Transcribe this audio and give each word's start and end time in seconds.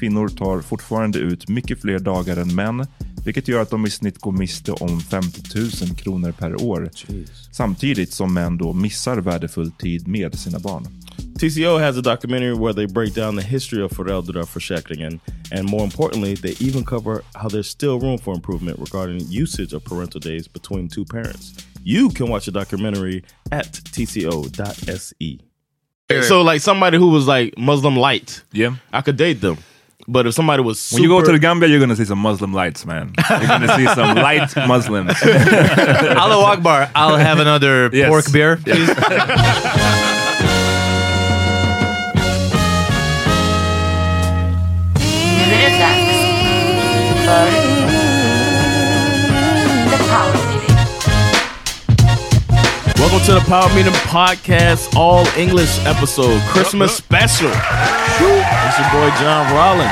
Kvinnor 0.00 0.28
tar 0.28 0.60
fortfarande 0.60 1.18
ut 1.18 1.48
mycket 1.48 1.80
fler 1.80 1.98
dagar 1.98 2.36
än 2.36 2.54
män, 2.54 2.86
vilket 3.24 3.48
gör 3.48 3.62
att 3.62 3.70
de 3.70 3.86
i 3.86 3.90
snitt 3.90 4.18
går 4.18 4.32
miste 4.32 4.72
om 4.72 5.00
50 5.00 5.58
000 5.58 5.96
kronor 5.96 6.32
per 6.32 6.62
år. 6.62 6.90
Jeez. 6.94 7.30
Samtidigt 7.52 8.12
som 8.12 8.34
män 8.34 8.58
då 8.58 8.72
missar 8.72 9.16
värdefull 9.16 9.70
tid 9.70 10.08
med 10.08 10.38
sina 10.38 10.58
barn. 10.58 10.86
TCO 11.40 11.78
has 11.78 11.96
a 11.96 12.00
documentary 12.00 12.54
where 12.54 12.74
they 12.74 12.86
break 12.86 13.14
down 13.14 13.36
the 13.36 13.42
history 13.42 13.82
of 13.82 13.92
föräldraförsäkringen 13.92 15.20
and 15.52 15.70
more 15.70 15.84
importantly, 15.84 16.36
they 16.36 16.68
even 16.68 16.84
cover 16.84 17.20
how 17.34 17.48
there's 17.48 17.62
still 17.62 18.00
room 18.00 18.18
for 18.18 18.34
improvement 18.34 18.78
regarding 18.78 19.42
usage 19.42 19.76
of 19.76 19.84
parental 19.84 20.20
days 20.20 20.52
between 20.52 20.88
two 20.88 21.04
parents. 21.04 21.54
You 21.84 22.10
can 22.10 22.28
watch 22.28 22.44
the 22.44 22.52
documentary 22.52 23.24
at 23.50 23.72
tco.se. 23.72 25.38
So 26.22 26.42
like 26.42 26.60
somebody 26.60 26.98
who 26.98 27.10
was 27.10 27.26
like 27.26 27.58
Muslim 27.58 27.96
light, 27.96 28.42
yeah, 28.52 28.74
I 28.92 29.02
could 29.02 29.16
date 29.16 29.40
them. 29.40 29.56
But 30.10 30.26
if 30.26 30.34
somebody 30.34 30.60
was 30.60 30.80
super... 30.80 30.96
When 30.96 31.02
you 31.04 31.08
go 31.08 31.24
to 31.24 31.30
the 31.30 31.38
Gambia, 31.38 31.68
you're 31.68 31.78
gonna 31.78 31.94
see 31.94 32.04
some 32.04 32.18
Muslim 32.18 32.52
lights, 32.52 32.84
man. 32.84 33.12
You're 33.30 33.46
gonna 33.46 33.76
see 33.76 33.86
some 33.86 34.16
light 34.28 34.50
Muslims. 34.66 35.22
Allahu 35.22 36.40
Akbar, 36.52 36.90
I'll 36.96 37.16
have 37.16 37.38
another 37.38 37.90
yes. 37.92 38.08
pork 38.08 38.32
beer, 38.32 38.56
please. 38.56 38.88
Yes. 47.28 47.69
Welcome 53.00 53.20
to 53.26 53.32
the 53.32 53.40
Power 53.40 53.66
Meeting 53.74 53.94
Podcast 53.94 54.94
All 54.94 55.26
English 55.28 55.82
episode, 55.86 56.38
Christmas 56.48 56.94
special. 56.94 57.48
It's 57.48 58.20
your 58.20 58.90
boy 58.92 59.08
John 59.18 59.50
Rollins. 59.54 59.90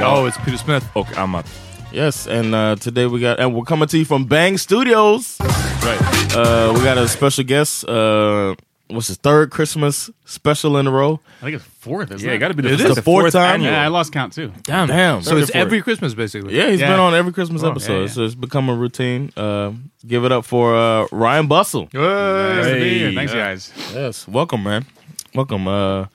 Oh, 0.00 0.26
it's 0.26 0.36
Peter 0.38 0.56
Smith. 0.56 0.84
Okay, 0.96 1.14
I'm 1.14 1.36
Amat. 1.36 1.46
Yes, 1.92 2.26
and 2.26 2.52
uh, 2.52 2.74
today 2.74 3.06
we 3.06 3.20
got, 3.20 3.38
and 3.38 3.54
we're 3.54 3.62
coming 3.62 3.86
to 3.86 3.96
you 3.96 4.04
from 4.04 4.24
Bang 4.24 4.58
Studios. 4.58 5.36
Right. 5.40 6.34
Uh, 6.34 6.72
we 6.74 6.80
got 6.82 6.98
a 6.98 7.06
special 7.06 7.44
guest. 7.44 7.88
Uh, 7.88 8.56
what's 8.88 9.08
his 9.08 9.16
third 9.16 9.50
Christmas 9.50 10.10
special 10.24 10.76
in 10.76 10.86
a 10.86 10.90
row? 10.90 11.20
I 11.40 11.44
think 11.44 11.56
it's 11.56 11.64
fourth. 11.64 12.10
Isn't 12.10 12.26
yeah, 12.26 12.32
it? 12.32 12.36
it 12.36 12.38
got 12.38 12.48
to 12.48 12.54
be 12.54 12.62
the, 12.62 12.72
it 12.72 12.80
is 12.80 12.94
the 12.94 13.02
fourth, 13.02 13.24
fourth 13.24 13.32
time. 13.32 13.62
Yeah, 13.62 13.82
I 13.82 13.88
lost 13.88 14.12
count 14.12 14.32
too. 14.32 14.52
Damn, 14.62 14.88
damn. 14.88 15.22
So 15.22 15.36
it's 15.36 15.50
every 15.54 15.82
Christmas 15.82 16.14
basically. 16.14 16.56
Yeah, 16.56 16.70
he's 16.70 16.80
yeah. 16.80 16.90
been 16.90 17.00
on 17.00 17.14
every 17.14 17.32
Christmas 17.32 17.62
oh, 17.62 17.70
episode, 17.70 17.92
yeah, 17.92 18.00
yeah. 18.02 18.06
so 18.08 18.24
it's 18.24 18.34
become 18.34 18.68
a 18.68 18.74
routine. 18.74 19.32
Uh, 19.36 19.72
give 20.06 20.24
it 20.24 20.32
up 20.32 20.44
for 20.44 20.74
uh, 20.76 21.06
Ryan 21.12 21.48
Bussell. 21.48 21.88
Hey. 21.92 21.98
Nice 21.98 22.66
to 22.66 22.74
be 22.74 22.98
here. 22.98 23.12
Thanks, 23.12 23.32
guys. 23.32 23.72
Yes, 23.92 24.28
welcome, 24.28 24.62
man. 24.62 24.86
Welcome. 25.34 25.68
Uh, 25.68 26.06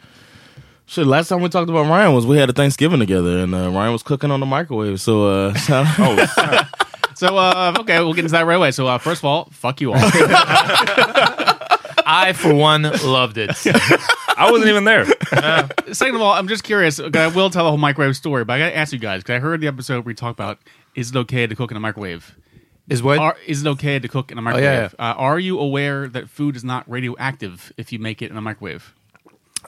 Shit, 0.92 1.08
last 1.08 1.30
time 1.30 1.42
we 1.42 1.48
talked 1.48 1.70
about 1.70 1.88
Ryan 1.88 2.14
was 2.14 2.26
we 2.26 2.36
had 2.36 2.50
a 2.50 2.54
Thanksgiving 2.54 3.00
together, 3.00 3.38
and 3.38 3.56
uh, 3.56 3.72
Ryan 3.72 3.94
was 3.94 4.04
cooking 4.04 4.30
on 4.30 4.42
the 4.42 4.46
microwave. 4.46 5.00
So, 5.00 5.26
uh, 5.26 5.54
oh, 5.70 6.64
so 7.16 7.38
uh, 7.38 7.74
okay, 7.80 8.00
we'll 8.00 8.14
get 8.14 8.26
into 8.26 8.34
that 8.34 8.46
right 8.46 8.56
away. 8.56 8.72
So, 8.72 8.88
uh, 8.88 8.98
first 8.98 9.22
of 9.22 9.26
all, 9.26 9.46
fuck 9.54 9.80
you 9.80 9.94
all. 9.94 10.00
I, 12.12 12.34
for 12.34 12.54
one, 12.54 12.84
loved 12.84 13.38
it. 13.38 13.50
I 14.38 14.50
wasn't 14.52 14.70
even 14.70 14.84
there. 14.84 15.06
Uh, 15.32 15.68
second 15.94 16.16
of 16.16 16.22
all, 16.22 16.34
I'm 16.34 16.48
just 16.48 16.64
curious. 16.64 17.00
I 17.00 17.28
will 17.28 17.50
tell 17.50 17.64
the 17.64 17.70
whole 17.70 17.78
microwave 17.78 18.18
story, 18.18 18.44
but 18.44 18.54
I 18.54 18.60
got 18.60 18.70
to 18.70 18.78
ask 18.78 18.92
you 18.92 19.00
guys 19.00 19.22
because 19.22 19.36
I 19.36 19.40
heard 19.40 19.62
the 19.62 19.68
episode 19.68 19.94
where 19.96 20.02
we 20.02 20.14
talked 20.14 20.38
about 20.38 20.60
is 20.94 21.12
it 21.12 21.16
okay 21.16 21.48
to 21.48 21.56
cook 21.56 21.72
in 21.72 21.78
a 21.78 21.80
microwave? 21.80 22.36
Is 22.90 23.02
what? 23.02 23.20
Are, 23.20 23.38
is 23.48 23.66
it 23.66 23.70
okay 23.70 24.00
to 24.00 24.08
cook 24.08 24.32
in 24.32 24.38
a 24.38 24.42
microwave? 24.42 24.68
Oh, 24.68 24.74
yeah, 24.74 24.90
yeah. 25.00 25.12
Uh, 25.12 25.16
are 25.16 25.40
you 25.40 25.60
aware 25.60 26.10
that 26.10 26.30
food 26.30 26.58
is 26.58 26.64
not 26.64 26.90
radioactive 26.90 27.72
if 27.78 27.94
you 27.94 28.00
make 28.00 28.22
it 28.22 28.30
in 28.30 28.38
a 28.38 28.42
microwave? 28.42 28.94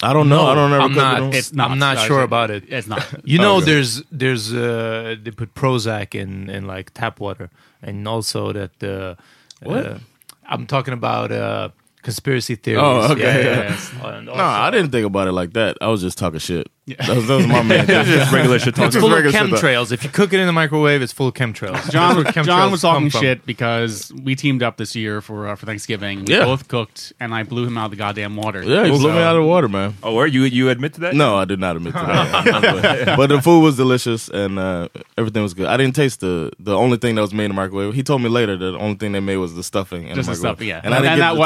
I 0.02 0.12
don't 0.12 0.28
know. 0.28 0.44
No, 0.44 0.52
I 0.52 0.56
don't 0.56 0.72
know. 0.72 0.80
I'm 0.82 0.94
not. 0.94 1.36
It's 1.36 1.54
not. 1.54 1.72
I'm 1.72 1.80
not 1.80 2.00
sure 2.00 2.24
about 2.24 2.52
it. 2.52 2.66
It's 2.68 2.88
not. 2.88 3.08
You 3.24 3.38
know, 3.38 3.58
okay. 3.58 3.66
there's 3.66 4.02
there's 4.12 4.54
uh, 4.54 5.16
they 5.22 5.32
put 5.32 5.54
Prozac 5.54 6.16
in 6.16 6.50
in 6.50 6.66
like 6.68 6.94
tap 6.94 7.20
water, 7.20 7.50
and 7.82 8.06
also 8.08 8.52
that 8.52 8.84
uh, 8.84 9.16
what? 9.62 9.86
Uh, 9.86 10.00
I'm 10.46 10.68
talking 10.68 10.94
about 10.94 11.32
uh, 11.32 11.70
conspiracy 12.04 12.56
theories. 12.56 12.84
Oh, 12.84 13.12
okay, 13.14 13.22
Yeah, 13.22 13.38
yeah. 13.38 13.78
yeah, 14.04 14.12
yeah. 14.14 14.20
No, 14.22 14.34
I 14.34 14.70
didn't 14.72 14.92
think 14.92 15.06
about 15.06 15.28
it 15.28 15.32
like 15.32 15.54
that. 15.54 15.78
I 15.82 15.88
was 15.88 16.02
just 16.02 16.18
talking 16.18 16.40
shit. 16.40 16.68
That, 16.86 17.16
was, 17.16 17.28
that 17.28 17.36
was 17.38 17.48
my 17.48 17.62
main 17.64 17.86
thing. 17.86 18.04
Just 18.06 18.32
regular 18.34 18.60
shit 18.60 18.70
It's 18.70 18.78
talking. 18.78 19.00
full 19.00 19.10
of 19.10 19.16
regular 19.16 19.32
shit, 19.32 19.50
though. 19.52 19.56
chemtrails. 19.58 19.92
If 19.94 20.04
you 20.04 20.10
cook 20.10 20.34
it 20.34 20.40
in 20.42 20.48
the 20.48 20.52
microwave, 20.54 21.02
it's 21.02 21.14
full 21.14 21.30
of 21.30 21.34
chemtrails. 21.34 21.90
John, 21.90 22.16
That's 22.22 22.36
where 22.36 22.44
John 22.44 22.46
chemtrails 22.68 22.72
was 22.72 22.82
talking 22.82 23.04
come 23.04 23.10
from. 23.12 23.22
shit 23.22 23.46
because 23.46 24.12
we 24.22 24.36
teamed 24.36 24.62
up 24.62 24.76
this 24.76 24.94
year 24.94 25.22
for 25.22 25.48
uh, 25.48 25.56
for 25.56 25.66
Thanksgiving. 25.66 26.26
We 26.26 26.34
Yeah. 26.34 26.44
both 26.44 26.68
cooked, 26.68 27.14
and 27.22 27.34
I 27.34 27.44
blew 27.44 27.66
him 27.66 27.78
out 27.78 27.86
of 27.86 27.92
the 27.92 27.98
goddamn 27.98 28.36
water. 28.36 28.64
Yeah, 28.64 28.84
you 28.84 28.92
blew 28.98 29.14
me 29.14 29.20
out 29.20 29.38
of 29.38 29.44
the 29.44 29.48
water, 29.48 29.70
man. 29.70 29.96
Oh, 30.04 30.14
where 30.14 30.28
you 30.28 30.44
you 30.44 30.70
admit 30.70 30.96
to 30.96 31.00
that? 31.02 31.16
No, 31.16 31.38
I 31.38 31.46
did 31.46 31.60
not 31.62 31.78
admit 31.78 31.94
to 31.94 32.00
that. 32.00 33.06
but, 33.06 33.16
but 33.16 33.28
the 33.28 33.42
food 33.42 33.62
was 33.62 33.78
delicious 33.78 34.28
and 34.28 34.60
uh, 34.60 34.90
everything 35.18 35.42
was 35.42 35.54
good. 35.54 35.68
I 35.68 35.78
didn't 35.78 35.96
taste 35.96 36.20
the 36.20 36.52
the 36.60 36.76
only 36.76 36.98
thing 36.98 37.16
that 37.16 37.22
was 37.22 37.34
made 37.34 37.46
in 37.46 37.52
the 37.52 37.56
microwave. 37.56 37.94
He 37.94 38.04
told 38.04 38.22
me 38.22 38.28
later 38.28 38.58
that 38.58 38.72
the 38.72 38.78
only 38.78 38.96
thing 38.96 39.14
they 39.14 39.22
made 39.22 39.38
was 39.38 39.56
the 39.56 39.64
stuffing. 39.64 40.10
In 40.10 40.16
Just 40.16 40.28
the 40.28 40.36
the 40.36 40.42
microwave. 40.42 40.58
stuff, 40.58 40.68
yeah. 40.68 40.82
And 40.84 40.94
I 40.94 40.98
didn't 40.98 41.12
and 41.14 41.20
get 41.20 41.26
that, 41.28 41.34
the 41.36 41.40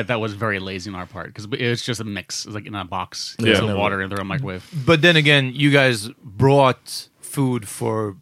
admit 0.00 0.06
that 0.08 0.20
was 0.20 0.32
very 0.34 0.58
lazy 0.58 0.90
on 0.90 0.96
our 0.96 1.06
part 1.06 1.26
because 1.28 1.44
it 1.46 1.68
was 1.68 1.82
just 1.82 2.00
a 2.00 2.04
mix, 2.04 2.44
It 2.44 2.48
was 2.48 2.54
like 2.54 2.66
in 2.66 2.74
a 2.74 2.84
box, 2.84 3.36
Yeah. 3.38 3.54
some 3.56 3.74
water 3.76 4.00
and 4.00 4.10
throw 4.10 4.16
in 4.20 4.26
the 4.28 4.32
microwave. 4.34 4.68
But 4.86 5.02
then 5.02 5.16
again, 5.16 5.52
you 5.54 5.70
guys 5.70 6.08
brought 6.24 7.08
food 7.20 7.68
for 7.68 8.16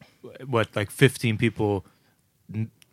what, 0.46 0.69
like 0.76 0.90
15 0.90 1.36
people 1.38 1.84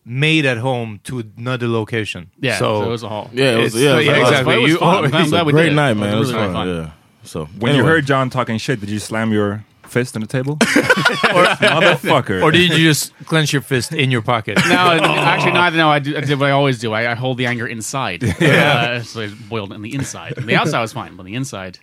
made 0.06 0.46
at 0.46 0.58
home 0.58 1.00
to 1.04 1.24
another 1.38 1.68
location. 1.68 2.30
Yeah, 2.40 2.58
so, 2.58 2.82
so, 2.82 2.88
it 2.88 2.90
was 2.92 3.04
a 3.04 3.10
haul. 3.10 3.30
Yeah, 3.34 3.58
it 3.58 3.62
was, 3.64 3.76
yeah, 3.76 3.94
it 3.94 3.96
was 3.98 4.06
yeah, 4.06 4.12
like- 4.12 4.22
exactly. 4.22 4.54
It 4.56 4.60
was 4.60 4.72
You- 4.72 4.78
fun. 4.78 5.14
I'm 5.16 5.30
glad 5.30 5.46
we 5.46 5.52
Great 5.52 5.64
did 5.64 5.72
it. 5.74 5.76
night, 5.76 5.92
It 5.92 5.96
man. 5.96 6.14
It 6.14 6.20
was 6.20 6.28
was 6.28 6.36
really, 6.36 6.54
fun. 6.54 6.68
really 6.68 6.80
Yeah. 6.82 6.90
So 7.24 7.46
When 7.46 7.72
anyway. 7.72 7.78
you 7.78 7.90
heard 7.92 8.06
John 8.06 8.30
talking 8.30 8.58
shit, 8.60 8.80
did 8.80 8.90
you 8.90 9.00
slam 9.00 9.32
your 9.34 9.66
fist 9.96 10.16
on 10.18 10.22
the 10.22 10.28
table? 10.28 10.54
or, 10.62 11.46
Motherfucker. 11.64 12.44
or 12.44 12.52
did 12.52 12.72
you 12.72 12.90
just 12.90 13.16
clench 13.26 13.54
your 13.54 13.62
fist 13.62 13.94
in 13.94 14.12
your 14.12 14.22
pocket? 14.22 14.58
No, 14.58 14.62
actually, 14.74 15.54
neither. 15.54 15.78
no. 15.78 15.88
I 15.88 15.88
know. 15.88 15.90
I, 15.90 16.00
do, 16.00 16.18
I 16.18 16.20
did 16.20 16.38
what 16.38 16.50
I 16.50 16.52
always 16.52 16.80
do. 16.80 16.92
I, 16.92 17.12
I 17.12 17.16
hold 17.16 17.38
the 17.38 17.46
anger 17.46 17.66
inside. 17.66 18.24
Yeah, 18.42 18.98
uh, 19.00 19.04
so 19.04 19.22
it's 19.22 19.34
boiled 19.34 19.72
on 19.72 19.82
the 19.82 19.96
inside. 19.96 20.38
And 20.38 20.48
the 20.48 20.56
outside 20.56 20.82
was 20.82 20.92
fine, 20.92 21.16
but 21.16 21.26
the 21.26 21.36
inside, 21.36 21.80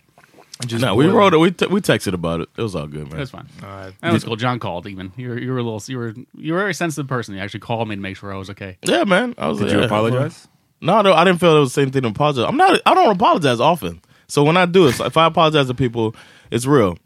no, 0.71 0.93
we 0.93 1.07
wrote 1.07 1.33
it. 1.33 1.37
We 1.37 1.49
t- 1.51 1.65
we 1.65 1.81
texted 1.81 2.13
about 2.13 2.41
it. 2.41 2.49
It 2.55 2.61
was 2.61 2.75
all 2.75 2.87
good, 2.87 3.07
it 3.07 3.09
man. 3.09 3.19
was 3.19 3.31
fine. 3.31 3.47
That 3.59 4.13
was 4.13 4.23
cool. 4.23 4.35
John 4.35 4.59
called. 4.59 4.85
Even 4.87 5.11
you 5.17 5.29
were, 5.29 5.39
you 5.39 5.51
were 5.51 5.57
a 5.57 5.63
little. 5.63 5.81
You 5.87 5.97
were 5.97 6.13
you 6.37 6.53
were 6.53 6.59
a 6.59 6.63
very 6.63 6.73
sensitive 6.75 7.07
person. 7.09 7.33
You 7.33 7.41
actually 7.41 7.61
called 7.61 7.89
me 7.89 7.95
to 7.95 8.01
make 8.01 8.17
sure 8.17 8.31
I 8.31 8.37
was 8.37 8.51
okay. 8.51 8.77
Yeah, 8.83 9.03
man. 9.03 9.33
I 9.37 9.47
was. 9.47 9.57
Did 9.57 9.71
yeah, 9.71 9.77
you 9.77 9.83
apologize? 9.83 10.47
No, 10.79 11.01
no, 11.01 11.13
I 11.13 11.23
didn't 11.23 11.39
feel 11.39 11.57
it 11.57 11.59
was 11.61 11.73
the 11.73 11.81
same 11.81 11.91
thing 11.91 12.03
to 12.03 12.09
apologize. 12.09 12.45
I'm 12.47 12.57
not. 12.57 12.79
I 12.85 12.93
don't 12.93 13.15
apologize 13.15 13.59
often. 13.59 14.01
So 14.27 14.43
when 14.43 14.55
I 14.55 14.65
do 14.65 14.87
it, 14.87 14.93
so 14.93 15.05
if 15.05 15.17
I 15.17 15.25
apologize 15.25 15.67
to 15.67 15.73
people, 15.73 16.15
it's 16.51 16.65
real. 16.65 16.97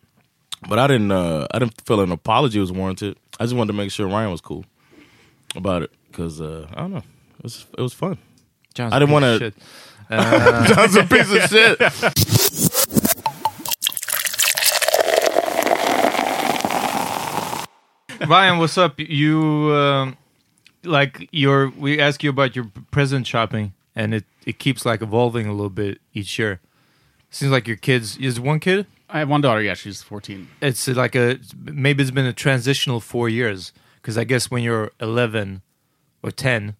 But 0.69 0.79
I 0.79 0.87
didn't. 0.87 1.11
Uh, 1.11 1.47
I 1.51 1.59
didn't 1.59 1.81
feel 1.85 2.01
an 2.01 2.11
apology 2.11 2.59
was 2.59 2.71
warranted. 2.71 3.17
I 3.39 3.43
just 3.45 3.55
wanted 3.55 3.71
to 3.71 3.77
make 3.77 3.91
sure 3.91 4.07
Ryan 4.07 4.31
was 4.31 4.41
cool 4.41 4.65
about 5.55 5.83
it 5.83 5.91
because 6.11 6.41
uh, 6.41 6.67
I 6.73 6.81
don't 6.81 6.91
know. 6.91 6.97
It 7.37 7.43
was 7.43 7.65
it 7.77 7.81
was 7.81 7.93
fun. 7.93 8.17
John's 8.73 8.93
I 8.93 8.99
didn't 8.99 9.11
wanna- 9.13 9.33
of 9.35 9.39
shit. 9.39 9.55
John's 10.09 10.95
a 10.95 11.03
piece 11.03 11.31
of 11.33 11.41
shit. 11.49 12.87
Ryan, 18.27 18.57
what's 18.57 18.77
up? 18.77 18.99
You 18.99 19.39
um, 19.73 20.17
like 20.83 21.29
your 21.31 21.69
we 21.77 21.99
ask 21.99 22.23
you 22.23 22.29
about 22.31 22.55
your 22.55 22.65
present 22.89 23.27
shopping, 23.27 23.73
and 23.95 24.13
it 24.13 24.25
it 24.45 24.57
keeps 24.59 24.85
like 24.85 25.01
evolving 25.01 25.45
a 25.45 25.51
little 25.51 25.69
bit 25.69 25.99
each 26.13 26.39
year. 26.39 26.59
Seems 27.29 27.51
like 27.51 27.67
your 27.67 27.77
kids 27.77 28.17
is 28.17 28.39
one 28.39 28.59
kid. 28.59 28.87
I 29.09 29.19
have 29.19 29.29
one 29.29 29.41
daughter. 29.41 29.61
Yeah, 29.61 29.73
she's 29.73 30.01
fourteen. 30.03 30.47
It's 30.61 30.87
like 30.87 31.15
a 31.15 31.39
maybe 31.63 32.01
it's 32.03 32.11
been 32.11 32.25
a 32.25 32.33
transitional 32.33 32.99
four 32.99 33.29
years 33.29 33.71
because 34.01 34.17
I 34.17 34.23
guess 34.23 34.49
when 34.51 34.63
you're 34.63 34.91
11 35.01 35.61
or 36.23 36.31
10, 36.31 36.75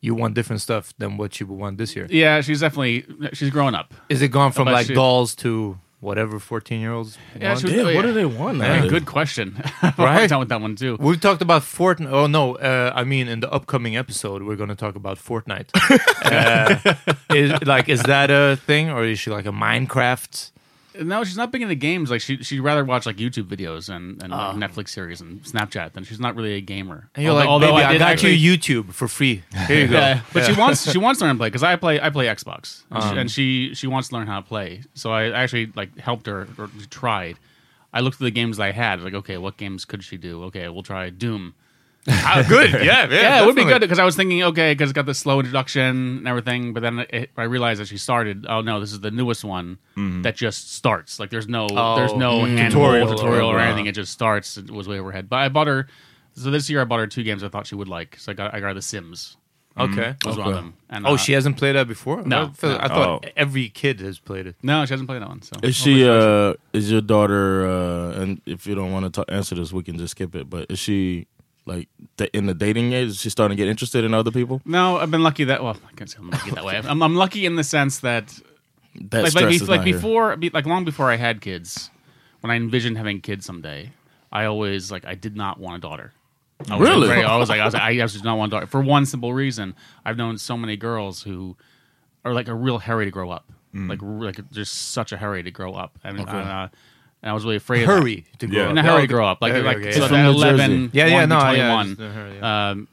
you 0.00 0.14
want 0.14 0.34
different 0.34 0.60
stuff 0.62 0.92
than 0.98 1.16
what 1.16 1.40
you 1.40 1.46
would 1.46 1.58
want 1.58 1.78
this 1.78 1.96
year. 1.96 2.06
Yeah, 2.10 2.40
she's 2.42 2.60
definitely 2.60 3.04
she's 3.32 3.50
growing 3.50 3.74
up. 3.74 3.92
Is 4.08 4.22
it 4.22 4.28
gone 4.28 4.52
from 4.52 4.66
But 4.66 4.74
like 4.74 4.86
she- 4.86 4.94
dolls 4.94 5.34
to 5.36 5.78
whatever 6.00 6.38
14 6.38 6.80
year 6.80 6.92
olds? 6.92 7.16
Yeah, 7.40 7.48
want? 7.48 7.60
she 7.60 7.66
was- 7.66 7.74
Yeah, 7.74 7.82
what 7.84 7.94
yeah. 7.94 8.02
do 8.02 8.12
they 8.12 8.24
want? 8.26 8.58
Yeah, 8.58 8.68
nowadays? 8.68 8.90
good 8.90 9.06
question. 9.06 9.62
Right? 9.82 9.98
right, 9.98 10.28
done 10.28 10.40
with 10.40 10.48
that 10.50 10.60
one 10.60 10.76
too. 10.76 10.96
We've 11.00 11.20
talked 11.20 11.40
about 11.42 11.62
Fortnite. 11.62 12.10
Oh 12.12 12.26
no, 12.26 12.56
uh, 12.56 12.92
I 12.94 13.04
mean 13.04 13.26
in 13.28 13.40
the 13.40 13.50
upcoming 13.52 13.96
episode 13.96 14.42
we're 14.42 14.56
going 14.56 14.68
to 14.70 14.74
talk 14.76 14.96
about 14.96 15.18
Fortnite. 15.18 15.70
uh, 16.24 16.94
is 17.34 17.52
like 17.64 17.88
is 17.88 18.02
that 18.04 18.30
a 18.30 18.56
thing 18.66 18.90
or 18.90 19.04
is 19.04 19.18
she 19.18 19.30
like 19.30 19.46
a 19.46 19.52
Minecraft? 19.52 20.50
No, 21.00 21.24
she's 21.24 21.36
not 21.36 21.50
big 21.50 21.62
into 21.62 21.74
games. 21.74 22.10
Like 22.10 22.20
she 22.20 22.36
she'd 22.44 22.60
rather 22.60 22.84
watch 22.84 23.04
like 23.06 23.16
YouTube 23.16 23.44
videos 23.48 23.88
and, 23.88 24.22
and 24.22 24.30
like, 24.30 24.54
Netflix 24.56 24.90
series 24.90 25.20
and 25.20 25.42
Snapchat 25.42 25.92
than 25.92 26.04
she's 26.04 26.20
not 26.20 26.36
really 26.36 26.54
a 26.54 26.60
gamer. 26.60 27.08
And 27.14 27.24
you're 27.24 27.32
Although- 27.32 27.40
like, 27.40 27.48
although 27.48 27.72
baby, 27.72 27.84
I, 27.84 27.92
did 27.92 27.98
got 27.98 28.10
actually- 28.12 28.34
you 28.34 28.56
YouTube 28.56 28.92
for 28.92 29.08
free. 29.08 29.42
Here 29.66 29.80
you 29.82 29.88
go. 29.88 29.94
Yeah, 29.98 30.20
but 30.32 30.44
she 30.44 30.52
wants 30.58 30.90
she 30.90 30.98
wants 30.98 31.18
to 31.20 31.26
learn 31.26 31.34
to 31.36 31.38
play 31.40 31.48
because 31.48 31.62
I 31.64 31.76
play 31.76 32.00
I 32.00 32.10
play 32.10 32.26
Xbox 32.26 32.82
and, 32.90 33.02
Um. 33.02 33.10
she, 33.12 33.18
and 33.20 33.30
she 33.30 33.74
she 33.74 33.86
wants 33.88 34.08
to 34.10 34.14
learn 34.16 34.26
how 34.26 34.40
to 34.40 34.46
play. 34.46 34.82
So 34.94 35.10
I 35.12 35.30
actually 35.32 35.72
like 35.74 35.98
helped 35.98 36.26
her 36.26 36.46
or 36.58 36.70
tried. 36.90 37.38
I 37.92 38.00
looked 38.00 38.16
at 38.16 38.24
the 38.24 38.30
games 38.30 38.58
I 38.60 38.70
had. 38.72 39.00
Like, 39.02 39.14
okay, 39.14 39.36
what 39.38 39.56
games 39.56 39.84
could 39.84 40.02
she 40.04 40.16
do? 40.16 40.44
Okay, 40.44 40.68
we'll 40.68 40.82
try 40.82 41.10
Doom. 41.10 41.54
Ah, 42.26 42.44
good. 42.48 42.70
Yeah, 42.72 42.80
yeah. 42.82 43.06
Yeah, 43.08 43.42
it 43.42 43.46
would 43.46 43.56
be 43.56 43.64
good 43.64 43.80
because 43.80 43.98
I 43.98 44.04
was 44.04 44.14
thinking, 44.16 44.42
okay, 44.44 44.72
because 44.72 44.90
it's 44.90 44.94
got 44.96 45.06
the 45.06 45.14
slow 45.14 45.40
introduction 45.40 46.18
and 46.18 46.28
everything. 46.28 46.72
But 46.74 46.80
then 46.82 46.98
it, 47.10 47.30
I 47.36 47.44
realized 47.44 47.80
that 47.80 47.88
she 47.88 47.96
started. 47.98 48.46
Oh 48.48 48.60
no, 48.60 48.78
this 48.80 48.92
is 48.92 49.00
the 49.00 49.10
newest 49.10 49.44
one 49.44 49.78
that 50.22 50.36
just 50.36 50.72
starts. 50.74 51.18
Like 51.18 51.30
there's 51.30 51.48
no 51.48 51.66
there's 51.68 52.12
no 52.14 52.40
Mm. 52.40 52.56
handhold 52.58 52.72
Tutorial 52.94 53.08
tutorial, 53.16 53.48
or- 53.50 53.56
or 53.56 53.60
anything. 53.60 53.86
It 53.86 53.94
just 53.94 54.12
starts. 54.12 54.56
It 54.58 54.70
was 54.70 54.86
way 54.88 54.98
overhead. 54.98 55.28
But 55.30 55.36
I 55.36 55.48
bought 55.48 55.66
her. 55.66 55.86
So 56.34 56.50
this 56.50 56.68
year 56.68 56.80
I 56.82 56.84
bought 56.84 56.98
her 57.00 57.06
two 57.06 57.22
games 57.22 57.42
I 57.44 57.48
thought 57.48 57.66
she 57.66 57.74
would 57.74 57.88
like. 57.88 58.18
So 58.18 58.32
I 58.32 58.34
got 58.34 58.52
I 58.54 58.60
got 58.60 58.68
her 58.68 58.74
The 58.74 58.82
Sims. 58.82 59.36
Okay. 59.76 60.14
Was 60.24 60.36
one 60.38 60.48
of 60.48 60.54
them. 60.54 60.74
And, 60.88 61.04
Oh, 61.04 61.14
uh, 61.14 61.16
she 61.16 61.32
hasn't 61.32 61.56
played 61.56 61.74
that 61.74 61.88
before. 61.88 62.22
No, 62.22 62.44
I, 62.44 62.50
feel- 62.52 62.70
no. 62.70 62.78
I 62.80 62.86
thought 62.88 63.24
Oh. 63.24 63.28
every 63.36 63.68
kid 63.70 63.98
has 64.00 64.20
played 64.20 64.46
it. 64.46 64.54
No, 64.62 64.84
she 64.86 64.92
hasn't 64.92 65.08
played 65.08 65.20
that 65.20 65.28
one. 65.28 65.42
So 65.42 65.52
Is 65.64 65.74
she? 65.74 66.08
Uh, 66.08 66.54
is 66.72 66.92
your 66.92 67.00
daughter? 67.00 67.66
Uh, 67.66 68.20
and 68.20 68.40
if 68.46 68.66
you 68.68 68.76
don't 68.76 68.92
want 68.92 69.12
to 69.14 69.24
answer 69.28 69.56
this, 69.56 69.72
we 69.72 69.82
can 69.82 69.98
just 69.98 70.12
skip 70.12 70.36
it. 70.36 70.48
But 70.48 70.70
is 70.70 70.78
she 70.78 71.26
like 71.66 71.88
th- 72.18 72.30
in 72.32 72.46
the 72.46 72.54
dating 72.54 72.92
age? 72.92 73.08
Is 73.08 73.20
she 73.20 73.30
starting 73.30 73.56
to 73.56 73.62
get 73.62 73.70
interested 73.70 74.04
in 74.04 74.14
other 74.14 74.30
people? 74.30 74.60
No, 74.64 74.98
I've 74.98 75.10
been 75.10 75.22
lucky 75.22 75.44
that. 75.44 75.62
Well, 75.62 75.76
I 75.88 75.92
can't 75.96 76.10
say 76.10 76.18
I'm 76.18 76.30
lucky 76.30 76.50
that 76.50 76.64
way. 76.64 76.76
I'm, 76.84 77.02
I'm 77.02 77.14
lucky 77.16 77.46
in 77.46 77.56
the 77.56 77.64
sense 77.64 78.00
that 78.00 78.28
That 79.10 79.22
like, 79.24 79.34
like, 79.34 79.48
be- 79.48 79.58
like 79.66 79.84
before, 79.84 80.36
be- 80.36 80.50
like 80.50 80.66
long 80.66 80.84
before 80.84 81.10
I 81.10 81.16
had 81.16 81.40
kids, 81.40 81.90
when 82.40 82.50
I 82.50 82.56
envisioned 82.56 82.96
having 82.96 83.20
kids 83.20 83.46
someday, 83.46 83.92
I 84.32 84.44
always 84.44 84.90
like 84.92 85.04
I 85.06 85.14
did 85.14 85.36
not 85.36 85.58
want 85.58 85.76
a 85.76 85.80
daughter. 85.80 86.12
I 86.70 86.76
was 86.76 86.88
Really? 86.88 87.08
Like, 87.08 87.16
very- 87.16 87.24
I 87.24 87.36
was 87.36 87.48
like, 87.48 87.60
I 87.60 87.64
was 87.64 87.74
like, 87.74 87.82
I 87.82 87.96
just 87.96 88.14
did 88.14 88.24
not 88.24 88.38
want 88.38 88.52
a 88.52 88.56
daughter 88.56 88.66
for 88.66 88.80
one 88.80 89.06
simple 89.06 89.32
reason. 89.34 89.74
I've 90.04 90.16
known 90.16 90.38
so 90.38 90.56
many 90.56 90.76
girls 90.76 91.22
who 91.22 91.56
are 92.24 92.32
like 92.32 92.48
a 92.48 92.54
real 92.54 92.78
hurry 92.78 93.04
to 93.06 93.10
grow 93.10 93.30
up, 93.30 93.50
like 93.74 94.02
r- 94.02 94.08
like 94.08 94.50
just 94.52 94.92
such 94.92 95.10
a 95.12 95.16
hurry 95.16 95.42
to 95.42 95.50
grow 95.50 95.72
up. 95.74 95.98
I 96.04 96.12
mean, 96.12 96.28
and, 96.28 96.30
uh, 96.30 96.68
and 97.24 97.30
I 97.30 97.32
was 97.32 97.42
really 97.44 97.56
afraid. 97.56 97.82
of 97.82 97.88
that. 97.88 97.94
Hurry 98.00 98.24
to 98.38 98.46
grow 98.46 98.58
Yeah. 98.58 98.64
up. 98.66 98.70
in 98.70 98.78
a 98.78 98.82
hurry 98.82 99.00
to 99.00 99.06
grow 99.08 99.26
up, 99.26 99.38
like 99.42 99.52
Okay, 99.54 99.62
like 99.66 99.76
okay, 99.78 99.92
so 99.92 99.98
yeah. 100.00 100.04
at 100.04 100.08
From 100.10 100.22
New 100.22 100.30
11, 100.30 100.90
Yeah, 100.92 101.06
yeah, 101.06 101.14
1 101.14 101.22
to 101.22 101.26
no, 101.26 101.38
yeah, 101.38 101.50
21. 101.74 101.86
just, 101.88 102.00
uh, 102.00 102.10
her, 102.12 102.32
yeah. 102.38 102.70
Um, 102.70 102.88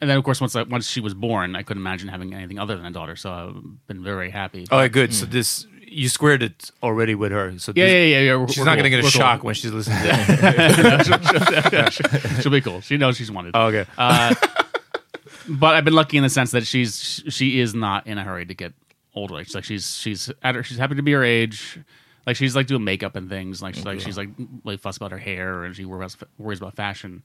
and 0.00 0.10
then 0.10 0.18
of 0.18 0.24
course 0.24 0.40
once 0.40 0.54
I, 0.56 0.62
once 0.64 0.88
she 0.90 1.00
was 1.00 1.14
born, 1.14 1.56
I 1.56 1.62
couldn't 1.62 1.82
imagine 1.82 2.08
having 2.08 2.34
anything 2.34 2.58
other 2.58 2.76
than 2.76 2.84
a 2.84 2.90
daughter. 2.90 3.16
So 3.16 3.32
I've 3.32 3.86
been 3.86 4.02
very 4.02 4.30
happy. 4.30 4.66
All 4.70 4.78
right, 4.78 4.90
good. 4.92 5.14
So 5.14 5.24
this 5.26 5.66
you 5.90 6.08
squared 6.10 6.42
it 6.42 6.70
already 6.82 7.14
with 7.14 7.32
her. 7.32 7.58
So 7.58 7.72
Yeah, 7.74 7.86
this- 7.86 7.92
yeah, 7.92 7.98
yeah. 8.00 8.20
yeah. 8.20 8.34
We're- 8.36 8.46
She's 8.48 8.58
we're 8.58 8.64
not 8.66 8.72
cool. 8.72 8.82
going 8.82 8.84
to 8.84 8.90
get 8.90 8.98
a 9.00 9.02
We're 9.04 9.10
cool. 9.10 9.20
shock 9.20 9.42
when 9.44 9.54
she's 9.54 9.72
listening 9.72 9.98
to 10.02 10.10
it. 12.34 12.42
She'll 12.42 12.52
be 12.52 12.60
cool. 12.60 12.80
She 12.82 12.96
knows 12.98 13.16
she's 13.16 13.30
wanted. 13.30 13.52
Oh, 13.54 13.66
okay. 13.68 13.86
Uh, 13.96 14.34
but 15.48 15.74
I've 15.76 15.84
been 15.84 15.94
lucky 15.94 16.16
in 16.18 16.22
the 16.22 16.28
sense 16.28 16.50
that 16.50 16.66
she's 16.66 17.22
she 17.28 17.60
is 17.60 17.74
not 17.74 18.06
in 18.06 18.18
a 18.18 18.24
hurry 18.24 18.44
to 18.46 18.54
get 18.54 18.74
older. 19.14 19.42
She's 19.44 19.54
like 19.54 19.64
she's 19.64 19.96
she's 19.96 20.30
at 20.42 20.54
her, 20.54 20.62
she's 20.62 20.76
happy 20.78 20.94
to 20.96 21.02
be 21.02 21.12
her 21.12 21.24
age. 21.24 21.78
Like 22.28 22.36
she's 22.36 22.54
like 22.54 22.66
doing 22.66 22.84
makeup 22.84 23.16
and 23.16 23.26
things. 23.30 23.62
Like 23.62 23.74
she's 23.74 23.86
like 23.86 24.00
she's 24.00 24.18
like 24.18 24.28
like 24.62 24.80
fuss 24.80 24.98
about 24.98 25.12
her 25.12 25.16
hair 25.18 25.64
and 25.64 25.74
she 25.74 25.86
worries 25.86 26.14
worries 26.36 26.58
about 26.60 26.76
fashion. 26.76 27.22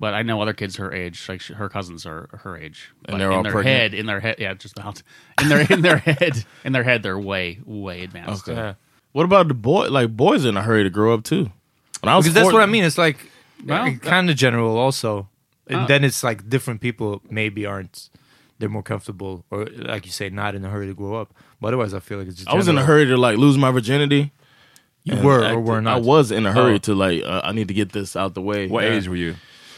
But 0.00 0.14
I 0.14 0.22
know 0.22 0.40
other 0.40 0.54
kids 0.54 0.76
her 0.76 0.90
age, 0.94 1.28
like 1.28 1.42
she, 1.42 1.52
her 1.52 1.68
cousins 1.68 2.06
are 2.06 2.28
her 2.42 2.56
age, 2.56 2.90
but 3.02 3.18
they're 3.18 3.30
in 3.30 3.36
all 3.36 3.42
their 3.42 3.52
pregnant? 3.52 3.76
head, 3.80 3.92
in 3.94 4.06
their 4.06 4.20
head, 4.20 4.36
yeah, 4.38 4.54
just 4.54 4.78
about 4.78 5.02
in 5.42 5.50
their 5.50 5.60
in 5.70 5.82
their 5.82 5.98
head, 6.10 6.42
in 6.64 6.72
their 6.72 6.82
head, 6.84 7.02
they're 7.02 7.18
way 7.18 7.60
way 7.66 8.02
advanced. 8.02 8.48
Okay. 8.48 8.56
Yeah. 8.58 8.74
What 9.12 9.24
about 9.24 9.48
the 9.48 9.54
boy? 9.54 9.88
Like 9.90 10.16
boys 10.16 10.46
in 10.46 10.56
a 10.56 10.62
hurry 10.62 10.84
to 10.84 10.90
grow 10.90 11.12
up 11.12 11.22
too. 11.22 11.50
When 12.00 12.08
I 12.12 12.16
was 12.16 12.24
Because 12.24 12.34
that's 12.34 12.52
what 12.52 12.62
I 12.62 12.66
mean. 12.66 12.84
It's 12.84 12.96
like 12.96 13.18
Well, 13.66 13.94
kind 13.98 14.30
of 14.30 14.36
general 14.36 14.78
also. 14.78 15.28
And 15.66 15.82
Uh, 15.82 15.86
then 15.86 16.02
it's 16.02 16.24
like 16.24 16.48
different 16.48 16.80
people 16.80 17.20
maybe 17.30 17.66
aren't 17.66 18.08
they're 18.58 18.68
more 18.68 18.82
comfortable 18.82 19.44
or 19.50 19.66
like 19.66 20.06
you 20.06 20.12
say 20.12 20.28
not 20.30 20.54
in 20.54 20.64
a 20.64 20.68
hurry 20.70 20.86
to 20.86 20.94
grow 20.94 21.14
up. 21.20 21.34
But 21.60 21.68
otherwise 21.68 21.92
I 21.94 22.00
feel 22.00 22.18
like 22.18 22.28
it's 22.28 22.36
just 22.36 22.48
I 22.48 22.54
was 22.54 22.68
in 22.68 22.78
a 22.78 22.84
hurry 22.84 23.06
to 23.06 23.16
like 23.16 23.36
lose 23.38 23.56
my 23.58 23.70
virginity. 23.70 24.32
You 25.02 25.14
And 25.14 25.24
were 25.24 25.44
I, 25.44 25.52
or 25.52 25.60
were 25.60 25.80
not. 25.82 25.96
I 25.96 26.00
was 26.00 26.30
in 26.30 26.46
a 26.46 26.52
hurry 26.52 26.74
Oh. 26.74 26.78
to 26.78 26.94
like 26.94 27.22
uh, 27.24 27.40
I 27.44 27.52
need 27.52 27.68
to 27.68 27.74
get 27.74 27.92
this 27.92 28.16
out 28.16 28.34
the 28.34 28.40
way. 28.42 28.68
What 28.68 28.84
Yeah. 28.84 28.90
age 28.94 29.08
were 29.08 29.16
you? 29.16 29.34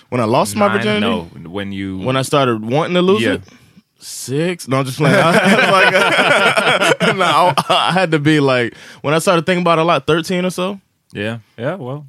When 0.09 0.21
I 0.21 0.25
lost 0.25 0.55
my 0.57 0.69
virginity? 0.69 1.01
No, 1.01 1.23
when 1.51 1.73
you 1.73 1.99
When 1.99 2.17
I 2.17 2.23
started 2.23 2.65
wanting 2.65 2.95
to 2.95 3.03
lose 3.03 3.23
Yeah. 3.23 3.33
it? 3.35 3.43
Six? 3.99 4.69
No, 4.69 4.79
I'm 4.79 4.85
just 4.85 4.99
playing. 4.99 5.17
I, 5.19 6.91
was 6.91 7.01
like, 7.01 7.17
no, 7.17 7.25
I, 7.25 7.89
I 7.89 7.93
had 7.93 8.11
to 8.13 8.19
be 8.19 8.41
like 8.41 8.75
when 9.03 9.15
I 9.15 9.19
started 9.19 9.47
thinking 9.47 9.63
about 9.63 9.79
it 9.79 9.83
a 9.83 9.85
lot, 9.85 10.07
13 10.07 10.45
or 10.45 10.51
so. 10.51 10.81
yeah 11.13 11.39
yeah 11.57 11.75
well 11.77 12.07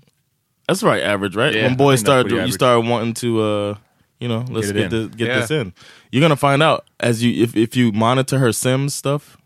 That's 0.68 0.84
right, 0.84 1.02
average, 1.02 1.36
right? 1.36 1.56
Yeah, 1.56 1.64
when 1.68 1.76
boys 1.78 2.02
start, 2.02 2.30
you 2.30 2.38
average. 2.40 2.54
start 2.54 2.84
wanting 2.86 3.14
to 3.16 3.42
uh, 3.42 3.76
You 4.20 4.28
know, 4.28 4.46
let's 4.50 4.72
Get 4.72 4.76
get, 4.76 4.90
this, 4.92 5.06
in. 5.06 5.12
get 5.12 5.28
Yeah. 5.28 5.40
this 5.40 5.52
in. 5.52 5.74
You're 6.12 6.22
gonna 6.22 6.36
find 6.36 6.64
out 6.64 6.86
as 7.00 7.24
you 7.24 7.44
if 7.44 7.56
if 7.56 7.76
you 7.76 7.92
monitor 7.92 8.40
her 8.40 8.52
Sims 8.52 8.96
stuff. 8.96 9.38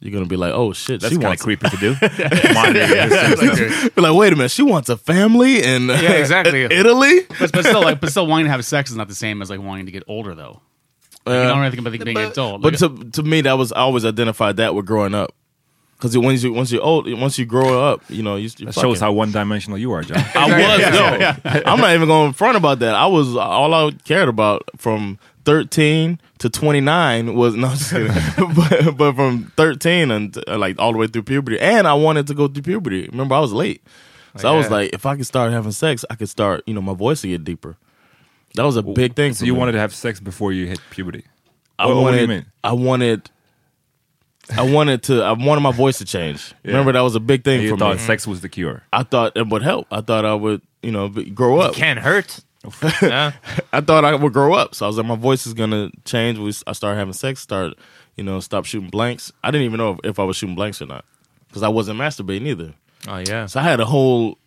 You're 0.00 0.12
gonna 0.12 0.26
be 0.26 0.36
like, 0.36 0.52
oh 0.52 0.72
shit, 0.74 1.00
That's 1.00 1.12
she 1.12 1.16
kind 1.16 1.24
of 1.24 1.28
wants. 1.30 1.42
creepy 1.42 1.68
to 1.70 1.76
do. 1.78 1.96
Monitor 2.54 2.86
your 2.86 3.36
Sims. 3.36 3.90
Be 3.94 4.00
like, 4.02 4.14
wait 4.14 4.32
a 4.32 4.36
minute, 4.36 4.50
she 4.50 4.62
wants 4.62 4.88
a 4.90 4.96
family 4.98 5.62
in 5.64 5.88
Yeah, 5.88 6.12
exactly. 6.12 6.62
Italy. 6.64 7.20
But, 7.38 7.50
but 7.52 7.64
still, 7.64 7.80
like, 7.82 8.00
but 8.00 8.10
still, 8.10 8.26
wanting 8.26 8.44
to 8.46 8.50
have 8.50 8.62
sex 8.64 8.90
is 8.90 8.96
not 8.96 9.08
the 9.08 9.14
same 9.14 9.40
as 9.40 9.48
like 9.48 9.58
wanting 9.60 9.86
to 9.86 9.92
get 9.92 10.02
older, 10.06 10.34
though. 10.34 10.60
Like, 11.24 11.34
you 11.34 11.40
uh, 11.40 11.48
don't 11.48 11.58
really 11.60 11.70
think 11.70 11.80
about 11.80 11.92
being 12.04 12.16
an 12.18 12.30
adult. 12.30 12.60
But 12.60 12.78
Like, 12.80 12.96
to 12.98 13.10
to 13.10 13.22
me, 13.22 13.40
that 13.40 13.54
was 13.54 13.72
I 13.72 13.76
always 13.80 14.04
identified 14.04 14.58
that 14.58 14.74
with 14.74 14.84
growing 14.86 15.14
up. 15.14 15.34
Because 15.96 16.16
once 16.18 16.42
you 16.42 16.52
once 16.52 16.70
you 16.70 16.80
old 16.80 17.10
once 17.18 17.38
you 17.38 17.46
grow 17.46 17.82
up, 17.90 18.02
you 18.08 18.22
know 18.22 18.36
you 18.36 18.48
That 18.50 18.74
shows 18.74 19.00
how 19.00 19.12
one 19.12 19.32
dimensional 19.32 19.78
you 19.78 19.92
are, 19.92 20.02
John. 20.02 20.18
I 20.34 20.46
was. 20.46 21.44
yo, 21.44 21.60
I'm 21.66 21.80
not 21.80 21.94
even 21.94 22.06
going 22.06 22.32
to 22.32 22.36
front 22.36 22.56
about 22.56 22.80
that. 22.80 22.94
I 22.94 23.06
was 23.06 23.34
all 23.34 23.72
I 23.72 23.90
cared 24.04 24.28
about 24.28 24.68
from 24.76 25.18
13 25.46 26.20
to 26.38 26.50
29 26.50 27.34
was 27.34 27.54
no, 27.54 27.68
I'm 27.68 27.76
just 27.76 27.90
kidding. 27.92 28.12
but, 28.54 28.96
but 28.98 29.14
from 29.14 29.52
13 29.56 30.10
and 30.10 30.36
uh, 30.46 30.58
like 30.58 30.78
all 30.78 30.92
the 30.92 30.98
way 30.98 31.06
through 31.06 31.22
puberty, 31.22 31.58
and 31.58 31.86
I 31.88 31.94
wanted 31.94 32.26
to 32.26 32.34
go 32.34 32.46
through 32.48 32.62
puberty. 32.62 33.08
Remember, 33.10 33.34
I 33.34 33.40
was 33.40 33.52
late, 33.54 33.82
so 34.36 34.52
I 34.52 34.56
was 34.56 34.70
like, 34.70 34.92
if 34.92 35.06
I 35.06 35.16
could 35.16 35.26
start 35.26 35.50
having 35.52 35.72
sex, 35.72 36.04
I 36.10 36.14
could 36.16 36.28
start. 36.28 36.62
You 36.66 36.74
know, 36.74 36.82
my 36.82 36.94
voice 36.94 37.22
would 37.22 37.30
get 37.30 37.44
deeper. 37.44 37.76
That 38.54 38.64
was 38.64 38.76
a 38.76 38.82
big 38.82 39.14
thing. 39.14 39.32
So 39.32 39.40
for 39.40 39.44
you 39.46 39.54
me. 39.54 39.58
wanted 39.60 39.72
to 39.72 39.78
have 39.78 39.94
sex 39.94 40.20
before 40.20 40.52
you 40.52 40.66
hit 40.66 40.80
puberty? 40.90 41.24
I 41.78 41.86
What- 41.86 41.96
wanted. 41.96 42.04
what 42.04 42.12
do 42.16 42.20
you 42.22 42.28
mean? 42.28 42.46
I 42.64 42.72
wanted. 42.72 43.30
I 44.54 44.62
wanted 44.62 45.02
to. 45.04 45.22
I 45.22 45.32
wanted 45.32 45.60
my 45.62 45.72
voice 45.72 45.98
to 45.98 46.04
change. 46.04 46.54
Remember, 46.64 46.92
that 46.92 47.00
was 47.00 47.14
a 47.16 47.20
big 47.20 47.42
thing 47.44 47.62
You 47.62 47.70
for 47.70 47.76
thought 47.76 47.96
me. 47.96 48.02
sex 48.02 48.26
was 48.26 48.40
the 48.42 48.48
cure. 48.48 48.82
I 48.92 49.02
thought 49.02 49.32
it 49.36 49.48
would 49.48 49.62
help. 49.62 49.86
I 49.90 50.00
thought 50.02 50.24
I 50.24 50.34
would, 50.34 50.62
you 50.82 50.92
know, 50.92 51.08
grow 51.08 51.58
up. 51.58 51.74
Can't 51.74 51.98
hurt. 51.98 52.40
yeah. 53.02 53.32
I 53.72 53.80
thought 53.80 54.04
I 54.04 54.14
would 54.14 54.32
grow 54.32 54.54
up, 54.54 54.74
so 54.74 54.86
I 54.86 54.88
was 54.88 54.96
like, 54.98 55.06
my 55.06 55.14
voice 55.16 55.46
is 55.46 55.54
gonna 55.54 55.90
change. 56.04 56.38
We, 56.38 56.52
I 56.66 56.72
started 56.72 56.98
having 56.98 57.12
sex, 57.12 57.40
start, 57.40 57.74
you 58.16 58.24
know, 58.24 58.40
stop 58.40 58.64
shooting 58.64 58.90
blanks. 58.90 59.32
I 59.44 59.50
didn't 59.50 59.64
even 59.66 59.78
know 59.78 59.92
if, 59.92 59.98
if 60.04 60.18
I 60.18 60.24
was 60.24 60.36
shooting 60.36 60.56
blanks 60.56 60.80
or 60.82 60.86
not, 60.86 61.04
because 61.48 61.62
I 61.62 61.68
wasn't 61.68 61.98
masturbating 61.98 62.46
either. 62.46 62.74
Oh 63.08 63.18
yeah. 63.18 63.46
So 63.46 63.60
I 63.60 63.62
had 63.62 63.78
a 63.78 63.84
whole, 63.84 64.38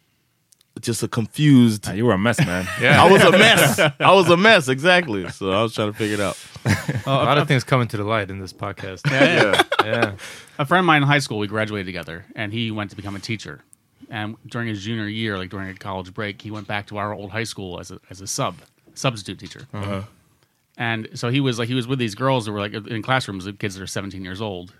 just 0.82 1.04
a 1.04 1.08
confused. 1.08 1.86
Ah, 1.88 1.94
you 1.94 2.06
were 2.06 2.14
a 2.14 2.18
mess, 2.18 2.40
man. 2.40 2.68
Yeah. 2.82 3.04
I 3.04 3.12
was 3.12 3.22
a 3.24 3.32
mess. 3.32 3.80
I 3.80 4.14
was 4.14 4.30
a 4.30 4.38
mess, 4.38 4.68
exactly. 4.68 5.30
So 5.30 5.52
I 5.52 5.62
was 5.62 5.74
trying 5.74 5.92
to 5.92 5.98
figure 5.98 6.16
it 6.16 6.22
out. 6.22 6.38
a 7.06 7.10
lot 7.10 7.38
of 7.38 7.48
things 7.48 7.64
coming 7.64 7.88
to 7.90 7.98
the 7.98 8.04
light 8.04 8.30
in 8.30 8.40
this 8.40 8.54
podcast. 8.54 9.10
yeah, 9.10 9.24
yeah. 9.24 9.64
yeah. 9.86 10.16
a 10.58 10.66
friend 10.66 10.80
of 10.80 10.86
mine 10.86 11.02
in 11.02 11.08
high 11.08 11.20
school, 11.20 11.40
we 11.40 11.48
graduated 11.48 11.86
together, 11.86 12.26
and 12.36 12.54
he 12.54 12.72
went 12.72 12.90
to 12.92 12.96
become 12.96 13.16
a 13.16 13.20
teacher. 13.20 13.62
And 14.10 14.38
during 14.48 14.68
his 14.68 14.84
junior 14.84 15.08
year, 15.08 15.38
like 15.38 15.50
during 15.50 15.70
a 15.70 15.76
college 15.76 16.14
break, 16.14 16.42
he 16.42 16.52
went 16.52 16.68
back 16.68 16.88
to 16.88 16.98
our 16.98 17.14
old 17.14 17.32
high 17.32 17.44
school 17.44 17.80
as 17.80 17.92
a 17.92 18.00
as 18.10 18.22
a 18.22 18.28
sub 18.28 18.56
substitute 18.94 19.40
teacher. 19.40 19.68
And 20.78 21.10
so 21.14 21.30
he 21.30 21.42
was 21.42 21.60
like 21.60 21.68
he 21.68 21.76
was 21.76 21.88
with 21.88 22.00
these 22.00 22.16
girls 22.16 22.46
that 22.46 22.54
were 22.54 22.60
like 22.60 22.74
in 22.74 23.02
classrooms 23.02 23.46
of 23.46 23.60
kids 23.60 23.76
that 23.76 23.84
are 23.84 23.88
17 23.88 24.24
years 24.24 24.42
old, 24.42 24.74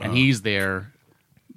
and 0.00 0.12
he's 0.12 0.42
there, 0.42 0.92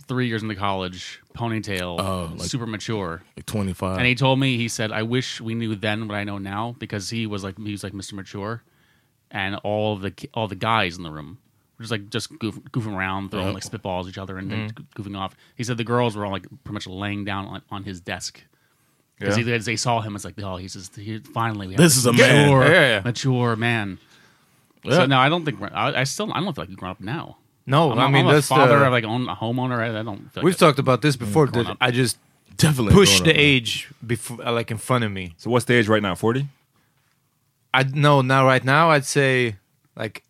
three 0.09 0.27
years 0.27 0.43
into 0.43 0.55
college, 0.55 1.21
ponytail, 1.33 1.99
Oh, 1.99 2.33
like- 2.35 2.49
super 2.49 2.65
mature. 2.65 3.21
Like 3.37 3.45
twenty 3.45 3.71
five. 3.73 3.97
And 3.97 4.05
he 4.05 4.15
told 4.15 4.39
me, 4.39 4.57
he 4.57 4.67
said, 4.67 4.91
I 4.91 5.03
wish 5.03 5.39
we 5.39 5.53
knew 5.55 5.75
then 5.75 6.07
what 6.09 6.15
I 6.15 6.25
know 6.25 6.37
now 6.37 6.75
because 6.77 7.09
he 7.09 7.25
was 7.27 7.43
like 7.45 7.57
he 7.57 7.71
was 7.71 7.83
like 7.83 7.93
Mr. 7.93 8.13
Mature, 8.13 8.63
and 9.31 9.55
all 9.63 9.95
the 9.95 10.11
ki- 10.11 10.29
all 10.33 10.49
the 10.49 10.55
guys 10.55 10.97
in 10.97 11.03
the 11.03 11.11
room 11.11 11.37
were 11.77 11.83
just 11.83 11.91
like 11.91 12.09
just 12.09 12.37
goof, 12.39 12.59
goofing 12.71 12.93
around, 12.97 13.31
throwing 13.31 13.53
like 13.53 13.63
spitballs 13.63 14.03
at 14.03 14.09
each 14.09 14.17
other 14.17 14.37
and 14.37 14.51
then 14.51 14.71
mm-hmm. 14.71 15.01
goofing 15.01 15.17
off. 15.17 15.35
He 15.55 15.63
said 15.63 15.77
the 15.77 15.85
girls 15.85 16.17
were 16.17 16.25
all 16.25 16.31
like 16.33 16.47
pretty 16.65 16.73
much 16.73 16.87
laying 16.87 17.23
down 17.23 17.45
on, 17.45 17.61
on 17.71 17.83
his 17.85 18.01
desk. 18.01 18.43
Because 19.17 19.37
Yeah. 19.37 19.57
they 19.57 19.75
saw 19.75 19.99
him, 19.99 20.15
it's 20.15 20.23
like, 20.23 20.41
oh, 20.41 20.55
he 20.55 20.69
says, 20.69 20.89
he, 20.95 21.19
finally, 21.19 21.67
we 21.67 21.73
have 21.73 21.81
This 21.81 21.97
is 21.97 22.05
a 22.05 22.13
man. 22.13 22.45
mature, 22.49 22.71
Yeah, 22.71 22.87
yeah. 22.87 23.01
mature 23.03 23.55
man. 23.57 23.99
Yeah. 24.83 24.93
So 24.93 25.05
no, 25.07 25.17
I 25.19 25.27
don't 25.27 25.43
think 25.43 25.61
I, 25.61 25.99
I 26.01 26.03
still 26.05 26.31
I 26.33 26.39
don't 26.39 26.53
feel 26.55 26.63
like 26.63 26.69
you 26.69 26.77
grown 26.77 26.91
up 26.91 27.01
now. 27.01 27.37
No, 27.65 27.91
I'm, 27.91 27.99
I 27.99 28.03
I 28.05 28.07
mean 28.07 28.25
am 28.25 28.27
a 28.31 28.33
that's 28.33 28.47
father 28.47 28.79
the- 28.79 28.85
of 28.87 28.91
like 28.91 29.03
own 29.03 29.27
a 29.29 29.35
homeowner. 29.35 29.79
I, 29.79 29.99
I 29.99 30.03
don't. 30.03 30.31
Feel 30.33 30.43
We've 30.43 30.53
like 30.53 30.59
talked 30.59 30.79
about 30.79 31.01
this 31.01 31.15
before. 31.15 31.45
growing 31.47 31.65
That 31.67 31.71
up. 31.73 31.77
I 31.81 31.91
just 31.91 32.17
definitely 32.57 32.93
push 32.93 33.19
grown 33.19 33.25
the 33.27 33.31
up, 33.31 33.37
man. 33.37 33.45
age 33.45 33.89
before, 34.05 34.45
uh, 34.47 34.51
like 34.51 34.71
in 34.71 34.77
front 34.77 35.03
of 35.03 35.11
me. 35.11 35.33
So 35.37 35.49
what's 35.49 35.65
the 35.65 35.75
age 35.75 35.87
right 35.87 36.01
now? 36.01 36.15
Forty. 36.15 36.47
I 37.73 37.83
no 37.83 38.21
now 38.21 38.45
right 38.45 38.63
now 38.63 38.89
I'd 38.89 39.05
say 39.05 39.57
like 39.95 40.23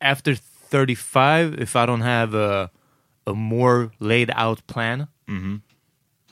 after 0.00 0.34
thirty 0.34 0.94
five 0.94 1.54
if 1.60 1.76
I 1.76 1.84
don't 1.84 2.00
have 2.00 2.32
a 2.34 2.70
a 3.26 3.34
more 3.34 3.92
laid 4.00 4.30
out 4.34 4.66
plan. 4.66 5.08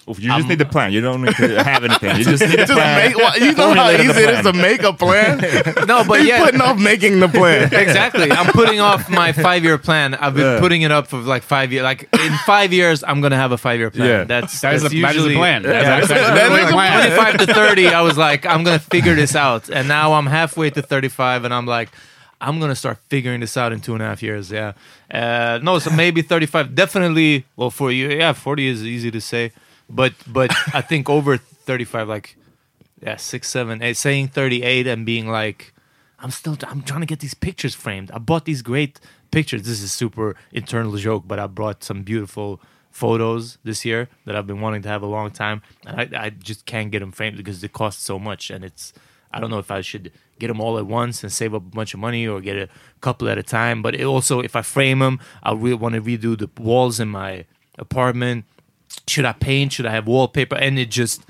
You 0.09 0.29
just 0.37 0.49
need 0.49 0.59
the 0.59 0.65
plan. 0.65 0.93
You 0.93 1.01
don't 1.01 1.23
need 1.23 1.37
to 1.37 1.63
have 1.71 1.85
anything. 1.85 2.17
You 2.17 2.25
just 2.25 2.43
need 2.43 2.55
a 2.55 2.67
Just 2.67 2.73
plan. 2.73 3.09
make, 3.09 3.17
well, 3.17 3.39
you 3.39 3.53
know 3.53 3.75
how 3.75 3.91
easy 3.91 4.23
it 4.23 4.31
is 4.31 4.43
to 4.43 4.53
make 4.53 4.83
a 4.83 4.93
plan. 4.93 5.39
No, 5.87 6.05
but 6.05 6.19
He's 6.21 6.29
yeah, 6.29 6.45
putting 6.45 6.61
off 6.61 6.79
making 6.79 7.21
the 7.21 7.29
plan. 7.29 7.65
exactly. 7.73 8.31
I'm 8.33 8.47
putting 8.53 8.81
off 8.81 9.09
my 9.11 9.33
five 9.33 9.65
year 9.65 9.79
plan. 9.79 10.15
I've 10.15 10.35
been 10.35 10.45
Yeah. 10.55 10.61
putting 10.61 10.83
it 10.83 10.91
up 10.91 11.07
for 11.09 11.19
like 11.19 11.43
five 11.43 11.73
years. 11.73 11.83
Like 11.85 12.09
in 12.15 12.33
five 12.47 12.73
years, 12.73 13.03
I'm 13.05 13.21
gonna 13.21 13.37
have 13.37 13.53
a 13.53 13.59
five 13.59 13.79
year 13.79 13.91
plan. 13.91 14.09
Yeah. 14.09 14.25
That's 14.25 14.61
That 14.61 14.75
is, 14.75 14.83
that's 14.83 14.95
a, 14.95 15.01
that 15.01 15.11
is 15.11 15.15
usually 15.17 15.35
the 15.35 15.39
plan. 15.41 15.63
Yeah, 15.65 15.71
That's, 15.83 16.09
that's, 16.09 16.21
that 16.29 16.35
literally 16.51 16.63
a 16.71 16.73
plan. 16.73 17.37
25 17.37 17.47
to 17.47 17.55
30, 17.55 17.89
I 17.89 18.01
was 18.03 18.17
like, 18.19 18.47
I'm 18.47 18.65
gonna 18.65 18.79
figure 18.79 19.15
this 19.15 19.35
out. 19.37 19.69
And 19.69 19.89
now 19.89 20.13
I'm 20.15 20.27
halfway 20.27 20.71
to 20.71 20.83
35, 20.83 21.45
and 21.45 21.53
I'm 21.55 21.67
like, 21.67 21.89
I'm 22.41 22.61
gonna 22.61 22.77
start 22.77 22.99
figuring 23.09 23.41
this 23.41 23.57
out 23.57 23.73
in 23.73 23.81
two 23.81 23.95
and 23.95 24.03
a 24.03 24.07
half 24.07 24.23
years. 24.23 24.51
Yeah. 24.51 24.73
Uh, 25.11 25.59
no, 25.63 25.79
so 25.79 25.91
maybe 25.91 26.23
35. 26.23 26.75
Definitely. 26.75 27.45
Well, 27.57 27.71
for 27.71 27.91
you, 27.91 28.11
yeah, 28.11 28.33
40 28.33 28.67
is 28.69 28.85
easy 28.85 29.11
to 29.11 29.21
say, 29.21 29.53
but 29.89 30.15
but 30.27 30.51
I 30.75 30.81
think 30.81 31.09
over 31.09 31.37
35, 31.37 32.09
like 32.09 32.37
yeah, 33.03 33.17
six, 33.17 33.49
seven, 33.49 33.83
eight, 33.83 33.97
saying 33.97 34.29
38 34.29 34.87
and 34.87 35.07
being 35.07 35.29
like, 35.29 35.73
I'm 36.19 36.31
still, 36.31 36.57
I'm 36.67 36.83
trying 36.83 37.01
to 37.01 37.07
get 37.07 37.21
these 37.21 37.35
pictures 37.35 37.75
framed. 37.75 38.11
I 38.11 38.19
bought 38.19 38.45
these 38.45 38.63
great 38.63 39.01
pictures. 39.31 39.63
This 39.63 39.83
is 39.83 39.93
super 39.93 40.35
internal 40.53 40.97
joke, 40.97 41.25
but 41.27 41.39
I 41.39 41.47
brought 41.47 41.85
some 41.85 42.03
beautiful 42.03 42.61
photos 42.91 43.59
this 43.63 43.85
year 43.85 44.09
that 44.25 44.35
I've 44.35 44.47
been 44.47 44.61
wanting 44.61 44.83
to 44.83 44.89
have 44.89 45.03
a 45.03 45.07
long 45.07 45.31
time, 45.31 45.63
and 45.87 46.01
I, 46.01 46.25
I 46.25 46.31
just 46.31 46.67
can't 46.67 46.91
get 46.91 47.01
them 47.01 47.13
framed 47.13 47.37
because 47.37 47.61
they 47.61 47.69
cost 47.69 48.03
so 48.03 48.19
much, 48.19 48.51
and 48.51 48.65
it's, 48.65 48.93
I 49.33 49.39
don't 49.39 49.51
know 49.51 49.61
if 49.61 49.71
I 49.71 49.81
should 49.81 50.11
get 50.41 50.49
them 50.49 50.61
all 50.61 50.79
at 50.79 50.87
once 50.87 51.23
and 51.23 51.33
save 51.33 51.55
up 51.55 51.63
a 51.63 51.77
bunch 51.77 51.95
of 51.95 52.01
money 52.01 52.27
or 52.27 52.41
get 52.41 52.57
a 52.57 52.69
couple 53.01 53.29
at 53.29 53.39
a 53.39 53.43
time. 53.43 53.83
But 53.83 53.95
it 53.95 54.05
also, 54.05 54.41
if 54.41 54.57
I 54.57 54.63
frame 54.63 55.01
them, 55.01 55.21
I 55.43 55.53
really 55.53 55.75
want 55.75 55.95
to 55.95 56.01
redo 56.01 56.37
the 56.39 56.49
walls 56.61 56.99
in 56.99 57.09
my 57.09 57.45
apartment. 57.79 58.45
Should 59.07 59.25
I 59.25 59.33
paint? 59.33 59.73
Should 59.73 59.87
I 59.87 59.91
have 59.93 60.07
wallpaper? 60.07 60.57
And 60.57 60.79
it 60.79 60.91
just 60.91 61.25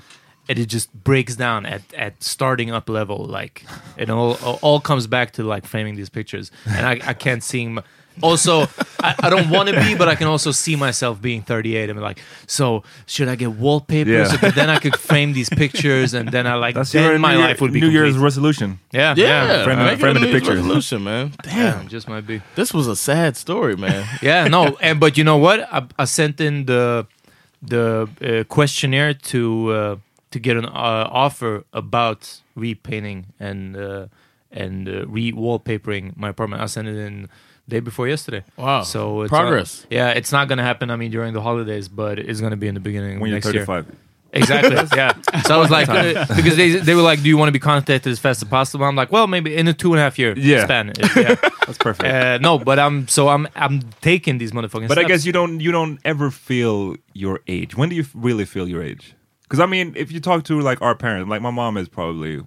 and 0.47 0.57
it 0.57 0.65
just 0.65 0.91
breaks 1.03 1.35
down 1.35 1.65
at, 1.65 1.81
at 1.93 2.23
starting 2.23 2.71
up 2.71 2.89
level. 2.89 3.25
Like 3.25 3.63
it 3.97 4.09
all 4.09 4.33
all 4.61 4.79
comes 4.79 5.07
back 5.07 5.31
to 5.33 5.43
like 5.43 5.65
framing 5.65 5.95
these 5.95 6.09
pictures, 6.09 6.51
and 6.65 6.85
I, 6.85 6.99
I 7.05 7.13
can't 7.13 7.43
see. 7.43 7.67
My, 7.67 7.83
also, 8.21 8.63
I, 9.01 9.15
I 9.19 9.29
don't 9.29 9.49
want 9.49 9.69
to 9.69 9.75
be, 9.79 9.95
but 9.95 10.09
I 10.09 10.15
can 10.15 10.27
also 10.27 10.51
see 10.51 10.75
myself 10.75 11.21
being 11.21 11.41
38 11.41 11.89
and 11.89 11.97
be 11.99 12.03
like, 12.03 12.19
so 12.47 12.83
should 13.05 13.29
I 13.29 13.35
get 13.35 13.51
wallpaper 13.53 14.09
Yeah. 14.09 14.25
so 14.25 14.35
that 14.37 14.55
then 14.55 14.69
I 14.69 14.77
could 14.77 14.97
frame 14.97 15.31
these 15.31 15.47
pictures, 15.47 16.13
and 16.13 16.27
then 16.29 16.45
I 16.45 16.55
like 16.55 16.75
That's 16.75 16.91
then 16.91 17.03
your 17.11 17.17
my 17.19 17.31
New, 17.31 17.37
Year- 17.39 17.47
life 17.47 17.61
would 17.61 17.71
be 17.71 17.79
New 17.79 17.87
Year's 17.89 18.09
complete. 18.15 18.23
resolution. 18.25 18.79
yeah, 18.91 19.13
Yeah, 19.15 19.25
yeah, 19.45 19.63
Frame- 19.63 19.77
make 19.79 19.93
it 19.93 19.99
frame 20.01 20.17
a 20.17 20.19
the 20.19 20.25
New 20.25 20.31
Year's 20.31 20.41
pictures. 20.41 20.57
resolution, 20.59 21.03
man. 21.05 21.31
Damn, 21.43 21.55
yeah, 21.57 21.71
Damn, 21.77 21.87
just 21.87 22.09
might 22.09 22.27
be. 22.27 22.41
this 22.55 22.73
was 22.73 22.87
a 22.87 22.95
sad 22.97 23.37
story, 23.37 23.77
man. 23.77 24.05
Yeah, 24.21 24.49
no, 24.49 24.75
and 24.81 24.99
but 24.99 25.17
you 25.17 25.23
know 25.23 25.37
what? 25.37 25.61
I, 25.71 25.87
I 25.97 26.03
sent 26.03 26.41
in 26.41 26.65
the 26.65 27.07
the 27.61 28.09
uh, 28.21 28.43
questionnaire 28.45 29.13
to 29.13 29.71
uh, 29.71 29.95
to 30.31 30.39
get 30.39 30.57
an 30.57 30.65
uh, 30.65 30.69
offer 31.11 31.63
about 31.73 32.41
repainting 32.55 33.27
and 33.39 33.75
uh, 33.75 34.07
and 34.51 34.87
uh, 34.87 35.05
re 35.07 35.31
wallpapering 35.31 36.15
my 36.17 36.29
apartment. 36.29 36.61
I 36.61 36.65
sent 36.67 36.87
it 36.87 36.97
in 36.97 37.29
day 37.67 37.79
before 37.79 38.07
yesterday. 38.07 38.43
Wow. 38.57 38.83
So 38.83 39.21
it's 39.21 39.29
Progress. 39.29 39.83
uh, 39.83 39.87
yeah, 39.91 40.09
it's 40.11 40.31
not 40.31 40.47
gonna 40.47 40.63
happen. 40.63 40.89
I 40.89 40.95
mean, 40.95 41.11
during 41.11 41.33
the 41.33 41.41
holidays, 41.41 41.87
but 41.87 42.19
it's 42.19 42.41
gonna 42.41 42.57
be 42.57 42.67
in 42.67 42.73
the 42.73 42.79
beginning 42.79 43.19
When 43.19 43.29
you're 43.29 43.37
next 43.37 43.53
year. 43.53 43.85
35. 44.33 44.65
Exactly. 44.65 44.97
yeah. 44.97 45.41
So 45.41 45.55
I 45.55 45.57
was 45.57 45.69
like, 45.69 45.89
uh, 45.89 46.25
because 46.35 46.55
they 46.57 46.71
they 46.77 46.95
were 46.95 47.01
like, 47.01 47.21
"Do 47.21 47.29
you 47.29 47.37
want 47.37 47.47
to 47.49 47.51
be 47.51 47.59
contacted 47.59 48.11
as 48.11 48.19
fast 48.19 48.41
as 48.43 48.47
possible?" 48.49 48.85
I'm 48.85 48.95
like, 48.95 49.11
"Well, 49.11 49.27
maybe 49.27 49.55
in 49.55 49.67
a 49.67 49.73
two 49.73 49.91
and 49.93 49.99
a 49.99 50.03
half 50.03 50.17
year 50.19 50.33
Yeah. 50.37 50.63
span." 50.65 50.93
Yeah. 51.15 51.35
That's 51.65 51.77
perfect. 51.77 52.09
Uh, 52.09 52.37
no, 52.39 52.57
but 52.59 52.79
I'm 52.79 53.07
so 53.07 53.29
I'm 53.29 53.47
I'm 53.55 53.81
taking 54.01 54.37
these 54.37 54.51
motherfucking. 54.51 54.87
but 54.87 54.97
I 54.97 55.01
steps. 55.01 55.07
guess 55.07 55.25
you 55.25 55.31
don't 55.33 55.59
you 55.59 55.71
don't 55.71 55.99
ever 56.05 56.31
feel 56.31 56.95
your 57.13 57.39
age. 57.47 57.75
When 57.75 57.89
do 57.89 57.95
you 57.95 58.05
really 58.13 58.45
feel 58.45 58.67
your 58.67 58.83
age? 58.83 59.15
Because 59.43 59.59
I 59.59 59.65
mean, 59.65 59.93
if 59.95 60.11
you 60.11 60.19
talk 60.19 60.43
to 60.43 60.61
like 60.61 60.79
our 60.83 60.93
parents, 60.95 61.27
like 61.27 61.41
my 61.41 61.49
mom 61.49 61.75
is 61.77 61.89
probably 61.89 62.39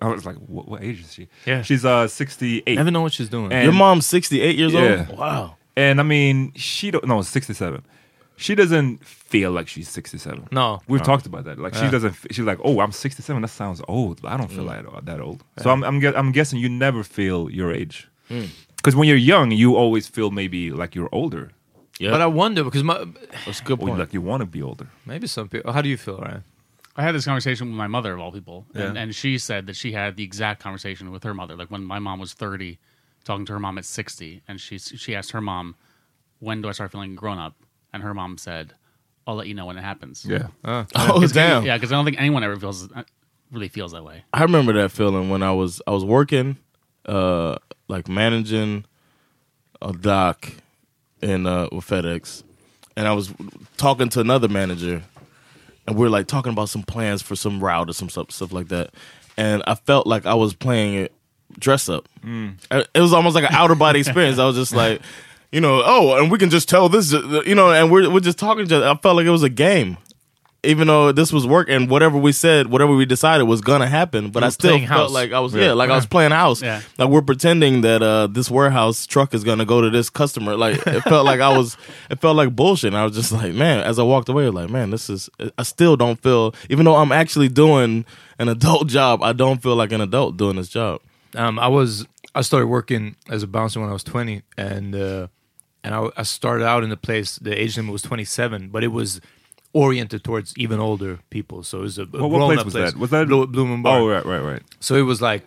I 0.00 0.08
was 0.08 0.24
like, 0.24 0.36
what, 0.36 0.66
what 0.68 0.82
age 0.82 1.00
is 1.02 1.12
she? 1.12 1.28
Yeah. 1.44 1.60
she's 1.60 1.84
uh 1.84 2.08
68. 2.08 2.76
never 2.76 2.90
know 2.90 3.02
what 3.02 3.12
she's 3.12 3.28
doing. 3.28 3.52
And- 3.52 3.64
Your 3.64 3.74
mom's 3.74 4.06
68 4.06 4.56
years 4.56 4.72
Yeah. 4.72 5.04
old? 5.10 5.18
Wow. 5.18 5.56
And 5.76 6.00
I 6.00 6.02
mean, 6.02 6.52
she 6.56 6.90
don't 6.90 7.04
no 7.06 7.20
67. 7.20 7.84
She 8.38 8.54
doesn't 8.54 9.04
feel 9.04 9.50
like 9.50 9.66
she's 9.68 9.88
67. 9.88 10.48
No. 10.52 10.80
We've 10.88 11.02
talked 11.02 11.26
about 11.26 11.44
that. 11.44 11.58
Like 11.58 11.74
she 11.74 11.88
doesn't. 11.90 12.14
She's 12.30 12.44
like, 12.44 12.58
oh, 12.62 12.80
I'm 12.80 12.92
67. 12.92 13.40
That 13.42 13.48
sounds 13.48 13.80
old. 13.88 14.20
I 14.24 14.36
don't 14.36 14.50
feel 14.50 14.64
Mm. 14.64 14.92
like 14.94 15.04
that 15.06 15.20
old. 15.20 15.42
So 15.62 15.70
I'm 15.70 15.82
I'm, 15.82 16.00
gue- 16.00 16.12
I'm 16.14 16.32
guessing 16.32 16.58
you 16.60 16.68
never 16.68 17.02
feel 17.02 17.50
your 17.50 17.72
age. 17.72 18.08
Mm. 18.30 18.48
Because 18.76 18.94
when 18.94 19.08
you're 19.08 19.16
young, 19.34 19.50
you 19.52 19.74
always 19.76 20.06
feel 20.06 20.30
maybe 20.30 20.70
like 20.70 20.94
you're 20.94 21.08
older. 21.12 21.50
Yeah. 21.98 22.10
But 22.10 22.20
I 22.20 22.26
wonder 22.26 22.62
because 22.62 22.84
my 22.84 23.06
That's 23.46 23.60
a 23.60 23.64
good 23.64 23.80
Or 23.80 23.86
point. 23.86 23.98
like 23.98 24.12
you 24.12 24.20
want 24.20 24.40
to 24.42 24.46
be 24.46 24.62
older. 24.62 24.88
maybe 25.06 25.26
some 25.26 25.48
people. 25.48 25.72
How 25.72 25.80
do 25.82 25.88
you 25.88 25.96
feel, 25.96 26.18
Ryan? 26.18 26.44
I 26.98 27.02
had 27.02 27.14
this 27.14 27.24
conversation 27.24 27.68
with 27.68 27.76
my 27.76 27.86
mother 27.88 28.12
of 28.14 28.20
all 28.20 28.32
people, 28.32 28.66
and, 28.74 28.94
Yeah. 28.96 29.02
and 29.02 29.14
she 29.14 29.38
said 29.38 29.66
that 29.66 29.76
she 29.76 29.92
had 29.92 30.16
the 30.16 30.24
exact 30.24 30.62
conversation 30.62 31.10
with 31.10 31.24
her 31.24 31.34
mother. 31.34 31.54
Like 31.56 31.70
when 31.70 31.84
my 31.84 31.98
mom 31.98 32.18
was 32.20 32.32
thirty, 32.34 32.78
talking 33.24 33.46
to 33.46 33.52
her 33.54 33.60
mom 33.60 33.76
at 33.78 33.84
sixty, 33.86 34.42
and 34.48 34.60
she 34.60 34.78
she 34.78 35.14
asked 35.16 35.32
her 35.32 35.40
mom, 35.40 35.74
"When 36.38 36.60
do 36.62 36.68
I 36.68 36.72
start 36.72 36.92
feeling 36.92 37.14
grown 37.14 37.38
up?" 37.38 37.54
And 37.96 38.04
her 38.04 38.14
mom 38.14 38.36
said, 38.38 38.72
"I'll 39.26 39.34
let 39.36 39.46
you 39.48 39.54
know 39.54 39.66
when 39.66 39.76
it 39.78 39.82
happens." 39.82 40.24
Yeah. 40.24 40.48
Oh 40.64 41.26
damn! 41.26 41.64
yeah, 41.64 41.76
because 41.76 41.90
I 41.92 41.96
don't 41.96 42.04
think 42.04 42.20
anyone 42.20 42.44
ever 42.44 42.56
feels 42.56 42.90
uh, 42.92 43.02
really 43.50 43.68
feels 43.68 43.92
that 43.92 44.04
way. 44.04 44.22
I 44.32 44.42
remember 44.42 44.72
that 44.74 44.92
feeling 44.92 45.30
when 45.30 45.42
I 45.42 45.52
was 45.52 45.80
I 45.86 45.90
was 45.92 46.04
working, 46.04 46.56
uh, 47.06 47.56
like 47.88 48.08
managing 48.08 48.84
a 49.80 49.92
dock 49.92 50.48
in 51.22 51.46
uh, 51.46 51.68
with 51.72 51.86
FedEx, 51.86 52.42
and 52.96 53.08
I 53.08 53.12
was 53.14 53.32
talking 53.76 54.08
to 54.10 54.20
another 54.20 54.48
manager, 54.48 55.02
and 55.86 55.96
we 55.96 56.06
are 56.06 56.10
like 56.10 56.26
talking 56.26 56.52
about 56.52 56.68
some 56.68 56.82
plans 56.82 57.22
for 57.22 57.34
some 57.36 57.62
route 57.64 57.88
or 57.88 57.92
some 57.94 58.08
stuff, 58.10 58.30
stuff 58.30 58.52
like 58.52 58.68
that, 58.68 58.90
and 59.36 59.62
I 59.66 59.74
felt 59.74 60.06
like 60.06 60.26
I 60.26 60.34
was 60.34 60.54
playing 60.54 60.94
it 60.94 61.12
dress 61.58 61.88
up. 61.88 62.08
Uh, 62.70 62.82
It 62.94 63.00
was 63.00 63.12
almost 63.14 63.34
like 63.34 63.44
an 63.44 63.54
outer 63.54 63.74
body 63.76 64.00
experience. 64.04 64.38
I 64.38 64.44
was 64.44 64.56
just 64.56 64.74
like, 64.74 65.00
you 65.52 65.60
know, 65.60 65.82
oh, 65.84 66.20
and 66.20 66.30
we 66.30 66.38
can 66.38 66.50
just 66.50 66.68
tell 66.68 66.88
this, 66.88 67.12
uh, 67.14 67.42
you 67.46 67.54
know, 67.54 67.72
and 67.72 67.90
we're 67.90 68.10
we're 68.10 68.20
just 68.20 68.38
talking 68.38 68.66
to. 68.68 68.84
I 68.84 68.96
felt 68.96 69.16
like 69.16 69.26
it 69.26 69.30
was 69.30 69.42
a 69.42 69.50
game. 69.50 69.98
Even 70.62 70.88
though 70.88 71.12
this 71.12 71.32
was 71.32 71.46
work 71.46 71.68
and 71.68 71.88
whatever 71.88 72.18
we 72.18 72.32
said, 72.32 72.66
whatever 72.66 72.92
we 72.92 73.06
decided 73.06 73.44
was 73.44 73.60
gonna 73.60 73.86
happen, 73.86 74.30
but 74.30 74.42
I 74.42 74.48
still 74.48 74.78
felt 74.78 74.88
house. 74.88 75.12
like 75.12 75.32
I 75.32 75.38
was 75.38 75.54
yeah, 75.54 75.74
like 75.74 75.90
I 75.90 75.94
was 75.94 76.06
playing 76.06 76.32
house. 76.32 76.60
Yeah. 76.60 76.80
Like 76.98 77.08
we're 77.08 77.22
pretending 77.22 77.82
that 77.82 78.02
uh, 78.02 78.26
this 78.26 78.50
warehouse 78.50 79.06
truck 79.06 79.32
is 79.32 79.44
gonna 79.44 79.64
go 79.64 79.80
to 79.80 79.90
this 79.90 80.10
customer. 80.10 80.56
Like 80.56 80.84
it 80.84 81.02
felt 81.02 81.24
like 81.24 81.38
I 81.38 81.56
was, 81.56 81.76
it 82.10 82.20
felt 82.20 82.36
like 82.36 82.56
bullshit. 82.56 82.88
And 82.88 82.96
I 82.96 83.04
was 83.04 83.14
just 83.14 83.30
like, 83.30 83.54
man, 83.54 83.78
as 83.78 84.00
I 84.00 84.02
walked 84.02 84.28
away, 84.28 84.48
like, 84.48 84.68
man, 84.68 84.90
this 84.90 85.08
is. 85.08 85.30
I 85.56 85.62
still 85.62 85.96
don't 85.96 86.20
feel, 86.20 86.52
even 86.68 86.84
though 86.84 86.96
I'm 86.96 87.12
actually 87.12 87.48
doing 87.48 88.04
an 88.40 88.48
adult 88.48 88.88
job, 88.98 89.22
I 89.22 89.32
don't 89.34 89.62
feel 89.62 89.76
like 89.76 89.92
an 89.92 90.00
adult 90.00 90.36
doing 90.36 90.56
this 90.56 90.68
job. 90.68 91.00
Um, 91.36 91.60
I 91.60 91.68
was 91.68 92.06
I 92.36 92.42
started 92.42 92.66
working 92.66 93.16
as 93.30 93.42
a 93.42 93.46
bouncer 93.46 93.80
when 93.80 93.88
I 93.88 93.92
was 93.92 94.04
20, 94.04 94.42
and 94.58 94.94
uh, 94.94 95.28
and 95.86 95.94
I, 95.94 96.08
I 96.16 96.22
started 96.24 96.66
out 96.66 96.82
in 96.84 96.90
the 96.90 96.96
place. 96.96 97.36
The 97.36 97.52
age 97.58 97.76
limit 97.76 97.92
was 97.92 98.02
27, 98.02 98.68
but 98.68 98.82
it 98.84 98.88
was 98.88 99.20
oriented 99.72 100.24
towards 100.24 100.56
even 100.56 100.80
older 100.80 101.18
people. 101.30 101.62
So 101.62 101.78
it 101.78 101.82
was 101.82 101.98
a, 101.98 102.02
a 102.02 102.06
What, 102.06 102.30
what 102.30 102.54
place 102.54 102.64
was 102.64 102.74
that? 102.74 102.96
Was 102.96 103.10
that 103.10 103.28
Blue, 103.28 103.46
Blue 103.46 103.82
Bar? 103.82 104.00
Oh, 104.00 104.08
right, 104.08 104.24
right, 104.24 104.40
right. 104.42 104.62
So 104.80 104.94
it 104.96 105.02
was 105.02 105.20
like 105.22 105.46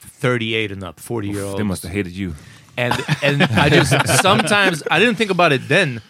38 0.00 0.72
and 0.72 0.84
up, 0.84 1.00
40 1.00 1.28
year 1.28 1.42
olds. 1.44 1.58
They 1.58 1.62
must 1.64 1.82
have 1.82 1.92
hated 1.92 2.12
you. 2.12 2.34
and 2.76 2.94
and 3.22 3.42
I 3.42 3.68
just 3.68 3.92
sometimes 4.22 4.82
I 4.90 4.98
didn't 4.98 5.16
think 5.16 5.30
about 5.30 5.52
it 5.52 5.68
then, 5.68 6.00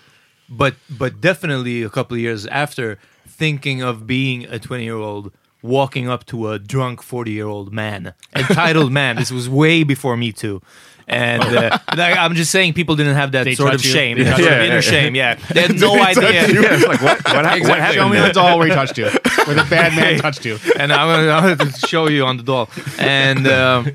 but 0.49 0.75
but 0.91 1.21
definitely 1.21 1.83
a 1.83 1.89
couple 1.91 2.15
of 2.17 2.21
years 2.21 2.47
after, 2.47 2.99
thinking 3.27 3.83
of 3.83 4.07
being 4.07 4.45
a 4.47 4.59
twenty 4.59 4.85
year 4.85 4.97
old 4.97 5.33
walking 5.63 6.09
up 6.09 6.25
to 6.27 6.49
a 6.51 6.59
drunk 6.59 7.03
forty 7.03 7.33
year 7.33 7.47
old 7.47 7.73
man, 7.73 8.13
entitled 8.35 8.93
man. 9.01 9.17
This 9.17 9.31
was 9.31 9.49
way 9.49 9.83
before 9.83 10.17
Me 10.17 10.33
Too. 10.33 10.61
And 11.11 11.43
uh, 11.43 11.79
like, 11.97 12.17
I'm 12.19 12.35
just 12.35 12.50
saying, 12.50 12.75
people 12.75 12.95
didn't 12.95 13.15
have 13.15 13.33
that 13.33 13.45
They 13.45 13.55
sort 13.55 13.75
of 13.75 13.83
you? 13.85 13.91
shame, 13.91 14.19
They 14.19 14.25
that 14.25 14.38
sort 14.38 14.53
of 14.53 14.61
inner 14.61 14.83
shame. 14.83 15.15
Yeah, 15.15 15.35
they 15.53 15.62
had 15.62 15.81
no 15.81 15.95
idea. 16.00 16.31
Yeah, 16.33 16.45
it's 16.75 16.87
like, 16.87 17.00
what, 17.00 17.25
what, 17.25 17.45
hap- 17.47 17.61
what 17.62 17.79
happened? 17.79 17.95
Show 17.95 18.09
me 18.09 18.17
there? 18.19 18.29
the 18.29 18.35
doll 18.35 18.59
where 18.59 18.69
he 18.69 18.75
touched 18.75 18.99
you, 18.99 19.05
where 19.07 19.55
the 19.57 19.67
bad 19.71 19.97
man 19.97 20.19
touched 20.21 20.45
you. 20.45 20.59
and 20.79 20.93
I'm 20.93 21.09
gonna, 21.09 21.31
I'm 21.33 21.57
gonna 21.57 21.73
show 21.73 22.09
you 22.09 22.25
on 22.27 22.37
the 22.37 22.43
doll. 22.43 22.69
And 22.99 23.47
um, 23.49 23.93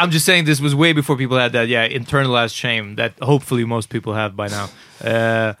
I'm 0.00 0.10
just 0.10 0.24
saying 0.24 0.44
this 0.46 0.60
was 0.60 0.74
way 0.74 0.92
before 0.92 1.16
people 1.16 1.38
had 1.38 1.52
that, 1.52 1.68
yeah, 1.68 1.86
internalized 1.88 2.54
shame 2.54 2.96
that 2.96 3.14
hopefully 3.20 3.64
most 3.64 3.90
people 3.90 4.14
have 4.14 4.34
by 4.34 4.48
now. 4.48 4.68
Uh, 5.04 5.54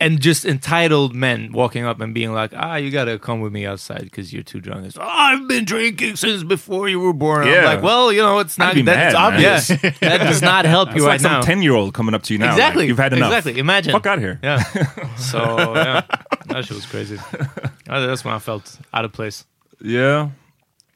and 0.00 0.20
just 0.20 0.44
entitled 0.44 1.14
men 1.14 1.50
walking 1.52 1.84
up 1.84 2.00
and 2.00 2.12
being 2.12 2.32
like, 2.32 2.52
ah, 2.54 2.76
you 2.76 2.90
gotta 2.90 3.18
come 3.18 3.40
with 3.40 3.52
me 3.52 3.64
outside 3.66 4.02
because 4.02 4.32
you're 4.32 4.42
too 4.42 4.60
drunk. 4.60 4.86
It's, 4.86 4.98
oh, 4.98 5.02
I've 5.02 5.48
been 5.48 5.64
drinking 5.64 6.16
since 6.16 6.42
before 6.44 6.88
you 6.88 7.00
were 7.00 7.12
born. 7.14 7.48
I'm 7.48 7.64
like, 7.64 7.82
well, 7.82 8.12
you 8.12 8.20
know, 8.20 8.38
it's 8.40 8.58
not 8.58 8.74
that's 8.74 8.84
mad, 8.84 9.14
obvious. 9.14 9.68
that 10.00 10.18
does 10.18 10.42
not 10.42 10.64
help 10.66 10.90
you 10.90 10.96
It's 10.96 11.04
right 11.04 11.20
some 11.20 11.32
now. 11.32 11.40
10 11.42 11.62
year 11.62 11.74
old 11.74 11.94
coming 11.94 12.14
up 12.14 12.22
to 12.24 12.34
you 12.34 12.38
now. 12.38 12.46
like, 12.46 12.54
Exactly. 12.54 12.86
You've 12.86 12.98
had 12.98 13.12
enough. 13.14 13.32
Exactly. 13.32 13.58
Imagine. 13.58 13.92
Fuck 13.92 14.06
out 14.06 14.18
here. 14.18 14.38
Yeah. 14.42 14.62
So 15.16 15.74
yeah, 15.74 16.02
that 16.46 16.64
shit 16.64 16.74
was 16.76 16.86
crazy. 16.86 17.18
That's 17.86 18.24
when 18.24 18.34
I 18.34 18.38
felt 18.38 18.78
out 18.92 19.04
of 19.04 19.12
place. 19.12 19.44
Yeah. 19.80 20.30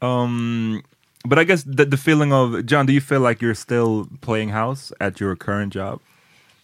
Um, 0.00 0.83
but 1.24 1.38
I 1.38 1.44
guess 1.44 1.62
the, 1.62 1.84
the 1.84 1.96
feeling 1.96 2.32
of, 2.32 2.66
John, 2.66 2.87
do 2.87 2.92
you 2.92 3.00
feel 3.00 3.20
like 3.20 3.40
you're 3.40 3.54
still 3.54 4.08
playing 4.20 4.50
house 4.50 4.92
at 5.00 5.20
your 5.20 5.34
current 5.37 5.72
job? 5.72 6.00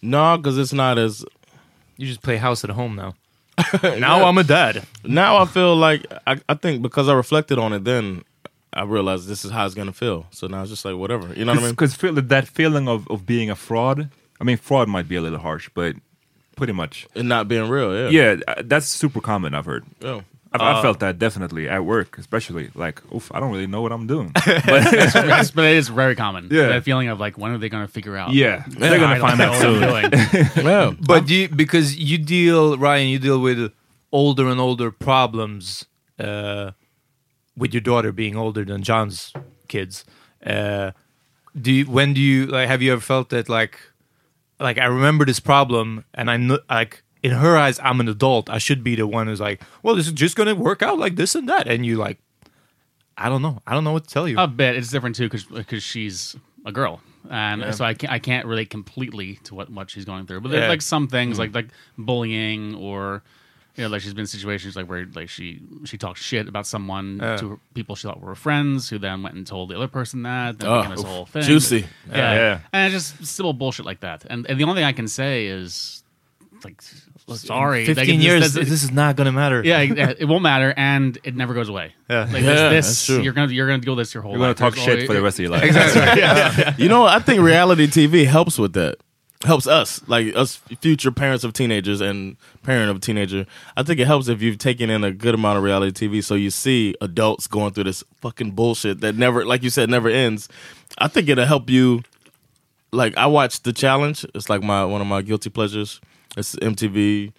No, 0.03 0.37
because 0.37 0.59
it's 0.59 0.73
not 0.73 0.99
as. 0.99 1.25
You 1.97 2.07
just 2.07 2.23
play 2.23 2.37
house 2.37 2.65
at 2.65 2.71
home 2.71 2.97
now. 2.97 3.15
now 3.83 4.25
I'm 4.25 4.39
a 4.39 4.45
dad. 4.45 4.87
Now 5.05 5.37
I 5.37 5.45
feel 5.45 5.77
like 5.77 6.07
I, 6.27 6.41
I 6.49 6.55
think 6.55 6.81
because 6.81 7.09
I 7.09 7.15
reflected 7.15 7.59
on 7.59 7.73
it 7.75 7.85
then, 7.85 8.25
I 8.73 8.85
realized 8.85 9.29
this 9.29 9.45
is 9.45 9.51
how 9.51 9.67
it's 9.67 9.75
gonna 9.75 9.93
feel. 9.93 10.27
So 10.31 10.47
now 10.47 10.63
it's 10.63 10.71
just 10.71 10.85
like 10.85 10.97
whatever. 10.97 11.35
You 11.35 11.45
know 11.45 11.53
what 11.53 11.61
I 11.61 11.65
mean? 11.65 11.71
Because 11.73 11.95
feel, 11.95 12.15
that 12.15 12.49
feeling 12.49 12.89
of, 12.89 13.07
of 13.09 13.27
being 13.27 13.51
a 13.51 13.57
fraud, 13.57 14.11
I 14.41 14.45
mean, 14.45 14.57
fraud 14.57 14.89
might 14.89 15.09
be 15.09 15.17
a 15.17 15.21
little 15.21 15.39
harsh, 15.41 15.69
but 15.75 15.97
pretty 16.57 16.73
much. 16.73 17.07
And 17.15 17.29
not 17.29 17.49
being 17.49 17.69
real. 17.69 17.95
Yeah. 17.95 18.09
Yeah, 18.09 18.41
uh, 18.49 18.63
that's 18.65 18.87
super 18.87 19.21
common, 19.21 19.55
I've 19.55 19.67
heard. 19.67 19.85
Yeah. 20.01 20.23
I've, 20.53 20.61
I've 20.61 20.83
felt 20.83 20.99
that 21.01 21.19
definitely 21.19 21.69
at 21.69 21.85
work, 21.85 22.19
especially. 22.19 22.71
Like, 22.75 23.01
oof, 23.15 23.31
I 23.33 23.39
don't 23.39 23.53
really 23.53 23.69
know 23.69 23.83
what 23.83 23.93
I'm 23.93 24.07
doing. 24.09 24.33
Yes, 24.47 25.51
but 25.55 25.65
it 25.65 25.77
is 25.77 25.89
very 25.89 26.17
common. 26.17 26.49
Yeah. 26.51 26.67
that 26.69 26.85
feeling 26.85 27.09
of 27.09 27.21
like, 27.21 27.39
when 27.39 27.53
are 27.53 27.59
they 27.59 27.69
going 27.69 27.87
to 27.87 27.93
figure 27.93 28.17
out? 28.17 28.33
yeah, 28.33 28.65
they're 28.69 28.95
I 28.95 28.99
gonna 28.99 29.19
don't 29.19 29.29
find 29.29 29.39
know 29.39 29.53
that 29.53 29.65
what 29.83 30.03
I'm 30.03 30.11
soon. 30.33 30.63
doing. 30.65 30.67
Yeah. 30.67 30.93
But 31.01 31.29
you, 31.31 31.49
because 31.49 31.97
you 31.97 32.19
deal, 32.19 32.77
Ryan, 32.77 33.09
you 33.09 33.19
deal 33.21 33.41
with 33.41 33.73
older 34.11 34.49
and 34.49 34.59
older 34.61 34.91
problems 34.91 35.87
uh, 36.19 36.73
with 37.57 37.73
your 37.73 37.81
daughter 37.81 38.11
being 38.11 38.37
older 38.37 38.65
than 38.65 38.83
John's 38.83 39.33
kids. 39.69 40.05
Uh, 40.45 40.91
do 41.61 41.71
you, 41.73 41.85
when 41.85 42.13
do 42.13 42.21
you 42.21 42.47
like? 42.47 42.67
Have 42.69 42.83
you 42.83 42.93
ever 42.93 43.01
felt 43.01 43.29
that 43.31 43.49
like, 43.49 43.79
like 44.59 44.79
I 44.79 44.87
remember 44.87 45.25
this 45.25 45.41
problem 45.41 46.05
and 46.15 46.31
I 46.31 46.37
know 46.37 46.59
like 46.69 47.03
in 47.23 47.33
her 47.33 47.57
eyes 47.57 47.79
I'm 47.83 48.01
an 48.01 48.09
adult. 48.09 48.49
I 48.51 48.59
should 48.59 48.83
be 48.83 48.95
the 48.97 49.07
one 49.07 49.27
who's 49.27 49.41
like, 49.41 49.61
well, 49.83 49.95
this 49.95 50.07
is 50.07 50.13
just 50.13 50.37
gonna 50.37 50.55
work 50.55 50.83
out 50.83 50.99
like 50.99 51.17
this 51.17 51.35
and 51.35 51.49
that, 51.49 51.67
and 51.69 51.85
you 51.85 51.97
like, 51.97 52.19
I 53.17 53.29
don't 53.29 53.43
know, 53.43 53.61
I 53.67 53.75
don't 53.75 53.85
know 53.85 53.93
what 53.93 54.05
to 54.05 54.11
tell 54.11 54.27
you. 54.29 54.39
A 54.39 54.47
bit. 54.47 54.77
It's 54.77 54.91
different 54.91 55.17
too 55.17 55.29
because 55.29 55.83
she's 55.83 56.37
a 56.65 56.73
girl, 56.73 57.01
and 57.31 57.75
so 57.75 57.85
I 57.85 57.95
can't 57.95 58.13
I 58.13 58.19
can't 58.19 58.47
relate 58.47 58.71
completely 58.71 59.37
to 59.45 59.55
what 59.55 59.71
what 59.71 59.91
she's 59.91 60.05
going 60.05 60.27
through. 60.27 60.41
But 60.41 60.51
there's 60.51 60.63
Yeah. 60.63 60.69
like 60.69 60.83
some 60.83 61.09
things 61.09 61.39
mm-hmm. 61.39 61.55
like 61.55 61.55
like 61.55 61.69
bullying 61.99 62.75
or. 62.75 63.23
You 63.77 63.85
know, 63.85 63.91
like 63.91 64.03
she's 64.03 64.13
been 64.13 64.23
in 64.23 64.27
situations 64.27 64.75
like 64.75 64.87
where 64.91 65.07
like 65.15 65.29
she 65.31 65.61
she 65.85 65.97
talked 65.97 66.19
shit 66.19 66.49
about 66.49 66.67
someone 66.67 67.19
to 67.21 67.51
her, 67.51 67.59
people 67.73 67.95
she 67.95 68.09
thought 68.09 68.21
were 68.21 68.31
her 68.31 68.35
friends, 68.35 68.91
who 68.91 68.99
then 68.99 69.23
went 69.23 69.37
and 69.37 69.47
told 69.47 69.71
the 69.71 69.77
other 69.77 69.87
person 69.87 70.25
that. 70.25 70.59
Then 70.59 70.69
Oh, 70.69 70.83
this 70.91 71.03
whole 71.03 71.25
thing. 71.25 71.43
juicy. 71.45 71.87
yeah. 72.11 72.35
Yeah. 72.35 72.61
and 72.73 72.93
it's 72.93 73.13
just 73.13 73.25
simple 73.27 73.53
bullshit 73.53 73.87
like 73.87 74.01
that. 74.01 74.27
And, 74.29 74.45
and 74.51 74.59
the 74.59 74.65
only 74.65 74.75
thing 74.75 74.85
I 74.85 74.93
can 74.93 75.07
say 75.07 75.47
is 75.47 76.03
like, 76.65 76.83
sorry, 77.37 77.87
like, 77.87 77.97
Fifteen 77.97 78.19
this- 78.19 78.25
years, 78.27 78.53
this- 78.55 78.69
this 78.69 78.83
is 78.83 78.91
not 78.93 79.17
gonna 79.17 79.33
matter. 79.33 79.63
yeah, 79.65 79.81
it, 79.81 80.19
it 80.21 80.25
won't 80.27 80.43
matter, 80.43 80.73
and 80.77 81.19
it 81.25 81.35
never 81.37 81.55
goes 81.55 81.69
away. 81.69 81.93
Yeah. 82.09 82.21
like 82.25 82.33
Yeah, 82.33 82.41
this, 82.41 82.61
that's 82.61 82.87
this 82.89 83.07
true. 83.07 83.23
you're 83.23 83.33
gonna 83.33 83.53
you're 83.53 83.67
gonna 83.67 83.83
deal 83.83 83.95
with 83.97 84.07
this 84.07 84.15
your 84.15 84.23
whole 84.23 84.33
life. 84.33 84.39
You're 84.39 84.55
gonna 84.55 84.55
talk 84.55 84.75
There's 84.75 84.85
shit 84.85 84.93
always- 84.95 85.07
for 85.07 85.13
the 85.15 85.23
rest 85.23 85.39
of 85.39 85.43
your 85.45 85.53
life. 85.53 85.65
Exactly. 85.65 86.21
Yeah. 86.21 86.75
You 86.79 86.89
know, 86.89 87.05
I 87.07 87.19
think 87.19 87.41
reality 87.43 87.87
TV 87.87 88.27
helps 88.27 88.59
with 88.59 88.73
that. 88.75 88.97
Helps 89.47 89.67
us, 89.67 90.03
like 90.07 90.37
us 90.37 90.57
future 90.83 91.11
parents 91.11 91.45
of 91.45 91.55
teenagers 91.55 92.03
and 92.03 92.37
parent 92.63 92.91
of 92.91 92.97
a 92.99 93.01
teenager. 93.01 93.47
I 93.75 93.83
think 93.83 93.99
it 93.99 94.07
helps 94.07 94.29
if 94.29 94.43
you've 94.43 94.59
taken 94.59 94.91
in 94.91 95.03
a 95.03 95.11
good 95.13 95.35
amount 95.35 95.57
of 95.57 95.65
reality 95.65 96.09
TV, 96.09 96.23
so 96.23 96.35
you 96.35 96.51
see 96.51 96.95
adults 97.01 97.47
going 97.47 97.73
through 97.73 97.85
this 97.85 98.05
fucking 98.21 98.51
bullshit 98.51 99.01
that 99.01 99.15
never, 99.17 99.47
like 99.47 99.63
you 99.63 99.71
said, 99.71 99.89
never 99.89 100.11
ends. 100.11 100.47
I 100.99 101.09
think 101.09 101.27
it'll 101.31 101.47
help 101.47 101.71
you. 101.71 102.03
Like 102.93 103.17
I 103.17 103.27
watched 103.27 103.65
the 103.65 103.73
challenge. 103.73 104.27
It's 104.35 104.51
like 104.51 104.63
my 104.63 104.85
one 104.85 105.01
of 105.01 105.07
my 105.07 105.23
guilty 105.23 105.49
pleasures. 105.49 106.01
It's 106.37 106.55
MTV, 106.57 107.33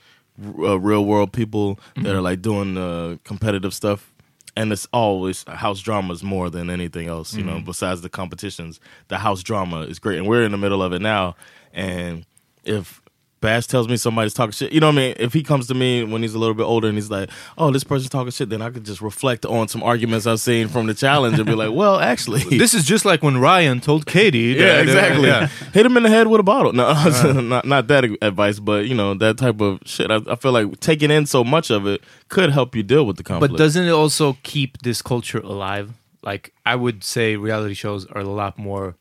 uh, 0.59 0.79
real 0.79 1.05
world 1.05 1.31
people 1.31 1.79
that 1.97 2.13
are 2.15 2.21
like 2.21 2.41
doing 2.41 2.77
uh, 2.77 3.17
competitive 3.23 3.73
stuff. 3.73 4.11
And 4.55 4.73
it's 4.73 4.85
always 4.91 5.43
house 5.47 5.79
dramas 5.79 6.23
more 6.23 6.49
than 6.49 6.69
anything 6.69 7.07
else 7.07 7.33
you 7.33 7.43
know 7.43 7.61
besides 7.61 8.01
the 8.01 8.09
competitions. 8.09 8.81
The 9.07 9.17
house 9.19 9.43
drama 9.43 9.81
is 9.81 9.97
great. 9.97 10.17
And 10.17 10.27
we're 10.27 10.43
in 10.43 10.51
the 10.51 10.57
middle 10.57 10.83
of 10.83 10.91
it 10.91 11.01
now. 11.01 11.35
And 11.73 12.25
if 12.65 13.00
Bash 13.41 13.65
tells 13.65 13.87
me 13.87 13.97
somebody's 13.97 14.33
talking 14.33 14.51
shit. 14.51 14.71
You 14.71 14.79
know 14.79 14.87
what 14.87 14.93
I 14.93 14.97
mean? 14.97 15.15
If 15.17 15.33
he 15.33 15.41
comes 15.41 15.67
to 15.67 15.73
me 15.73 16.03
when 16.03 16.21
he's 16.21 16.35
a 16.35 16.39
little 16.39 16.53
bit 16.53 16.63
older 16.63 16.87
and 16.87 16.95
he's 16.95 17.09
like, 17.09 17.29
"Oh, 17.57 17.71
this 17.71 17.83
person's 17.83 18.09
talking 18.09 18.31
shit," 18.31 18.49
then 18.49 18.61
I 18.61 18.69
could 18.69 18.85
just 18.85 19.01
reflect 19.01 19.45
on 19.45 19.67
some 19.67 19.81
arguments 19.81 20.27
I've 20.27 20.39
seen 20.39 20.67
from 20.67 20.85
the 20.85 20.93
challenge 20.93 21.37
and 21.37 21.45
be 21.45 21.55
like, 21.55 21.71
"Well, 21.73 21.99
actually, 21.99 22.43
This 22.57 22.73
is 22.75 22.85
just 22.85 23.03
like 23.03 23.23
when 23.23 23.39
Ryan 23.39 23.81
told 23.81 24.05
Katie. 24.05 24.39
yeah, 24.59 24.77
uh, 24.77 24.81
exactly. 24.81 25.27
yeah. 25.27 25.47
Hit 25.73 25.85
him 25.85 25.97
in 25.97 26.03
the 26.03 26.09
head 26.09 26.27
with 26.27 26.39
a 26.39 26.43
bottle. 26.43 26.71
No, 26.73 26.85
uh-huh. 26.87 27.41
not 27.41 27.65
not 27.65 27.87
that 27.87 28.05
advice, 28.21 28.59
but 28.59 28.85
you 28.85 28.93
know 28.93 29.15
that 29.15 29.37
type 29.37 29.59
of 29.59 29.79
shit. 29.85 30.11
I, 30.11 30.19
I 30.29 30.35
feel 30.35 30.51
like 30.51 30.79
taking 30.79 31.09
in 31.09 31.25
so 31.25 31.43
much 31.43 31.71
of 31.71 31.87
it 31.87 32.01
could 32.29 32.51
help 32.51 32.75
you 32.75 32.83
deal 32.83 33.05
with 33.05 33.17
the 33.17 33.23
conflict. 33.23 33.53
But 33.53 33.57
doesn't 33.57 33.85
it 33.85 33.91
also 33.91 34.37
keep 34.43 34.83
this 34.83 35.01
culture 35.01 35.39
alive? 35.39 35.93
Like 36.21 36.53
I 36.65 36.75
would 36.75 37.03
say, 37.03 37.35
reality 37.35 37.73
shows 37.73 38.05
are 38.05 38.21
a 38.21 38.25
lot 38.25 38.59
more 38.59 38.95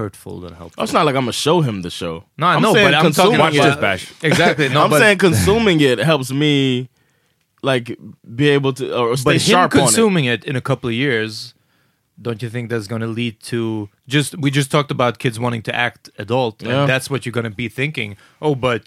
hurtful 0.00 0.34
than 0.44 0.52
helpful. 0.60 0.78
Oh, 0.80 0.84
it's 0.84 0.92
not 0.98 1.04
like 1.06 1.16
I'm 1.18 1.22
gonna 1.28 1.32
show 1.48 1.58
him 1.68 1.76
the 1.86 1.90
show. 2.00 2.14
No, 2.40 2.46
I 2.46 2.54
I'm 2.56 2.62
know, 2.64 2.72
but 2.84 2.94
I'm 2.94 3.12
talking 3.12 3.34
about 3.40 3.54
it- 3.54 3.62
this, 3.68 3.76
Bash. 3.86 4.04
exactly. 4.30 4.68
No, 4.74 4.80
I'm 4.84 4.90
but 4.94 4.98
saying 5.04 5.18
consuming 5.28 5.78
it 5.92 5.98
helps 6.10 6.30
me 6.42 6.88
like 7.70 7.86
be 8.40 8.46
able 8.58 8.72
to 8.80 8.84
or 9.00 9.16
stay 9.16 9.24
but 9.28 9.34
him 9.34 9.40
sharp 9.54 9.70
on 9.74 9.78
it. 9.78 9.82
consuming 9.84 10.24
it. 10.34 10.40
in 10.50 10.56
a 10.56 10.64
couple 10.70 10.88
of 10.92 10.94
years, 11.06 11.54
don't 12.26 12.40
you 12.42 12.48
think 12.54 12.64
that's 12.70 12.86
going 12.92 13.02
to 13.08 13.12
lead 13.20 13.34
to 13.52 13.88
just? 14.14 14.30
We 14.44 14.48
just 14.60 14.70
talked 14.74 14.90
about 14.90 15.12
kids 15.24 15.36
wanting 15.44 15.62
to 15.68 15.72
act 15.86 16.02
adult, 16.24 16.54
Yeah. 16.62 16.68
and 16.80 16.88
that's 16.92 17.08
what 17.10 17.20
you're 17.24 17.36
going 17.40 17.50
to 17.54 17.56
be 17.64 17.68
thinking. 17.80 18.10
Oh, 18.46 18.54
but 18.68 18.84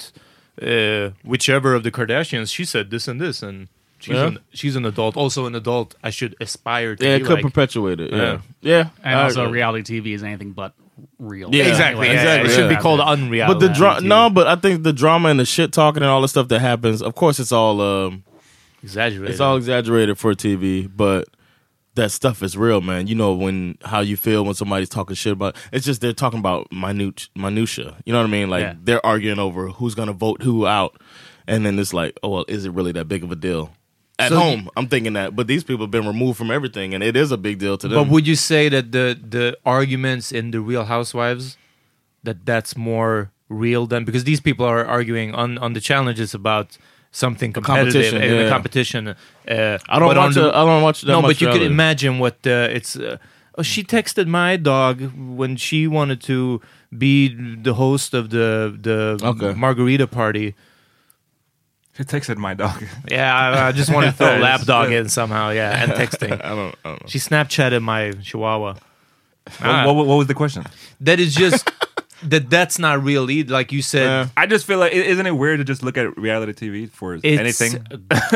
uh, 0.61 1.05
whichever 1.33 1.69
of 1.77 1.81
the 1.83 1.91
Kardashians, 1.97 2.47
she 2.57 2.65
said 2.73 2.85
this 2.93 3.07
and 3.07 3.19
this, 3.25 3.41
and 3.47 3.67
she's 3.99 4.15
Yeah. 4.15 4.27
an, 4.27 4.39
she's 4.59 4.75
an 4.75 4.85
adult, 4.85 5.13
also 5.23 5.45
an 5.45 5.55
adult. 5.55 5.89
I 6.07 6.11
should 6.17 6.33
aspire 6.45 6.95
to 6.95 7.03
Yeah, 7.05 7.15
it 7.17 7.25
could 7.27 7.39
like. 7.39 7.43
perpetuate 7.49 7.99
it. 8.05 8.09
Yeah, 8.11 8.17
Yeah. 8.21 8.37
yeah. 8.61 8.83
And 9.03 9.19
I 9.19 9.23
also, 9.25 9.43
agree. 9.45 9.59
reality 9.61 9.83
TV 10.01 10.07
is 10.13 10.23
anything 10.23 10.51
but 10.51 10.73
real. 11.19 11.53
Yeah, 11.53 11.65
Exactly, 11.65 12.07
Anyway, 12.07 12.15
yeah, 12.15 12.21
exactly, 12.21 12.49
It 12.51 12.55
should 12.55 12.71
yeah. 12.71 12.77
be 12.77 12.81
called 12.81 13.01
unreal. 13.03 13.47
But 13.47 13.59
the 13.59 13.69
drama, 13.69 14.01
no, 14.01 14.29
but 14.29 14.47
I 14.47 14.55
think 14.55 14.83
the 14.83 14.93
drama 14.93 15.29
and 15.29 15.39
the 15.39 15.45
shit 15.45 15.71
talking 15.71 16.03
and 16.03 16.09
all 16.09 16.21
the 16.21 16.27
stuff 16.27 16.47
that 16.49 16.59
happens. 16.59 17.01
Of 17.01 17.15
course, 17.15 17.39
it's 17.39 17.51
all 17.51 17.81
um, 17.81 18.23
exaggerated. 18.83 19.31
it's 19.31 19.39
all 19.39 19.57
exaggerated 19.57 20.17
for 20.17 20.33
TV, 20.33 20.89
but 20.93 21.27
that 21.95 22.11
stuff 22.11 22.41
is 22.41 22.57
real, 22.57 22.81
man. 22.81 23.07
You 23.07 23.15
know 23.15 23.33
when 23.33 23.77
how 23.83 23.99
you 24.01 24.17
feel 24.17 24.43
when 24.45 24.55
somebody's 24.55 24.89
talking 24.89 25.15
shit 25.15 25.33
about. 25.33 25.55
It's 25.71 25.85
just 25.85 26.01
they're 26.01 26.13
talking 26.13 26.39
about 26.39 26.71
minute 26.71 27.29
minutia. 27.35 27.95
You 28.05 28.13
know 28.13 28.19
what 28.19 28.27
I 28.27 28.31
mean? 28.31 28.49
Like 28.49 28.61
Yeah. 28.61 28.73
they're 28.81 29.05
arguing 29.05 29.39
over 29.39 29.69
who's 29.69 29.95
gonna 29.95 30.13
vote 30.13 30.41
who 30.41 30.65
out, 30.67 30.99
and 31.47 31.65
then 31.65 31.77
it's 31.79 31.93
like, 31.93 32.19
oh 32.23 32.29
well, 32.29 32.45
is 32.47 32.65
it 32.65 32.71
really 32.73 32.91
that 32.93 33.07
big 33.07 33.23
of 33.23 33.31
a 33.31 33.35
deal? 33.35 33.71
At 34.19 34.29
So 34.29 34.37
home, 34.37 34.69
I'm 34.77 34.87
thinking 34.87 35.13
that, 35.13 35.35
but 35.35 35.47
these 35.47 35.63
people 35.63 35.85
have 35.85 35.91
been 35.91 36.05
removed 36.05 36.37
from 36.37 36.51
everything, 36.51 36.93
and 36.93 37.03
it 37.03 37.15
is 37.15 37.31
a 37.31 37.37
big 37.37 37.57
deal 37.57 37.77
to 37.79 37.87
them. 37.87 37.97
But 38.03 38.09
would 38.11 38.27
you 38.27 38.35
say 38.35 38.69
that 38.69 38.91
the 38.91 39.17
the 39.29 39.57
arguments 39.65 40.31
in 40.31 40.51
the 40.51 40.59
Real 40.61 40.85
Housewives 40.85 41.57
that 42.23 42.45
that's 42.45 42.77
more 42.77 43.31
real 43.49 43.85
than 43.87 44.05
because 44.05 44.23
these 44.23 44.39
people 44.39 44.65
are 44.65 44.85
arguing 44.85 45.33
on 45.33 45.57
on 45.57 45.73
the 45.73 45.81
challenges 45.81 46.33
about 46.35 46.77
something 47.11 47.53
competitive 47.53 47.93
competition, 47.93 48.21
in 48.21 48.37
the 48.37 48.43
yeah. 48.43 48.49
competition. 48.49 49.07
Uh, 49.07 49.77
I 49.89 49.99
don't 49.99 50.09
on 50.09 50.17
watch. 50.17 50.35
the- 50.35 50.55
I 50.55 50.63
don't 50.65 50.83
watch 50.83 51.01
that 51.01 51.11
no, 51.11 51.21
but 51.21 51.41
you 51.41 51.47
could 51.49 51.63
imagine 51.63 52.19
what 52.19 52.35
uh, 52.45 52.67
it's. 52.77 52.95
Uh, 52.95 53.17
oh, 53.57 53.63
she 53.63 53.83
texted 53.83 54.27
my 54.27 54.57
dog 54.57 55.01
when 55.17 55.55
she 55.57 55.87
wanted 55.87 56.21
to 56.21 56.61
be 56.95 57.29
the 57.63 57.73
host 57.73 58.13
of 58.13 58.29
the 58.29 58.77
the 58.79 59.17
Okay. 59.23 59.53
margarita 59.59 60.05
party. 60.07 60.53
She 61.95 62.03
texted 62.03 62.37
my 62.37 62.53
dog. 62.55 62.83
Yeah, 63.09 63.35
I, 63.35 63.67
I 63.67 63.71
just 63.71 63.93
wanted 63.93 64.07
to 64.07 64.13
throw 64.13 64.27
Yes. 64.33 64.41
lapdog 64.41 64.91
in 64.91 65.09
somehow. 65.09 65.49
Yeah, 65.51 65.83
and 65.83 65.91
texting. 66.01 66.31
I 66.43 66.49
don't. 66.49 66.75
I 66.83 66.89
don't 66.89 67.01
know. 67.01 67.07
She 67.07 67.19
Snapchatted 67.19 67.81
my 67.83 68.11
Chihuahua. 68.13 68.75
Ah. 69.61 69.85
what, 69.85 69.95
what, 69.95 70.07
what 70.07 70.15
was 70.15 70.27
the 70.27 70.33
question? 70.33 70.63
that 71.01 71.19
is 71.19 71.35
just 71.35 71.69
that 72.23 72.49
that's 72.49 72.79
not 72.79 73.03
real 73.03 73.29
either. 73.29 73.51
Like 73.53 73.71
you 73.73 73.81
said, 73.81 74.05
Yeah. 74.05 74.27
I 74.37 74.45
just 74.47 74.65
feel 74.65 74.79
like, 74.79 74.93
i- 74.93 74.95
isn't 74.95 75.27
it 75.27 75.31
weird 75.37 75.59
to 75.59 75.65
just 75.65 75.83
look 75.83 75.97
at 75.97 76.17
reality 76.17 76.53
TV 76.53 76.89
for 76.89 77.15
it's 77.15 77.25
anything? 77.25 77.85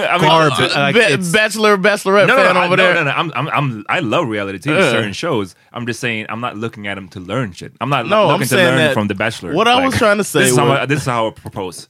garbage. 0.03 0.75
like, 0.75 0.95
Ba- 0.95 1.11
it's- 1.13 1.31
Bachelor, 1.31 1.77
Bachelorette 1.77 2.27
No, 2.27 2.35
no, 2.35 2.43
fan 2.43 2.53
no, 2.55 2.59
I- 2.59 2.65
over 2.67 2.75
no, 2.77 2.83
there. 2.83 2.93
no, 2.95 3.03
no. 3.05 3.11
I'm, 3.11 3.31
I'm, 3.35 3.47
I'm, 3.49 3.85
I 3.89 3.99
love 4.01 4.27
reality 4.27 4.59
TV, 4.59 4.77
Yeah. 4.77 4.91
certain 4.91 5.13
shows. 5.13 5.55
I'm 5.71 5.85
just 5.87 5.99
saying, 5.99 6.25
I'm 6.29 6.41
not 6.41 6.57
looking 6.57 6.87
at 6.87 6.95
them 6.95 7.07
to 7.09 7.19
learn 7.19 7.53
shit. 7.53 7.73
I'm 7.81 7.89
not 7.89 8.05
No, 8.07 8.23
looking 8.27 8.33
I'm 8.33 8.39
to 8.41 8.45
saying 8.47 8.67
learn 8.67 8.77
that- 8.77 8.93
from 8.93 9.07
The 9.07 9.15
Bachelor. 9.15 9.53
what 9.53 9.67
I 9.67 9.83
was 9.83 9.97
trying 9.97 10.17
to 10.17 10.23
say 10.23 10.41
This 10.41 10.51
is, 10.51 10.57
how 10.57 10.67
was- 10.69 10.79
I, 10.79 10.85
this 10.85 10.99
is 11.01 11.05
how 11.05 11.27
I 11.27 11.31
propose. 11.31 11.87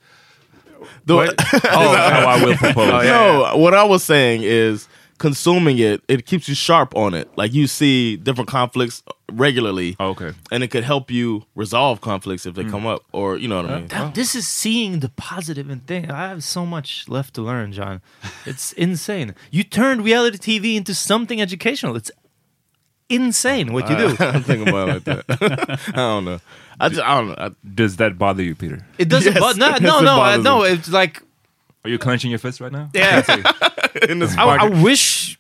The- 1.08 1.34
this 1.52 1.54
is 1.64 1.70
how 1.70 2.28
I 2.28 2.44
will 2.44 2.56
propose. 2.58 3.04
no, 3.06 3.54
what 3.56 3.74
I 3.74 3.84
was 3.84 4.04
saying 4.04 4.42
is 4.44 4.88
consuming 5.18 5.80
it, 5.80 6.04
it 6.08 6.26
keeps 6.28 6.48
you 6.48 6.54
sharp 6.54 6.96
on 6.96 7.14
it. 7.16 7.28
Like 7.36 7.52
you 7.54 7.66
see 7.66 8.18
different 8.18 8.48
conflicts 8.50 9.02
regularly. 9.32 9.96
Oh, 10.00 10.10
okay. 10.10 10.32
And 10.52 10.64
it 10.64 10.68
could 10.70 10.84
help 10.84 11.10
you 11.12 11.44
resolve 11.56 12.00
conflicts 12.02 12.46
if 12.46 12.54
they 12.54 12.64
Mm. 12.64 12.72
come 12.72 12.86
up, 12.86 13.02
or 13.12 13.36
you 13.38 13.48
know 13.48 13.62
what 13.62 13.72
I 13.72 13.80
mean. 13.80 13.88
Damn, 13.88 14.14
this 14.14 14.36
is 14.36 14.48
seeing 14.48 15.00
the 15.00 15.10
positive 15.10 15.70
in 15.72 15.80
things. 15.82 16.10
I 16.12 16.28
have 16.30 16.44
so 16.44 16.66
much 16.66 17.10
left 17.10 17.34
to 17.36 17.42
learn, 17.42 17.72
John. 17.74 18.02
It's 18.46 18.72
insane. 18.74 19.34
You 19.52 19.64
turned 19.64 20.04
reality 20.06 20.38
TV 20.38 20.76
into 20.78 20.94
something 20.94 21.42
educational. 21.42 21.96
It's 21.98 22.12
insane 23.10 23.74
what 23.74 23.90
you 23.90 23.96
do. 23.98 24.08
I 24.20 24.32
don't 24.32 24.44
think 24.44 24.68
about 24.68 24.90
it 24.90 25.08
like 25.08 25.26
that. 25.28 25.80
I 25.90 25.96
don't 25.96 26.26
know. 26.26 26.40
I 26.80 26.90
just 26.90 27.02
I 27.02 27.16
don't 27.20 27.28
know. 27.30 27.36
I, 27.38 27.52
Does 27.74 27.96
that 27.98 28.18
bother 28.18 28.44
you, 28.44 28.56
Peter? 28.56 28.86
It 28.98 29.10
doesn't. 29.10 29.34
Yes, 29.34 29.40
but 29.40 29.58
no, 29.58 29.68
yes, 29.70 29.82
no, 29.82 30.00
it 30.00 30.04
no, 30.04 30.12
I- 30.22 30.38
bothers 30.38 30.44
no. 30.44 30.62
me. 30.62 30.68
It's 30.70 30.90
like 30.90 31.24
Are 31.84 31.90
you 31.90 31.98
clenching 31.98 32.30
your 32.32 32.40
fist 32.40 32.60
right 32.62 32.72
now? 32.72 32.90
yeah. 32.94 33.24
in 34.10 34.20
this 34.20 34.38
I, 34.38 34.44
I 34.44 34.58
market. 34.70 34.84
wish 34.84 35.40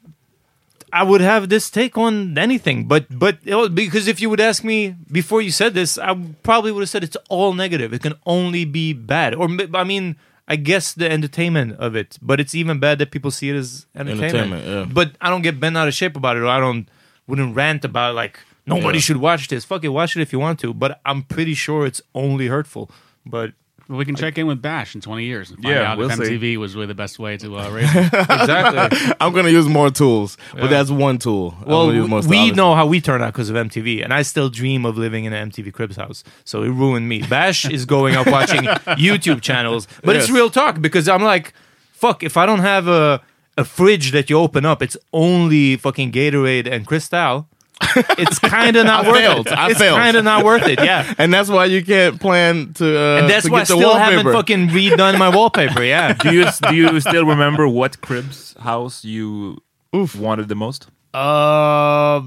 I 0.91 1.03
would 1.03 1.21
have 1.21 1.49
this 1.49 1.69
take 1.69 1.97
on 1.97 2.37
anything, 2.37 2.87
but 2.87 3.05
but 3.09 3.37
it 3.45 3.53
was- 3.55 3.69
because 3.69 4.07
if 4.07 4.21
you 4.21 4.29
would 4.29 4.39
ask 4.39 4.63
me 4.63 4.95
before 5.11 5.41
you 5.41 5.51
said 5.51 5.73
this, 5.73 5.97
I 5.97 6.15
probably 6.43 6.71
would 6.71 6.81
have 6.81 6.89
said 6.89 7.03
it's 7.03 7.17
all 7.29 7.53
negative. 7.53 7.93
It 7.93 8.01
can 8.01 8.13
only 8.25 8.65
be 8.65 8.93
bad, 8.93 9.35
or 9.35 9.45
m- 9.45 9.75
I 9.75 9.83
mean, 9.83 10.15
I 10.47 10.55
guess 10.55 10.93
the 10.93 11.11
entertainment 11.11 11.73
of 11.77 11.95
it, 11.95 12.17
but 12.21 12.39
it's 12.39 12.55
even 12.55 12.79
bad 12.79 12.99
that 12.99 13.11
people 13.11 13.29
see 13.31 13.49
it 13.49 13.55
as 13.57 13.85
entertainment. 13.95 14.33
Entertainment, 14.33 14.65
yeah. 14.89 14.93
But 14.93 15.11
I 15.19 15.29
don't 15.29 15.41
get 15.43 15.59
bent 15.59 15.75
out 15.77 15.87
of 15.89 15.93
shape 15.93 16.15
about 16.15 16.37
it, 16.37 16.39
or 16.39 16.47
I 16.47 16.59
don't 16.59 16.87
wouldn't 17.27 17.55
rant 17.55 17.83
about 17.85 18.15
like 18.15 18.39
nobody 18.65 18.97
Yeah. 18.97 19.01
should 19.01 19.17
watch 19.17 19.47
this. 19.47 19.65
Fuck 19.65 19.83
it, 19.83 19.89
watch 19.89 20.15
it 20.15 20.21
if 20.21 20.31
you 20.33 20.39
want 20.39 20.59
to, 20.61 20.73
but 20.73 20.99
I'm 21.05 21.23
pretty 21.23 21.53
sure 21.53 21.85
it's 21.85 22.01
only 22.15 22.47
hurtful. 22.47 22.89
But 23.25 23.51
We 23.89 24.03
can 24.03 24.15
check 24.17 24.37
in 24.37 24.47
with 24.47 24.61
Bash 24.61 24.95
in 24.95 24.99
20 25.01 25.23
years 25.23 25.49
and 25.49 25.63
find 25.63 25.73
Yeah, 25.75 25.91
out 25.91 25.97
we'll 25.97 26.11
if 26.11 26.17
see. 26.17 26.23
MTV 26.37 26.57
was 26.57 26.75
really 26.75 26.87
the 26.87 26.93
best 26.93 27.19
way 27.19 27.37
to 27.37 27.55
uh, 27.57 27.69
raise 27.69 27.93
them. 27.93 28.03
exactly. 28.13 29.13
I'm 29.21 29.31
gonna 29.33 29.47
use 29.49 29.67
more 29.67 29.89
tools, 29.89 30.37
but 30.53 30.69
that's 30.69 30.89
one 30.91 31.17
tool. 31.19 31.55
Well, 31.65 31.85
gonna 31.87 31.99
use 31.99 32.09
more 32.09 32.19
we 32.19 32.23
stylists. 32.27 32.57
know 32.57 32.75
how 32.75 32.85
we 32.85 32.99
turn 32.99 33.21
out 33.21 33.31
because 33.33 33.49
of 33.49 33.55
MTV, 33.55 34.03
and 34.03 34.13
I 34.13 34.23
still 34.23 34.49
dream 34.49 34.85
of 34.85 34.97
living 34.97 35.23
in 35.23 35.31
an 35.31 35.49
MTV 35.51 35.71
Cribs 35.73 35.95
house. 35.95 36.23
So 36.43 36.63
it 36.63 36.69
ruined 36.69 37.07
me. 37.07 37.21
Bash 37.23 37.63
is 37.69 37.85
going 37.85 38.15
up 38.15 38.27
watching 38.27 38.63
YouTube 39.07 39.39
channels, 39.41 39.87
but 40.03 40.15
it's 40.17 40.29
real 40.29 40.49
talk 40.49 40.81
because 40.81 41.07
I'm 41.07 41.23
like, 41.23 41.53
fuck, 41.93 42.23
if 42.23 42.35
I 42.35 42.45
don't 42.45 42.59
have 42.59 42.87
a 42.89 43.21
a 43.57 43.63
fridge 43.65 44.11
that 44.11 44.29
you 44.29 44.37
open 44.37 44.65
up, 44.65 44.81
it's 44.81 44.97
only 45.13 45.77
fucking 45.77 46.11
Gatorade 46.11 46.67
and 46.71 46.85
Cristal. 46.85 47.47
It's 48.17 48.39
kind 48.39 48.75
of 48.75 48.85
not 48.85 49.05
I 49.05 49.09
worth 49.09 49.17
failed. 49.19 49.47
it. 49.47 49.53
I 49.53 49.69
it's 49.69 49.79
failed. 49.79 49.97
kind 49.99 50.17
of 50.17 50.23
not 50.23 50.43
worth 50.43 50.65
it. 50.67 50.79
Yeah. 50.83 51.13
and 51.19 51.31
that's 51.33 51.49
why 51.49 51.65
you 51.65 51.83
can't 51.85 52.19
plan 52.19 52.73
to. 52.73 52.85
Uh, 52.85 53.19
And 53.21 53.29
that's 53.29 53.45
to 53.45 53.51
why 53.51 53.59
I 53.59 53.61
get 53.61 53.67
the 53.69 53.75
still 53.77 53.95
haven't 53.95 54.33
fucking 54.33 54.69
redone 54.69 55.17
my 55.19 55.29
wallpaper. 55.29 55.83
Yeah. 55.83 56.13
Do 56.21 56.33
you 56.33 56.45
do 56.69 56.75
you 56.75 56.99
still 56.99 57.25
remember 57.25 57.67
what 57.67 58.01
Cribs 58.01 58.55
house 58.59 59.05
you 59.05 59.61
Oof. 59.95 60.15
wanted 60.15 60.47
the 60.49 60.55
most? 60.55 60.87
Uh, 61.13 62.21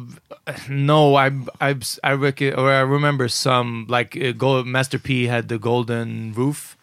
no, 0.68 1.14
I 1.16 1.30
I 1.60 1.74
I 2.04 2.12
reckon 2.12 2.54
or 2.54 2.70
I 2.72 2.80
remember 2.80 3.28
some 3.28 3.86
like 3.88 4.16
uh, 4.16 4.32
Gold, 4.32 4.66
Master 4.66 4.98
P 4.98 5.26
had 5.26 5.48
the 5.48 5.58
golden 5.58 6.32
roof. 6.34 6.76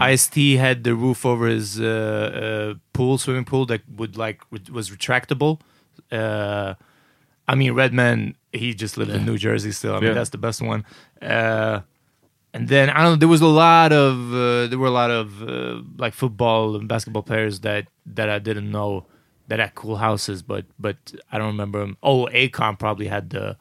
Ice 0.00 0.26
T 0.28 0.56
had 0.56 0.82
the 0.84 0.94
roof 0.94 1.24
over 1.24 1.46
his 1.46 1.80
uh, 1.80 1.84
uh, 1.84 2.74
pool, 2.92 3.16
swimming 3.18 3.44
pool 3.44 3.64
that 3.66 3.82
would 3.88 4.16
like 4.16 4.40
re- 4.50 4.60
was 4.72 4.90
retractable. 4.90 5.60
Uh, 6.10 6.74
I 7.46 7.54
mean, 7.54 7.72
Redman, 7.72 8.36
he 8.52 8.74
just 8.74 8.96
lived 8.98 9.10
in 9.12 9.24
New 9.24 9.38
Jersey 9.38 9.72
still. 9.72 9.94
I 9.94 10.00
mean, 10.00 10.08
Yeah. 10.08 10.14
that's 10.14 10.30
the 10.30 10.38
best 10.38 10.60
one. 10.60 10.84
Uh, 11.22 11.80
and 12.52 12.68
then 12.68 12.90
I 12.90 13.02
don't 13.02 13.12
know. 13.12 13.16
There 13.16 13.28
was 13.28 13.40
a 13.40 13.46
lot 13.46 13.92
of 13.92 14.32
uh, 14.34 14.66
there 14.66 14.78
were 14.78 14.88
a 14.88 14.98
lot 15.02 15.10
of 15.10 15.42
uh, 15.42 15.82
like 15.96 16.12
football 16.14 16.74
and 16.76 16.88
basketball 16.88 17.22
players 17.22 17.60
that 17.60 17.86
that 18.06 18.28
I 18.28 18.38
didn't 18.38 18.70
know 18.70 19.06
that 19.48 19.60
had 19.60 19.74
cool 19.74 19.96
houses, 19.96 20.42
but 20.42 20.64
but 20.78 20.96
I 21.30 21.38
don't 21.38 21.48
remember 21.48 21.78
them. 21.80 21.96
Oh, 22.02 22.26
Akon 22.32 22.78
probably 22.78 23.06
had 23.06 23.30
the 23.30 23.56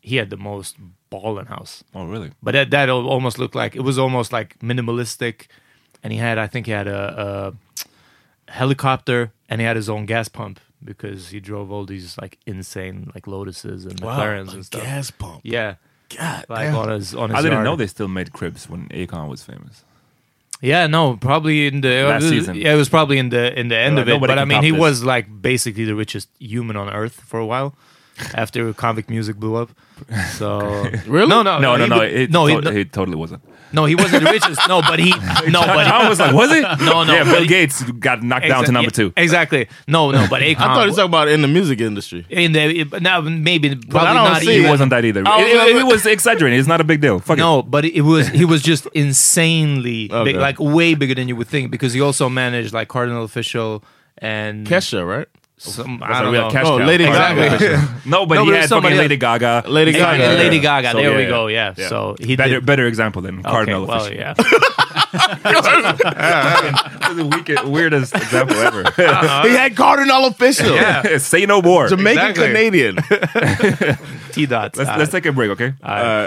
he 0.00 0.16
had 0.16 0.30
the 0.30 0.36
most 0.36 0.76
ballin' 1.10 1.46
house, 1.46 1.84
Oh, 1.94 2.06
really? 2.06 2.30
but 2.42 2.52
that 2.52 2.70
that 2.70 2.88
almost 2.90 3.38
looked 3.38 3.54
like 3.54 3.76
it 3.76 3.82
was 3.82 3.98
almost 3.98 4.32
like 4.32 4.58
minimalistic, 4.60 5.46
and 6.02 6.12
he 6.12 6.18
had 6.18 6.38
I 6.38 6.46
think 6.46 6.66
he 6.66 6.72
had 6.72 6.86
a, 6.88 7.54
a 8.48 8.52
helicopter 8.52 9.32
and 9.48 9.60
he 9.60 9.66
had 9.66 9.76
his 9.76 9.88
own 9.88 10.06
gas 10.06 10.28
pump 10.28 10.60
because 10.84 11.28
he 11.28 11.40
drove 11.40 11.70
all 11.72 11.84
these 11.84 12.16
like 12.18 12.38
insane 12.46 13.10
like 13.14 13.24
Lotuses 13.26 13.86
and 13.86 13.98
Wow, 14.00 14.18
McLarens 14.18 14.52
and 14.52 14.64
stuff. 14.66 14.82
gas 14.82 15.10
pump. 15.10 15.40
Yeah, 15.42 15.76
God, 16.16 16.44
like 16.48 16.66
damn. 16.68 16.76
on 16.76 16.88
his 16.90 17.14
on 17.14 17.30
his. 17.30 17.38
I 17.38 17.42
didn't 17.42 17.52
yard. 17.54 17.64
know 17.64 17.76
they 17.76 17.86
still 17.86 18.08
made 18.08 18.32
Cribs 18.32 18.68
when 18.68 18.88
Akon 18.88 19.28
was 19.28 19.42
famous. 19.42 19.84
Yeah, 20.60 20.86
no, 20.86 21.16
probably 21.16 21.66
in 21.66 21.80
the 21.82 22.04
Last 22.04 22.24
uh, 22.24 22.28
season. 22.30 22.56
Yeah, 22.56 22.72
it 22.72 22.76
was 22.76 22.88
probably 22.88 23.18
in 23.18 23.28
the 23.28 23.58
in 23.58 23.68
the 23.68 23.76
end 23.78 23.98
of 23.98 24.08
it. 24.08 24.18
But 24.20 24.38
I 24.38 24.44
mean, 24.44 24.62
he 24.62 24.70
this. 24.70 24.80
was 24.80 25.04
like 25.04 25.26
basically 25.42 25.84
the 25.84 25.94
richest 25.94 26.28
human 26.38 26.76
on 26.76 26.88
earth 26.90 27.20
for 27.20 27.38
a 27.38 27.44
while 27.46 27.74
after 28.34 28.72
Konvict 28.72 29.08
Music 29.10 29.36
blew 29.36 29.56
up. 29.56 29.70
So 30.32 30.84
Really? 31.06 31.26
No, 31.28 31.42
no, 31.42 31.58
No, 31.58 31.76
no, 31.76 31.84
he 31.84 31.88
no. 31.90 31.98
would- 31.98 32.12
It, 32.12 32.30
no, 32.30 32.46
he, 32.46 32.60
to- 32.60 32.72
he 32.72 32.84
totally 32.84 33.16
wasn't. 33.16 33.42
no, 33.72 33.84
he 33.86 33.94
wasn't 33.94 34.22
the 34.24 34.30
richest. 34.30 34.60
No, 34.68 34.82
but 34.82 34.98
he 34.98 35.10
no, 35.48 35.60
but 35.62 35.86
I 35.86 36.08
was 36.08 36.18
like, 36.20 36.32
was 36.34 36.50
it? 36.52 36.62
No, 36.80 37.02
no, 37.04 37.14
Yeah, 37.14 37.24
Bill 37.24 37.42
he- 37.42 37.46
Gates 37.48 37.82
got 37.92 38.22
knocked 38.22 38.46
down 38.48 38.64
to 38.64 38.72
number 38.72 38.90
two. 38.90 39.12
Exactly. 39.16 39.68
No, 39.88 40.10
no, 40.10 40.26
but 40.28 40.42
Akon. 40.42 40.56
I 40.58 40.74
thought 40.74 40.80
he 40.82 40.86
was 40.88 40.96
talking 40.96 41.10
about 41.10 41.28
in 41.28 41.42
the 41.42 41.48
music 41.48 41.80
industry. 41.80 42.26
in 42.28 42.52
the 42.52 42.84
now 43.00 43.20
maybe 43.20 43.74
probably 43.76 44.08
I 44.08 44.14
don't 44.14 44.24
not 44.32 44.42
see 44.42 44.62
He 44.62 44.68
wasn't 44.68 44.90
that 44.90 45.04
either. 45.04 45.22
I 45.26 45.40
It, 45.42 45.46
it- 45.46 45.76
it 45.82 45.86
was 45.86 46.06
exaggerating. 46.06 46.58
It's 46.58 46.68
not 46.68 46.80
a 46.80 46.84
big 46.84 47.00
deal. 47.00 47.18
Fuck 47.20 47.38
No, 47.38 47.62
but 47.62 47.84
it 47.84 48.02
was 48.02 48.28
he 48.28 48.44
was 48.44 48.62
just 48.62 48.86
insanely 48.94 50.10
Okay. 50.12 50.32
big, 50.32 50.36
like 50.40 50.58
way 50.58 50.94
bigger 50.94 51.14
than 51.14 51.28
you 51.28 51.36
would 51.36 51.48
think 51.48 51.70
because 51.70 51.92
he 51.92 52.00
also 52.00 52.28
managed 52.28 52.72
like 52.72 52.88
Kardinal 52.88 53.26
Offishall 53.26 53.82
and 54.18 54.66
Kesha, 54.66 55.06
right? 55.06 55.28
Some 55.56 55.98
That's 56.00 56.12
I 56.12 56.18
a 56.18 56.22
don't 56.24 56.32
real 56.32 56.42
know. 56.42 56.50
cash 56.50 56.64
Oh, 56.66 56.78
cow. 56.78 56.84
Lady 56.84 57.04
Exactly. 57.04 57.48
Gaga. 57.68 57.88
no, 58.06 58.26
but 58.26 58.34
No, 58.34 58.44
he 58.44 58.50
but 58.50 58.60
had 58.60 58.68
somebody 58.68 58.96
fucking 58.96 58.98
else. 58.98 59.02
Lady 59.04 59.16
Gaga. 59.16 59.62
Lady 59.68 59.92
Lady 59.92 59.98
Gaga. 59.98 60.18
Gaga. 60.18 60.36
Lady. 60.42 60.58
Gaga. 60.60 60.90
So, 60.90 60.96
there 60.98 61.10
yeah, 61.10 61.16
we 61.16 61.22
yeah. 61.22 61.28
go. 61.28 61.46
Yeah. 61.46 61.74
Yeah. 61.76 61.88
So 61.88 62.16
he 62.20 62.36
better, 62.36 62.54
did. 62.54 62.66
better 62.66 62.86
example 62.86 63.22
than 63.22 63.42
Kardinal. 63.42 63.82
Okay, 63.82 63.88
well, 63.90 64.04
official. 64.04 64.18
yeah. 64.18 64.34
That's 65.44 67.14
the 67.14 67.26
weakest, 67.26 67.64
weirdest 67.64 68.14
example 68.16 68.56
ever. 68.56 68.82
Uh-huh. 69.14 69.42
He 69.46 69.54
had 69.54 69.76
Kardinal 69.76 70.30
Offishall. 70.30 70.74
Yeah. 70.74 71.18
Say 71.18 71.46
no 71.46 71.62
more. 71.62 71.88
Jamaican 71.88 72.30
Exactly. 72.30 72.46
Canadian. 72.48 72.96
T 74.32 74.46
dots. 74.46 74.78
Let's, 74.78 74.90
let's 74.98 75.12
take 75.12 75.26
a 75.26 75.32
break, 75.32 75.50
okay? 75.52 75.74
Uh, 75.82 76.26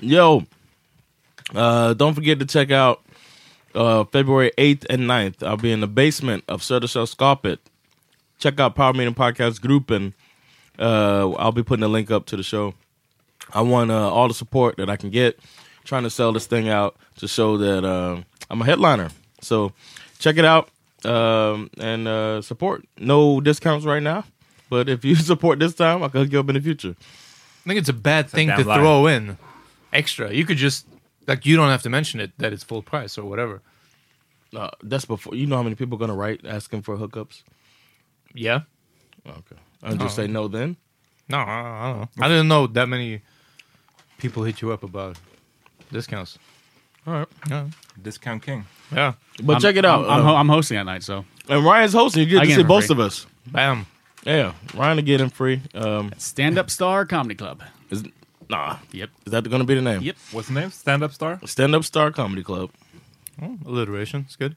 Yo, 0.00 0.44
uh, 1.54 1.94
don't 1.94 2.14
forget 2.14 2.38
to 2.40 2.46
check 2.46 2.70
out 2.70 3.02
uh, 3.74 4.04
February 4.04 4.50
8th 4.58 4.86
and 4.90 5.02
9th. 5.02 5.42
I'll 5.42 5.56
be 5.56 5.72
in 5.72 5.80
the 5.80 5.86
basement 5.86 6.44
of 6.48 6.62
Södershell 6.62 7.12
Skapet. 7.12 7.58
Check 8.38 8.58
out 8.60 8.74
Power 8.74 8.92
Meeting 8.92 9.14
Podcast 9.14 9.60
Group, 9.60 9.90
and 9.90 10.12
uh, 10.78 11.30
I'll 11.32 11.52
be 11.52 11.62
putting 11.62 11.84
a 11.84 11.88
link 11.88 12.10
up 12.10 12.26
to 12.26 12.36
the 12.36 12.42
show. 12.42 12.74
I 13.52 13.60
want 13.62 13.90
uh, 13.90 14.10
all 14.10 14.28
the 14.28 14.34
support 14.34 14.76
that 14.78 14.90
I 14.90 14.96
can 14.96 15.10
get, 15.10 15.38
trying 15.84 16.02
to 16.02 16.10
sell 16.10 16.32
this 16.32 16.46
thing 16.46 16.68
out 16.68 16.96
to 17.18 17.28
show 17.28 17.56
that 17.58 17.84
uh, 17.84 18.20
I'm 18.50 18.62
a 18.62 18.64
headliner. 18.64 19.10
So 19.40 19.72
check 20.18 20.36
it 20.36 20.44
out 20.44 20.70
um, 21.04 21.70
and 21.78 22.08
uh, 22.08 22.42
support. 22.42 22.84
No 22.98 23.40
discounts 23.40 23.86
right 23.86 24.02
now, 24.02 24.24
but 24.68 24.88
if 24.88 25.04
you 25.04 25.14
support 25.14 25.60
this 25.60 25.74
time, 25.74 26.02
I 26.02 26.08
can 26.08 26.22
hook 26.22 26.32
you 26.32 26.40
up 26.40 26.48
in 26.48 26.56
the 26.56 26.60
future. 26.60 26.96
I 26.98 27.68
think 27.68 27.78
it's 27.78 27.88
a 27.88 27.94
bad 27.94 28.28
thing 28.28 28.48
damn 28.48 28.58
to 28.58 28.68
lie. 28.68 28.78
throw 28.78 29.06
in 29.06 29.38
extra. 29.94 30.32
You 30.32 30.44
could 30.44 30.58
just 30.58 30.86
like 31.26 31.46
you 31.46 31.56
don't 31.56 31.70
have 31.70 31.82
to 31.82 31.90
mention 31.90 32.20
it 32.20 32.32
that 32.38 32.52
it's 32.52 32.64
full 32.64 32.82
price 32.82 33.16
or 33.16 33.24
whatever. 33.24 33.62
Uh, 34.54 34.70
that's 34.82 35.04
before 35.06 35.34
you 35.34 35.46
know 35.46 35.56
how 35.56 35.62
many 35.62 35.74
people 35.74 35.96
are 35.96 36.00
gonna 36.00 36.14
write 36.14 36.44
asking 36.46 36.82
for 36.82 36.96
hookups. 36.96 37.42
Yeah. 38.34 38.60
Okay, 39.26 39.56
I'll 39.82 39.96
just 39.96 40.18
Oh. 40.18 40.22
say 40.22 40.26
no 40.28 40.48
then. 40.48 40.76
No, 41.28 41.38
I, 41.38 41.42
I 41.42 41.90
don't 41.92 41.98
know. 42.00 42.08
I 42.24 42.28
didn't 42.28 42.48
know 42.48 42.66
that 42.66 42.88
many 42.88 43.22
people 44.18 44.42
hit 44.44 44.60
you 44.60 44.72
up 44.72 44.82
about 44.82 45.16
discounts. 45.90 46.38
All 47.06 47.14
right, 47.14 47.28
Yeah. 47.48 47.66
Discount 48.00 48.42
King. 48.42 48.64
Yeah. 48.92 49.14
but 49.42 49.54
I'm- 49.54 49.62
check 49.62 49.76
it 49.76 49.84
out. 49.84 50.04
I'm, 50.04 50.10
I'm, 50.10 50.20
uh, 50.20 50.22
ho- 50.28 50.36
I'm 50.36 50.48
hosting 50.48 50.76
that 50.76 50.84
night, 50.84 51.02
so 51.02 51.24
and 51.48 51.64
Ryan's 51.64 51.92
hosting. 51.94 52.22
You 52.22 52.28
get 52.28 52.40
to 52.40 52.46
get 52.46 52.54
see 52.54 52.60
it 52.60 52.64
for 52.64 52.68
both 52.68 52.86
free. 52.86 52.94
of 52.94 53.00
us. 53.00 53.26
Bam. 53.46 53.86
Yeah, 54.24 54.52
Ryan 54.74 54.96
to 54.96 55.02
get 55.02 55.20
in 55.20 55.28
free. 55.30 55.60
Um, 55.74 56.12
Stand 56.16 56.58
Up 56.58 56.70
Star 56.70 57.04
Comedy 57.06 57.34
Club. 57.34 57.62
is 57.90 58.04
nah. 58.48 58.78
Yep. 58.92 59.10
Is 59.26 59.32
that 59.32 59.48
gonna 59.48 59.64
be 59.64 59.74
the 59.74 59.82
name? 59.82 60.02
Yep. 60.02 60.16
What's 60.32 60.48
the 60.48 60.54
name? 60.54 60.70
Stand 60.70 61.02
Up 61.02 61.12
Star? 61.12 61.40
Stand 61.44 61.74
Up 61.74 61.84
Star 61.84 62.10
Comedy 62.10 62.42
Club. 62.42 62.70
Oh, 63.42 63.58
alliteration. 63.66 64.22
It's 64.26 64.36
good. 64.36 64.56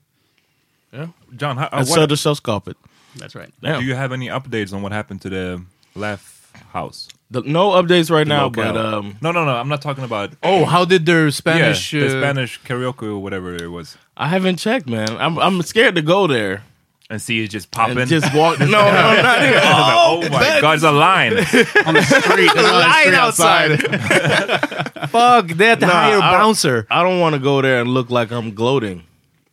Yeah, 0.91 1.08
John, 1.36 1.58
how, 1.58 1.65
uh, 1.65 1.69
and 1.80 1.89
what, 1.89 2.00
Södershell 2.00 2.39
Skapet. 2.39 2.76
That's 3.15 3.36
right. 3.36 3.52
Damn. 3.62 3.82
do 3.82 3.86
you 3.86 3.95
have 3.95 4.12
any 4.12 4.28
updates 4.28 4.73
on 4.73 4.82
what 4.82 4.91
happened 4.91 5.21
to 5.23 5.30
the 5.30 5.63
Laugh 5.95 6.52
House? 6.71 7.10
The- 7.30 7.41
no 7.41 7.71
updates 7.71 8.10
right 8.10 8.26
now, 8.26 8.45
Locale. 8.45 8.73
but 8.73 8.86
um, 8.86 9.17
no, 9.21 9.32
no, 9.32 9.43
no. 9.43 9.52
I'm 9.56 9.67
not 9.67 9.82
talking 9.82 10.04
about. 10.04 10.34
Oh, 10.43 10.65
how 10.65 10.86
did 10.86 11.06
their 11.06 11.30
Spanish 11.32 11.91
yeah, 11.91 12.02
the 12.02 12.08
uh, 12.08 12.21
Spanish 12.21 12.62
karaoke 12.62 13.04
or 13.04 13.19
whatever 13.19 13.54
it 13.56 13.67
was, 13.67 13.97
I 14.15 14.30
haven't 14.30 14.58
checked, 14.58 14.88
man. 14.88 15.10
I'm 15.17 15.38
I'm 15.38 15.62
scared 15.63 15.95
to 15.95 16.02
go 16.02 16.28
there 16.28 16.63
and 17.10 17.22
see 17.22 17.41
it 17.43 17.48
just 17.50 17.72
popping. 17.72 17.98
and 17.98 18.10
just 18.10 18.34
walk. 18.36 18.60
no, 18.62 18.65
no, 18.65 18.72
not 18.72 19.41
even. 19.43 19.60
oh, 19.63 20.28
my 20.32 20.60
God, 20.62 20.74
it's 20.76 20.84
a 20.84 20.91
line. 20.91 21.34
On 21.86 21.93
the 21.93 22.02
street. 22.02 22.52
there's 22.54 22.65
another 22.65 22.80
line 22.80 23.13
outside. 23.13 23.80
Fuck, 25.10 25.48
they 25.50 25.67
had 25.67 25.80
to 25.80 25.86
Nah, 25.86 25.91
hire 25.93 26.17
a 26.17 26.20
bouncer. 26.20 26.88
I 26.89 27.04
don't 27.04 27.20
want 27.20 27.34
to 27.36 27.39
go 27.39 27.62
there 27.62 27.80
and 27.82 27.89
look 27.89 28.10
like 28.10 28.32
I'm 28.32 28.54
gloating. 28.54 29.04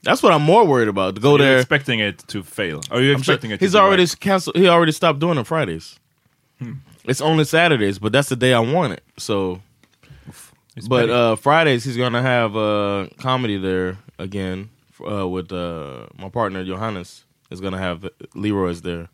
That's 0.02 0.22
what 0.22 0.32
I'm 0.32 0.42
more 0.42 0.66
worried 0.66 0.88
about. 0.88 1.14
To 1.14 1.20
go 1.20 1.30
You're 1.30 1.38
there. 1.38 1.58
expecting 1.58 2.00
it 2.00 2.18
to 2.28 2.42
fail. 2.42 2.82
Are 2.90 3.00
you 3.00 3.12
I'm 3.14 3.22
sure- 3.22 3.34
expecting 3.34 3.50
it? 3.52 3.58
To 3.58 3.64
he's 3.64 3.74
already 3.74 4.02
right? 4.02 4.20
canceled. 4.20 4.56
He 4.56 4.68
already 4.68 4.92
stopped 4.92 5.18
doing 5.20 5.38
it 5.38 5.46
Fridays. 5.46 5.98
Hmm. 6.58 6.72
It's 7.04 7.20
only 7.20 7.44
Saturdays, 7.44 7.98
but 7.98 8.12
that's 8.12 8.28
the 8.28 8.36
day 8.36 8.52
I 8.54 8.60
want 8.60 8.94
it. 8.94 9.02
So, 9.18 9.60
It's 10.76 10.88
but 10.88 11.08
uh, 11.10 11.36
Fridays 11.36 11.84
he's 11.84 11.96
gonna 11.96 12.22
have 12.22 12.56
uh, 12.56 13.06
comedy 13.18 13.58
there 13.58 13.98
again 14.18 14.70
uh, 15.06 15.28
with 15.28 15.52
uh, 15.52 16.06
my 16.18 16.28
partner 16.30 16.64
Johannes 16.64 17.24
is 17.54 17.60
gonna 17.60 17.78
have 17.78 18.06
Leroy's 18.34 18.82
there, 18.82 19.08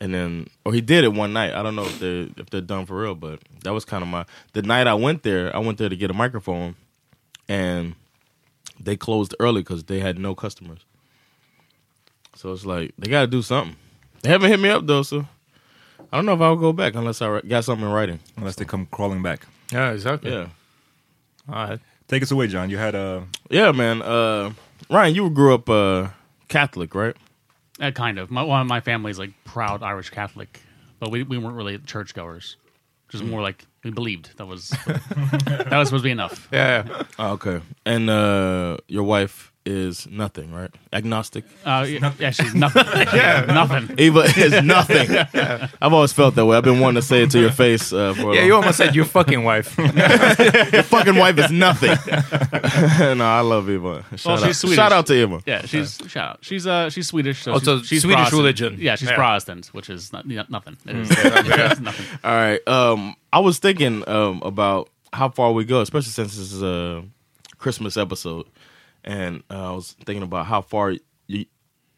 and 0.00 0.14
then 0.14 0.48
or 0.64 0.72
he 0.72 0.80
did 0.80 1.04
it 1.04 1.12
one 1.12 1.32
night. 1.34 1.52
I 1.52 1.62
don't 1.62 1.76
know 1.76 1.84
if 1.84 1.98
they're 1.98 2.28
if 2.38 2.48
they're 2.50 2.60
done 2.62 2.86
for 2.86 2.98
real, 3.02 3.14
but 3.14 3.40
that 3.64 3.72
was 3.74 3.84
kind 3.84 4.02
of 4.02 4.08
my 4.08 4.24
the 4.54 4.62
night 4.62 4.86
I 4.86 4.94
went 4.94 5.22
there. 5.22 5.54
I 5.54 5.58
went 5.58 5.78
there 5.78 5.88
to 5.88 5.96
get 5.96 6.10
a 6.10 6.14
microphone, 6.14 6.76
and 7.48 7.94
they 8.80 8.96
closed 8.96 9.34
early 9.40 9.60
because 9.62 9.84
they 9.84 10.00
had 10.00 10.18
no 10.18 10.34
customers. 10.34 10.80
So 12.34 12.52
it's 12.52 12.66
like 12.66 12.92
they 12.98 13.10
got 13.10 13.22
to 13.22 13.26
do 13.26 13.42
something. 13.42 13.76
They 14.22 14.30
haven't 14.30 14.50
hit 14.50 14.60
me 14.60 14.68
up 14.68 14.86
though, 14.86 15.02
so 15.02 15.26
I 16.12 16.16
don't 16.16 16.26
know 16.26 16.34
if 16.34 16.40
I'll 16.40 16.56
go 16.56 16.72
back 16.72 16.94
unless 16.94 17.20
I 17.22 17.40
got 17.42 17.64
something 17.64 17.86
in 17.86 17.92
writing. 17.92 18.20
unless 18.36 18.56
they 18.56 18.64
come 18.64 18.86
crawling 18.86 19.22
back. 19.22 19.46
Yeah, 19.72 19.90
exactly. 19.92 20.30
Yeah, 20.30 20.48
All 21.52 21.68
right. 21.68 21.80
Take 22.08 22.22
us 22.22 22.30
away, 22.30 22.46
John. 22.46 22.70
You 22.70 22.78
had 22.78 22.94
a 22.94 23.26
yeah, 23.50 23.72
man. 23.72 24.00
Uh, 24.02 24.52
Ryan, 24.90 25.14
you 25.14 25.30
grew 25.30 25.54
up 25.54 25.68
uh, 25.68 26.08
Catholic, 26.48 26.94
right? 26.94 27.16
Uh, 27.80 27.90
kind 27.90 28.18
of. 28.18 28.30
My, 28.30 28.42
one 28.42 28.66
my 28.66 28.80
family's 28.80 29.18
like 29.18 29.32
proud 29.44 29.82
Irish 29.82 30.10
Catholic, 30.10 30.60
but 30.98 31.10
we, 31.10 31.22
we 31.22 31.38
weren't 31.38 31.56
really 31.56 31.78
churchgoers. 31.78 32.56
Just 33.08 33.22
more 33.22 33.40
like 33.40 33.64
we 33.84 33.90
believed. 33.90 34.36
That 34.38 34.46
was 34.46 34.70
that 34.86 35.68
was 35.70 35.88
supposed 35.88 36.02
to 36.02 36.08
be 36.08 36.10
enough. 36.10 36.48
Yeah, 36.50 36.84
yeah. 36.86 37.02
Oh, 37.18 37.32
okay. 37.32 37.60
And 37.84 38.10
uh, 38.10 38.78
your 38.88 39.04
wife 39.04 39.52
is 39.66 40.06
nothing, 40.08 40.52
right? 40.52 40.70
Agnostic. 40.92 41.44
Uh, 41.64 41.84
yeah, 41.88 42.12
yeah, 42.18 42.30
she's 42.30 42.54
nothing. 42.54 42.86
yeah, 42.86 43.44
nothing. 43.48 43.94
Eva 43.98 44.20
is 44.20 44.62
nothing. 44.64 45.10
I've 45.82 45.92
always 45.92 46.12
felt 46.12 46.34
that 46.36 46.46
way. 46.46 46.56
I've 46.56 46.64
been 46.64 46.80
wanting 46.80 47.00
to 47.02 47.06
say 47.06 47.22
it 47.24 47.30
to 47.32 47.40
your 47.40 47.50
face 47.50 47.92
uh, 47.92 48.14
for. 48.14 48.20
Yeah, 48.34 48.40
long- 48.40 48.46
you 48.46 48.54
almost 48.54 48.78
said 48.78 48.94
your 48.94 49.04
fucking 49.04 49.42
wife. 49.44 49.76
your 50.72 50.82
fucking 50.84 51.16
wife 51.16 51.38
is 51.38 51.50
nothing. 51.50 51.90
no, 53.18 53.24
I 53.24 53.40
love 53.40 53.68
Eva. 53.68 54.04
Shout, 54.16 54.24
Well, 54.40 54.44
out. 54.46 54.54
Swedish. 54.54 54.76
Shout 54.76 54.92
out 54.92 55.06
to 55.06 55.14
Eva. 55.14 55.42
Yeah, 55.46 55.62
she's 55.66 55.98
shout 56.06 56.30
out. 56.30 56.38
She's 56.42 56.66
uh 56.66 56.90
she's 56.90 57.08
Swedish. 57.08 57.42
So 57.42 57.54
Oh, 57.54 57.58
so 57.58 57.78
she's, 57.78 57.88
she's 57.88 58.02
Swedish 58.02 58.28
Protestant. 58.30 58.38
religion. 58.38 58.76
Yeah, 58.78 58.96
she's 58.96 59.08
Yeah. 59.10 59.16
Protestant, 59.16 59.66
which 59.68 59.90
is 59.90 60.12
not, 60.12 60.26
yeah, 60.26 60.44
nothing. 60.48 60.76
It 60.86 60.96
is- 60.96 61.08
Mm. 61.10 61.80
nothing. 61.80 62.18
All 62.24 62.34
right. 62.34 62.66
Um, 62.68 63.16
I 63.32 63.40
was 63.40 63.58
thinking 63.58 64.08
um, 64.08 64.42
about 64.44 64.90
how 65.12 65.28
far 65.28 65.52
we 65.52 65.64
go, 65.64 65.80
especially 65.80 66.10
since 66.10 66.36
this 66.36 66.52
is 66.52 66.62
a 66.62 67.04
Christmas 67.58 67.96
episode, 67.96 68.46
and 69.06 69.42
uh, 69.50 69.72
I 69.72 69.74
was 69.74 69.92
thinking 70.04 70.22
about 70.22 70.46
how 70.46 70.60
far 70.60 70.94
you 71.28 71.44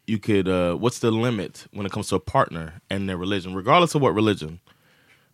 you 0.07 0.17
could. 0.19 0.47
Uh, 0.47 0.75
what's 0.75 0.99
the 0.99 1.11
limit 1.11 1.67
when 1.71 1.85
it 1.85 1.91
comes 1.91 2.07
to 2.09 2.15
a 2.15 2.19
partner 2.19 2.81
and 2.89 3.07
their 3.07 3.17
religion, 3.17 3.53
regardless 3.53 3.93
of 3.95 4.01
what 4.01 4.13
religion? 4.15 4.59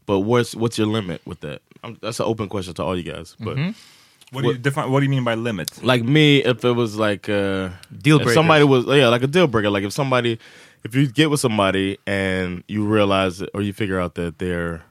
But 0.05 0.19
what's 0.19 0.55
what's 0.55 0.77
your 0.77 0.87
limit 0.87 1.21
with 1.25 1.39
that? 1.41 1.61
Um 1.83 1.97
that's 2.01 2.19
an 2.19 2.25
open 2.25 2.47
question 2.49 2.73
to 2.75 2.83
all 2.83 2.95
you 2.97 3.03
guys. 3.03 3.35
But 3.39 3.57
What 4.31 4.41
do 4.43 4.47
you 4.49 4.57
define? 4.57 4.91
What 4.91 4.99
do 4.99 5.05
you 5.05 5.09
mean 5.09 5.23
by 5.23 5.35
limit? 5.35 5.83
like 5.83 6.03
me, 6.03 6.43
if 6.43 6.63
it 6.65 6.71
was 6.71 6.95
like 6.97 7.29
uh, 7.29 7.69
Deal 8.01 8.19
if 8.21 8.31
somebody 8.33 8.63
was 8.65 8.85
yeah, 8.85 9.07
like 9.07 9.23
a 9.23 9.27
deal 9.27 9.47
breaker. 9.47 9.69
Like 9.69 9.83
if 9.83 9.93
somebody, 9.93 10.39
if 10.83 10.93
you 10.93 11.07
get 11.07 11.29
with 11.29 11.39
somebody 11.39 11.97
and 12.05 12.63
you 12.67 12.85
realize 12.85 13.41
or 13.53 13.61
you 13.61 13.73
figure 13.73 13.99
out 13.99 14.15
that 14.15 14.37
they're 14.39 14.83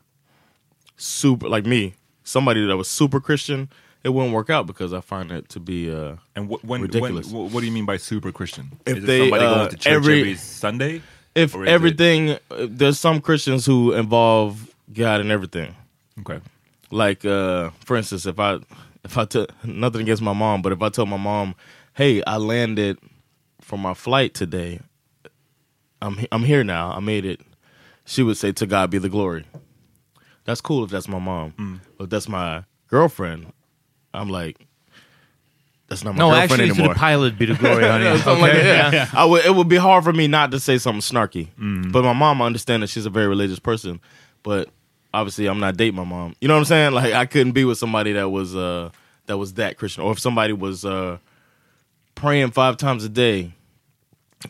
super 0.97 1.49
like 1.49 1.67
me, 1.67 1.95
somebody 2.25 2.65
that 2.67 2.77
was 2.77 2.89
super 2.89 3.21
Christian, 3.21 3.69
it 4.05 4.11
wouldn't 4.11 4.35
work 4.35 4.51
out 4.51 4.67
because 4.67 4.93
I 4.93 5.01
find 5.01 5.33
it 5.33 5.49
to 5.51 5.61
be 5.61 5.91
uh 5.91 6.17
And 6.37 6.49
wh- 6.51 6.65
when, 6.65 6.83
ridiculous. 6.83 7.27
when 7.33 7.49
wh- 7.49 7.55
what 7.55 7.61
do 7.61 7.67
you 7.67 7.73
mean 7.73 7.87
by 7.87 7.97
super 7.97 8.31
Christian? 8.33 8.71
If 8.87 8.99
is 8.99 9.05
it 9.05 9.07
they, 9.07 9.19
somebody 9.21 9.45
uh, 9.45 9.55
going 9.55 9.69
to 9.71 9.77
church 9.77 9.87
every- 9.87 10.21
every, 10.21 10.35
Sunday? 10.37 11.03
if 11.35 11.55
is 11.55 11.63
it- 11.63 11.69
everything 11.69 12.31
uh, 12.31 12.39
there's 12.69 12.99
some 12.99 13.21
Christians 13.21 13.67
who 13.67 13.93
involve 13.93 14.71
God 14.93 15.21
in 15.21 15.31
everything. 15.31 15.75
Okay. 16.21 16.41
Like 16.91 17.25
uh 17.25 17.71
for 17.85 17.97
instance, 17.97 18.27
if 18.27 18.39
I 18.39 18.59
if 19.05 19.19
I 19.19 19.25
took 19.25 19.49
nothing 19.65 20.03
against 20.03 20.23
my 20.23 20.33
mom, 20.35 20.63
but 20.63 20.73
if 20.73 20.81
I 20.83 20.89
told 20.91 21.09
my 21.09 21.17
mom, 21.17 21.55
"Hey, 21.95 22.23
I 22.27 22.37
landed 22.37 22.99
for 23.61 23.77
my 23.79 23.95
flight 23.95 24.33
today. 24.35 24.81
I'm 26.01 26.19
I'm 26.31 26.45
here 26.45 26.63
now. 26.65 26.93
I 26.93 27.01
made 27.01 27.25
it." 27.25 27.41
She 28.07 28.23
would 28.23 28.37
say, 28.37 28.53
"To 28.53 28.67
God 28.67 28.91
be 28.91 28.99
the 28.99 29.09
glory." 29.09 29.45
That's 30.45 30.61
cool 30.61 30.85
if 30.85 30.91
that's 30.91 31.09
my 31.09 31.19
mom. 31.19 31.53
Mm. 31.59 31.81
But 31.97 32.05
if 32.05 32.11
that's 32.11 32.29
my 32.29 32.65
girlfriend, 32.89 33.53
I'm 34.15 34.29
like, 34.31 34.57
that's 35.89 36.03
not 36.05 36.15
my 36.15 36.19
no, 36.19 36.31
girlfriend 36.31 36.63
actually, 36.63 36.71
anymore. 36.71 36.95
the 36.95 36.99
pilot 36.99 37.39
be 37.39 37.47
the 37.47 37.55
glory, 37.55 37.85
honey. 37.89 38.05
Yeah, 38.05 38.17
something 38.23 38.41
like 38.43 38.53
Okay, 38.53 38.63
that. 38.63 38.93
Yeah. 38.93 39.09
I 39.13 39.25
would, 39.25 39.45
it 39.45 39.55
would 39.55 39.69
be 39.69 39.77
hard 39.77 40.05
for 40.05 40.13
me 40.13 40.27
not 40.29 40.51
to 40.53 40.61
say 40.61 40.79
something 40.79 41.01
snarky. 41.03 41.49
But 41.93 42.03
my 42.05 42.13
mom, 42.15 42.41
I 42.41 42.47
understand 42.47 42.83
that 42.83 42.87
she's 42.89 43.05
a 43.07 43.11
very 43.11 43.27
religious 43.27 43.59
person. 43.59 44.01
But 44.43 44.71
obviously, 45.13 45.47
I'm 45.47 45.61
not 45.61 45.77
dating 45.77 45.97
my 45.97 46.05
mom. 46.05 46.35
You 46.41 46.49
know 46.49 46.55
what 46.55 46.61
I'm 46.61 46.65
saying? 46.65 46.93
Like, 46.93 47.13
I 47.13 47.27
couldn't 47.27 47.53
be 47.53 47.65
with 47.65 47.77
somebody 47.79 48.13
that 48.13 48.31
was 48.31 48.57
uh, 48.57 48.91
that 49.27 49.37
was 49.37 49.55
that 49.55 49.77
Christian, 49.77 50.05
or 50.05 50.13
if 50.13 50.19
somebody 50.19 50.53
was 50.53 50.85
uh, 50.85 51.19
praying 52.15 52.53
five 52.53 52.77
times 52.77 53.05
a 53.05 53.09
day, 53.09 53.53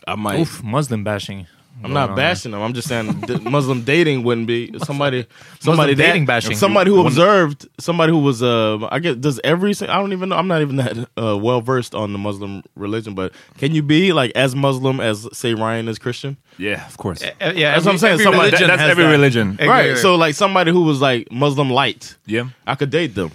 I 0.07 0.15
might. 0.15 0.39
Oof, 0.39 0.63
Muslim 0.63 1.03
bashing. 1.03 1.47
I'm 1.83 1.93
not 1.93 2.11
on 2.11 2.15
bashing 2.15 2.51
them. 2.51 2.61
I'm 2.61 2.73
just 2.73 2.87
saying 2.87 3.23
Muslim 3.43 3.81
dating 3.83 4.23
wouldn't 4.23 4.47
be 4.47 4.77
somebody. 4.85 5.25
Somebody 5.59 5.93
that- 5.93 6.03
dating 6.03 6.25
bashing. 6.25 6.55
Somebody 6.55 6.89
who 6.89 7.05
observed. 7.05 7.67
Somebody 7.79 8.11
who 8.11 8.19
was. 8.19 8.41
Uh, 8.41 8.87
I 8.91 8.99
guess 8.99 9.15
does 9.17 9.39
every. 9.43 9.71
I 9.81 9.97
don't 9.97 10.13
even 10.13 10.29
know. 10.29 10.35
I'm 10.37 10.47
not 10.47 10.61
even 10.61 10.77
that 10.77 10.97
uh, 11.21 11.37
well 11.37 11.61
versed 11.61 11.93
on 11.93 12.13
the 12.13 12.17
Muslim 12.19 12.63
religion. 12.75 13.13
But 13.13 13.33
can 13.57 13.73
you 13.75 13.83
be 13.83 14.13
like 14.13 14.31
as 14.35 14.55
Muslim 14.55 14.99
as 14.99 15.27
say 15.33 15.53
Ryan 15.53 15.87
is 15.87 15.99
Christian? 15.99 16.37
Yeah, 16.57 16.85
of 16.87 16.97
course. 16.97 17.21
Uh, 17.21 17.51
yeah, 17.55 17.73
That's 17.73 17.85
what 17.85 17.91
I'm 17.91 17.97
saying. 17.97 18.13
every 18.13 18.23
Somebody- 18.23 18.45
religion 18.51 18.67
that's 18.69 18.81
every 18.81 19.03
that. 19.03 19.11
religion. 19.11 19.57
right. 19.61 19.97
So 19.97 20.15
like 20.15 20.35
somebody 20.35 20.71
who 20.71 20.83
was 20.83 21.01
like 21.01 21.31
Muslim 21.31 21.69
light, 21.69 22.15
Yeah. 22.25 22.45
I 22.65 22.75
could 22.75 22.89
date 22.89 23.13
them. 23.15 23.31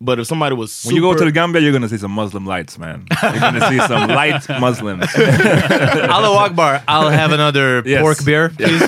But 0.00 0.18
if 0.18 0.26
somebody 0.26 0.54
was 0.54 0.72
super, 0.72 0.88
When 0.94 0.96
you 0.96 1.02
go 1.02 1.14
to 1.16 1.24
the 1.24 1.32
Gambia, 1.32 1.60
you're 1.62 1.72
gonna 1.72 1.88
see 1.88 1.98
some 1.98 2.10
Muslim 2.10 2.44
lights, 2.46 2.78
man. 2.78 3.06
You're 3.22 3.40
gonna 3.40 3.68
see 3.68 3.78
some 3.80 4.08
light 4.20 4.46
Muslims. 4.60 5.06
Allahu 5.16 6.34
Akbar, 6.34 6.82
I'll 6.88 7.08
have 7.08 7.32
another 7.32 7.82
Yes. 7.86 8.02
pork 8.02 8.24
beer, 8.24 8.48
please. 8.50 8.80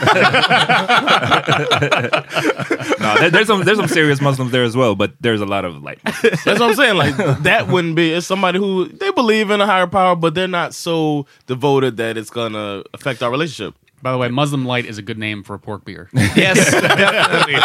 no, 3.00 3.14
there, 3.18 3.30
there's 3.30 3.46
some 3.46 3.62
there's 3.64 3.78
some 3.78 3.88
serious 3.88 4.20
Muslims 4.20 4.50
there 4.52 4.64
as 4.64 4.76
well, 4.76 4.94
but 4.94 5.12
there's 5.20 5.40
a 5.40 5.46
lot 5.46 5.64
of 5.64 5.82
light. 5.82 5.98
Muslims. 6.04 6.44
That's 6.44 6.60
what 6.60 6.70
I'm 6.70 6.74
saying. 6.76 6.96
Like 6.96 7.16
that 7.42 7.68
wouldn't 7.68 7.96
be. 7.96 8.12
It's 8.12 8.26
somebody 8.26 8.58
who 8.58 8.88
they 8.88 9.10
believe 9.12 9.50
in 9.50 9.60
a 9.60 9.66
higher 9.66 9.86
power, 9.86 10.16
but 10.16 10.34
they're 10.34 10.48
not 10.48 10.74
so 10.74 11.26
devoted 11.46 11.96
that 11.98 12.16
it's 12.16 12.30
gonna 12.30 12.82
affect 12.94 13.22
our 13.22 13.30
relationship. 13.30 13.74
By 14.06 14.12
the 14.12 14.18
way, 14.18 14.28
Muslim 14.28 14.64
Light 14.64 14.84
is 14.86 14.98
a 14.98 15.02
good 15.02 15.18
name 15.18 15.42
for 15.42 15.54
a 15.54 15.58
pork 15.58 15.84
beer. 15.84 16.08
yes, 16.14 16.70
definitely. 16.80 17.56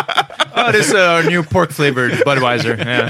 Oh, 0.55 0.71
this 0.71 0.87
is 0.89 0.95
our 0.95 1.21
new 1.21 1.43
pork 1.43 1.69
flavored 1.69 2.13
Budweiser. 2.13 2.75
Yeah. 2.83 3.09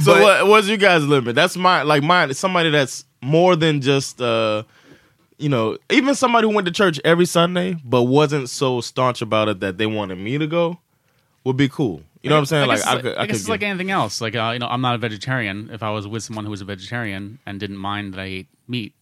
So 0.00 0.14
But- 0.14 0.22
what, 0.22 0.46
what's 0.46 0.66
you 0.66 0.78
guys' 0.78 1.04
limit? 1.04 1.34
That's 1.34 1.54
my 1.54 1.82
like 1.82 2.02
mine. 2.02 2.30
It's 2.30 2.38
somebody 2.40 2.70
that's 2.70 3.04
more 3.20 3.56
than 3.56 3.82
just 3.82 4.22
uh, 4.22 4.62
you 5.36 5.50
know, 5.50 5.76
even 5.90 6.14
somebody 6.14 6.48
who 6.48 6.54
went 6.54 6.64
to 6.66 6.72
church 6.72 6.98
every 7.04 7.26
Sunday 7.26 7.76
but 7.84 8.04
wasn't 8.04 8.48
so 8.48 8.80
staunch 8.80 9.20
about 9.20 9.50
it 9.50 9.60
that 9.60 9.76
they 9.76 9.84
wanted 9.86 10.16
me 10.16 10.38
to 10.38 10.46
go 10.46 10.78
would 11.44 11.58
be 11.58 11.68
cool. 11.68 12.00
You 12.22 12.30
know 12.30 12.36
what 12.36 12.40
I'm 12.40 12.46
saying? 12.46 12.62
I 12.62 12.66
Like 12.68 12.78
guess, 12.78 12.86
I 12.86 12.92
it's 12.94 13.02
could, 13.02 13.16
I 13.18 13.22
I 13.22 13.26
guess 13.26 13.36
it's 13.40 13.48
like 13.50 13.62
anything 13.62 13.90
else. 13.90 14.22
Like 14.22 14.34
uh, 14.34 14.52
you 14.54 14.60
know, 14.60 14.68
I'm 14.68 14.80
not 14.80 14.94
a 14.94 14.98
vegetarian. 14.98 15.68
If 15.70 15.82
I 15.82 15.90
was 15.90 16.08
with 16.08 16.22
someone 16.22 16.46
who 16.46 16.50
was 16.52 16.62
a 16.62 16.64
vegetarian 16.64 17.38
and 17.44 17.60
didn't 17.60 17.76
mind 17.76 18.14
that 18.14 18.20
I 18.20 18.24
ate 18.24 18.46
meat, 18.66 18.94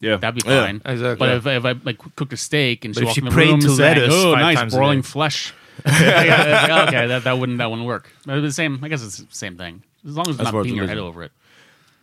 Yeah. 0.00 0.16
that'd 0.16 0.42
be 0.42 0.48
Yeah, 0.48 0.64
fine. 0.66 0.82
exactly. 0.84 1.16
But 1.26 1.36
if, 1.36 1.46
if 1.46 1.64
I 1.64 1.72
like 1.84 1.98
cooked 2.16 2.32
a 2.32 2.36
steak 2.36 2.84
and 2.84 2.94
But 2.94 3.00
she 3.00 3.02
if 3.02 3.06
walked 3.06 3.14
she 3.16 3.20
in 3.20 3.24
the 3.26 3.30
prayed 3.30 3.48
room 3.50 3.60
to 3.60 3.68
saying, 3.70 3.98
lettuce 3.98 4.14
"Oh, 4.14 4.32
five 4.32 4.40
nice 4.40 4.56
times 4.58 4.74
a 4.74 4.76
broiling 4.76 5.00
day." 5.00 5.06
flesh," 5.06 5.54
yeah, 5.86 6.66
like, 6.70 6.88
okay, 6.88 7.06
that, 7.08 7.24
that 7.24 7.38
wouldn't 7.38 7.58
that 7.58 7.70
wouldn't 7.70 7.86
work. 7.86 8.10
But 8.26 8.38
it's 8.38 8.46
the 8.48 8.52
same. 8.52 8.78
I 8.82 8.88
guess 8.88 9.02
it's 9.02 9.18
the 9.18 9.26
same 9.30 9.56
thing. 9.56 9.82
As 10.06 10.16
long 10.16 10.26
as 10.28 10.34
it's 10.36 10.40
As 10.40 10.44
not 10.44 10.52
far 10.52 10.60
as 10.60 10.64
beating 10.64 10.76
your 10.78 10.86
head 10.86 10.96
religion. 10.96 11.08
over 11.08 11.22
it. 11.24 11.32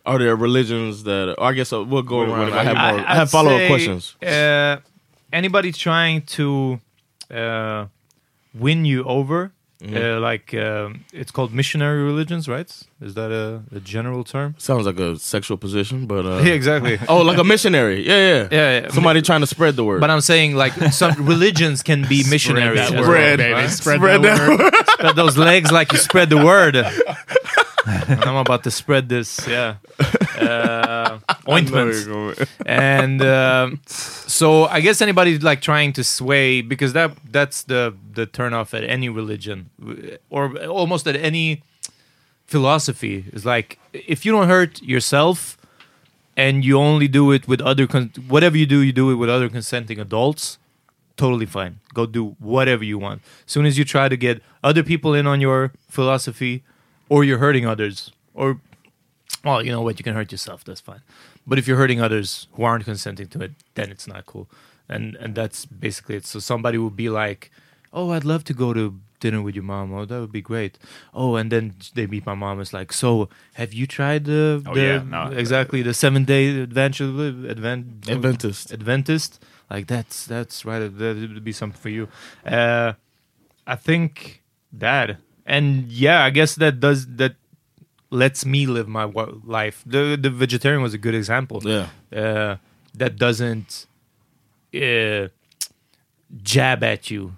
Are 0.05 0.17
there 0.19 0.35
religions 0.35 1.03
that? 1.03 1.35
Or 1.37 1.43
I 1.45 1.53
guess 1.53 1.73
uh, 1.73 1.83
we'll 1.83 2.01
go 2.03 2.17
What- 2.19 2.29
around. 2.29 2.53
I 2.53 2.63
have 2.63 2.71
about 2.73 2.91
more. 2.93 2.99
you? 3.01 3.05
I, 3.07 3.13
have 3.15 3.27
I'd 3.27 3.29
follow 3.31 3.51
up 3.51 3.59
say, 3.59 3.67
questions. 3.67 4.15
Uh, 4.23 4.77
anybody 5.33 5.71
trying 5.71 6.21
to 6.37 6.79
uh, 7.31 7.85
win 8.53 8.85
you 8.85 9.03
over, 9.03 9.51
uh, 9.85 10.19
like 10.19 10.53
um, 10.55 11.05
it's 11.13 11.29
called 11.31 11.53
missionary 11.53 12.01
religions, 12.03 12.47
right? 12.47 12.69
Is 12.99 13.13
that 13.13 13.31
a, 13.31 13.61
a 13.75 13.79
general 13.79 14.23
term? 14.23 14.55
Sounds 14.57 14.85
like 14.87 14.97
a 14.99 15.19
sexual 15.19 15.55
position, 15.57 16.07
but 16.07 16.25
uh, 16.25 16.37
Yeah, 16.43 16.53
exactly. 16.53 16.97
oh, 17.07 17.21
like 17.21 17.37
a 17.37 17.43
missionary. 17.43 18.05
Yeah, 18.07 18.17
yeah, 18.17 18.47
Yeah, 18.51 18.79
yeah. 18.81 18.89
Somebody 18.89 19.21
trying 19.21 19.41
to 19.41 19.47
spread 19.47 19.75
the 19.75 19.83
word. 19.83 20.01
But 20.01 20.09
I'm 20.09 20.21
saying 20.21 20.55
like 20.55 20.73
some 20.91 21.13
religions 21.33 21.83
can 21.83 22.07
be 22.07 22.23
missionaries. 22.27 22.79
that 22.79 22.93
as 22.93 22.99
word, 22.99 22.99
well, 22.99 23.05
Spread. 23.05 23.37
baby. 23.37 23.53
right? 23.53 23.69
Spread, 23.69 23.97
Spread 23.99 24.21
that, 24.23 24.37
that 24.37 24.59
word. 24.73 24.73
Spread 24.89 25.15
those 25.15 25.37
legs 25.37 25.71
like 25.71 25.91
you 25.91 25.99
spread 25.99 26.29
the 26.31 26.43
word. 26.43 26.75
And 27.87 28.23
I'm 28.25 28.35
about 28.35 28.63
to 28.65 28.71
spread 28.71 29.07
this, 29.09 29.47
yeah, 29.47 29.75
uh, 30.37 31.19
ointment. 31.49 32.47
and 32.65 33.21
um, 33.21 33.79
so 33.85 34.65
I 34.65 34.81
guess 34.81 35.01
anybody 35.01 35.39
like 35.39 35.61
trying 35.61 35.93
to 35.93 36.03
sway 36.03 36.61
because 36.61 36.93
that 36.93 37.11
that's 37.31 37.63
the 37.63 37.95
the 38.13 38.25
turn 38.25 38.53
off 38.53 38.73
at 38.73 38.83
any 38.83 39.09
religion 39.09 39.69
or 40.29 40.57
almost 40.65 41.07
at 41.07 41.15
any 41.15 41.63
philosophy. 42.45 43.25
Is 43.31 43.45
like 43.45 43.79
if 43.93 44.25
you 44.25 44.31
don't 44.33 44.47
hurt 44.47 44.81
yourself 44.81 45.57
and 46.35 46.65
you 46.65 46.77
only 46.77 47.07
do 47.07 47.31
it 47.31 47.47
with 47.47 47.61
other 47.61 47.87
con- 47.87 48.11
whatever 48.27 48.57
you 48.57 48.65
do 48.65 48.81
you 48.81 48.91
do 48.91 49.09
it 49.11 49.15
with 49.15 49.29
other 49.29 49.49
consenting 49.49 49.99
adults 49.99 50.59
totally 51.15 51.47
fine. 51.47 51.79
Go 51.95 52.05
do 52.05 52.35
whatever 52.37 52.83
you 52.83 52.99
want. 52.99 53.23
As 53.47 53.51
soon 53.51 53.65
as 53.65 53.75
you 53.75 53.83
try 53.83 54.07
to 54.07 54.15
get 54.15 54.39
other 54.63 54.83
people 54.83 55.15
in 55.15 55.25
on 55.25 55.41
your 55.41 55.73
philosophy 55.89 56.63
or 57.09 57.23
you're 57.23 57.37
hurting 57.37 57.65
others 57.65 58.11
or 58.33 58.59
well 59.43 59.63
you 59.63 59.71
know 59.71 59.81
what 59.81 59.97
you 59.99 60.03
can 60.03 60.13
hurt 60.15 60.31
yourself 60.31 60.63
that's 60.63 60.81
fine 60.81 61.01
but 61.45 61.57
if 61.57 61.67
you're 61.67 61.77
hurting 61.77 62.01
others 62.01 62.47
who 62.53 62.63
aren't 62.63 62.85
consenting 62.85 63.27
to 63.27 63.39
it 63.39 63.51
then 63.75 63.89
it's 63.91 64.07
not 64.07 64.25
cool 64.25 64.47
and 64.89 65.15
and 65.15 65.35
that's 65.35 65.65
basically 65.65 66.15
it 66.15 66.25
so 66.25 66.39
somebody 66.39 66.77
would 66.77 66.95
be 66.95 67.09
like 67.09 67.51
oh 67.93 68.11
i'd 68.11 68.23
love 68.25 68.43
to 68.43 68.53
go 68.53 68.73
to 68.73 68.99
dinner 69.19 69.41
with 69.41 69.55
your 69.55 69.63
mom 69.63 69.91
oh 69.93 70.05
that 70.05 70.19
would 70.19 70.31
be 70.31 70.41
great 70.41 70.77
oh 71.13 71.35
and 71.35 71.51
then 71.51 71.73
they 71.95 72.05
meet 72.05 72.25
my 72.25 72.35
mom 72.35 72.59
it's 72.61 72.71
like 72.73 72.93
so 72.93 73.27
have 73.55 73.73
you 73.73 73.87
tried 73.87 74.25
the, 74.25 74.61
Oh, 74.65 74.73
the 74.75 74.81
yeah, 74.81 75.03
no. 75.03 75.31
exactly 75.31 75.81
the 75.81 75.93
seven 75.93 76.23
day 76.23 76.59
adventure 76.61 77.05
advent 77.49 78.07
Adventist. 78.09 78.71
Adventist. 78.71 79.43
Like 79.69 79.87
that's 79.87 80.25
that's 80.25 80.63
right. 80.63 80.79
That 80.79 81.17
would 81.17 81.43
be 81.43 81.51
something 81.51 81.81
for 81.81 81.89
you. 81.89 82.07
Uh, 82.45 82.93
I 83.65 83.75
think 83.75 84.41
that, 84.71 85.17
and 85.47 85.89
yeah, 85.91 86.23
I 86.23 86.29
guess 86.29 86.55
that 86.55 86.79
does 86.79 87.07
that 87.15 87.35
lets 88.11 88.45
me 88.45 88.67
live 88.67 88.87
my 88.87 89.05
life. 89.43 89.83
The 89.85 90.17
the 90.21 90.29
vegetarian 90.29 90.83
was 90.83 90.93
a 90.93 90.97
good 90.97 91.15
example. 91.15 91.61
Yeah. 91.63 91.87
Uh, 92.13 92.57
that 92.93 93.17
doesn't 93.17 93.87
uh, 94.75 95.27
jab 96.43 96.83
at 96.83 97.09
you 97.09 97.37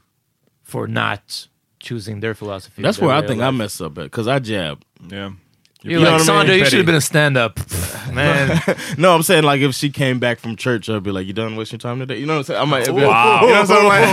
for 0.64 0.88
not 0.88 1.48
choosing 1.80 2.20
their 2.20 2.34
philosophy. 2.34 2.82
That's 2.82 3.00
where 3.00 3.12
I 3.12 3.20
way 3.20 3.26
of 3.26 3.28
think 3.30 3.42
I 3.42 3.52
mess 3.52 3.80
up 3.80 3.98
at 3.98 4.06
because 4.06 4.28
I 4.28 4.40
jab. 4.40 4.84
Yeah. 5.08 5.32
You're 5.82 6.00
You 6.00 6.06
know 6.06 6.12
like, 6.12 6.20
what 6.20 6.30
I 6.30 6.34
mean? 6.34 6.40
Sandra, 6.40 6.56
you 6.58 6.66
should 6.66 6.78
have 6.80 6.86
been 6.86 6.96
a 6.96 7.00
stand-up, 7.02 7.58
man. 8.14 8.62
no, 8.98 9.16
I'm 9.16 9.24
saying 9.24 9.44
like 9.44 9.62
if 9.62 9.74
she 9.74 9.90
came 9.90 10.20
back 10.20 10.40
from 10.40 10.58
church, 10.58 10.90
I'd 10.90 11.04
be 11.04 11.12
like, 11.12 11.26
"You 11.26 11.32
done 11.32 11.56
wasting 11.56 11.78
your 11.78 11.90
time 11.90 12.00
today?" 12.00 12.18
You 12.18 12.26
know 12.26 12.34
what 12.34 12.40
I'm 12.40 12.44
saying? 12.44 12.62
I 12.62 12.66
might, 12.66 12.86
be, 12.86 12.92
Wow. 12.92 13.42
you 13.44 13.48
know 13.48 13.54
what 13.54 13.60
I'm 13.62 13.66
saying? 13.68 13.88
Like, 13.88 14.04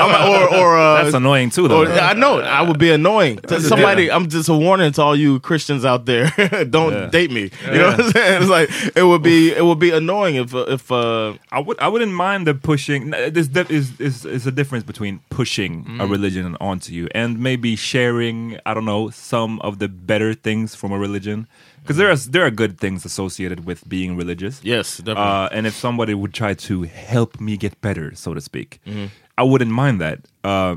I'm 0.00 0.12
like, 0.12 0.50
or 0.50 0.56
or 0.60 0.78
uh, 0.78 1.02
That's 1.02 1.14
annoying 1.14 1.50
too, 1.50 1.68
though. 1.68 1.82
or- 1.82 1.92
I 1.92 2.14
know. 2.14 2.40
I 2.40 2.62
would 2.62 2.78
be 2.78 2.90
annoying 2.90 3.36
to 3.48 3.60
somebody. 3.60 4.10
I'm 4.10 4.30
just 4.30 4.48
a 4.48 4.54
warning 4.54 4.92
to 4.92 5.02
all 5.02 5.14
you 5.14 5.40
Christians 5.40 5.84
out 5.84 6.06
there. 6.06 6.30
Don't 6.70 6.92
Yeah. 6.94 7.06
date 7.10 7.30
me. 7.30 7.50
You 7.66 7.78
know 7.78 7.88
what 7.90 8.00
I'm 8.00 8.10
saying? 8.12 8.42
It's 8.42 8.50
like 8.50 8.70
it 8.96 9.02
would 9.02 9.22
be 9.22 9.52
it 9.52 9.62
would 9.66 9.78
be 9.78 9.90
annoying 9.90 10.36
if 10.36 10.54
uh, 10.54 10.64
if 10.68 10.90
uh, 10.90 11.34
I 11.52 11.60
would 11.60 11.78
I 11.80 11.88
wouldn't 11.88 12.12
mind 12.12 12.46
the 12.46 12.54
pushing. 12.54 13.12
n- 13.12 13.30
There's 13.34 13.48
def- 13.48 13.70
is 13.70 14.00
is 14.00 14.24
is 14.24 14.46
a 14.46 14.52
difference 14.52 14.84
between 14.84 15.20
pushing 15.28 15.84
a 16.00 16.06
Mm. 16.06 16.10
religion 16.10 16.56
onto 16.62 16.94
you 16.94 17.08
and 17.14 17.38
maybe 17.38 17.76
sharing. 17.76 18.58
I 18.64 18.72
don't 18.72 18.86
know 18.86 19.10
some 19.10 19.60
of 19.60 19.80
the 19.80 19.88
better 19.88 20.32
things 20.32 20.74
from 20.74 20.92
a 20.92 20.96
religion 20.96 21.09
because 21.82 21.96
there 21.96 22.10
are 22.10 22.16
there 22.16 22.44
are 22.46 22.50
good 22.50 22.78
things 22.78 23.04
associated 23.04 23.64
with 23.66 23.88
being 23.88 24.16
religious. 24.16 24.60
yes, 24.62 24.98
definitely. 24.98 25.22
Uh, 25.22 25.48
and 25.56 25.66
if 25.66 25.74
somebody 25.74 26.14
would 26.14 26.32
try 26.34 26.54
to 26.54 26.82
help 26.84 27.40
me 27.40 27.56
get 27.56 27.74
better, 27.80 28.14
so 28.14 28.34
to 28.34 28.40
speak, 28.40 28.80
Mm-hmm. 28.86 29.06
I 29.38 29.42
wouldn't 29.42 29.70
mind 29.72 30.00
that. 30.00 30.18
Uh, 30.44 30.76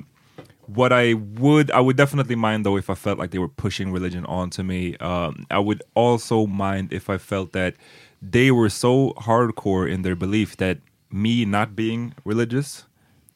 what 0.68 0.92
I 0.94 1.14
would, 1.14 1.70
I 1.72 1.82
would 1.86 1.98
definitely 1.98 2.36
mind 2.36 2.66
though 2.66 2.78
if 2.78 2.90
I 2.90 2.96
felt 2.96 3.20
like 3.20 3.32
they 3.32 3.40
were 3.40 3.50
pushing 3.66 3.92
religion 3.92 4.24
onto 4.26 4.64
me. 4.64 4.96
Um, 4.98 5.46
I 5.52 5.60
would 5.60 5.82
also 5.96 6.48
mind 6.48 6.94
if 6.94 7.10
I 7.10 7.18
felt 7.18 7.52
that 7.52 7.76
they 8.22 8.50
were 8.52 8.70
so 8.70 9.12
hardcore 9.28 9.86
in 9.94 10.02
their 10.04 10.16
belief 10.16 10.56
that 10.58 10.78
me 11.12 11.44
not 11.46 11.76
being 11.76 12.14
religious 12.24 12.86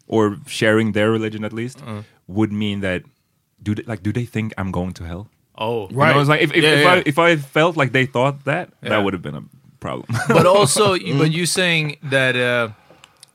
or 0.08 0.38
sharing 0.48 0.94
their 0.94 1.12
religion 1.12 1.44
at 1.44 1.52
least 1.52 1.78
Uh. 1.86 2.04
would 2.28 2.52
mean 2.52 2.80
that 2.80 3.04
do 3.62 3.76
they, 3.76 3.84
like 3.84 4.02
do 4.02 4.12
they 4.14 4.24
think 4.26 4.54
I'm 4.58 4.72
going 4.72 4.94
to 4.94 5.04
hell? 5.04 5.28
Oh, 5.58 5.90
You 5.90 5.96
know, 5.98 6.20
it's 6.20 6.30
like 6.30 6.42
if 6.42 6.54
if, 6.54 6.64
Yeah, 6.64 6.70
if 6.74 6.84
yeah. 6.84 6.94
I 6.94 7.04
if 7.06 7.18
I 7.20 7.36
felt 7.38 7.78
like 7.78 7.92
they 7.92 8.06
thought 8.06 8.44
that, 8.46 8.70
Yeah. 8.84 8.90
that 8.90 9.04
would 9.04 9.14
have 9.14 9.22
been 9.22 9.36
a 9.36 9.44
problem. 9.80 10.08
but 10.28 10.46
also, 10.46 10.92
but 11.18 11.32
you 11.32 11.46
saying 11.46 11.98
that 12.04 12.36
uh, 12.36 12.70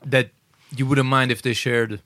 that 0.05 0.29
you 0.75 0.85
wouldn't 0.85 1.07
mind 1.09 1.31
if 1.31 1.41
they 1.41 1.53
shared 1.53 2.01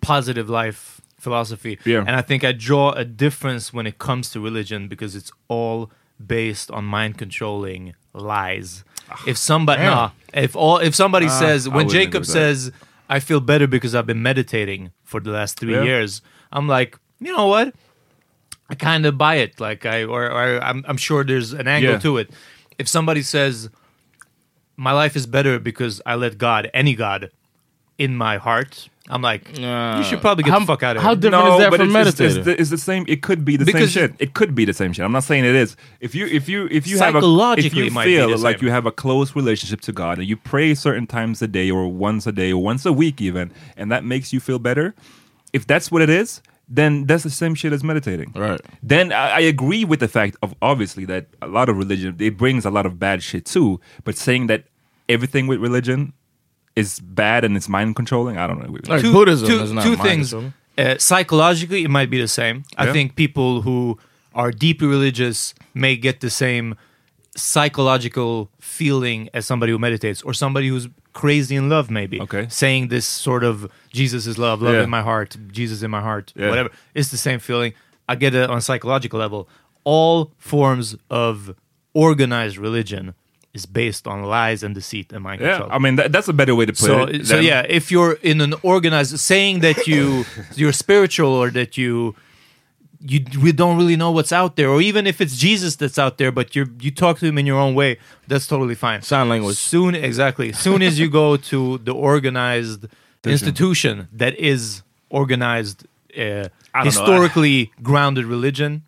positive 0.00 0.48
life 0.48 1.00
philosophy. 1.18 1.78
Yeah. 1.84 1.98
And 2.06 2.10
I 2.16 2.22
think 2.22 2.44
I 2.44 2.52
draw 2.52 2.92
a 2.92 3.04
difference 3.04 3.72
when 3.72 3.86
it 3.86 3.98
comes 3.98 4.30
to 4.30 4.40
religion 4.40 4.88
because 4.88 5.14
it's 5.14 5.30
all 5.48 5.90
based 6.24 6.70
on 6.70 6.84
mind 6.84 7.18
controlling 7.18 7.94
lies. 8.14 8.84
If 9.26 9.36
somebody, 9.36 9.82
Damn. 9.82 9.94
nah, 9.94 10.10
if 10.32 10.54
all, 10.56 10.78
if 10.78 10.94
somebody 10.94 11.28
says 11.28 11.68
when 11.68 11.88
Jacob 11.88 12.24
says, 12.24 12.70
"I 13.08 13.18
feel 13.20 13.40
better 13.40 13.66
because 13.66 13.94
I've 13.94 14.06
been 14.06 14.22
meditating 14.22 14.92
for 15.04 15.20
the 15.20 15.30
last 15.30 15.58
three 15.58 15.74
Yeah. 15.74 15.82
years," 15.82 16.22
I'm 16.52 16.68
like, 16.68 16.96
you 17.18 17.32
know 17.36 17.46
what? 17.48 17.74
I 18.70 18.74
kind 18.76 19.04
of 19.06 19.18
buy 19.18 19.36
it. 19.36 19.60
Like 19.60 19.84
I, 19.84 20.04
or, 20.04 20.24
or 20.30 20.62
I'm, 20.62 20.84
I'm 20.88 20.96
sure 20.96 21.24
there's 21.24 21.52
an 21.52 21.66
angle 21.68 21.92
Yeah. 21.92 21.98
to 21.98 22.18
it. 22.18 22.30
If 22.78 22.88
somebody 22.88 23.22
says, 23.22 23.68
"My 24.76 24.92
life 24.92 25.16
is 25.16 25.26
better 25.26 25.58
because 25.58 26.00
I 26.06 26.14
let 26.14 26.38
God, 26.38 26.70
any 26.72 26.94
God, 26.94 27.30
in 27.98 28.16
my 28.16 28.36
heart," 28.38 28.88
I'm 29.08 29.22
like, 29.22 29.48
you 29.48 29.54
should 30.04 30.18
uh, 30.18 30.20
probably 30.20 30.44
get 30.44 30.52
how- 30.52 30.60
the 30.60 30.66
fuck 30.66 30.82
out 30.84 30.96
of 30.96 31.02
here. 31.02 31.08
how 31.08 31.14
here. 31.16 31.20
different 31.20 31.48
is 31.54 31.58
that 31.58 31.70
but 31.70 31.80
from 31.80 31.96
it's, 31.96 32.06
just- 32.06 32.18
meditating? 32.20 32.36
It's, 32.38 32.44
the, 32.46 32.60
it's 32.60 32.70
the 32.70 32.78
same. 32.78 33.04
It 33.08 33.22
could 33.22 33.44
be 33.44 33.56
the 33.56 33.64
Because- 33.64 33.92
same 33.92 34.08
shit. 34.10 34.16
It 34.20 34.34
could 34.34 34.54
be 34.54 34.64
the 34.64 34.72
same 34.72 34.92
shit. 34.92 35.04
I'm 35.04 35.12
not 35.12 35.24
saying 35.24 35.44
it 35.44 35.54
is. 35.56 35.76
If 36.00 36.14
you 36.14 36.26
if 36.26 36.48
you 36.48 36.68
if 36.70 36.86
you 36.86 36.98
have 36.98 37.14
a 37.14 37.18
if 37.18 37.22
Psychologically, 37.24 37.80
you 37.80 37.86
it 37.86 37.92
might 37.92 38.04
be 38.06 38.16
feel 38.16 38.38
like 38.38 38.58
same. 38.58 38.66
you 38.66 38.70
have 38.72 38.86
a 38.86 38.92
close 38.92 39.34
relationship 39.34 39.80
to 39.82 39.92
God 39.92 40.18
and 40.18 40.28
you 40.28 40.36
pray 40.36 40.74
certain 40.74 41.06
times 41.08 41.42
a 41.42 41.48
day 41.48 41.70
or 41.72 41.88
once 41.88 42.26
a 42.26 42.32
day 42.32 42.52
or 42.52 42.62
once 42.62 42.86
a 42.86 42.92
week 42.92 43.20
even, 43.20 43.50
and 43.76 43.90
that 43.90 44.04
makes 44.04 44.32
you 44.32 44.38
feel 44.38 44.60
better. 44.60 44.94
If 45.52 45.66
that's 45.66 45.90
what 45.90 46.00
it 46.02 46.08
is, 46.10 46.40
then 46.72 47.04
that's 47.06 47.24
the 47.24 47.30
same 47.30 47.54
shit 47.56 47.72
as 47.72 47.82
meditating. 47.82 48.32
Right. 48.34 48.60
Then 48.82 49.12
I, 49.12 49.30
I 49.30 49.40
agree 49.40 49.84
with 49.84 49.98
the 50.00 50.08
fact 50.08 50.36
of 50.42 50.54
obviously 50.62 51.04
that 51.06 51.26
a 51.42 51.48
lot 51.48 51.68
of 51.68 51.76
religion 51.76 52.16
it 52.20 52.36
brings 52.36 52.64
a 52.64 52.70
lot 52.70 52.86
of 52.86 52.98
bad 52.98 53.22
shit 53.22 53.44
too. 53.44 53.80
But 54.04 54.16
saying 54.16 54.46
that 54.46 54.64
everything 55.08 55.48
with 55.48 55.60
religion 55.60 56.12
is 56.76 57.00
bad 57.00 57.44
and 57.44 57.56
it's 57.56 57.68
mind 57.68 57.96
controlling, 57.96 58.38
I 58.38 58.46
don't 58.46 58.60
know. 58.62 58.78
Like 58.86 59.02
two, 59.02 59.12
Buddhism 59.12 59.48
two- 59.48 59.60
is 59.64 59.72
not 59.72 59.82
two 59.82 59.96
mind 59.96 60.02
things. 60.02 60.30
controlling. 60.30 60.54
Uh, 60.78 60.96
psychologically, 60.98 61.82
it 61.84 61.90
might 61.90 62.08
be 62.08 62.20
the 62.20 62.28
same. 62.28 62.62
I 62.78 62.86
Yeah. 62.86 62.92
think 62.92 63.16
people 63.16 63.62
who 63.62 63.98
are 64.34 64.52
deeply 64.52 64.86
religious 64.86 65.52
may 65.74 65.96
get 65.96 66.20
the 66.20 66.30
same 66.30 66.76
psychological 67.36 68.50
feeling 68.60 69.28
as 69.34 69.44
somebody 69.46 69.72
who 69.72 69.78
meditates 69.78 70.22
or 70.22 70.32
somebody 70.32 70.68
who's 70.68 70.88
crazy 71.12 71.56
in 71.56 71.68
love 71.68 71.90
maybe 71.90 72.20
Okay. 72.20 72.46
saying 72.48 72.88
this 72.88 73.06
sort 73.06 73.42
of 73.44 73.70
jesus 73.92 74.26
is 74.26 74.38
love 74.38 74.62
love 74.62 74.74
Yeah. 74.74 74.84
in 74.84 74.90
my 74.90 75.02
heart 75.02 75.36
jesus 75.50 75.82
in 75.82 75.90
my 75.90 76.00
heart 76.00 76.32
Yeah. 76.36 76.48
whatever 76.50 76.70
it's 76.94 77.10
the 77.10 77.16
same 77.16 77.38
feeling 77.40 77.72
i 78.08 78.14
get 78.14 78.34
it 78.34 78.48
on 78.50 78.58
a 78.58 78.60
psychological 78.60 79.18
level 79.18 79.48
all 79.84 80.30
forms 80.38 80.96
of 81.10 81.54
organized 81.94 82.56
religion 82.58 83.14
is 83.52 83.66
based 83.66 84.06
on 84.06 84.22
lies 84.22 84.62
and 84.62 84.74
deceit 84.74 85.12
and 85.12 85.24
mind 85.24 85.40
Yeah, 85.40 85.48
control 85.58 85.72
I 85.72 85.78
mean 85.78 85.96
that, 85.96 86.12
that's 86.12 86.28
a 86.28 86.32
better 86.32 86.54
way 86.54 86.66
to 86.66 86.72
put 86.72 86.78
so, 86.78 87.02
it. 87.04 87.26
so 87.26 87.36
than- 87.36 87.44
yeah, 87.44 87.66
if 87.68 87.90
you're 87.90 88.12
in 88.22 88.40
an 88.40 88.54
organized, 88.62 89.18
saying 89.18 89.60
that 89.60 89.88
you 89.88 90.24
you're 90.54 90.72
spiritual 90.72 91.32
or 91.32 91.50
that 91.50 91.76
you 91.76 92.14
you 93.02 93.24
we 93.42 93.52
don't 93.52 93.76
really 93.78 93.96
know 93.96 94.10
what's 94.10 94.32
out 94.32 94.56
there, 94.56 94.68
or 94.68 94.80
even 94.82 95.06
if 95.06 95.20
it's 95.20 95.36
Jesus 95.36 95.76
that's 95.76 95.98
out 95.98 96.18
there, 96.18 96.30
but 96.30 96.54
you 96.54 96.66
you 96.80 96.90
talk 96.90 97.18
to 97.20 97.26
him 97.26 97.38
in 97.38 97.46
your 97.46 97.58
own 97.58 97.74
way, 97.74 97.98
that's 98.28 98.46
totally 98.46 98.74
fine. 98.74 99.02
Sign 99.02 99.28
language. 99.28 99.56
Soon, 99.56 99.94
exactly. 99.94 100.52
Soon 100.52 100.82
as 100.82 100.98
you 100.98 101.08
go 101.08 101.36
to 101.50 101.78
the 101.78 101.92
organized 101.92 102.86
institution 103.24 104.08
that 104.12 104.38
is 104.38 104.82
organized, 105.08 105.86
uh, 106.16 106.20
I 106.20 106.22
don't 106.22 106.50
know. 106.74 106.82
historically 106.84 107.72
grounded 107.82 108.24
religion, 108.26 108.82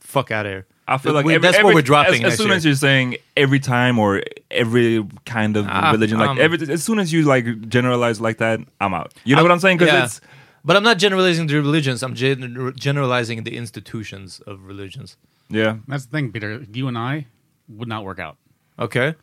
fuck 0.00 0.30
out 0.30 0.46
of 0.46 0.52
here. 0.52 0.66
I 0.86 0.96
feel 0.96 1.12
like 1.12 1.26
We- 1.26 1.34
every- 1.34 1.42
that's 1.42 1.58
every- 1.58 1.66
what 1.66 1.74
we're 1.74 1.82
dropping. 1.82 2.24
As, 2.24 2.32
as 2.32 2.38
soon 2.38 2.46
year. 2.48 2.56
as 2.56 2.64
you're 2.64 2.74
saying 2.74 3.16
every 3.36 3.60
time 3.60 3.98
or 3.98 4.22
every 4.50 5.04
kind 5.26 5.56
of 5.58 5.66
Ah, 5.68 5.90
religion, 5.92 6.18
like 6.18 6.30
um, 6.30 6.38
every, 6.40 6.58
as 6.72 6.82
soon 6.82 6.98
as 6.98 7.12
you 7.12 7.22
like 7.24 7.68
generalize 7.68 8.18
like 8.20 8.38
that, 8.38 8.60
I'm 8.80 8.94
out. 8.94 9.12
You 9.24 9.36
know 9.36 9.42
what 9.42 9.52
I'm 9.52 9.60
saying? 9.60 9.76
Because 9.78 9.92
Yeah. 9.92 10.04
it's 10.04 10.20
But 10.64 10.76
I'm 10.76 10.82
not 10.82 10.98
generalizing 10.98 11.46
the 11.46 11.56
religions. 11.56 12.02
I'm 12.02 12.14
gen- 12.14 12.72
generalizing 12.76 13.44
the 13.44 13.56
institutions 13.56 14.40
of 14.46 14.62
religions. 14.64 15.16
yeah. 15.48 15.76
That's 15.86 16.04
the 16.06 16.10
thing, 16.10 16.32
Peter. 16.32 16.64
You 16.72 16.88
and 16.88 16.98
I 16.98 17.26
would 17.68 17.88
not 17.88 18.04
work 18.04 18.18
out. 18.18 18.36
Okay. 18.78 19.14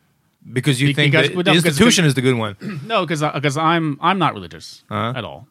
Because 0.52 0.80
you 0.80 0.88
Be- 0.88 0.94
think 0.94 1.12
because- 1.12 1.28
that 1.28 1.34
well, 1.36 1.42
the 1.44 1.50
no, 1.50 1.54
because- 1.54 1.66
institution 1.76 2.04
is 2.04 2.14
the 2.14 2.22
good 2.22 2.36
one. 2.36 2.56
No, 2.86 3.04
because 3.04 3.22
because 3.34 3.56
I'm 3.56 3.98
I'm 4.00 4.18
not 4.18 4.32
religious 4.34 4.84
Uh-huh. 4.90 5.12
at 5.18 5.24
all, 5.24 5.46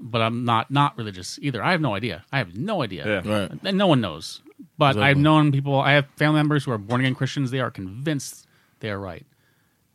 but 0.00 0.20
I'm 0.20 0.44
not 0.44 0.70
not 0.70 0.96
religious 0.96 1.38
either. 1.42 1.62
I 1.62 1.70
have 1.72 1.80
no 1.80 1.94
idea. 1.94 2.24
I 2.32 2.38
have 2.38 2.56
no 2.56 2.82
idea. 2.82 3.02
Yeah. 3.06 3.22
Right. 3.40 3.50
And 3.64 3.76
no 3.78 3.86
one 3.86 4.00
knows. 4.00 4.40
But 4.78 4.96
I've 4.96 5.16
known 5.18 5.52
people. 5.52 5.80
I 5.80 5.92
have 5.92 6.06
family 6.16 6.38
members 6.40 6.64
who 6.64 6.70
are 6.72 6.78
born 6.78 7.00
again 7.00 7.14
Christians. 7.14 7.50
They 7.50 7.60
are 7.60 7.70
convinced 7.70 8.46
they 8.80 8.90
are 8.90 8.98
right, 8.98 9.26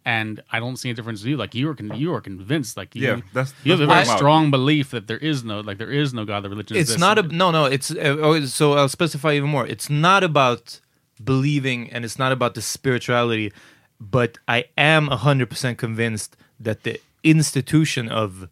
and 0.06 0.42
I 0.52 0.60
don't 0.60 0.78
see 0.78 0.90
a 0.92 0.94
difference 0.94 1.24
to 1.24 1.30
you. 1.30 1.38
Like 1.38 1.56
you 1.56 1.68
are 1.70 1.76
con- 1.76 1.92
you 1.98 2.14
are 2.14 2.22
convinced. 2.22 2.78
Like 2.78 2.94
you, 2.96 3.08
Yeah, 3.08 3.22
that's- 3.34 3.54
you 3.64 3.72
have 3.72 3.82
a 3.82 3.86
very 3.88 3.90
where 3.98 4.06
I'm 4.06 4.10
at. 4.10 4.18
strong 4.18 4.52
belief 4.52 4.92
that 4.92 5.08
there 5.08 5.18
is 5.18 5.44
no 5.44 5.62
like 5.62 5.78
there 5.80 5.92
is 5.92 6.14
no 6.14 6.26
God. 6.26 6.44
The 6.44 6.50
religion. 6.50 6.78
It's 6.78 6.92
this 6.92 7.00
not 7.00 7.18
a 7.18 7.24
no 7.24 7.52
no. 7.52 7.66
It's 7.66 7.90
uh, 7.92 8.18
oh, 8.22 8.46
so 8.46 8.74
I'll 8.74 8.90
specify 8.90 9.34
even 9.34 9.50
more. 9.50 9.66
It's 9.66 9.90
not 9.90 10.24
about 10.24 10.80
believing, 11.24 11.92
and 11.92 12.06
it's 12.06 12.20
not 12.20 12.32
about 12.32 12.54
the 12.56 12.62
spirituality. 12.62 13.52
But 14.00 14.38
I 14.48 14.66
am 14.78 15.08
hundred 15.08 15.50
percent 15.50 15.78
convinced 15.78 16.38
that 16.60 16.84
the 16.84 17.00
institution 17.24 18.10
of 18.10 18.50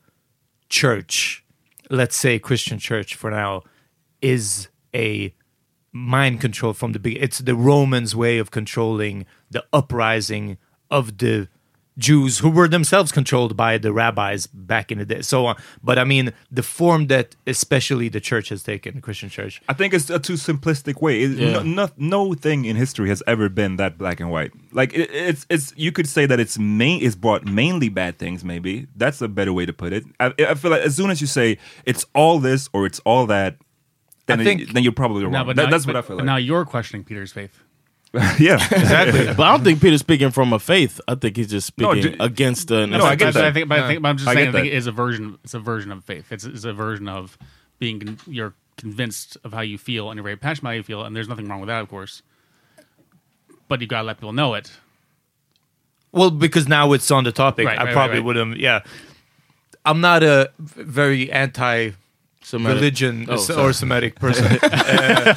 church, 0.69 1.43
let's 1.89 2.15
say 2.15 2.39
Christian 2.39 2.79
church 2.79 3.15
for 3.15 3.29
now, 3.29 3.63
is 4.21 4.69
a 4.95 5.33
mind 5.91 6.41
control 6.41 6.73
from 6.73 6.93
the 6.93 6.99
beginning. 6.99 7.23
It's 7.25 7.39
the 7.39 7.55
Romans' 7.55 8.15
way 8.15 8.37
of 8.39 8.49
controlling 8.51 9.25
the 9.51 9.63
uprising 9.71 10.57
of 10.99 11.17
the 11.17 11.47
Jews 11.95 12.39
who 12.39 12.49
were 12.49 12.67
themselves 12.67 13.11
controlled 13.11 13.55
by 13.55 13.77
the 13.77 13.93
rabbis 13.93 14.47
back 14.47 14.91
in 14.91 14.97
the 14.97 15.05
day, 15.05 15.21
so 15.21 15.45
on. 15.45 15.55
But 15.83 15.99
I 15.99 16.03
mean, 16.05 16.33
the 16.49 16.63
form 16.63 17.05
that 17.13 17.35
especially 17.45 18.09
the 18.09 18.19
church 18.19 18.49
has 18.49 18.63
taken, 18.63 18.95
the 18.95 19.01
Christian 19.01 19.29
church. 19.29 19.61
I 19.69 19.73
think 19.73 19.93
it's 19.93 20.09
a 20.09 20.17
too 20.17 20.33
simplistic 20.33 21.01
way. 21.03 21.21
It, 21.21 21.37
no, 21.37 21.61
no, 21.61 21.89
no 21.97 22.33
thing 22.33 22.65
in 22.65 22.75
history 22.77 23.09
has 23.09 23.21
ever 23.27 23.47
been 23.47 23.75
that 23.77 23.99
black 23.99 24.19
and 24.19 24.31
white. 24.31 24.51
Like 24.71 24.91
it, 24.95 25.09
it's 25.13 25.45
it's 25.51 25.71
you 25.77 25.91
could 25.91 26.07
say 26.07 26.25
that 26.25 26.39
it's 26.39 26.57
main 26.57 27.03
it's 27.05 27.15
brought 27.15 27.45
mainly 27.45 27.89
bad 27.89 28.17
things. 28.17 28.43
Maybe 28.43 28.87
that's 28.95 29.21
a 29.21 29.27
better 29.27 29.53
way 29.53 29.67
to 29.67 29.73
put 29.73 29.93
it. 29.93 30.03
I, 30.19 30.33
I 30.39 30.55
feel 30.55 30.71
like 30.71 30.81
as 30.81 30.95
soon 30.95 31.11
as 31.11 31.21
you 31.21 31.27
say 31.27 31.59
it's 31.85 32.07
all 32.15 32.39
this 32.39 32.69
or 32.73 32.87
it's 32.87 33.01
all 33.05 33.27
that, 33.27 33.57
then 34.25 34.39
I 34.41 34.43
think- 34.43 34.61
it, 34.61 34.73
then 34.73 34.81
you're 34.81 34.93
probably 34.93 35.25
wrong. 35.25 35.33
No, 35.33 35.43
but 35.45 35.55
That- 35.57 35.65
now- 35.65 35.69
that's 35.69 35.85
but- 35.85 35.93
what 35.93 36.03
I 36.03 36.07
feel 36.07 36.15
like. 36.17 36.25
Now 36.25 36.37
you're 36.37 36.65
questioning 36.65 37.03
Peter's 37.03 37.31
faith. 37.33 37.61
yeah, 38.39 38.55
Exactly. 38.55 39.25
but 39.37 39.39
I 39.39 39.51
don't 39.55 39.63
think 39.63 39.81
Peter's 39.81 40.01
speaking 40.01 40.29
from 40.29 40.53
a 40.53 40.59
faith. 40.59 41.01
I 41.07 41.15
think 41.15 41.35
he's 41.35 41.49
just 41.49 41.75
No, 41.79 41.93
speaking 41.93 42.11
do- 42.17 42.23
against 42.23 42.67
the. 42.67 42.85
No, 42.85 43.03
I 43.05 43.15
get 43.15 43.33
that. 43.33 43.43
I 43.45 43.51
think, 43.51 43.67
but 43.67 43.79
I 43.79 43.87
think, 43.87 44.01
but 44.03 44.09
I'm 44.09 44.17
just 44.17 44.29
I 44.29 44.35
saying, 44.35 44.51
get 44.51 44.55
I 44.55 44.61
think 44.61 44.73
it 44.73 44.77
is 44.77 44.85
a 44.87 44.91
version. 44.91 45.39
It's 45.43 45.55
a 45.55 45.59
version 45.59 45.91
of 45.91 46.03
faith. 46.03 46.31
It's, 46.31 46.43
it's 46.43 46.63
a 46.63 46.73
version 46.73 47.07
of 47.07 47.37
being. 47.79 47.99
con- 47.99 48.19
You're 48.27 48.53
convinced 48.77 49.37
of 49.43 49.51
how 49.53 49.61
you 49.61 49.77
feel, 49.79 50.09
and 50.11 50.17
you're 50.17 50.23
very 50.23 50.35
passionate 50.37 50.61
about 50.61 50.69
how 50.69 50.75
you 50.75 50.83
feel, 50.83 51.03
and 51.03 51.15
there's 51.15 51.27
nothing 51.27 51.47
wrong 51.47 51.59
with 51.59 51.69
that, 51.69 51.81
of 51.81 51.89
course. 51.89 52.21
But 53.67 53.81
you 53.81 53.87
gotta 53.87 54.05
let 54.05 54.17
people 54.17 54.33
know 54.33 54.53
it. 54.53 54.71
Well, 56.11 56.29
because 56.29 56.67
now 56.67 56.91
it's 56.93 57.09
on 57.09 57.23
the 57.23 57.31
topic, 57.31 57.65
Right, 57.65 57.79
I 57.79 57.85
right, 57.85 57.93
probably 57.93 58.17
right, 58.17 58.19
right. 58.19 58.25
would 58.25 58.35
have. 58.35 58.57
Yeah, 58.57 58.81
I'm 59.85 60.01
not 60.01 60.21
a 60.21 60.51
very 60.59 61.31
anti 61.31 61.91
Semitic. 62.43 62.75
religion 62.75 63.25
Oh, 63.29 63.61
or 63.61 63.73
Semitic 63.73 64.15
person, 64.19 64.45
uh, 64.63 65.33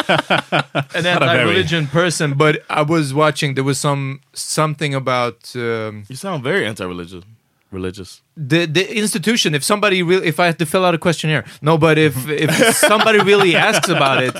an 0.94 1.04
Not 1.04 1.22
a 1.22 1.30
anti-religion 1.30 1.86
person. 1.86 2.34
But 2.34 2.62
I 2.68 2.82
was 2.82 3.14
watching. 3.14 3.54
There 3.54 3.64
was 3.64 3.78
some 3.78 4.20
something 4.32 4.94
about 4.94 5.52
um, 5.54 6.04
You 6.08 6.16
sound 6.16 6.42
very 6.42 6.66
anti-religious. 6.66 7.24
Religious. 7.72 8.22
the 8.36 8.66
the 8.66 8.84
institution. 8.96 9.54
If 9.54 9.64
somebody 9.64 10.02
really, 10.02 10.26
if 10.28 10.38
I 10.38 10.46
had 10.46 10.58
to 10.58 10.66
fill 10.66 10.84
out 10.84 10.94
a 10.94 10.98
questionnaire, 10.98 11.44
no. 11.60 11.76
But 11.78 11.98
if 11.98 12.14
if 12.46 12.76
somebody 12.76 13.18
really 13.20 13.56
asks 13.56 13.88
about 13.88 14.22
it, 14.22 14.36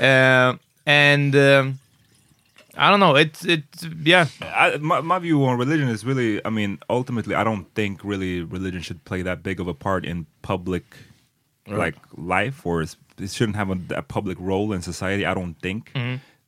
uh, 0.00 0.56
and 0.86 1.36
um, 1.36 1.78
I 2.76 2.88
don't 2.90 3.00
know, 3.00 3.16
it's 3.16 3.44
it 3.44 3.64
yeah. 4.02 4.26
I, 4.40 4.78
my, 4.78 5.00
my 5.02 5.18
view 5.18 5.44
on 5.44 5.58
religion 5.58 5.88
is 5.88 6.04
really, 6.04 6.40
I 6.44 6.50
mean, 6.50 6.78
ultimately, 6.88 7.34
I 7.34 7.44
don't 7.44 7.66
think 7.74 8.02
really 8.02 8.42
religion 8.42 8.80
should 8.80 9.04
play 9.04 9.22
that 9.22 9.42
big 9.42 9.60
of 9.60 9.68
a 9.68 9.74
part 9.74 10.04
in 10.06 10.26
public, 10.42 10.84
like 11.66 11.96
life, 12.16 12.66
or 12.66 12.82
it 12.82 12.96
shouldn't 13.26 13.56
have 13.56 13.70
a, 13.70 13.78
a 13.96 14.02
public 14.02 14.38
role 14.40 14.72
in 14.72 14.82
society. 14.82 15.24
I 15.26 15.34
don't 15.34 15.54
think. 15.54 15.92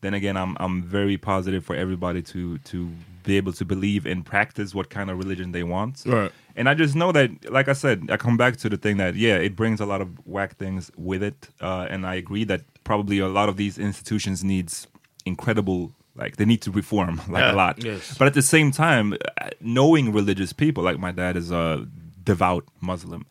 Then 0.03 0.15
again, 0.15 0.37
I'm 0.37 0.57
I'm 0.59 0.83
very 0.83 1.17
positive 1.17 1.65
for 1.65 1.77
everybody 1.77 2.23
to 2.23 2.59
to 2.59 2.91
be 3.23 3.37
able 3.37 3.53
to 3.53 3.65
believe 3.65 4.05
and 4.05 4.27
practice 4.27 4.75
what 4.75 4.91
kind 4.91 5.11
of 5.11 5.19
religion 5.19 5.53
they 5.53 5.63
want. 5.63 6.03
Right. 6.05 6.33
And 6.57 6.69
I 6.69 6.75
just 6.75 6.97
know 6.97 7.13
that, 7.13 7.51
like 7.51 7.69
I 7.69 7.73
said, 7.73 8.09
I 8.11 8.17
come 8.17 8.37
back 8.37 8.57
to 8.59 8.69
the 8.69 8.77
thing 8.77 8.97
that 8.97 9.15
yeah, 9.15 9.37
it 9.37 9.55
brings 9.57 9.81
a 9.81 9.87
lot 9.87 10.01
of 10.01 10.09
whack 10.27 10.57
things 10.57 10.91
with 10.97 11.23
it, 11.23 11.49
uh, 11.61 11.87
and 11.89 12.07
I 12.07 12.17
agree 12.17 12.45
that 12.45 12.63
probably 12.85 13.21
a 13.21 13.29
lot 13.29 13.49
of 13.49 13.57
these 13.57 13.79
institutions 13.79 14.43
needs 14.43 14.87
incredible, 15.25 15.93
like 16.17 16.37
they 16.37 16.45
need 16.45 16.63
to 16.63 16.71
reform 16.71 17.21
like 17.29 17.45
a 17.53 17.57
lot. 17.57 17.83
Yes. 17.83 18.17
But 18.19 18.27
at 18.27 18.35
the 18.35 18.43
same 18.43 18.73
time, 18.73 19.15
uh, 19.41 19.51
knowing 19.61 20.13
religious 20.13 20.53
people, 20.53 20.83
like 20.83 20.99
my 20.99 21.13
dad 21.13 21.37
is 21.37 21.51
a 21.51 21.87
devout 22.25 22.65
Muslim, 22.81 23.27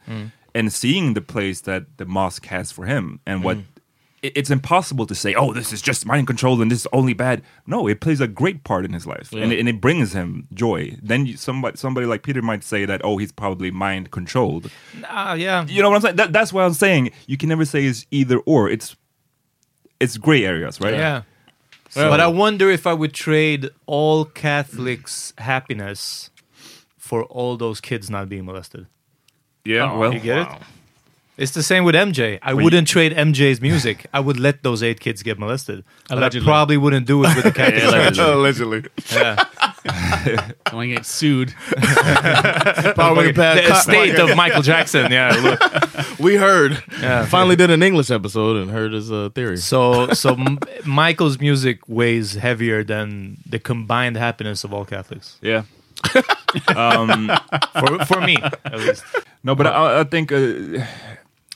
and 0.54 0.72
seeing 0.74 1.14
the 1.14 1.22
place 1.22 1.62
that 1.62 1.98
the 1.98 2.06
mosque 2.06 2.46
has 2.48 2.72
for 2.72 2.86
him 2.86 3.20
and 3.26 3.44
what. 3.44 3.58
it- 4.22 4.34
It's 4.36 4.52
impossible 4.52 5.08
to 5.08 5.16
say, 5.16 5.34
"Oh, 5.34 5.52
this 5.52 5.74
is 5.74 5.82
just 5.82 6.06
mind 6.06 6.28
control 6.28 6.62
and 6.62 6.70
this 6.70 6.82
is 6.82 6.88
only 6.94 7.14
bad." 7.14 7.42
No, 7.66 7.88
it 7.88 8.02
plays 8.02 8.22
a 8.22 8.28
great 8.28 8.64
part 8.64 8.86
in 8.86 8.94
his 8.94 9.08
life, 9.08 9.32
and, 9.34 9.52
it, 9.52 9.58
and 9.60 9.68
it 9.68 9.82
brings 9.82 10.14
him 10.14 10.48
joy. 10.54 10.96
Then 11.02 11.26
you, 11.26 11.38
somebody, 11.38 11.76
somebody 11.78 12.06
like 12.06 12.22
Peter 12.22 12.44
might 12.44 12.64
say 12.64 12.86
that, 12.86 13.02
"Oh, 13.04 13.18
he's 13.18 13.32
probably 13.32 13.72
mind 13.72 14.12
controlled." 14.12 14.70
Ah, 15.10 15.34
yeah. 15.34 15.66
You 15.68 15.82
know 15.82 15.90
what 15.90 15.96
I'm 15.96 16.02
saying? 16.02 16.16
That, 16.18 16.34
that's 16.34 16.54
what 16.54 16.64
I'm 16.66 16.76
saying. 16.76 17.10
You 17.26 17.36
can 17.36 17.50
never 17.50 17.66
say 17.66 17.86
it's 17.86 18.06
either 18.12 18.38
or. 18.46 18.70
It's 18.70 18.96
it's 20.00 20.18
gray 20.18 20.46
areas, 20.46 20.80
right? 20.80 20.94
Yeah. 20.94 21.22
but 21.96 22.20
I 22.20 22.28
wonder 22.28 22.70
if 22.70 22.86
I 22.86 22.94
would 22.94 23.14
trade 23.14 23.70
all 23.88 24.26
Catholics' 24.26 25.34
happiness 25.40 26.30
for 26.98 27.24
all 27.24 27.58
those 27.58 27.82
kids 27.82 28.08
not 28.10 28.30
being 28.30 28.46
molested. 28.46 28.86
Yeah. 29.66 29.94
well, 29.96 30.14
You 30.14 30.20
get 30.20 30.40
it? 30.40 30.48
It's 31.38 31.54
the 31.54 31.64
same 31.64 31.86
with 31.86 31.96
MJ. 31.96 32.38
I 32.44 32.54
wouldn't 32.54 32.88
trade 32.88 33.14
MJ's 33.14 33.62
music. 33.62 34.06
I 34.14 34.20
would 34.20 34.40
let 34.40 34.62
those 34.62 34.84
eight 34.84 35.00
kids 35.00 35.24
get 35.24 35.40
molested. 35.40 35.84
But 36.08 36.22
I 36.36 36.40
probably 36.40 36.78
wouldn't 36.78 37.08
do 37.08 37.24
it 37.24 37.36
with 37.36 37.46
the 37.46 37.52
Catholic 37.56 38.14
Church. 38.14 38.18
Allegedly. 38.20 38.84
Yeah. 39.12 39.44
Don't 40.66 40.74
want 40.76 40.90
to 40.90 40.96
get 40.96 41.06
sued. 41.06 41.54
Probably 42.96 43.32
the 43.32 43.72
estate 43.72 44.20
of 44.20 44.36
Michael 44.36 44.62
Jackson. 44.62 45.12
Yeah. 45.12 45.32
Look. 45.42 46.20
We 46.20 46.36
heard. 46.36 46.84
Yeah. 47.02 47.26
Finally 47.26 47.56
did 47.56 47.72
an 47.72 47.82
English 47.82 48.12
episode 48.12 48.58
and 48.58 48.70
heard 48.70 48.94
his 48.94 49.12
uh, 49.12 49.30
theory. 49.34 49.58
So, 49.58 50.10
so 50.14 50.34
M- 50.36 50.60
Michael's 50.86 51.40
music 51.40 51.80
weighs 51.88 52.36
heavier 52.36 52.84
than 52.84 53.38
the 53.50 53.58
combined 53.58 54.16
happiness 54.18 54.64
of 54.64 54.74
all 54.74 54.86
Catholics. 54.86 55.38
yeah. 55.42 55.64
For, 57.80 58.06
for 58.06 58.22
me, 58.22 58.38
at 58.66 58.78
least. 58.80 59.04
No, 59.44 59.56
but 59.56 59.68
I, 59.68 60.02
I 60.02 60.04
think, 60.04 60.32
uh, 60.32 60.84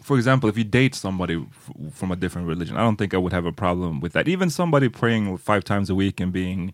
for 0.01 0.15
example, 0.17 0.49
if 0.49 0.57
you 0.57 0.63
date 0.63 0.95
somebody 0.95 1.35
f- 1.35 1.93
from 1.93 2.11
a 2.11 2.15
different 2.15 2.47
religion, 2.47 2.77
I 2.77 2.81
don't 2.81 2.95
think 2.97 3.13
I 3.13 3.17
would 3.17 3.33
have 3.33 3.45
a 3.45 3.51
problem 3.51 3.99
with 3.99 4.13
that. 4.13 4.27
Even 4.27 4.49
somebody 4.49 4.89
praying 4.89 5.37
five 5.37 5.63
times 5.63 5.89
a 5.89 5.95
week 5.95 6.19
and 6.19 6.31
being 6.31 6.73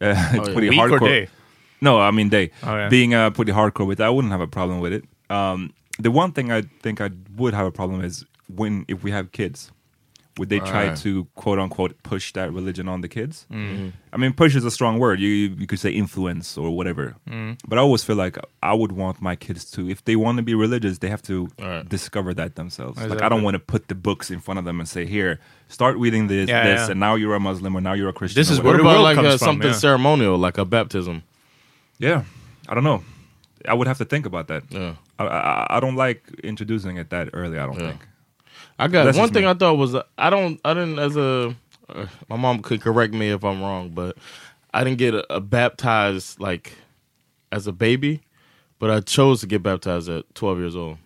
uh, 0.00 0.14
pretty 0.52 0.70
Week 0.70 0.80
or 0.80 0.88
hardcore. 0.88 1.08
day? 1.08 1.28
No, 1.80 1.98
I 2.00 2.10
mean 2.10 2.28
day. 2.28 2.50
Oh, 2.62 2.74
yeah. 2.76 2.88
Being 2.88 3.14
uh, 3.14 3.30
pretty 3.30 3.52
hardcore 3.52 3.86
with 3.86 3.98
that, 3.98 4.06
I 4.06 4.10
wouldn't 4.10 4.32
have 4.32 4.40
a 4.42 4.46
problem 4.48 4.80
with 4.80 4.92
it. 4.92 5.04
Um, 5.30 5.72
the 5.98 6.10
one 6.10 6.32
thing 6.32 6.50
I 6.52 6.62
think 6.82 7.00
I 7.00 7.10
would 7.36 7.54
have 7.54 7.66
a 7.66 7.70
problem 7.72 8.02
is 8.04 8.24
when 8.54 8.84
if 8.88 9.02
we 9.02 9.10
have 9.12 9.32
kids, 9.32 9.70
would 10.38 10.48
they 10.48 10.60
try 10.60 10.88
Right. 10.88 10.96
to 10.98 11.26
quote 11.34 11.58
unquote 11.58 12.00
push 12.02 12.32
that 12.32 12.52
religion 12.52 12.88
on 12.88 13.00
the 13.00 13.08
kids? 13.08 13.46
Mm-hmm. 13.52 13.88
I 14.12 14.16
mean, 14.16 14.32
push 14.32 14.54
is 14.56 14.64
a 14.64 14.70
strong 14.70 14.98
word. 14.98 15.20
You 15.20 15.28
you 15.28 15.66
could 15.66 15.78
say 15.80 15.90
influence 15.90 16.56
or 16.56 16.70
whatever. 16.76 17.16
Mm-hmm. 17.28 17.54
But 17.68 17.78
I 17.78 17.82
always 17.82 18.04
feel 18.04 18.16
like 18.16 18.38
I 18.62 18.72
would 18.72 18.92
want 18.92 19.20
my 19.20 19.36
kids 19.36 19.70
to, 19.72 19.88
if 19.90 20.04
they 20.04 20.16
want 20.16 20.36
to 20.38 20.42
be 20.42 20.54
religious, 20.54 20.98
they 20.98 21.08
have 21.10 21.22
to 21.22 21.48
Right. 21.58 21.88
discover 21.88 22.32
that 22.34 22.54
themselves. 22.54 22.96
Like 23.00 23.22
I 23.22 23.28
don't 23.28 23.42
want 23.42 23.54
to 23.54 23.58
put 23.60 23.88
the 23.88 23.94
books 23.94 24.30
in 24.30 24.40
front 24.40 24.58
of 24.58 24.64
them 24.64 24.80
and 24.80 24.88
say, 24.88 25.04
"Here, 25.06 25.38
start 25.68 25.96
reading 25.98 26.28
this, 26.28 26.48
Yeah, 26.48 26.64
this, 26.66 26.80
yeah. 26.86 26.90
and 26.92 27.00
now 27.00 27.16
you're 27.16 27.34
a 27.34 27.40
Muslim 27.40 27.74
or 27.76 27.80
now 27.80 27.92
you're 27.94 28.08
a 28.08 28.12
Christian." 28.20 28.40
This 28.40 28.50
is. 28.50 28.58
What 28.58 28.66
Where 28.66 28.76
the 28.76 28.82
about 28.82 28.92
world 28.92 29.02
like 29.04 29.16
comes 29.16 29.34
uh, 29.34 29.38
from, 29.38 29.46
something 29.46 29.68
yeah. 29.72 29.86
ceremonial, 29.86 30.38
like 30.38 30.58
a 30.58 30.64
baptism? 30.64 31.22
Yeah, 31.98 32.22
I 32.68 32.74
don't 32.74 32.84
know. 32.84 33.02
I 33.68 33.74
would 33.74 33.86
have 33.88 33.98
to 33.98 34.04
think 34.06 34.24
about 34.26 34.48
that. 34.48 34.62
Yeah. 34.70 34.94
I, 35.18 35.24
I, 35.26 35.66
I 35.76 35.80
don't 35.80 35.96
like 35.96 36.22
introducing 36.42 36.96
it 36.96 37.10
that 37.10 37.28
early. 37.34 37.58
I 37.58 37.66
don't 37.66 37.78
Yeah. 37.78 37.90
think. 37.90 38.00
I 38.80 38.88
got 38.88 39.04
That's 39.04 39.18
one 39.18 39.30
thing 39.30 39.44
me. 39.44 39.50
I 39.50 39.54
thought 39.54 39.74
was 39.76 39.94
uh, 39.94 40.02
I 40.16 40.30
don't 40.30 40.60
I 40.64 40.74
didn't 40.74 40.98
as 40.98 41.16
a 41.16 41.54
uh, 41.88 42.06
my 42.28 42.36
mom 42.36 42.62
could 42.62 42.80
correct 42.80 43.12
me 43.12 43.30
if 43.30 43.44
I'm 43.44 43.60
wrong, 43.60 43.90
but 43.90 44.16
I 44.72 44.84
didn't 44.84 44.98
get 44.98 45.14
a, 45.14 45.34
a 45.34 45.40
baptized 45.40 46.40
like 46.40 46.72
as 47.52 47.66
a 47.66 47.72
baby, 47.72 48.22
but 48.78 48.90
I 48.90 49.00
chose 49.00 49.40
to 49.40 49.46
get 49.46 49.62
baptized 49.62 50.08
at 50.08 50.32
12 50.34 50.58
years 50.58 50.76
old. 50.76 50.98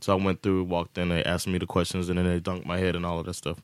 So 0.00 0.12
I 0.16 0.22
went 0.22 0.42
through, 0.42 0.64
walked 0.64 0.98
in, 0.98 1.08
they 1.08 1.24
asked 1.24 1.48
me 1.48 1.58
the 1.58 1.66
questions, 1.66 2.08
and 2.10 2.18
then 2.18 2.26
they 2.26 2.38
dunked 2.38 2.66
my 2.66 2.76
head 2.78 2.94
and 2.94 3.04
all 3.06 3.18
of 3.18 3.26
that 3.26 3.34
stuff. 3.34 3.60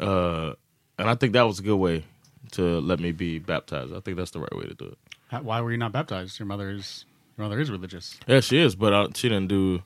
Uh, 0.00 0.52
and 0.98 1.08
I 1.08 1.14
think 1.14 1.32
that 1.32 1.42
was 1.42 1.58
a 1.58 1.62
good 1.62 1.76
way 1.76 2.04
to 2.52 2.80
let 2.80 3.00
me 3.00 3.12
be 3.12 3.38
baptized. 3.38 3.94
I 3.94 4.00
think 4.00 4.16
that's 4.18 4.30
the 4.32 4.40
right 4.40 4.54
way 4.54 4.66
to 4.66 4.74
do 4.74 4.84
it. 4.84 4.98
How- 5.28 5.40
Why 5.42 5.60
were 5.62 5.72
you 5.72 5.78
not 5.78 5.90
baptized? 5.92 6.38
Your 6.38 6.46
mother 6.46 6.70
is 6.70 7.06
your 7.36 7.48
mother 7.48 7.58
is 7.60 7.70
religious. 7.70 8.20
Yeah, 8.28 8.40
she 8.40 8.58
is, 8.58 8.76
but 8.76 8.92
uh, 8.92 9.08
she 9.14 9.28
didn't 9.28 9.48
do. 9.48 9.82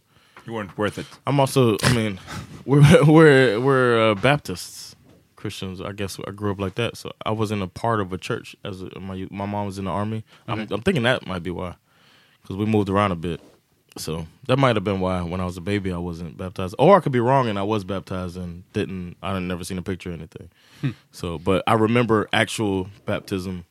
You 0.49 0.55
weren't 0.55 0.79
worth 0.79 0.97
it. 0.97 1.05
I'm 1.27 1.39
also. 1.41 1.77
I 1.83 1.93
mean, 1.93 2.19
we're 2.65 3.05
we're 3.05 3.61
we're 3.61 4.13
uh, 4.13 4.15
Baptists, 4.15 4.97
Christians. 5.37 5.79
I 5.83 5.93
guess 5.93 6.19
I 6.27 6.31
grew 6.31 6.51
up 6.51 6.59
like 6.59 6.77
that, 6.77 6.97
so 6.97 7.13
I 7.27 7.33
wasn't 7.33 7.61
a 7.63 7.67
part 7.67 8.01
of 8.01 8.15
a 8.15 8.17
church. 8.17 8.57
As 8.65 8.81
a, 8.81 8.99
my 8.99 9.29
my 9.31 9.45
mom 9.45 9.67
was 9.67 9.79
in 9.79 9.85
the 9.85 9.91
army. 9.91 10.25
I'm, 10.47 10.61
I'm 10.71 10.81
thinking 10.81 11.03
that 11.03 11.27
might 11.27 11.43
be 11.43 11.51
why, 11.51 11.75
because 12.41 12.57
we 12.57 12.65
moved 12.65 12.89
around 12.89 13.13
a 13.13 13.17
bit. 13.17 13.43
So 13.99 14.27
that 14.47 14.59
might 14.59 14.75
have 14.77 14.85
been 14.85 15.01
why 15.01 15.21
when 15.21 15.39
I 15.39 15.45
was 15.45 15.59
a 15.59 15.61
baby 15.61 15.93
I 15.93 15.99
wasn't 15.99 16.39
baptized, 16.39 16.75
or 16.79 16.97
I 16.97 17.01
could 17.01 17.13
be 17.13 17.21
wrong 17.21 17.47
and 17.51 17.59
I 17.59 17.63
was 17.63 17.85
baptized 17.85 18.39
and 18.39 18.65
didn't. 18.73 19.19
I 19.23 19.35
had 19.35 19.43
never 19.43 19.65
seen 19.65 19.77
a 19.77 19.83
picture 19.83 20.09
or 20.09 20.15
anything. 20.15 20.49
So, 21.13 21.39
but 21.39 21.63
I 21.67 21.75
remember 21.75 22.27
actual 22.33 22.89
baptism. 23.05 23.67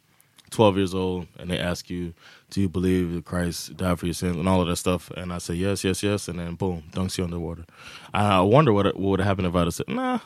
12 0.50 0.78
years 0.78 0.94
old 0.94 1.28
and 1.40 1.50
they 1.52 1.60
ask 1.60 1.90
you 1.90 2.14
do 2.50 2.62
you 2.62 2.70
believe 2.70 3.14
that 3.14 3.26
christ 3.26 3.76
died 3.78 4.00
for 4.00 4.06
your 4.06 4.14
sins 4.14 4.38
and 4.38 4.48
all 4.48 4.62
of 4.62 4.68
that 4.68 4.76
stuff 4.78 5.10
and 5.12 5.34
i 5.34 5.38
say 5.38 5.54
yes 5.54 5.84
yes 5.84 6.02
yes 6.04 6.28
and 6.28 6.40
then 6.40 6.56
boom 6.56 6.84
dunks 6.92 7.18
you 7.18 7.24
underwater 7.24 7.66
i 8.14 8.40
wonder 8.40 8.72
what, 8.72 8.86
what 8.86 8.98
would 8.98 9.20
have 9.20 9.28
happened 9.28 9.48
if 9.48 9.56
i'd 9.56 9.66
have 9.66 9.74
said 9.74 9.88
nah 9.90 10.20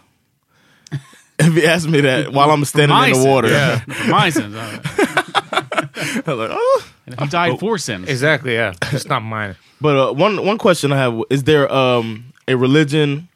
if 1.39 1.53
he 1.53 1.65
asked 1.65 1.87
me 1.89 2.01
that 2.01 2.31
while 2.31 2.51
i'm 2.51 2.63
standing 2.65 2.95
in 2.97 3.09
the 3.09 3.15
sins. 3.15 3.25
water 3.25 3.77
For 3.93 4.07
my 4.09 4.29
sins. 4.29 4.55
all 4.55 4.61
right. 4.61 4.81
I'm 6.27 6.37
like, 6.37 6.49
oh. 6.51 6.87
And 7.07 7.19
He 7.19 7.27
died 7.27 7.59
for 7.59 7.77
sins. 7.77 8.07
Exactly, 8.09 8.53
yeah. 8.53 8.73
It's 8.91 9.05
not 9.07 9.21
mine. 9.21 9.55
but 9.79 9.95
uh, 10.09 10.13
one 10.13 10.45
one 10.45 10.57
question 10.57 10.91
i 10.91 10.97
have 10.97 11.19
is 11.29 11.43
there 11.43 11.71
um 11.73 12.33
a 12.47 12.55
religion 12.55 13.27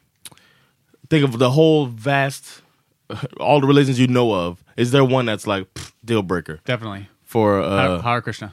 think 1.10 1.24
of 1.24 1.38
the 1.38 1.50
whole 1.50 1.86
vast 1.86 2.62
all 3.40 3.60
the 3.60 3.66
religions 3.66 3.98
you 4.00 4.06
know 4.08 4.32
of 4.32 4.62
is 4.76 4.90
there 4.90 5.04
one 5.04 5.26
that's 5.26 5.46
like 5.46 5.72
pff, 5.74 5.92
deal 6.04 6.22
breaker 6.22 6.60
Definitely. 6.64 7.08
for 7.24 7.60
Hare, 7.60 7.68
uh 7.70 8.02
Hare 8.02 8.20
Krishna. 8.22 8.52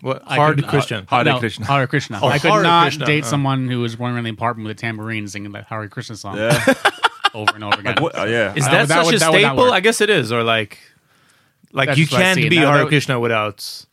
What? 0.00 0.22
I 0.26 0.36
Hard 0.36 0.56
could- 0.58 0.68
Christian. 0.68 1.06
Hare 1.08 1.24
no, 1.24 1.38
Krishna. 1.40 1.66
Hare 1.66 1.86
Krishna. 1.88 2.20
Oh, 2.22 2.28
I 2.28 2.38
could 2.38 2.52
Hare 2.52 2.62
not 2.62 2.82
Krishna, 2.84 3.06
date 3.06 3.24
uh. 3.24 3.26
someone 3.26 3.68
who 3.68 3.80
was 3.80 3.98
running 3.98 4.14
around 4.14 4.24
the 4.24 4.30
apartment 4.30 4.68
with 4.68 4.76
a 4.76 4.80
tambourine 4.80 5.26
singing 5.26 5.50
that 5.52 5.64
Hare 5.64 5.88
Krishna 5.88 6.14
song 6.14 6.38
over 7.34 7.52
and 7.54 7.64
over 7.64 7.80
again. 7.80 7.96
What, 8.00 8.16
uh, 8.16 8.24
yeah. 8.26 8.54
Is 8.54 8.64
That 8.64 8.70
that, 8.70 8.80
would- 8.80 8.88
that 8.88 8.88
such 8.88 9.04
would- 9.06 9.14
a 9.14 9.18
that 9.18 9.30
would 9.32 9.42
not 9.42 9.48
staple? 9.48 9.64
work. 9.64 9.72
I 9.72 9.80
guess 9.80 10.00
it 10.00 10.08
is. 10.10 10.30
Or 10.30 10.44
like, 10.44 10.78
like 11.72 11.88
That's 11.88 11.98
you 11.98 12.06
what 12.06 12.20
I 12.20 12.22
can't 12.22 12.36
see. 12.36 12.48
be 12.48 12.58
That- 12.60 12.66
Hare 12.68 12.78
that- 12.78 12.88
Krishna 12.88 13.18
without 13.18 13.86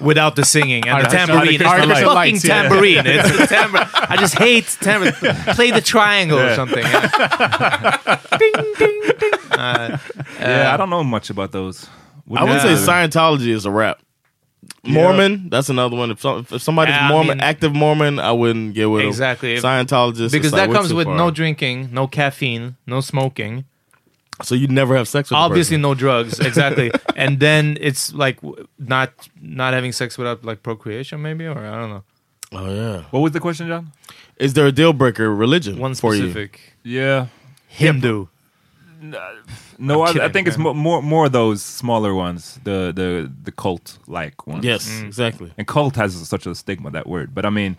without 0.00 0.36
the 0.36 0.44
singing 0.44 0.86
and 0.88 1.04
the 1.04 1.08
tambourine. 1.08 1.60
Hare 1.60 1.76
It's 1.78 1.84
Krishna 1.86 2.00
the 2.08 2.14
lights, 2.14 2.42
fucking 2.42 2.50
yeah. 2.50 2.62
tambourine. 2.68 3.06
It's 3.06 3.38
the 3.38 3.46
tambourine. 3.54 3.88
I 3.94 4.16
just 4.18 4.38
hate 4.38 4.76
tambourine. 4.80 5.12
Play 5.54 5.70
the 5.70 5.80
triangle 5.80 6.38
or 6.38 6.54
something. 6.54 6.84
Yeah. 6.92 8.20
ding 8.38 8.52
ding 8.78 9.02
ding. 9.18 9.32
Uh, 9.52 9.98
yeah, 10.40 10.72
I 10.72 10.76
don't 10.76 10.90
know 10.90 11.04
much 11.04 11.30
about 11.30 11.52
those. 11.52 11.86
I 12.34 12.44
would 12.44 12.60
say 12.60 12.74
Scientology 12.74 13.48
is 13.48 13.66
a 13.66 13.70
rap. 13.70 14.00
Mormon, 14.84 15.48
that's 15.48 15.68
another 15.68 15.96
one. 15.96 16.10
If, 16.10 16.20
some, 16.20 16.46
if 16.50 16.62
somebody's 16.62 16.94
Yeah, 16.94 17.06
I 17.06 17.08
Mormon, 17.08 17.38
mean- 17.38 17.40
active 17.40 17.74
Mormon, 17.74 18.18
I 18.18 18.32
wouldn't 18.32 18.74
get 18.74 18.86
with 18.90 19.02
'em. 19.02 19.08
Exactly. 19.08 19.56
Scientologist, 19.56 20.32
because 20.32 20.52
that 20.52 20.68
we're 20.68 20.74
comes 20.74 20.92
with 20.94 21.06
far. 21.06 21.16
no 21.16 21.30
drinking, 21.30 21.90
no 21.92 22.06
caffeine, 22.06 22.76
no 22.86 23.00
smoking. 23.00 23.64
So 24.44 24.54
you 24.54 24.66
never 24.68 24.96
have 24.96 25.06
sex 25.08 25.30
with. 25.30 25.36
obviously 25.36 25.76
person. 25.76 25.82
no 25.82 25.94
drugs 25.94 26.38
exactly 26.50 26.90
and 27.16 27.38
then 27.40 27.76
it's 27.80 28.12
like 28.14 28.36
w- 28.42 28.66
not 28.78 29.10
not 29.40 29.72
having 29.74 29.92
sex 29.92 30.18
without 30.18 30.44
like 30.44 30.62
procreation 30.62 31.22
maybe 31.22 31.46
or 31.46 31.58
i 31.58 31.76
don't 31.80 31.90
know 31.90 32.04
Oh 32.54 32.68
yeah. 32.70 33.04
What 33.10 33.20
was 33.20 33.32
the 33.32 33.40
question, 33.40 33.66
John? 33.66 33.92
Is 34.36 34.52
there 34.52 34.66
a 34.66 34.72
deal 34.72 34.92
breaker 34.92 35.34
religion 35.34 35.78
One 35.78 35.94
for 35.94 36.14
you? 36.14 36.24
specific 36.28 36.60
Yeah. 36.82 37.28
Hindu. 37.66 38.26
No, 39.78 40.02
I'm 40.02 40.08
I, 40.08 40.10
I 40.10 40.12
kidding, 40.12 40.32
think 40.32 40.48
it's 40.48 40.58
man. 40.58 40.64
mo- 40.64 40.74
more 40.74 41.02
more 41.02 41.26
of 41.26 41.32
those 41.32 41.62
smaller 41.62 42.12
ones, 42.14 42.60
the 42.64 42.92
the 42.94 43.30
the 43.44 43.52
cult 43.52 43.98
like 44.06 44.46
ones. 44.46 44.64
Yes, 44.64 44.86
mm. 44.88 45.06
exactly. 45.06 45.50
And 45.58 45.66
cult 45.66 45.96
has 45.96 46.14
such 46.28 46.46
a 46.46 46.54
stigma 46.54 46.90
that 46.90 47.06
word, 47.06 47.34
but 47.34 47.44
I 47.46 47.50
mean, 47.50 47.76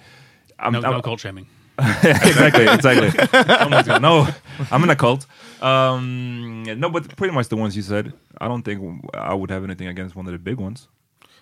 I'm, 0.59 0.73
No, 0.73 0.81
I'm 0.81 0.91
no 0.91 1.01
cult 1.01 1.19
shaming. 1.19 1.45
exactly, 1.79 2.67
exactly. 2.67 3.09
Someone's 3.61 3.87
gonna, 3.87 3.99
no, 3.99 4.27
I'm 4.71 4.83
in 4.83 4.89
a 4.89 4.95
cult. 4.95 5.25
Um, 5.63 6.63
no, 6.63 6.89
but 6.89 7.15
pretty 7.15 7.33
much 7.33 7.47
the 7.47 7.55
ones 7.57 7.75
you 7.75 7.81
said. 7.81 8.13
I 8.39 8.47
don't 8.47 8.63
think 8.63 9.03
I 9.13 9.33
would 9.33 9.49
have 9.51 9.63
anything 9.63 9.87
against 9.87 10.15
one 10.15 10.25
of 10.25 10.31
the 10.33 10.39
big 10.39 10.57
ones. 10.57 10.87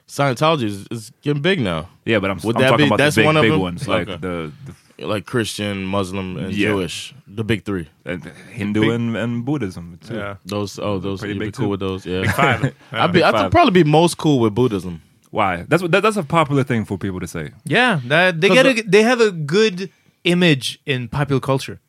Scientology 0.07 0.63
is, 0.63 0.87
is 0.91 1.11
getting 1.21 1.41
big 1.41 1.59
now. 1.61 1.87
Yeah, 2.05 2.19
but 2.19 2.31
I'm, 2.31 2.37
Would 2.43 2.55
I'm 2.57 2.61
that 2.63 2.69
talking 2.69 2.83
be- 2.85 2.87
about 2.87 2.97
that's 2.97 3.15
the 3.15 3.21
big, 3.21 3.25
one 3.27 3.37
of 3.37 3.41
big 3.43 3.51
them? 3.51 3.61
ones, 3.61 3.87
like 3.87 4.09
Okay. 4.09 4.17
the, 4.19 4.51
the 4.97 5.05
Like 5.07 5.25
Christian, 5.25 5.83
Muslim, 5.85 6.37
and 6.37 6.53
Yeah. 6.53 6.69
Jewish, 6.69 7.15
the 7.27 7.43
big 7.43 7.63
three. 7.63 7.87
and 8.05 8.23
Hindu 8.51 8.81
Big- 8.81 8.89
and, 8.91 9.15
and 9.15 9.45
Buddhism. 9.45 9.97
Too. 10.05 10.15
Yeah. 10.15 10.35
Those 10.45 10.77
oh 10.79 10.99
those 10.99 11.19
Pretty 11.21 11.35
you'd 11.35 11.39
be 11.39 11.45
big 11.47 11.53
cool 11.53 11.65
too. 11.67 11.69
with 11.69 11.79
those. 11.79 12.05
Yeah, 12.05 12.29
five. 12.31 12.75
I'd 12.91 13.13
be 13.13 13.23
I'd 13.23 13.51
probably 13.51 13.83
be 13.83 13.89
most 13.89 14.17
cool 14.17 14.39
with 14.39 14.53
Buddhism. 14.53 15.01
Why? 15.29 15.63
That's 15.67 15.81
what 15.81 15.91
that, 15.93 16.03
that's 16.03 16.17
a 16.17 16.23
popular 16.23 16.63
thing 16.63 16.83
for 16.83 16.97
people 16.97 17.21
to 17.21 17.27
say. 17.27 17.51
Yeah, 17.63 18.01
that, 18.07 18.41
they 18.41 18.49
'Cause 18.49 18.57
get 18.63 18.65
a, 18.79 18.83
they 18.89 19.03
have 19.03 19.21
a 19.21 19.31
good 19.31 19.89
image 20.25 20.79
in 20.85 21.07
popular 21.07 21.39
culture. 21.39 21.79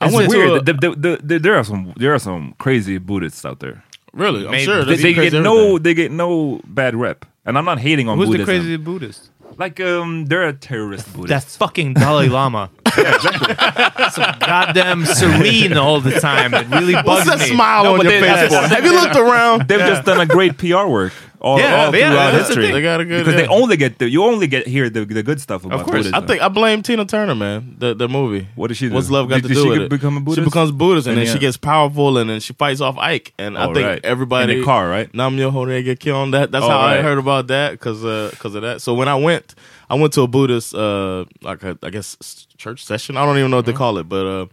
I 0.00 0.06
It's 0.06 0.14
went 0.14 0.30
to 0.30 0.38
weird. 0.38 0.50
a- 0.50 0.62
The- 0.62 0.72
the- 0.72 0.96
the- 0.96 1.20
the- 1.22 1.38
there 1.38 1.56
are 1.56 1.64
some 1.64 1.92
there 1.96 2.14
are 2.14 2.18
some 2.20 2.54
crazy 2.58 2.98
Buddhists 2.98 3.44
out 3.44 3.58
there. 3.60 3.82
Really, 4.12 4.44
I'm 4.44 4.52
Maybe. 4.52 4.64
sure 4.64 4.84
They, 4.84 4.96
they 4.96 5.12
get 5.12 5.32
no 5.34 5.56
everything. 5.58 5.82
they 5.82 5.94
get 5.94 6.12
no 6.12 6.60
bad 6.66 6.94
rep, 6.96 7.24
and 7.44 7.58
I'm 7.58 7.64
not 7.64 7.78
hating 7.78 8.08
on 8.08 8.18
Who's 8.18 8.30
the 8.30 8.44
crazy 8.44 8.76
Buddhist? 8.76 9.30
Like 9.58 9.80
um, 9.80 10.26
they're 10.26 10.46
a 10.48 10.52
terrorist 10.52 11.12
Buddhist. 11.12 11.28
That 11.28 11.42
fucking 11.58 11.94
Dalai 11.94 12.28
Lama. 12.28 12.70
so 12.94 14.22
goddamn 14.40 15.04
serene 15.04 15.76
all 15.76 16.00
the 16.00 16.18
time. 16.20 16.54
It 16.54 16.68
really 16.68 16.94
bugs 16.94 17.06
What's 17.06 17.26
that 17.30 17.38
me. 17.40 17.46
smile 17.46 17.84
No, 17.84 17.94
on 17.94 18.02
your 18.02 18.10
face? 18.20 18.52
Have 18.52 18.84
you 18.84 18.92
looked 18.92 19.16
around? 19.16 19.68
They've 19.68 19.80
just 19.80 20.04
done 20.04 20.20
a 20.20 20.26
great 20.26 20.58
PR 20.58 20.86
work 20.86 21.12
all, 21.40 21.58
Yeah, 21.60 21.86
all 21.86 21.94
yeah, 21.96 22.10
throughout 22.10 22.30
the 22.32 22.38
history. 22.38 22.64
thing. 22.64 22.72
They 22.74 22.82
got 22.82 23.00
a 23.00 23.04
good. 23.04 23.24
because 23.24 23.40
they 23.40 23.46
only 23.46 23.76
get 23.76 23.98
the 23.98 24.08
you 24.08 24.24
only 24.24 24.46
get 24.48 24.66
hear 24.66 24.90
the, 24.90 25.04
the 25.04 25.22
good 25.22 25.40
stuff 25.40 25.64
about 25.64 25.80
Of 25.80 25.86
course. 25.86 25.98
Buddhism. 26.06 26.14
I 26.22 26.26
think 26.26 26.42
I 26.42 26.48
blame 26.48 26.82
Tina 26.82 27.04
Turner, 27.04 27.34
man. 27.34 27.76
The 27.78 27.94
the 27.94 28.08
movie. 28.08 28.48
What 28.56 28.68
did 28.68 28.76
she 28.76 28.88
do? 28.88 28.94
What's 28.94 29.10
love 29.10 29.28
got 29.28 29.36
Did- 29.36 29.42
to 29.42 29.48
did 29.48 29.54
do 29.54 29.62
she 29.62 29.68
with 29.70 29.82
it? 29.82 29.88
become 29.90 30.16
a 30.16 30.20
Buddhist? 30.20 30.38
She 30.40 30.44
becomes 30.44 30.72
Buddhist, 30.72 31.06
and 31.06 31.12
In 31.18 31.24
then 31.24 31.26
the 31.26 31.32
she 31.32 31.38
gets 31.38 31.56
powerful, 31.56 32.18
and 32.18 32.28
then 32.30 32.40
she 32.40 32.52
fights 32.54 32.80
off 32.80 32.96
Ike. 32.98 33.34
And 33.38 33.56
I 33.56 33.66
Oh, 33.66 33.74
think 33.74 33.86
right. 33.86 34.00
everybody 34.04 34.52
In 34.54 34.58
the 34.60 34.64
car, 34.64 34.88
right? 34.88 35.12
Nam 35.14 35.38
yo 35.38 35.50
get 35.82 36.00
killed 36.00 36.16
on 36.18 36.30
that. 36.32 36.50
That's 36.50 36.64
Oh, 36.64 36.68
how 36.70 36.78
I 36.80 37.02
heard 37.02 37.18
about 37.18 37.46
that 37.48 37.72
because 37.72 38.00
because 38.32 38.54
of 38.54 38.62
that. 38.62 38.80
So 38.82 38.94
when 38.94 39.08
I 39.08 39.14
went, 39.14 39.54
I 39.88 39.94
went 39.94 40.12
to 40.14 40.22
a 40.22 40.26
Buddhist 40.26 40.74
uh 40.74 41.24
like 41.42 41.62
a, 41.62 41.78
I 41.82 41.90
guess 41.90 42.16
church 42.56 42.84
session. 42.84 43.16
I 43.16 43.24
don't 43.24 43.38
even 43.38 43.50
know 43.50 43.58
what 43.58 43.66
they 43.66 43.72
Mm-hmm. 43.72 43.78
call 43.78 43.98
it, 43.98 44.08
but 44.08 44.26
uh 44.26 44.46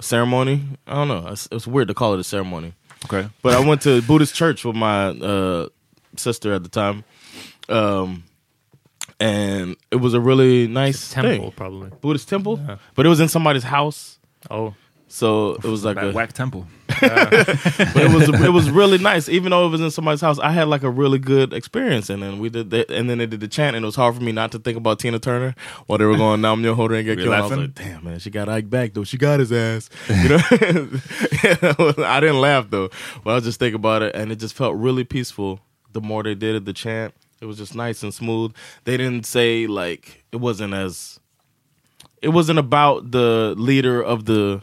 ceremony. 0.00 0.62
I 0.86 0.94
don't 0.94 1.08
know. 1.08 1.28
It's, 1.28 1.48
it's 1.52 1.66
weird 1.66 1.88
to 1.88 1.94
call 1.94 2.14
it 2.14 2.20
a 2.20 2.24
ceremony. 2.24 2.74
okay. 3.04 3.28
But 3.42 3.54
I 3.54 3.60
went 3.60 3.82
to 3.82 4.02
Buddhist 4.02 4.34
church 4.34 4.64
with 4.64 4.76
my 4.76 5.08
uh, 5.08 5.68
sister 6.18 6.52
at 6.54 6.62
the 6.62 6.68
time, 6.68 7.04
um, 7.68 8.24
and 9.20 9.76
it 9.90 9.96
was 9.96 10.14
a 10.14 10.20
really 10.20 10.66
nice 10.66 11.12
Temple, 11.12 11.46
thing. 11.46 11.52
probably. 11.52 11.90
Buddhist 12.00 12.28
temple, 12.28 12.60
but 12.94 13.06
it 13.06 13.08
was 13.08 13.20
in 13.20 13.28
somebody's 13.28 13.62
house, 13.64 14.18
Oh, 14.50 14.74
so 15.08 15.54
it 15.54 15.64
was 15.64 15.84
like 15.84 15.96
That 15.96 16.10
a. 16.10 16.12
whack 16.12 16.32
temple. 16.32 16.66
But 17.00 17.96
it 17.96 18.10
was 18.12 18.28
it 18.28 18.50
was 18.52 18.70
really 18.70 18.98
nice, 18.98 19.28
even 19.28 19.50
though 19.50 19.66
it 19.66 19.70
was 19.70 19.80
in 19.80 19.90
somebody's 19.90 20.20
house. 20.20 20.38
I 20.38 20.50
had 20.52 20.68
like 20.68 20.82
a 20.82 20.90
really 20.90 21.18
good 21.18 21.52
experience, 21.52 22.08
and 22.10 22.22
then 22.22 22.38
we 22.38 22.48
did 22.48 22.70
that, 22.70 22.90
and 22.90 23.08
then 23.10 23.18
they 23.18 23.26
did 23.26 23.40
the 23.40 23.48
chant, 23.48 23.76
and 23.76 23.84
it 23.84 23.86
was 23.86 23.94
hard 23.96 24.14
for 24.14 24.22
me 24.22 24.32
not 24.32 24.52
to 24.52 24.58
think 24.58 24.76
about 24.78 24.98
Tina 25.00 25.18
Turner 25.18 25.54
while 25.86 25.98
they 25.98 26.04
were 26.04 26.16
going 26.16 26.40
Nam 26.40 26.62
Yo 26.64 26.74
Ho 26.74 26.86
and 26.86 27.04
get 27.04 27.16
Were 27.16 27.22
you 27.24 27.28
killed. 27.30 27.34
I 27.34 27.40
was 27.42 27.50
laughing? 27.50 27.64
like, 27.66 27.74
damn 27.74 28.04
man, 28.04 28.18
she 28.20 28.30
got 28.30 28.48
Ike 28.48 28.70
back 28.70 28.92
though. 28.94 29.04
She 29.04 29.18
got 29.18 29.40
his 29.40 29.52
ass. 29.52 29.90
You 30.08 30.28
know, 30.30 30.38
I 32.06 32.20
didn't 32.20 32.40
laugh 32.40 32.70
though, 32.70 32.88
but 33.22 33.30
I 33.30 33.34
was 33.34 33.44
just 33.44 33.58
thinking 33.58 33.76
about 33.76 34.02
it, 34.02 34.14
and 34.14 34.30
it 34.32 34.36
just 34.36 34.54
felt 34.54 34.76
really 34.76 35.04
peaceful. 35.04 35.60
The 35.94 36.00
more 36.02 36.22
they 36.22 36.34
did 36.34 36.54
it, 36.56 36.64
the 36.66 36.72
chant, 36.74 37.14
it 37.40 37.46
was 37.46 37.56
just 37.56 37.74
nice 37.74 38.02
and 38.02 38.12
smooth. 38.12 38.52
They 38.84 38.96
didn't 38.98 39.24
say 39.24 39.66
like 39.66 40.24
it 40.32 40.36
wasn't 40.36 40.74
as 40.74 41.18
it 42.20 42.28
wasn't 42.28 42.58
about 42.58 43.10
the 43.10 43.54
leader 43.56 44.02
of 44.02 44.26
the 44.26 44.62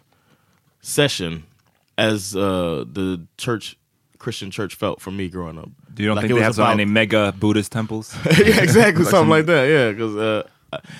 session 0.81 1.43
as 1.97 2.35
uh 2.35 2.83
the 2.91 3.25
church 3.37 3.77
Christian 4.17 4.51
church 4.51 4.75
felt 4.75 5.01
for 5.01 5.11
me 5.11 5.29
growing 5.29 5.57
up. 5.57 5.69
Do 5.93 6.03
you 6.03 6.07
don't 6.09 6.15
Like, 6.15 6.23
think 6.23 6.31
it 6.31 6.35
they 6.35 6.39
was 6.39 6.45
have 6.45 6.55
so 6.55 6.63
about- 6.63 6.77
many 6.77 6.85
mega 6.89 7.33
Buddhist 7.37 7.71
temples? 7.71 8.15
yeah, 8.25 8.31
exactly, 8.61 9.03
Like 9.03 9.11
something 9.11 9.11
some- 9.11 9.29
like 9.29 9.45
that. 9.47 9.65
Yeah, 9.67 9.91
because 9.91 10.15
uh, 10.15 10.47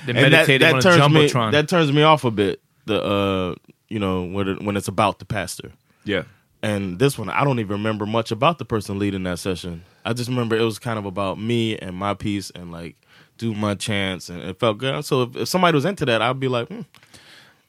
they 0.06 0.14
and 0.14 0.18
that, 0.18 0.32
meditated 0.32 0.62
that 0.68 0.74
on 0.74 0.80
a 0.80 0.82
turns 0.82 1.14
me 1.14 1.28
jumbotron. 1.30 1.52
that 1.52 1.70
turns 1.70 1.92
me 1.94 2.02
off 2.04 2.24
a 2.26 2.32
bit. 2.32 2.62
The 2.86 3.02
uh, 3.02 3.56
you 3.90 4.00
know, 4.00 4.24
when 4.24 4.48
it, 4.48 4.62
when 4.64 4.76
it's 4.78 4.88
about 4.88 5.20
the 5.20 5.26
pastor. 5.26 5.72
yeah. 6.04 6.24
And 6.64 7.00
this 7.00 7.18
one, 7.18 7.28
I 7.30 7.44
don't 7.44 7.60
even 7.60 7.72
remember 7.78 8.06
much 8.06 8.30
about 8.32 8.60
the 8.60 8.66
person 8.66 9.00
leading 9.00 9.24
that 9.24 9.40
session. 9.40 9.84
I 10.06 10.14
just 10.14 10.30
remember 10.30 10.56
it 10.56 10.64
was 10.64 10.80
kind 10.80 10.98
of 11.00 11.06
about 11.06 11.40
me 11.40 11.78
and 11.78 11.96
my 11.96 12.14
piece 12.14 12.50
and 12.52 12.72
like 12.72 12.96
do 13.38 13.54
my 13.54 13.76
chance 13.76 14.30
and 14.30 14.42
it 14.42 14.60
felt 14.60 14.78
good. 14.78 15.04
So 15.06 15.24
if, 15.24 15.36
if 15.36 15.48
somebody 15.48 15.76
was 15.76 15.86
into 15.86 16.06
that, 16.06 16.22
I'd 16.22 16.40
be 16.40 16.48
like, 16.48 16.68
hmm. 16.68 16.82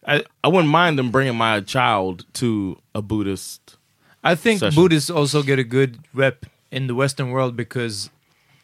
I 0.07 0.25
I 0.43 0.49
wouldn't 0.49 0.71
mind 0.71 0.99
them 0.99 1.11
bringing 1.11 1.37
my 1.37 1.61
child 1.61 2.27
to 2.35 2.79
a 2.95 3.03
Buddhist. 3.03 3.77
I 4.25 4.35
think 4.35 4.61
session. 4.61 4.77
Buddhists 4.77 5.11
also 5.11 5.43
get 5.43 5.59
a 5.59 5.65
good 5.65 5.99
rep 6.13 6.47
in 6.71 6.87
the 6.87 6.95
Western 6.95 7.31
world 7.31 7.57
because 7.57 8.11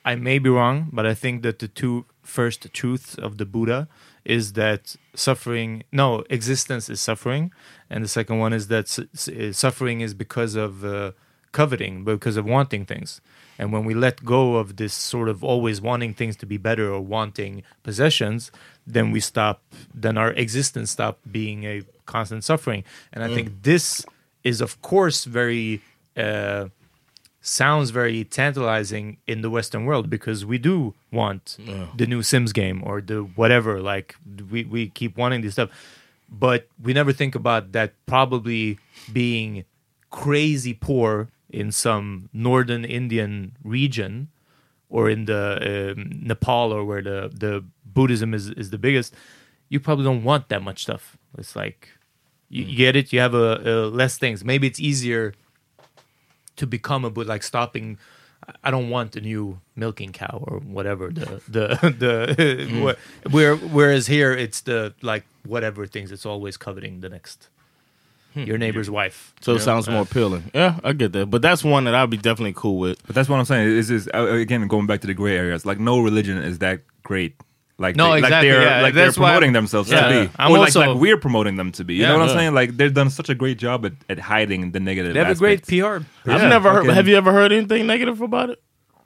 I 0.04 0.14
may 0.14 0.38
be 0.38 0.48
wrong, 0.50 0.88
but 0.92 1.06
I 1.06 1.14
think 1.14 1.42
that 1.42 1.58
the 1.58 1.68
two 1.68 2.06
first 2.22 2.72
truths 2.72 3.14
of 3.14 3.38
the 3.38 3.44
Buddha 3.44 3.88
is 4.24 4.52
that 4.54 4.96
suffering, 5.14 5.82
no, 5.92 6.24
existence 6.28 6.88
is 6.88 7.00
suffering, 7.00 7.50
and 7.88 8.04
the 8.04 8.08
second 8.08 8.38
one 8.38 8.52
is 8.52 8.68
that 8.68 8.88
su- 8.88 9.08
su- 9.14 9.52
suffering 9.52 10.00
is 10.00 10.14
because 10.14 10.54
of 10.54 10.84
uh, 10.84 11.12
coveting, 11.52 12.04
because 12.04 12.36
of 12.36 12.44
wanting 12.44 12.84
things. 12.84 13.20
And 13.58 13.72
when 13.72 13.84
we 13.84 13.94
let 13.94 14.24
go 14.24 14.56
of 14.56 14.76
this 14.76 14.94
sort 14.94 15.28
of 15.28 15.42
always 15.42 15.80
wanting 15.80 16.14
things 16.14 16.36
to 16.36 16.46
be 16.46 16.56
better 16.56 16.92
or 16.92 17.00
wanting 17.00 17.64
possessions, 17.82 18.52
then 18.86 19.10
we 19.10 19.20
stop, 19.20 19.62
then 19.92 20.16
our 20.16 20.30
existence 20.32 20.90
stop 20.90 21.18
being 21.30 21.64
a 21.64 21.82
constant 22.06 22.44
suffering. 22.44 22.84
And 23.12 23.24
I 23.24 23.28
think 23.34 23.62
this 23.62 24.06
is, 24.44 24.60
of 24.60 24.80
course, 24.80 25.24
very 25.24 25.82
uh, 26.16 26.68
sounds 27.40 27.90
very 27.90 28.24
tantalizing 28.24 29.18
in 29.26 29.42
the 29.42 29.50
Western 29.50 29.84
world 29.84 30.08
because 30.10 30.44
we 30.44 30.58
do 30.58 30.94
want 31.12 31.56
the 31.96 32.06
new 32.06 32.22
Sims 32.22 32.52
game 32.52 32.82
or 32.84 33.00
the 33.00 33.22
whatever. 33.22 33.80
Like 33.80 34.14
we 34.50 34.64
we 34.64 34.88
keep 34.88 35.16
wanting 35.16 35.40
this 35.42 35.54
stuff, 35.54 35.70
but 36.28 36.68
we 36.82 36.92
never 36.92 37.12
think 37.12 37.34
about 37.34 37.72
that 37.72 37.94
probably 38.06 38.78
being 39.12 39.64
crazy 40.10 40.74
poor 40.74 41.28
in 41.50 41.72
some 41.72 42.28
northern 42.32 42.84
Indian 42.84 43.56
region 43.62 44.28
or 44.90 45.10
in 45.10 45.26
the 45.26 45.94
um, 45.96 46.10
Nepal 46.22 46.72
or 46.72 46.84
where 46.84 47.02
the 47.02 47.30
the 47.32 47.64
Buddhism 47.84 48.34
is 48.34 48.50
is 48.50 48.70
the 48.70 48.78
biggest. 48.78 49.14
You 49.68 49.80
probably 49.80 50.04
don't 50.04 50.24
want 50.24 50.48
that 50.48 50.62
much 50.62 50.82
stuff. 50.82 51.16
It's 51.36 51.54
like 51.54 51.90
you, 52.48 52.64
you 52.64 52.76
get 52.76 52.96
it. 52.96 53.12
You 53.12 53.20
have 53.20 53.34
a, 53.34 53.60
a 53.64 53.74
less 53.88 54.18
things. 54.18 54.44
Maybe 54.44 54.66
it's 54.66 54.80
easier 54.80 55.34
to 56.56 56.66
become 56.66 57.04
a 57.04 57.10
Buddha, 57.10 57.28
like 57.28 57.42
stopping. 57.42 57.98
I 58.64 58.70
don't 58.70 58.88
want 58.88 59.14
a 59.14 59.20
new 59.20 59.60
milking 59.76 60.12
cow 60.12 60.42
or 60.46 60.60
whatever 60.60 61.10
the 61.10 61.42
the 61.48 61.68
the 62.36 62.80
where, 62.82 62.96
where 63.30 63.56
whereas 63.56 64.06
here 64.06 64.32
it's 64.32 64.62
the 64.62 64.94
like 65.02 65.24
whatever 65.44 65.86
things 65.86 66.10
it's 66.10 66.24
always 66.24 66.56
coveting 66.56 67.00
the 67.00 67.10
next 67.10 67.48
your 68.34 68.58
neighbor's 68.58 68.88
wife. 68.90 69.34
So 69.40 69.52
you 69.52 69.58
it 69.58 69.60
sounds 69.62 69.88
more 69.88 70.02
appealing. 70.02 70.50
Yeah, 70.54 70.78
I 70.84 70.92
get 70.92 71.12
that. 71.12 71.26
But 71.26 71.42
that's 71.42 71.64
one 71.64 71.84
that 71.84 71.94
I'd 71.94 72.10
be 72.10 72.16
definitely 72.16 72.54
cool 72.56 72.78
with. 72.78 73.04
But 73.06 73.14
that's 73.14 73.28
what 73.28 73.38
I'm 73.38 73.44
saying. 73.44 73.68
Is 73.68 73.90
is 73.90 74.08
uh, 74.14 74.24
again 74.26 74.66
going 74.68 74.86
back 74.86 75.00
to 75.02 75.06
the 75.06 75.14
gray 75.14 75.36
areas? 75.36 75.64
Like 75.66 75.78
no 75.80 76.00
religion 76.00 76.38
is 76.38 76.58
that 76.60 76.82
great. 77.02 77.34
Like 77.80 77.94
No, 77.94 78.10
they, 78.10 78.18
exactly, 78.18 78.48
like 78.50 78.58
they're 78.58 78.62
yeah, 78.68 78.82
like 78.82 78.94
they're 78.94 79.04
that's 79.06 79.18
why 79.18 79.28
promoting 79.30 79.48
I'm- 79.50 79.52
themselves 79.54 79.88
yeah, 79.88 80.08
to 80.08 80.26
be, 80.26 80.32
I'm 80.36 80.50
or 80.50 80.58
also- 80.58 80.80
like, 80.80 80.88
like 80.88 80.98
we're 80.98 81.16
promoting 81.16 81.54
them 81.54 81.70
to 81.72 81.84
be. 81.84 81.94
You 81.94 82.02
Yeah, 82.02 82.08
know 82.08 82.18
what 82.18 82.24
yeah. 82.26 82.30
I'm 82.32 82.38
saying? 82.38 82.54
Like 82.54 82.76
they've 82.76 82.92
done 82.92 83.08
such 83.08 83.28
a 83.28 83.36
great 83.36 83.56
job 83.58 83.86
at, 83.86 83.92
at 84.08 84.18
hiding 84.18 84.72
the 84.72 84.80
negative. 84.80 85.14
They 85.14 85.20
have 85.20 85.30
a 85.30 85.34
great 85.38 85.60
aspects. 85.62 85.68
PR. 86.24 86.30
I've 86.30 86.42
Yeah, 86.42 86.48
never 86.48 86.70
heard. 86.72 86.80
fucking- 86.80 86.94
Have 86.96 87.06
you 87.06 87.16
ever 87.16 87.30
heard 87.32 87.52
anything 87.52 87.86
negative 87.86 88.20
about 88.20 88.50
it? 88.50 88.60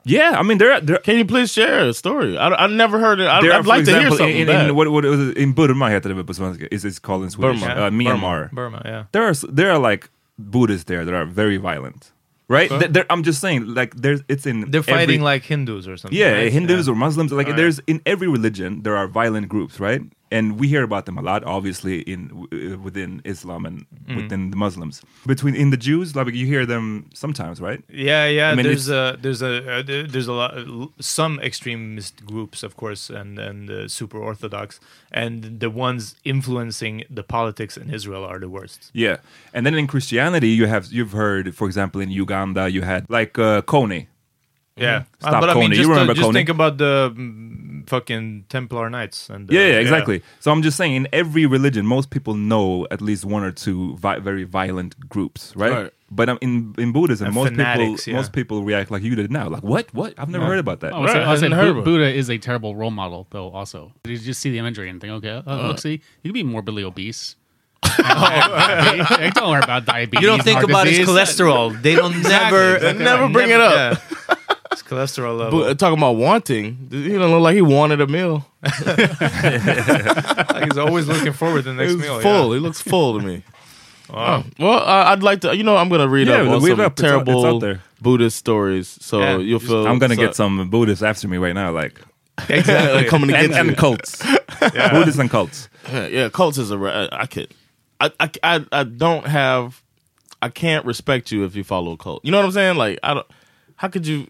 Yeah, 0.05 0.35
I 0.39 0.43
mean 0.43 0.57
they're 0.57 0.81
they're. 0.81 0.97
Can 0.99 1.17
you 1.17 1.25
please 1.25 1.51
share 1.53 1.87
a 1.89 1.93
story? 1.93 2.37
I, 2.37 2.49
I 2.49 2.67
never 2.67 2.99
heard 2.99 3.19
it. 3.21 3.27
I, 3.27 3.41
there 3.41 3.53
I'd 3.53 3.63
for 3.63 3.69
like 3.69 3.85
to 3.85 3.91
hear 3.91 3.99
example, 3.99 4.17
something 4.17 4.37
in, 4.37 4.47
bad. 4.47 4.69
in, 4.69 4.75
what, 4.75 4.89
what, 4.91 5.05
in 5.05 5.53
Burma 5.53 5.85
heter 5.89 6.09
det 6.15 6.25
på 6.27 6.33
svenska? 6.33 6.67
Is 6.71 6.83
it's 6.85 6.99
called 6.99 7.23
in 7.23 7.29
Swedish? 7.29 7.61
Burma. 7.61 7.81
Uh, 7.87 7.89
Myanmar. 7.89 8.51
Burma, 8.51 8.81
yeah. 8.85 9.03
There 9.13 9.23
are 9.23 9.33
there 9.55 9.71
are 9.71 9.79
like 9.79 10.09
Buddhists 10.37 10.85
there 10.85 11.05
that 11.05 11.13
are 11.13 11.25
very 11.25 11.57
violent, 11.57 12.11
right? 12.49 12.69
Okay. 12.71 12.79
Th- 12.79 12.91
there- 12.91 13.05
I'm 13.09 13.23
just 13.23 13.39
saying, 13.39 13.73
like 13.73 13.95
there's 13.95 14.21
it's 14.27 14.45
in 14.45 14.69
They're 14.71 14.79
every- 14.79 14.93
fighting 14.93 15.21
like 15.21 15.43
Hindus 15.43 15.87
or 15.87 15.95
something. 15.97 16.19
yeah 16.19 16.33
right? 16.33 16.51
Hindus 16.51 16.87
Yeah. 16.87 16.93
or 16.93 16.95
Muslims. 16.95 17.31
Like 17.31 17.55
there's 17.55 17.79
in 17.87 18.01
every 18.05 18.27
religion 18.27 18.81
there 18.83 18.97
are 18.97 19.07
violent 19.07 19.47
groups, 19.47 19.79
right? 19.79 20.01
And 20.37 20.45
we 20.59 20.65
hear 20.73 20.83
about 20.89 21.03
them 21.07 21.17
a 21.21 21.23
lot, 21.31 21.41
obviously 21.57 21.95
in 22.13 22.21
w- 22.29 22.77
within 22.87 23.11
Islam 23.33 23.61
and 23.69 23.77
Mhm. 23.85 24.15
within 24.19 24.41
the 24.53 24.59
Muslims. 24.65 24.95
Between 25.33 25.55
in 25.63 25.67
the 25.75 25.81
Jews, 25.89 26.07
like 26.17 26.27
you 26.41 26.47
hear 26.53 26.65
them 26.73 26.85
sometimes, 27.23 27.57
right? 27.67 27.81
Yeah, 28.09 28.23
yeah. 28.37 28.51
I 28.51 28.55
mean, 28.55 28.65
there's 28.69 28.89
a 29.01 29.03
there's 29.23 29.41
a 29.49 29.53
uh, 29.75 29.83
there's 30.13 30.29
a 30.33 30.37
lot 30.41 30.51
some 30.99 31.33
extremist 31.49 32.13
groups, 32.31 32.59
of 32.67 32.71
course, 32.81 33.03
and 33.19 33.31
and 33.47 33.61
uh, 33.69 33.75
super 33.99 34.19
orthodox, 34.29 34.69
and 35.21 35.37
the 35.63 35.71
ones 35.87 36.01
influencing 36.33 36.95
the 37.17 37.25
politics 37.37 37.73
in 37.81 37.85
Israel 37.97 38.23
are 38.31 38.39
the 38.45 38.51
worst. 38.57 38.79
Yeah, 39.05 39.17
and 39.55 39.61
then 39.65 39.75
in 39.81 39.85
Christianity, 39.93 40.51
you 40.59 40.65
have 40.73 40.83
you've 40.97 41.15
heard, 41.23 41.45
for 41.59 41.65
example, 41.69 41.99
in 42.05 42.09
Uganda, 42.23 42.63
you 42.75 42.81
had 42.93 43.01
like 43.19 43.33
uh. 43.49 43.61
Yeah, 44.75 44.99
Mm-hmm. 44.99 45.27
Stop 45.27 45.33
Uh, 45.33 45.41
but 45.43 45.49
I 45.49 45.53
mean, 45.61 45.71
just, 45.71 45.87
you 45.87 45.93
uh, 45.93 46.13
just 46.21 46.33
think 46.39 46.49
about 46.57 46.73
the 46.83 46.93
mm, 47.15 47.72
fucking 47.87 48.45
Templar 48.49 48.89
Knights 48.89 49.29
and 49.29 49.49
uh, 49.49 49.53
yeah, 49.53 49.67
yeah, 49.67 49.79
exactly. 49.79 50.21
So 50.39 50.51
I'm 50.51 50.61
just 50.61 50.77
saying, 50.77 50.95
in 50.95 51.07
every 51.13 51.45
religion, 51.45 51.85
most 51.85 52.09
people 52.09 52.33
know 52.35 52.87
at 52.91 53.01
least 53.01 53.25
one 53.25 53.43
or 53.43 53.51
two 53.51 53.95
vi- 53.97 54.19
very 54.19 54.43
violent 54.43 55.09
groups, 55.09 55.53
right? 55.55 55.71
Right. 55.71 55.91
But 56.11 56.29
um, 56.29 56.37
in 56.41 56.75
in 56.77 56.91
Buddhism, 56.91 57.27
And 57.27 57.35
most 57.35 57.49
fanatics, 57.49 58.05
people 58.05 58.11
yeah. 58.13 58.19
most 58.19 58.33
people 58.33 58.63
react 58.63 58.91
like 58.91 59.01
you 59.03 59.15
did 59.15 59.31
now. 59.31 59.49
Like 59.49 59.63
what? 59.63 59.91
What? 59.93 60.13
I've 60.17 60.29
never 60.29 60.45
heard 60.45 60.59
about 60.59 60.79
that. 60.81 60.93
I 60.93 60.99
would 60.99 61.09
say, 61.09 61.17
Right, 61.19 61.27
I 61.27 61.31
would 61.31 61.39
say 61.39 61.49
hadn't 61.49 61.73
Bu- 61.75 61.83
Buddha 61.83 62.13
is 62.13 62.29
a 62.29 62.37
terrible 62.37 62.75
role 62.75 62.91
model, 62.91 63.25
though. 63.31 63.49
Also, 63.49 63.91
you 64.05 64.17
just 64.17 64.39
see 64.39 64.51
the 64.51 64.59
imagery 64.59 64.89
and 64.89 65.01
think, 65.01 65.11
okay, 65.13 65.29
uh, 65.29 65.41
Uh. 65.45 65.67
look, 65.69 65.79
see, 65.79 66.01
you 66.21 66.29
can 66.29 66.33
be 66.33 66.43
morbidly 66.43 66.83
obese. 66.83 67.35
Hey, 67.93 69.29
don't 69.33 69.49
worry 69.49 69.61
about 69.63 69.85
diabetes. 69.85 70.21
You 70.21 70.27
don't 70.27 70.43
think 70.43 70.59
heart 70.59 70.69
about 70.69 70.87
his 70.87 71.07
cholesterol. 71.07 71.79
They 71.81 71.95
don't 71.95 72.21
never 72.23 72.79
They 72.79 72.93
never 72.93 73.27
bring 73.29 73.49
it 73.49 73.59
up. 73.61 73.99
yeah. 74.73 74.99
His 75.01 75.09
cholesterol 75.17 75.37
level. 75.39 75.59
But, 75.61 75.69
uh, 75.69 75.73
talking 75.75 75.97
about 75.97 76.15
wanting, 76.15 76.87
he 76.91 77.09
don't 77.09 77.31
look 77.31 77.41
like 77.41 77.55
he 77.55 77.61
wanted 77.61 78.01
a 78.01 78.07
meal. 78.07 78.45
Like 80.53 80.65
he's 80.65 80.77
always 80.77 81.07
looking 81.07 81.33
forward 81.33 81.63
to 81.63 81.69
the 81.69 81.73
next 81.73 81.93
He's 81.93 82.01
meal. 82.01 82.19
full. 82.21 82.49
Yeah. 82.49 82.53
He 82.55 82.59
looks 82.59 82.81
full 82.81 83.19
to 83.19 83.25
me. 83.25 83.43
Wow. 84.09 84.43
Oh, 84.45 84.51
well, 84.59 84.79
uh, 84.79 85.05
I'd 85.11 85.23
like 85.23 85.41
to. 85.41 85.55
You 85.55 85.63
know, 85.63 85.75
I'm 85.77 85.89
gonna 85.89 86.07
read 86.07 86.27
Yeah, 86.27 86.41
up 86.41 86.47
on 86.49 86.61
read 86.63 86.71
some 86.71 86.79
up. 86.81 86.91
It's 86.93 87.03
out- 87.03 87.05
it's 87.05 87.25
terrible 87.25 87.45
out 87.45 87.59
there. 87.61 87.81
Buddhist 88.01 88.37
stories, 88.37 88.87
so 89.01 89.19
Yeah, 89.19 89.37
you'll 89.37 89.59
just- 89.59 89.71
feel. 89.71 89.87
I'm 89.87 89.97
gonna 89.99 90.15
so- 90.15 90.21
get 90.21 90.35
some 90.35 90.69
Buddhists 90.69 91.03
after 91.03 91.27
me 91.27 91.37
right 91.37 91.53
now, 91.55 91.71
like 91.71 91.99
Exactly. 92.49 92.93
like 92.95 93.07
coming 93.07 93.29
to 93.29 93.37
and, 93.37 93.51
you. 93.51 93.57
and 93.57 93.77
cults, 93.77 94.23
Buddhists 94.59 95.19
and 95.19 95.29
cults. 95.29 95.69
Yeah, 95.91 96.07
yeah, 96.07 96.29
cults 96.29 96.57
is 96.57 96.71
a. 96.71 96.77
ra- 96.77 97.07
I 97.11 97.25
could. 97.25 97.53
I, 97.99 98.11
I, 98.19 98.29
I, 98.43 98.65
I 98.71 98.83
don't 98.83 99.25
have. 99.25 99.81
I 100.41 100.49
can't 100.49 100.85
respect 100.85 101.31
you 101.31 101.45
if 101.45 101.55
you 101.55 101.63
follow 101.63 101.93
a 101.93 101.97
cult. 101.97 102.23
You 102.25 102.31
know 102.31 102.37
what 102.39 102.45
I'm 102.47 102.51
saying? 102.51 102.75
Like, 102.77 102.99
I 103.03 103.13
don't. 103.13 103.27
How 103.77 103.87
could 103.87 104.05
you 104.05 104.27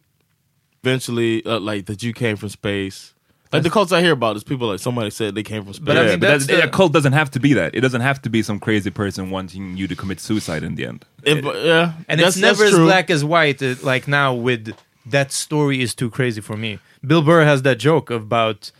eventually 0.84 1.46
uh, 1.46 1.60
like 1.60 1.86
that 1.86 2.04
you 2.04 2.14
came 2.14 2.36
from 2.38 2.50
space? 2.50 3.14
Like 3.52 3.62
the 3.62 3.70
cults 3.70 3.92
I 3.92 4.02
hear 4.02 4.14
about 4.14 4.36
is 4.36 4.44
people 4.44 4.68
like 4.70 4.80
somebody 4.80 5.12
said 5.12 5.36
they 5.36 5.44
came 5.44 5.64
from 5.64 5.74
space. 5.74 5.86
But 5.86 5.98
I 5.98 6.02
yeah, 6.02 6.10
mean, 6.12 6.20
but 6.22 6.28
that's 6.28 6.48
that- 6.48 6.56
the- 6.56 6.64
a 6.64 6.70
cult 6.70 6.92
doesn't 6.92 7.14
have 7.14 7.30
to 7.32 7.40
be 7.40 7.54
that. 7.54 7.76
It 7.76 7.82
doesn't 7.82 8.02
have 8.02 8.20
to 8.24 8.30
be 8.30 8.42
some 8.42 8.60
crazy 8.60 8.90
person 8.90 9.30
wanting 9.30 9.78
you 9.78 9.88
to 9.88 9.96
commit 9.96 10.20
suicide 10.20 10.64
in 10.64 10.74
the 10.76 10.88
end. 10.88 11.06
If- 11.24 11.46
yeah, 11.46 11.94
and 12.10 12.20
that's- 12.20 12.36
it's 12.36 12.38
never 12.38 12.64
that's 12.64 12.70
as 12.74 12.76
true. 12.76 12.86
black 12.86 13.10
as 13.12 13.24
white. 13.24 13.62
uh, 13.62 13.76
Like 13.84 14.08
now, 14.08 14.34
with 14.34 14.74
that 15.06 15.32
story 15.32 15.82
is 15.84 15.94
too 15.94 16.10
crazy 16.10 16.42
for 16.42 16.58
me. 16.58 16.80
Bill 17.06 17.22
Burr 17.22 17.44
has 17.46 17.62
that 17.62 17.78
joke 17.78 18.10
about 18.10 18.72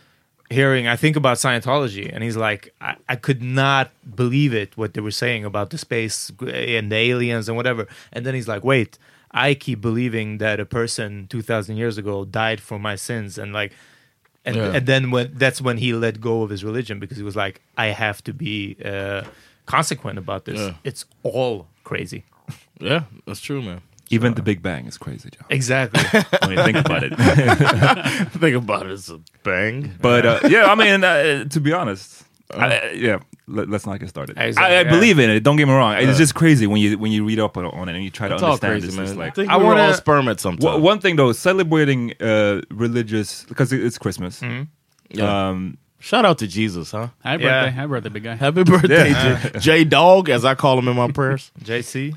hearing. 0.50 0.88
I 0.88 0.96
think 0.96 1.14
about 1.14 1.36
Scientology, 1.36 2.10
and 2.12 2.24
he's 2.24 2.36
like, 2.36 2.74
I, 2.80 2.96
I 3.08 3.14
could 3.16 3.42
not 3.42 3.90
believe 4.16 4.52
it 4.54 4.76
what 4.76 4.94
they 4.94 5.00
were 5.00 5.10
saying 5.12 5.44
about 5.44 5.70
the 5.70 5.78
space 5.78 6.32
and 6.40 6.90
the 6.90 6.96
aliens 6.96 7.48
and 7.48 7.56
whatever. 7.56 7.86
And 8.12 8.26
then 8.26 8.34
he's 8.34 8.48
like, 8.48 8.64
wait, 8.64 8.98
I 9.34 9.54
keep 9.54 9.80
believing 9.80 10.38
that 10.38 10.60
a 10.60 10.64
person 10.64 11.26
two 11.28 11.42
thousand 11.42 11.76
years 11.76 11.98
ago 11.98 12.24
died 12.24 12.60
for 12.60 12.78
my 12.78 12.96
sins, 12.96 13.36
and 13.38 13.52
like. 13.52 13.72
And, 14.46 14.56
Yeah. 14.56 14.76
and 14.76 14.86
then 14.86 15.10
when 15.10 15.30
that's 15.38 15.62
when 15.62 15.78
he 15.78 15.94
let 15.94 16.20
go 16.20 16.42
of 16.42 16.50
his 16.50 16.62
religion 16.64 17.00
because 17.00 17.16
he 17.16 17.22
was 17.22 17.34
like, 17.34 17.62
I 17.78 17.86
have 17.86 18.22
to 18.24 18.34
be 18.34 18.76
uh, 18.84 19.22
consequent 19.64 20.18
about 20.18 20.44
this. 20.44 20.60
Yeah. 20.60 20.74
It's 20.84 21.04
all 21.22 21.66
crazy. 21.84 22.24
Yeah, 22.80 23.04
that's 23.26 23.40
true, 23.40 23.62
man. 23.62 23.80
Even 24.10 24.34
the 24.34 24.42
Big 24.42 24.60
Bang 24.60 24.84
is 24.86 24.98
crazy, 24.98 25.30
John. 25.30 25.46
Exactly. 25.48 26.02
When 26.42 26.58
you 26.58 26.64
think 26.64 26.76
about 26.76 27.02
it. 27.04 27.12
Think 28.42 28.56
about 28.56 28.86
it, 28.86 28.92
it's 28.92 29.08
a 29.08 29.20
bang. 29.42 29.94
But 30.02 30.26
uh, 30.26 30.40
yeah, 30.48 30.66
I 30.66 30.74
mean, 30.74 31.02
uh, 31.04 31.44
to 31.44 31.60
be 31.60 31.72
honest, 31.72 32.23
I, 32.52 32.90
yeah, 32.92 33.18
let, 33.48 33.72
us 33.72 33.86
not 33.86 33.98
get 34.00 34.08
started. 34.10 34.36
Exactly, 34.38 34.76
I, 34.76 34.80
I 34.80 34.82
yeah. 34.82 34.90
believe 34.90 35.18
in 35.18 35.30
it. 35.30 35.40
Don't 35.40 35.56
get 35.56 35.66
me 35.66 35.72
wrong. 35.74 35.94
It's 35.96 36.18
just 36.18 36.34
crazy 36.34 36.66
when 36.66 36.80
you 36.80 36.98
when 36.98 37.10
you 37.10 37.24
read 37.24 37.40
up 37.40 37.56
on, 37.56 37.64
on 37.66 37.88
it 37.88 37.94
and 37.94 38.04
you 38.04 38.10
try 38.10 38.28
to 38.28 38.34
It's 38.34 38.42
all 38.42 38.52
understand 38.52 38.82
crazy, 38.82 38.86
this. 38.96 39.14
man. 39.16 39.28
It's 39.28 39.38
I 39.38 39.54
I 39.54 39.56
wanna- 39.56 39.80
all 39.82 39.94
sperm 39.94 40.28
at 40.28 40.40
some 40.40 40.58
time. 40.58 40.82
One 40.82 41.00
thing 41.00 41.16
though, 41.16 41.32
celebrating 41.32 42.12
uh, 42.20 42.60
religious 42.70 43.44
because 43.44 43.72
it's 43.72 43.98
Christmas. 43.98 44.40
Mm-hmm. 44.40 44.64
Yeah. 45.18 45.48
Um, 45.50 45.78
Shout 46.00 46.26
out 46.26 46.36
to 46.38 46.46
Jesus, 46.46 46.90
huh? 46.90 47.08
Happy 47.22 47.44
Yeah. 47.44 47.62
birthday, 47.64 47.70
happy 47.76 47.88
birthday, 47.88 48.08
big 48.10 48.22
guy. 48.24 48.34
Happy 48.34 48.62
birthday, 48.62 49.10
Yeah. 49.10 49.48
J, 49.52 49.58
J 49.58 49.84
Dog, 49.84 50.28
as 50.28 50.44
I 50.44 50.54
call 50.54 50.78
him 50.78 50.86
in 50.88 50.96
my 50.96 51.10
prayers. 51.10 51.50
JC. 51.64 52.14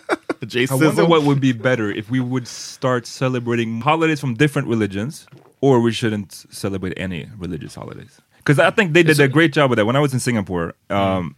J 0.46 0.66
I 0.70 0.74
wonder 0.74 1.04
what 1.04 1.22
would 1.24 1.40
be 1.40 1.52
better 1.52 1.90
if 1.90 2.10
we 2.10 2.20
would 2.20 2.46
start 2.48 3.06
celebrating 3.06 3.80
holidays 3.82 4.20
from 4.20 4.34
different 4.34 4.68
religions, 4.68 5.26
or 5.60 5.80
we 5.80 5.92
shouldn't 5.92 6.32
celebrate 6.50 6.94
any 6.96 7.28
religious 7.36 7.74
holidays. 7.74 8.20
Because 8.46 8.60
I 8.60 8.70
think 8.70 8.92
they 8.92 9.02
did 9.02 9.18
a 9.18 9.26
great 9.26 9.52
job 9.52 9.70
with 9.70 9.76
that. 9.78 9.86
When 9.86 9.96
I 9.96 10.00
was 10.00 10.14
in 10.14 10.20
Singapore, 10.20 10.74
um, 10.88 11.34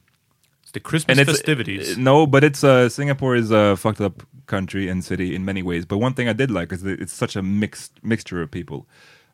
It's 0.62 0.72
the 0.72 0.80
Christmas 0.80 1.16
it's 1.18 1.30
festivities. 1.30 1.96
no, 1.96 2.26
but 2.26 2.44
it's 2.44 2.62
uh, 2.62 2.90
Singapore 2.90 3.34
is 3.34 3.50
a 3.50 3.76
fucked 3.76 4.02
up 4.02 4.22
country 4.46 4.88
and 4.90 5.02
city 5.02 5.34
in 5.34 5.42
many 5.44 5.62
ways. 5.62 5.86
But 5.86 5.98
one 5.98 6.12
thing 6.12 6.28
I 6.28 6.34
did 6.34 6.50
like 6.50 6.70
is 6.70 6.82
that 6.82 7.00
it's 7.00 7.14
such 7.14 7.34
a 7.36 7.42
mixed 7.42 7.92
mixture 8.04 8.42
of 8.42 8.50
people. 8.50 8.86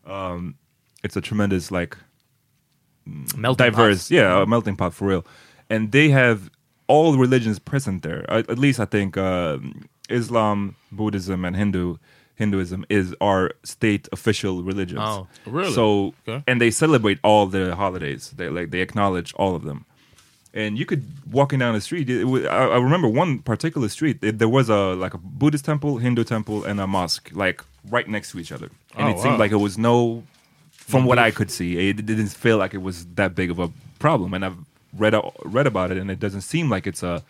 Um, 0.07 0.55
it's 1.03 1.17
a 1.17 1.21
tremendous 1.21 1.71
like 1.73 1.97
Melting 3.37 3.67
diverse, 3.67 4.09
pot. 4.09 4.15
yeah, 4.15 4.43
a 4.43 4.47
melting 4.47 4.77
pot 4.77 4.95
for 4.95 5.09
real. 5.09 5.27
And 5.69 5.93
they 5.93 6.09
have 6.11 6.51
all 6.87 7.17
religions 7.17 7.59
present 7.59 8.03
there. 8.03 8.25
At, 8.31 8.49
at 8.49 8.59
least 8.59 8.79
I 8.81 8.85
think 8.87 9.17
um 9.19 9.89
Islam, 10.09 10.77
Buddhism, 10.93 11.45
and 11.45 11.57
Hindu 11.57 11.97
Hinduism 12.37 12.85
is 12.89 13.15
our 13.21 13.53
state 13.63 14.09
official 14.13 14.63
religion. 14.63 14.99
Oh, 14.99 15.27
really? 15.47 15.73
So 15.73 16.15
Okay. 16.29 16.43
and 16.47 16.61
they 16.61 16.71
celebrate 16.71 17.19
all 17.23 17.47
the 17.47 17.77
holidays. 17.77 18.33
They 18.37 18.49
like 18.49 18.71
they 18.71 18.81
acknowledge 18.81 19.33
all 19.35 19.55
of 19.55 19.63
them. 19.65 19.85
And 20.53 20.79
you 20.79 20.87
could 20.87 21.05
walking 21.31 21.59
down 21.59 21.75
the 21.75 21.81
street. 21.81 22.09
It, 22.09 22.25
wa- 22.25 22.49
I, 22.49 22.67
I 22.77 22.79
remember 22.79 23.09
one 23.09 23.39
particular 23.41 23.89
street. 23.89 24.19
it- 24.23 24.39
there 24.39 24.49
was 24.49 24.69
a 24.69 24.95
like 24.95 25.15
a 25.15 25.19
Buddhist 25.19 25.65
temple, 25.65 25.99
Hindu 25.99 26.25
temple, 26.25 26.65
and 26.65 26.81
a 26.81 26.87
mosque 26.87 27.31
like 27.33 27.63
right 27.91 28.09
next 28.09 28.31
to 28.33 28.39
each 28.39 28.53
other. 28.53 28.69
And 28.97 29.09
Oh, 29.09 29.11
it 29.13 29.19
seemed 29.21 29.39
like 29.39 29.53
it 29.53 29.57
was 29.69 29.77
no 29.79 30.23
from 30.71 31.05
what 31.07 31.19
I 31.19 31.31
could 31.31 31.51
see, 31.51 31.89
it 31.89 32.05
didn't 32.05 32.29
feel 32.29 32.59
like 32.59 32.75
it 32.75 32.83
was 32.83 33.07
that 33.15 33.35
big 33.35 33.51
of 33.51 33.59
a 33.59 33.71
problem. 33.99 34.35
And 34.35 34.45
I've 34.45 34.59
read 34.99 35.15
a- 35.15 35.31
read 35.45 35.67
about 35.67 35.91
it, 35.93 35.99
and 35.99 36.11
it 36.11 36.21
doesn't 36.21 36.43
seem 36.43 36.69
like 36.69 36.87
it's 36.87 37.03
a 37.03 37.23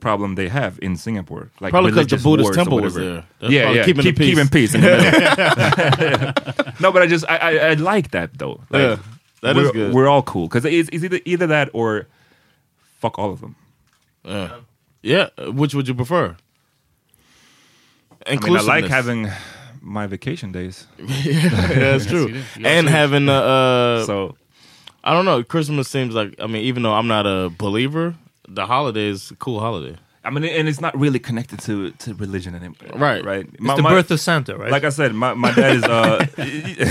problem 0.00 0.34
they 0.34 0.48
have 0.48 0.78
in 0.82 0.96
Singapore. 0.96 1.50
Like 1.60 1.70
probably 1.70 1.90
because 1.90 2.06
the 2.06 2.16
religious 2.16 2.24
Buddhist 2.24 2.54
temple 2.54 2.80
was 2.80 2.94
there. 2.94 3.24
That's 3.40 3.52
yeah, 3.52 3.70
yeah, 3.70 3.84
keeping 3.84 4.02
keep, 4.02 4.16
the 4.16 4.24
peace. 4.24 4.34
keeping 4.34 4.48
peace 4.48 4.74
in 4.74 4.80
the 4.80 6.32
middle. 6.54 6.74
no, 6.80 6.92
but 6.92 7.02
I 7.02 7.06
just 7.06 7.24
I, 7.28 7.36
I, 7.36 7.50
I 7.70 7.74
like 7.74 8.10
that 8.12 8.38
though. 8.38 8.60
Like, 8.70 8.82
Yeah, 8.82 8.96
that 9.42 9.56
is 9.56 9.70
good. 9.72 9.94
We're 9.94 10.08
all 10.08 10.22
cool 10.22 10.48
because 10.48 10.64
it's, 10.64 10.88
it's 10.92 11.04
either 11.04 11.20
either 11.24 11.46
that 11.48 11.70
or 11.72 12.06
fuck 12.98 13.18
all 13.18 13.32
of 13.32 13.40
them. 13.40 13.56
Yeah. 14.24 14.56
yeah. 15.02 15.28
Which 15.48 15.74
would 15.74 15.86
you 15.86 15.94
prefer? 15.94 16.36
I 18.26 18.36
mean, 18.36 18.56
I 18.56 18.60
like 18.62 18.86
having 18.86 19.30
my 19.80 20.06
vacation 20.06 20.50
days. 20.50 20.86
yeah, 20.98 21.48
that's 21.68 22.06
true. 22.06 22.26
you 22.26 22.32
do. 22.32 22.42
You 22.58 22.66
and 22.66 22.88
having 22.88 23.28
uh, 23.28 23.32
uh 23.32 24.04
So 24.04 24.36
I 25.04 25.12
don't 25.12 25.24
know. 25.24 25.44
Christmas 25.44 25.88
seems 25.88 26.14
like 26.14 26.34
I 26.40 26.46
mean, 26.46 26.64
even 26.64 26.82
though 26.82 26.94
I'm 26.94 27.06
not 27.06 27.26
a 27.26 27.50
believer, 27.50 28.14
the 28.48 28.66
holiday 28.66 29.08
is 29.08 29.30
a 29.30 29.36
cool 29.36 29.60
holiday. 29.60 29.96
I 30.24 30.30
mean, 30.30 30.42
and 30.44 30.66
it's 30.68 30.80
not 30.80 30.98
really 30.98 31.20
connected 31.20 31.60
to 31.60 31.90
to 31.92 32.14
religion 32.14 32.54
anymore. 32.54 32.76
Right. 32.96 33.24
right. 33.24 33.46
It's 33.52 33.76
the 33.76 33.82
birth 33.82 34.10
of 34.10 34.18
Santa, 34.20 34.56
right? 34.56 34.72
Like 34.72 34.82
I 34.82 34.88
said, 34.88 35.14
my, 35.14 35.34
my 35.34 35.52
dad 35.52 35.76
is 35.76 35.84
uh 35.84 36.26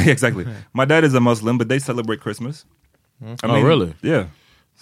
exactly. 0.10 0.45
My 0.74 0.86
dad 0.86 1.03
is 1.03 1.14
a 1.14 1.20
Muslim, 1.20 1.58
but 1.58 1.68
they 1.68 1.80
celebrate 1.80 2.22
Christmas. 2.22 2.66
I 3.22 3.36
Oh, 3.43 3.62
really? 3.62 3.93
Yeah. 4.01 4.28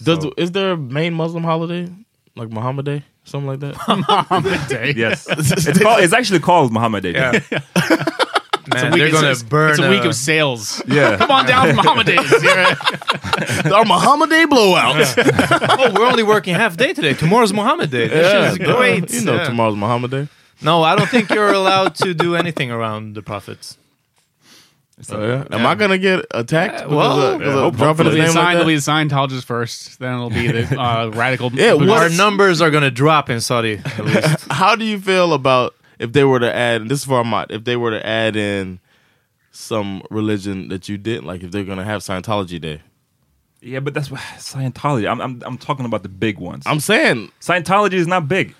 Does 0.04 0.24
So- 0.24 0.34
is 0.38 0.52
there 0.52 0.72
a 0.74 0.78
main 0.78 1.14
Muslim 1.14 1.44
holiday 1.44 1.88
like 2.36 2.50
Muhammad 2.50 2.86
Day, 2.86 3.04
something 3.24 3.48
like 3.48 3.60
that? 3.62 3.76
Muhammad 3.88 4.68
Day. 4.68 4.94
Yes, 4.96 5.28
it's 5.30 5.80
called. 5.80 6.04
It's 6.04 6.14
actually 6.14 6.40
called 6.40 6.72
Muhammad 6.72 7.04
Day. 7.04 7.14
yeah. 7.14 7.40
It's 8.66 8.82
a 8.82 8.86
Man, 8.86 8.92
week, 8.94 9.02
they're 9.02 9.12
gonna 9.12 9.36
burn. 9.50 9.72
it's 9.72 9.80
a 9.80 9.90
week 9.90 10.06
uh, 10.06 10.10
of 10.10 10.16
sales. 10.16 10.82
Yeah. 10.88 11.18
Come 11.18 11.32
on 11.32 11.46
down 11.46 11.70
for 11.70 11.74
Muhammad 11.76 12.06
Days. 12.08 12.32
Our 13.74 13.84
Muhammad 13.86 14.30
Day 14.30 14.46
blowout. 14.46 14.96
oh, 15.18 15.94
we're 15.94 16.06
only 16.08 16.24
working 16.24 16.56
half 16.56 16.78
day 16.78 16.94
today. 16.94 17.14
Tomorrow's 17.14 17.52
Muhammad 17.54 17.92
Day. 17.92 18.08
This 18.08 18.32
shit 18.32 18.62
is 18.62 18.74
great. 18.76 19.12
You 19.12 19.22
know 19.26 19.36
Yeah. 19.36 19.44
tomorrow's 19.46 19.76
Muhammad 19.76 20.12
Day. 20.12 20.28
No, 20.62 20.82
I 20.82 20.96
don't 20.96 21.10
think 21.10 21.30
you're 21.30 21.52
allowed 21.52 21.96
to 21.96 22.14
do 22.14 22.36
anything 22.36 22.72
around 22.72 23.16
the 23.16 23.22
prophets. 23.22 23.78
Oh, 25.10 25.28
yeah? 25.28 25.44
Am 25.52 25.66
I 25.66 25.76
gonna 25.76 25.98
get 25.98 26.24
attacked? 26.32 26.74
Yeah, 26.76 26.80
because 26.84 26.92
well, 26.96 27.22
of- 27.22 27.40
because 27.40 27.56
yeah, 27.56 27.62
of 27.64 27.78
dropping 27.78 28.06
It'll 28.06 28.12
his 28.12 28.14
be, 28.14 28.20
name 28.20 28.28
like 28.28 28.30
assigned, 28.56 28.60
it'll 28.60 28.68
be 28.68 28.76
Scientologists 28.76 29.44
first, 29.44 30.00
then 30.00 30.14
it'll 30.14 30.30
be 30.30 30.48
the 30.52 30.80
uh, 30.80 31.10
radical. 31.10 31.52
Yeah, 31.52 31.74
Our 31.74 32.10
numbers 32.10 32.62
are 32.62 32.70
gonna 32.72 32.92
drop 32.92 33.30
in 33.30 33.42
Saudi. 33.42 33.82
At 33.84 34.06
least. 34.06 34.48
How 34.52 34.76
do 34.76 34.86
you 34.86 35.00
feel 35.00 35.34
about 35.34 35.74
if 36.00 36.12
they 36.14 36.24
were 36.24 36.40
to 36.40 36.54
add? 36.54 36.88
This 36.90 37.00
is 37.00 37.06
for 37.06 37.20
Ahmad. 37.20 37.52
If 37.52 37.64
they 37.64 37.76
were 37.76 37.92
to 37.92 38.06
add 38.06 38.36
in 38.36 38.80
some 39.52 40.02
religion 40.10 40.68
that 40.70 40.90
you 40.90 40.98
didn't 40.98 41.26
like, 41.26 41.44
if 41.44 41.52
they're 41.52 41.64
gonna 41.64 41.84
have 41.84 42.02
Scientology 42.02 42.60
Day. 42.60 42.82
Yeah, 43.62 43.80
but 43.80 43.94
that's 43.94 44.12
what 44.12 44.20
Scientology. 44.38 45.10
I'm, 45.10 45.22
I'm 45.22 45.42
I'm 45.46 45.58
talking 45.58 45.86
about 45.86 46.04
the 46.04 46.10
big 46.10 46.38
ones. 46.40 46.64
I'm 46.66 46.80
saying 46.80 47.32
Scientology 47.40 47.94
is 47.94 48.08
not 48.08 48.28
big. 48.28 48.56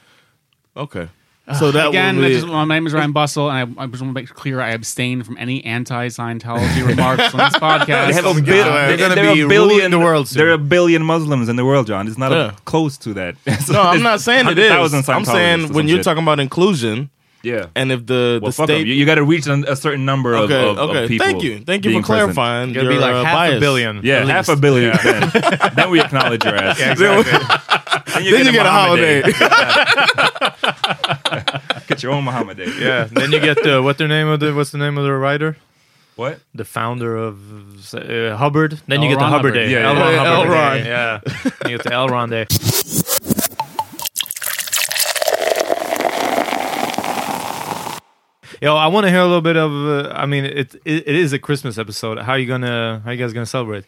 okay. 0.78 1.10
Uh, 1.46 1.54
so 1.56 1.72
that 1.72 1.90
Again, 1.90 2.16
would 2.16 2.28
be, 2.30 2.36
just, 2.36 2.48
my 2.48 2.64
name 2.64 2.88
is 2.88 2.94
Ryan 2.94 3.14
Bussell, 3.14 3.50
and 3.52 3.78
I, 3.78 3.84
I 3.84 3.88
just 3.88 4.02
want 4.02 4.16
to 4.16 4.22
make 4.22 4.30
clear 4.30 4.62
I 4.62 4.70
abstain 4.70 5.24
from 5.24 5.36
any 5.38 5.62
anti-Scientology 5.66 6.88
remarks 6.88 7.34
on 7.34 7.38
this 7.40 7.56
podcast. 7.60 8.08
They 8.08 8.14
have 8.14 8.26
a 8.26 8.34
God. 8.36 8.46
bil- 8.46 8.64
They're 8.64 8.96
gonna 8.98 9.16
there 9.16 9.34
be 9.36 9.42
are 9.42 9.46
a 9.46 9.50
ruling 9.50 9.50
billion 9.50 9.92
the 9.92 10.00
world 10.00 10.30
soon. 10.30 10.38
There 10.38 10.48
are 10.52 10.54
a 10.54 10.58
billion 10.58 11.04
Muslims 11.04 11.50
in 11.50 11.58
the 11.58 11.66
world, 11.66 11.88
John. 11.88 12.08
It's 12.08 12.18
not 12.18 12.32
Yeah. 12.32 12.52
a, 12.54 12.62
close 12.62 12.98
to 13.00 13.14
that. 13.16 13.36
No, 13.70 13.82
I'm 13.82 14.02
not 14.02 14.22
saying 14.22 14.48
it 14.48 14.58
is. 14.58 15.10
I'm 15.10 15.26
saying 15.26 15.74
when 15.74 15.90
you're 15.90 15.98
shit. 15.98 16.06
talking 16.06 16.24
about 16.24 16.40
inclusion, 16.40 17.10
yeah. 17.44 17.68
and 17.76 17.92
if 17.92 18.06
the 18.08 18.40
well, 18.42 18.50
the 18.50 18.56
fuck 18.56 18.70
'em. 18.70 18.76
state, 18.78 18.88
You, 18.88 18.94
you 18.96 19.06
got 19.06 19.16
to 19.16 19.24
reach 19.24 19.46
an, 19.48 19.66
a 19.68 19.76
certain 19.76 20.06
number 20.06 20.34
of, 20.34 20.50
okay, 20.50 20.70
of, 20.70 20.78
of 20.78 20.90
okay, 20.90 21.08
people. 21.08 21.26
thank 21.28 21.44
you, 21.44 21.60
thank 21.60 21.86
you 21.86 22.00
for 22.00 22.06
clarifying. 22.06 22.70
It's 22.70 22.78
gonna 22.78 22.90
be 22.90 22.98
like 22.98 23.14
uh, 23.14 23.24
half 23.24 23.36
bias. 23.36 23.58
a 23.58 23.60
billion. 23.60 24.02
Yeah, 24.04 24.22
at 24.22 24.28
half 24.28 24.48
a 24.48 24.52
least. 24.54 24.62
billion. 24.62 24.98
Then, 25.04 25.32
then 25.76 25.90
we 25.92 26.02
acknowledge 26.02 26.44
your 26.44 26.56
ass. 26.56 26.80
Exactly. 26.80 27.32
Then 28.14 28.24
you 28.26 28.32
Then 28.38 28.46
you 28.46 28.52
get, 28.52 28.54
get 28.54 28.66
a 28.66 28.72
holiday. 28.72 29.22
Get 31.88 32.02
your 32.02 32.14
own 32.14 32.24
Muhammad 32.24 32.58
Day. 32.58 32.72
yeah. 32.80 33.06
Then 33.12 33.32
you 33.32 33.40
get 33.40 33.62
the 33.62 33.82
what 33.82 33.98
the 33.98 34.08
name 34.08 34.28
of 34.28 34.40
the 34.40 34.54
what's 34.54 34.72
the 34.72 34.78
name 34.78 34.98
of 34.98 35.04
the 35.04 35.14
writer? 35.14 35.58
What? 36.16 36.40
The 36.56 36.64
founder 36.66 37.16
of 37.18 37.94
uh, 37.94 38.38
Hubbard. 38.38 38.80
Then 38.88 39.02
you 39.02 39.10
L. 39.10 39.16
get 39.16 39.20
the 39.20 39.26
Ron 39.26 39.32
Hubbard 39.32 39.32
Hubbard. 39.32 39.54
Day. 39.54 39.72
Yeah, 39.72 39.90
L. 39.90 39.96
yeah. 39.96 40.16
Ron 40.16 40.26
L. 40.28 40.48
Ron. 40.48 40.78
Day. 40.78 40.86
Yeah. 40.88 41.20
you 41.66 41.78
get 41.78 41.84
the 41.84 41.94
L. 41.94 42.08
Ron 42.08 42.30
Day. 42.30 42.46
Yo, 48.64 48.78
I 48.78 48.88
want 48.88 49.04
to 49.04 49.10
hear 49.10 49.20
a 49.20 49.26
little 49.26 49.42
bit 49.42 49.58
of. 49.58 49.72
Uh, 49.74 50.10
I 50.16 50.26
mean, 50.26 50.46
it, 50.46 50.74
it 50.86 51.06
it 51.06 51.16
is 51.16 51.34
a 51.34 51.38
Christmas 51.38 51.78
episode. 51.78 52.18
How 52.20 52.36
you 52.36 52.48
gonna? 52.48 53.02
How 53.04 53.12
you 53.12 53.18
guys 53.18 53.34
gonna 53.34 53.46
celebrate? 53.46 53.84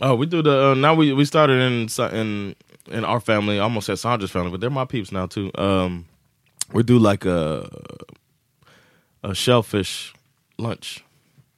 Oh, 0.00 0.14
we 0.14 0.26
do 0.26 0.42
the 0.42 0.68
uh, 0.68 0.74
now. 0.74 0.94
We 0.94 1.12
we 1.12 1.24
started 1.24 1.60
in 1.60 1.88
in 2.16 2.54
in 2.88 3.04
our 3.04 3.18
family. 3.18 3.58
I 3.58 3.64
almost 3.64 3.86
said 3.86 3.98
Sandra's 3.98 4.30
family, 4.30 4.52
but 4.52 4.60
they're 4.60 4.70
my 4.70 4.84
peeps 4.84 5.10
now 5.10 5.26
too. 5.26 5.50
Um, 5.56 6.06
we 6.72 6.84
do 6.84 7.00
like 7.00 7.24
a 7.24 7.68
a 9.24 9.34
shellfish 9.34 10.14
lunch. 10.56 11.04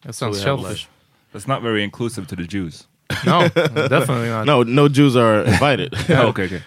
That 0.01 0.15
sounds 0.15 0.39
have, 0.39 0.59
selfish. 0.59 0.89
That's 1.35 1.47
not 1.47 1.61
very 1.61 1.85
inclusive 1.85 2.27
to 2.29 2.37
the 2.37 2.45
Jews. 2.45 2.87
No, 3.27 3.47
definitely 3.49 4.29
not. 4.29 4.47
No, 4.47 4.63
no 4.63 4.89
Jews 4.89 5.17
are 5.17 5.43
invited. 5.43 5.93
Oh, 6.09 6.29
okay, 6.29 6.45
okay. 6.45 6.63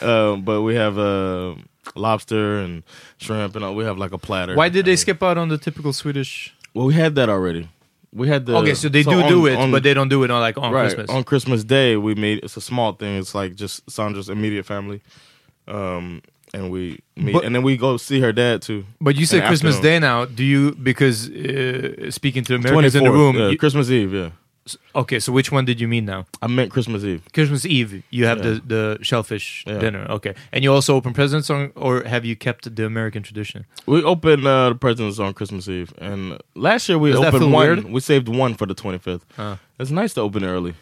um, 0.04 0.42
but 0.42 0.62
we 0.62 0.74
have 0.74 0.98
uh, 0.98 1.54
lobster 1.94 2.58
and 2.58 2.82
shrimp, 3.18 3.56
and 3.56 3.64
all. 3.64 3.74
we 3.74 3.84
have 3.84 3.98
like 3.98 4.12
a 4.12 4.18
platter. 4.18 4.54
Why 4.54 4.68
did 4.68 4.84
they 4.86 4.96
skip 4.96 5.22
out 5.22 5.38
on 5.38 5.48
the 5.48 5.58
typical 5.58 5.92
Swedish? 5.92 6.54
Well, 6.74 6.86
we 6.86 6.94
had 6.94 7.14
that 7.16 7.28
already. 7.28 7.68
We 8.14 8.28
had 8.28 8.44
the 8.46 8.56
okay, 8.58 8.74
so 8.74 8.88
they 8.88 9.02
do 9.02 9.22
on- 9.22 9.28
do 9.28 9.46
it, 9.46 9.56
on- 9.56 9.70
but 9.70 9.82
they 9.82 9.94
don't 9.94 10.08
do 10.08 10.22
it 10.22 10.30
on 10.30 10.40
like 10.40 10.58
on 10.58 10.70
right, 10.72 10.82
Christmas. 10.84 11.10
On 11.10 11.24
Christmas 11.24 11.64
Day, 11.64 11.96
we 11.96 12.14
made 12.14 12.40
it's 12.44 12.56
a 12.56 12.60
small 12.60 12.92
thing. 12.92 13.16
It's 13.18 13.34
like 13.34 13.54
just 13.54 13.90
Sandra's 13.90 14.28
immediate 14.28 14.66
family, 14.66 15.00
um, 15.66 16.22
and 16.54 16.70
we 16.70 17.00
meet, 17.16 17.32
But- 17.32 17.44
and 17.44 17.54
then 17.54 17.62
we 17.62 17.76
go 17.78 17.96
see 17.96 18.20
her 18.20 18.32
dad 18.32 18.60
too. 18.62 18.84
But 19.00 19.16
you 19.16 19.24
say 19.26 19.40
Christmas 19.40 19.76
afternoon. 19.76 20.00
Day 20.02 20.06
now. 20.06 20.24
Do 20.26 20.44
you 20.44 20.72
because 20.74 21.30
uh, 21.30 22.10
speaking 22.10 22.44
to 22.44 22.54
Americans 22.56 22.94
in 22.94 23.04
the 23.04 23.10
room? 23.10 23.36
yeah, 23.36 23.48
you- 23.48 23.58
Christmas 23.58 23.90
Eve. 23.90 24.12
Yeah, 24.12 24.30
okay, 24.94 25.18
so 25.18 25.32
which 25.32 25.50
one 25.52 25.64
did 25.64 25.80
you 25.80 25.88
mean 25.88 26.04
now? 26.04 26.24
I 26.40 26.46
meant 26.46 26.70
Christmas 26.70 27.02
Eve. 27.04 27.22
Christmas 27.32 27.64
Eve, 27.66 28.02
you 28.10 28.26
have 28.26 28.38
Yeah. 28.38 28.44
the 28.44 28.60
the 28.66 28.98
shellfish 29.02 29.64
Yeah. 29.66 29.78
dinner. 29.78 30.06
Okay, 30.10 30.34
and 30.52 30.62
you 30.64 30.72
also 30.72 30.94
open 30.94 31.12
presents 31.12 31.50
on, 31.50 31.72
or 31.74 32.02
have 32.04 32.24
you 32.24 32.36
kept 32.36 32.74
the 32.76 32.84
American 32.86 33.22
tradition? 33.22 33.64
We 33.86 34.02
open 34.04 34.46
uh, 34.46 34.68
the 34.70 34.74
presents 34.76 35.18
on 35.18 35.34
Christmas 35.34 35.68
Eve, 35.68 35.92
and 35.98 36.38
last 36.54 36.88
year 36.88 36.98
we 36.98 37.10
Does 37.12 37.20
opened 37.20 37.52
one. 37.52 37.66
weird? 37.66 37.84
We 37.84 38.00
saved 38.00 38.28
one 38.28 38.54
for 38.54 38.66
the 38.66 38.74
twenty 38.74 38.98
fifth. 38.98 39.24
Uh. 39.38 39.56
It's 39.78 39.90
nice 39.90 40.14
to 40.14 40.20
open 40.20 40.44
early. 40.44 40.74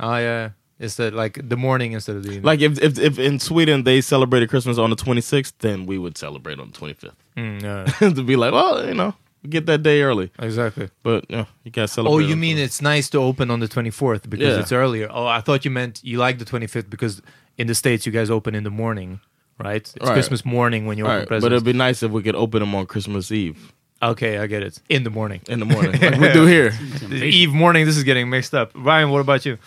Oh 0.00 0.16
yeah, 0.16 0.50
is 0.78 0.96
that 0.96 1.14
like 1.14 1.40
the 1.48 1.56
morning 1.56 1.92
instead 1.92 2.16
of 2.16 2.22
the 2.22 2.28
evening? 2.30 2.44
Like 2.44 2.60
if, 2.60 2.78
if 2.82 2.98
if 2.98 3.18
in 3.18 3.38
Sweden 3.40 3.84
they 3.84 4.00
celebrated 4.02 4.48
Christmas 4.50 4.78
on 4.78 4.90
the 4.90 4.96
twenty 4.96 5.22
sixth, 5.22 5.54
then 5.60 5.86
we 5.86 5.96
would 5.98 6.16
celebrate 6.18 6.60
on 6.60 6.70
the 6.70 6.76
twenty 6.78 6.94
fifth. 6.94 7.16
Mm, 7.36 7.62
yeah, 7.62 8.08
to 8.14 8.22
be 8.22 8.36
like, 8.36 8.52
well, 8.52 8.86
you 8.86 8.94
know, 8.94 9.14
get 9.48 9.66
that 9.66 9.82
day 9.82 10.02
early. 10.02 10.30
exactly. 10.38 10.88
But 11.02 11.26
yeah, 11.28 11.44
you 11.64 11.70
gotta 11.70 11.88
celebrate. 11.88 12.14
Oh, 12.14 12.18
you 12.18 12.36
mean 12.36 12.58
it's 12.58 12.80
nice 12.82 13.08
to 13.10 13.18
open 13.18 13.50
on 13.50 13.60
the 13.60 13.68
twenty 13.68 13.90
fourth 13.90 14.28
because 14.28 14.54
Yeah. 14.54 14.60
it's 14.60 14.72
earlier? 14.72 15.08
Oh, 15.10 15.26
I 15.26 15.40
thought 15.40 15.64
you 15.64 15.70
meant 15.70 16.00
you 16.02 16.18
like 16.18 16.38
the 16.38 16.44
twenty 16.44 16.66
fifth 16.66 16.88
because 16.90 17.20
in 17.56 17.66
the 17.66 17.74
states 17.74 18.06
you 18.06 18.12
guys 18.12 18.30
open 18.30 18.54
in 18.54 18.64
the 18.64 18.70
morning, 18.70 19.20
right? 19.58 19.76
It's 19.76 19.94
Right. 20.00 20.12
Christmas 20.14 20.44
morning 20.44 20.86
when 20.86 20.96
you 20.98 21.04
open 21.04 21.26
Right, 21.30 21.40
but 21.40 21.52
it'd 21.52 21.64
be 21.64 21.72
nice 21.72 22.02
if 22.02 22.10
we 22.10 22.22
could 22.22 22.36
open 22.36 22.60
them 22.60 22.74
on 22.74 22.86
Christmas 22.86 23.30
Eve 23.32 23.72
okay, 24.00 24.38
I 24.38 24.46
get 24.46 24.62
it. 24.62 24.80
In 24.88 25.02
the 25.02 25.10
morning. 25.10 25.40
in 25.48 25.58
the 25.58 25.64
morning, 25.66 26.00
like 26.00 26.20
we 26.20 26.32
do 26.40 26.46
here. 26.46 26.72
Eve 27.10 27.52
morning. 27.52 27.84
This 27.84 27.96
is 27.96 28.04
getting 28.04 28.30
mixed 28.30 28.54
up. 28.54 28.70
Ryan, 28.74 29.10
what 29.10 29.18
about 29.20 29.44
you? 29.44 29.58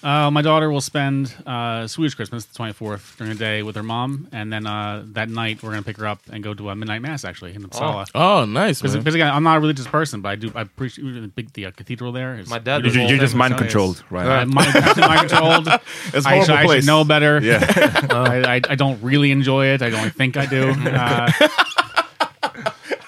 Uh, 0.00 0.30
my 0.30 0.42
daughter 0.42 0.70
will 0.70 0.80
spend 0.80 1.34
uh, 1.44 1.86
Swedish 1.88 2.14
Christmas, 2.14 2.44
the 2.44 2.56
24th, 2.56 3.16
during 3.16 3.32
the 3.32 3.38
day 3.38 3.62
with 3.64 3.74
her 3.74 3.82
mom. 3.82 4.28
And 4.30 4.52
then 4.52 4.64
uh, 4.64 5.02
that 5.08 5.28
night, 5.28 5.60
we're 5.62 5.70
going 5.70 5.82
to 5.82 5.86
pick 5.86 5.96
her 5.96 6.06
up 6.06 6.20
and 6.30 6.42
go 6.44 6.54
to 6.54 6.70
a 6.70 6.76
midnight 6.76 7.02
mass, 7.02 7.24
actually, 7.24 7.52
in 7.54 7.62
Uppsala. 7.64 8.06
Oh, 8.14 8.44
nice, 8.44 8.78
Because 8.78 8.94
man. 8.94 9.02
because 9.02 9.14
again, 9.16 9.34
I'm 9.34 9.42
not 9.42 9.56
a 9.56 9.60
religious 9.60 9.88
person, 9.88 10.20
but 10.20 10.28
I 10.28 10.36
do 10.36 10.52
I 10.54 10.62
appreciate 10.62 11.04
the 11.20 11.26
big 11.28 11.52
the 11.52 11.66
uh, 11.66 11.70
cathedral 11.72 12.12
there. 12.12 12.38
Is 12.38 12.48
My 12.48 12.60
dad 12.60 12.82
You're, 12.84 13.02
was 13.02 13.10
you're 13.10 13.18
just 13.18 13.34
mind 13.34 13.58
controlled, 13.58 14.04
right? 14.08 14.42
Uh, 14.42 14.46
mind, 14.46 14.72
mind 14.98 15.28
controlled. 15.30 15.68
It's 16.14 16.24
a 16.26 16.28
I, 16.28 16.40
should, 16.40 16.48
horrible 16.48 16.52
I 16.54 16.60
should 16.62 16.66
place. 16.66 16.86
know 16.86 17.04
better. 17.04 17.40
Yeah. 17.42 17.58
I, 18.10 18.56
I, 18.56 18.60
I 18.70 18.74
don't 18.76 19.02
really 19.02 19.30
enjoy 19.32 19.66
it. 19.66 19.82
I 19.82 19.90
don't 19.90 20.10
think 20.10 20.36
I 20.36 20.46
do. 20.46 20.70
Uh, 20.70 21.30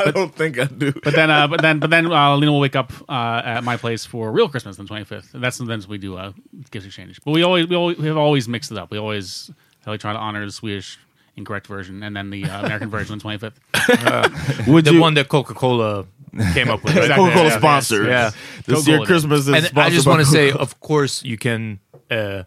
I 0.07 0.11
don't 0.11 0.35
think 0.35 0.59
I 0.59 0.65
do. 0.65 0.93
but 0.93 1.15
then, 1.15 1.31
uh, 1.31 1.47
but 1.49 1.63
then, 1.63 1.79
but 1.79 1.91
then, 1.91 2.07
uh, 2.11 2.37
Lena 2.37 2.53
will 2.53 2.61
wake 2.61 2.77
up 2.77 2.93
uh, 3.09 3.43
at 3.45 3.65
my 3.65 3.77
place 3.77 4.05
for 4.05 4.31
real 4.33 4.49
Christmas 4.49 4.79
on 4.79 4.87
the 4.87 4.93
25th. 4.95 5.35
And 5.35 5.43
that's 5.43 5.59
then 5.59 5.83
we 5.89 5.99
do 5.99 6.17
a 6.17 6.35
gift 6.71 6.87
exchange. 6.87 7.21
But 7.25 7.33
we 7.33 7.43
always, 7.43 7.67
we 7.69 7.77
always, 7.77 7.99
we 7.99 8.07
have 8.09 8.17
always 8.17 8.49
mixed 8.49 8.71
it 8.73 8.79
up. 8.79 8.91
We 8.91 8.99
always 8.99 9.51
really 9.87 9.99
try 9.99 10.13
to 10.13 10.19
honor 10.19 10.45
the 10.45 10.53
Swedish 10.53 10.99
incorrect 11.37 11.67
version 11.67 12.03
and 12.03 12.15
then 12.17 12.31
the 12.31 12.45
uh, 12.45 12.65
American 12.67 12.91
version 12.97 13.13
on 13.15 13.19
the 13.19 13.25
25th. 13.51 14.67
Would 14.67 14.85
The 14.85 14.93
you? 14.95 15.01
one 15.01 15.15
that 15.15 15.29
Coca 15.29 15.55
Cola 15.55 16.07
came 16.55 16.69
up 16.71 16.83
with. 16.85 16.95
right? 16.95 17.05
Exactly. 17.05 17.25
Coca-Cola 17.27 17.49
Yeah, 17.49 17.59
sponsor. 17.59 18.05
yeah. 18.05 18.31
This 18.67 18.77
Coca-Cola 18.79 18.97
year. 18.99 19.07
Christmas 19.07 19.41
is 19.41 19.49
And 19.49 19.79
I 19.79 19.91
just 19.91 20.07
want 20.07 20.21
to 20.21 20.27
say, 20.27 20.51
of 20.53 20.79
course, 20.81 21.25
you 21.25 21.37
can 21.39 21.81
uh, 22.11 22.45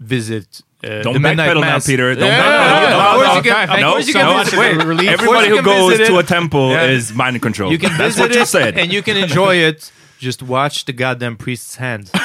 visit. 0.00 0.62
Uh, 0.82 1.02
Don't 1.02 1.12
the 1.12 1.20
midnight 1.20 1.50
backpedal 1.50 1.54
now, 1.60 1.60
mass. 1.60 1.86
Peter. 1.86 2.14
Don't 2.14 2.24
Yeah, 2.26 2.40
backpedal. 2.40 2.82
yeah, 2.82 2.90
No, 2.90 2.98
of 2.98 3.14
course 3.14 3.26
no, 3.28 3.34
you 3.34 3.42
can. 3.42 3.70
okay. 3.70 3.80
No, 3.82 3.90
course 3.92 4.06
you 4.08 4.14
can 4.14 4.44
visit. 4.44 4.58
Wait, 4.58 5.08
Everybody 5.08 5.48
of 5.50 5.58
who 5.58 5.62
goes 5.62 5.98
to 6.08 6.16
a 6.18 6.22
temple 6.22 6.70
Yeah. 6.70 6.84
is 6.86 7.12
mind 7.12 7.40
controlled. 7.42 7.72
You 7.72 7.78
can 7.78 7.90
That's 7.98 8.16
visit 8.16 8.20
what 8.22 8.34
you 8.34 8.40
it, 8.42 8.46
said. 8.46 8.78
and 8.78 8.90
you 8.92 9.02
can 9.02 9.16
enjoy 9.18 9.56
it. 9.56 9.92
Just 10.18 10.42
watch 10.42 10.84
the 10.84 10.92
goddamn 10.92 11.36
priest's 11.38 11.76
hand. 11.76 12.10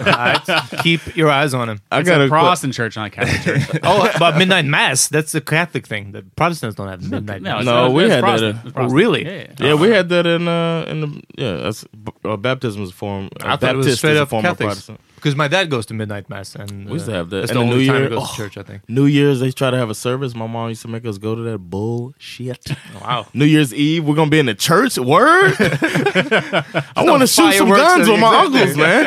Alright? 0.00 0.40
Keep 0.82 1.16
your 1.16 1.30
eyes 1.30 1.52
on 1.52 1.68
him. 1.68 1.80
I 1.92 2.00
It's 2.00 2.08
got 2.08 2.20
a 2.22 2.24
a 2.24 2.28
Protestant 2.28 2.72
church, 2.72 2.96
not 2.96 3.08
a 3.08 3.10
Catholic 3.10 3.42
church. 3.42 3.80
Oh, 3.82 4.10
but 4.18 4.38
midnight 4.38 4.64
mass. 4.64 5.08
That's 5.08 5.32
the 5.32 5.42
Catholic 5.42 5.86
thing. 5.86 6.12
The 6.12 6.22
Protestants 6.34 6.76
don't 6.76 6.88
have 6.88 7.02
midnight 7.10 7.42
No, 7.42 7.50
mass. 7.52 7.62
it's- 7.62 7.74
No, 7.74 7.90
we 7.90 8.04
it's 8.04 8.14
had 8.14 8.24
that, 8.24 8.42
uh, 8.42 8.70
Oh, 8.76 8.88
really? 8.88 9.24
Yeah, 9.26 9.46
yeah. 9.60 9.66
Yeah, 9.66 9.74
we 9.74 9.90
had 9.90 10.08
that 10.08 10.26
in 10.26 10.48
uh 10.48 10.86
in 10.88 11.00
the 11.02 11.22
yeah 11.36 11.56
that's 11.56 11.84
uh, 12.24 12.36
baptism 12.38 12.82
is 12.82 12.90
a 12.90 12.94
form. 12.94 13.28
Uh, 13.42 13.48
I 13.48 13.56
thought 13.56 13.74
it 13.74 13.76
was 13.76 13.96
straight 13.98 14.16
up 14.16 14.30
form 14.30 14.44
of 14.46 14.56
Catholics. 14.56 14.86
Protestant. 14.86 15.00
Because 15.26 15.36
my 15.36 15.48
dad 15.48 15.70
goes 15.70 15.86
to 15.86 15.94
midnight 15.94 16.30
mass, 16.30 16.54
and 16.54 16.86
We 16.86 16.92
used 16.92 17.06
to 17.06 17.12
have 17.12 17.30
that. 17.30 17.36
That's 17.40 17.50
And 17.50 17.58
the 17.58 17.64
the 17.64 17.68
only 17.72 17.78
New 17.84 17.86
time 17.88 17.96
Year- 17.96 18.10
he 18.10 18.14
goes 18.14 18.22
oh. 18.22 18.30
to 18.30 18.36
church. 18.36 18.56
I 18.56 18.62
think. 18.62 18.88
New 18.88 19.06
Year's 19.06 19.40
they 19.40 19.50
try 19.50 19.72
to 19.72 19.76
have 19.76 19.90
a 19.90 19.94
service. 19.94 20.36
My 20.36 20.46
mom 20.46 20.68
used 20.68 20.82
to 20.82 20.88
make 20.88 21.04
us 21.04 21.18
go 21.18 21.34
to 21.34 21.42
that 21.42 21.58
bullshit. 21.58 22.64
Wow. 23.02 23.26
New 23.34 23.44
Year's 23.44 23.74
Eve 23.74 24.04
we're 24.04 24.14
gonna 24.14 24.30
be 24.30 24.38
in 24.38 24.46
the 24.46 24.54
church. 24.54 24.96
Word. 24.98 25.54
I 25.60 27.02
want 27.04 27.22
to 27.22 27.26
shoot 27.36 27.54
some 27.54 27.68
guns 27.68 28.08
with 28.08 28.20
my 28.20 28.44
exactly. 28.46 28.60
uncles, 28.60 28.76
man. 28.76 29.06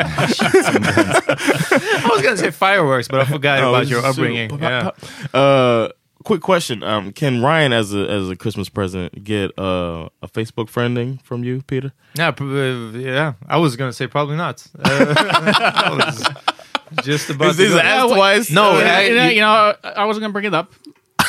I 2.04 2.08
was 2.12 2.22
gonna 2.22 2.36
say 2.36 2.50
fireworks, 2.50 3.08
but 3.08 3.20
I 3.20 3.24
forgot 3.24 3.60
Oh, 3.62 3.70
about 3.74 3.86
your 3.88 4.02
shoot. 4.02 4.08
upbringing. 4.08 4.58
Yeah. 4.60 4.90
Uh, 5.32 5.88
quick 6.24 6.40
question. 6.40 6.82
Um, 6.82 7.12
can 7.12 7.42
Ryan, 7.42 7.72
as 7.72 7.94
a 7.94 8.08
as 8.08 8.28
a 8.28 8.36
Christmas 8.36 8.68
present, 8.68 9.24
get 9.24 9.50
uh, 9.58 10.08
a 10.22 10.28
Facebook 10.28 10.66
friending 10.70 11.20
from 11.22 11.44
you, 11.44 11.62
Peter? 11.66 11.92
Yeah, 12.14 12.28
uh, 12.40 12.90
yeah. 12.94 13.34
I 13.48 13.56
was 13.58 13.76
gonna 13.76 13.92
say 13.92 14.06
probably 14.06 14.36
not. 14.36 14.66
Uh, 14.84 15.96
was 15.98 17.04
just 17.04 17.30
about. 17.30 17.50
Is 17.50 17.56
to 17.56 17.62
this 17.62 17.72
go- 17.72 17.78
asked 17.80 18.14
twice? 18.14 18.50
No, 18.50 18.72
Uh, 18.72 18.82
I- 18.82 19.00
you, 19.02 19.14
know, 19.14 19.24
you, 19.26 19.30
you 19.36 19.40
know, 19.40 19.74
I 19.84 20.04
wasn't 20.06 20.22
going 20.22 20.30
to 20.30 20.32
bring 20.32 20.44
it 20.46 20.54
up. 20.54 20.72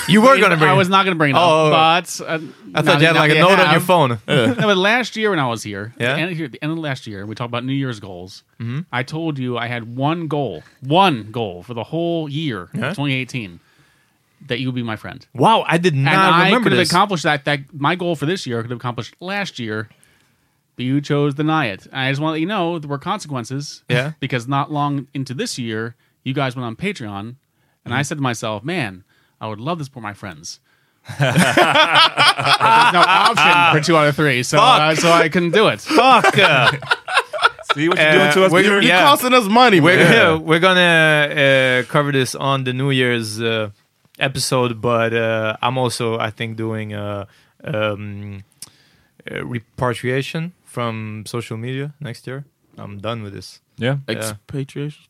you 0.07 0.21
were 0.21 0.39
gonna 0.39 0.57
bring. 0.57 0.69
I 0.69 0.73
it. 0.73 0.77
was 0.77 0.89
not 0.89 1.03
going 1.05 1.15
to 1.15 1.17
bring 1.17 1.31
it 1.35 1.37
Oh, 1.37 1.71
up, 1.71 2.05
but 2.07 2.21
uh, 2.25 2.39
I 2.73 2.81
thought 2.81 3.01
you 3.01 3.07
had 3.07 3.15
like 3.15 3.31
a 3.31 3.35
note 3.35 3.59
on 3.59 3.71
your 3.71 3.81
phone. 3.81 4.09
no, 4.27 4.55
but 4.57 4.77
last 4.77 5.15
year 5.17 5.29
when 5.29 5.39
I 5.39 5.47
was 5.47 5.61
here, 5.63 5.93
Yeah? 5.99 6.11
at, 6.11 6.15
the 6.15 6.21
end, 6.21 6.35
here- 6.35 6.47
the 6.47 6.63
end 6.63 6.71
of 6.71 6.77
last 6.79 7.05
year, 7.05 7.25
we 7.25 7.35
talked 7.35 7.49
about 7.49 7.63
New 7.65 7.73
Year's 7.73 7.99
goals. 7.99 8.43
Mm-hmm. 8.59 8.79
I 8.91 9.03
told 9.03 9.37
you 9.37 9.57
I 9.57 9.67
had 9.67 9.95
one 9.95 10.27
goal, 10.27 10.63
one 10.81 11.31
goal 11.31 11.61
for 11.63 11.73
the 11.73 11.83
whole 11.83 12.27
year, 12.29 12.69
Yeah? 12.73 12.89
2018, 12.89 13.59
that 14.47 14.59
you 14.59 14.67
would 14.67 14.75
be 14.75 14.83
my 14.83 14.95
friend. 14.95 15.25
Wow, 15.33 15.63
I 15.67 15.77
did 15.77 15.93
And 15.93 16.03
not 16.05 16.15
I 16.33 16.45
remember 16.45 16.65
could 16.65 16.71
have 16.73 16.79
this. 16.79 16.89
accomplished 16.91 17.23
that. 17.23 17.45
That 17.45 17.73
my 17.73 17.95
goal 17.95 18.15
for 18.15 18.25
this 18.25 18.45
year 18.47 18.59
I 18.59 18.61
could 18.63 18.71
have 18.71 18.79
accomplished 18.79 19.15
last 19.19 19.59
year, 19.59 19.89
but 20.75 20.85
you 20.85 20.99
chose 21.01 21.33
to 21.33 21.37
deny 21.37 21.67
it. 21.67 21.85
And 21.85 21.95
I 21.95 22.11
just 22.11 22.21
want 22.21 22.29
to 22.29 22.33
let 22.33 22.41
you 22.41 22.47
know 22.47 22.79
there 22.79 22.89
were 22.89 22.97
consequences. 22.97 23.83
Yeah. 23.89 24.13
Because 24.19 24.47
not 24.47 24.71
long 24.71 25.07
into 25.13 25.33
this 25.33 25.57
year, 25.59 25.95
you 26.23 26.33
guys 26.33 26.55
went 26.55 26.65
on 26.65 26.75
Patreon, 26.75 27.35
and 27.85 27.93
I 27.93 28.01
said 28.03 28.17
to 28.17 28.21
myself, 28.21 28.63
"Man, 28.63 29.03
I 29.39 29.47
would 29.47 29.59
love 29.59 29.77
to 29.79 29.83
support 29.85 30.03
my 30.03 30.13
friends." 30.13 30.59
but 31.07 31.17
there's 31.17 32.93
no 32.93 33.03
option 33.05 33.79
for 33.79 33.83
two 33.85 33.97
out 33.97 34.07
of 34.07 34.15
three, 34.15 34.43
so 34.43 34.59
uh, 34.59 34.93
so 34.95 35.11
I 35.11 35.29
couldn't 35.29 35.51
do 35.51 35.67
it. 35.67 35.81
Fuck. 35.99 36.37
uh, 36.37 36.71
See 37.73 37.87
what 37.89 37.97
you're 37.97 38.11
doing 38.11 38.31
to 38.33 38.45
us, 38.45 38.51
we're- 38.51 38.63
Peter? 38.63 38.81
You're 38.81 38.97
costing 38.97 39.33
us 39.33 39.45
money, 39.47 39.79
We're, 39.79 39.95
man. 39.97 40.11
yeah, 40.13 40.35
we're 40.37 40.59
gonna 40.59 41.81
uh, 41.81 41.83
cover 41.91 42.11
this 42.11 42.35
on 42.35 42.65
the 42.65 42.73
New 42.73 42.91
Year's 42.91 43.39
uh, 43.41 43.69
episode, 44.21 44.81
but 44.81 45.13
uh, 45.13 45.57
I'm 45.61 45.77
also, 45.77 46.17
I 46.19 46.29
think, 46.29 46.55
doing 46.57 46.93
a, 46.93 47.27
um, 47.63 48.43
a 49.29 49.43
repatriation 49.43 50.53
from 50.63 51.23
social 51.25 51.57
media 51.57 51.93
next 51.99 52.25
year. 52.27 52.45
I'm 52.77 52.99
done 52.99 53.23
with 53.23 53.33
this. 53.33 53.59
Yeah. 53.77 53.97
Expatriation? 54.07 55.03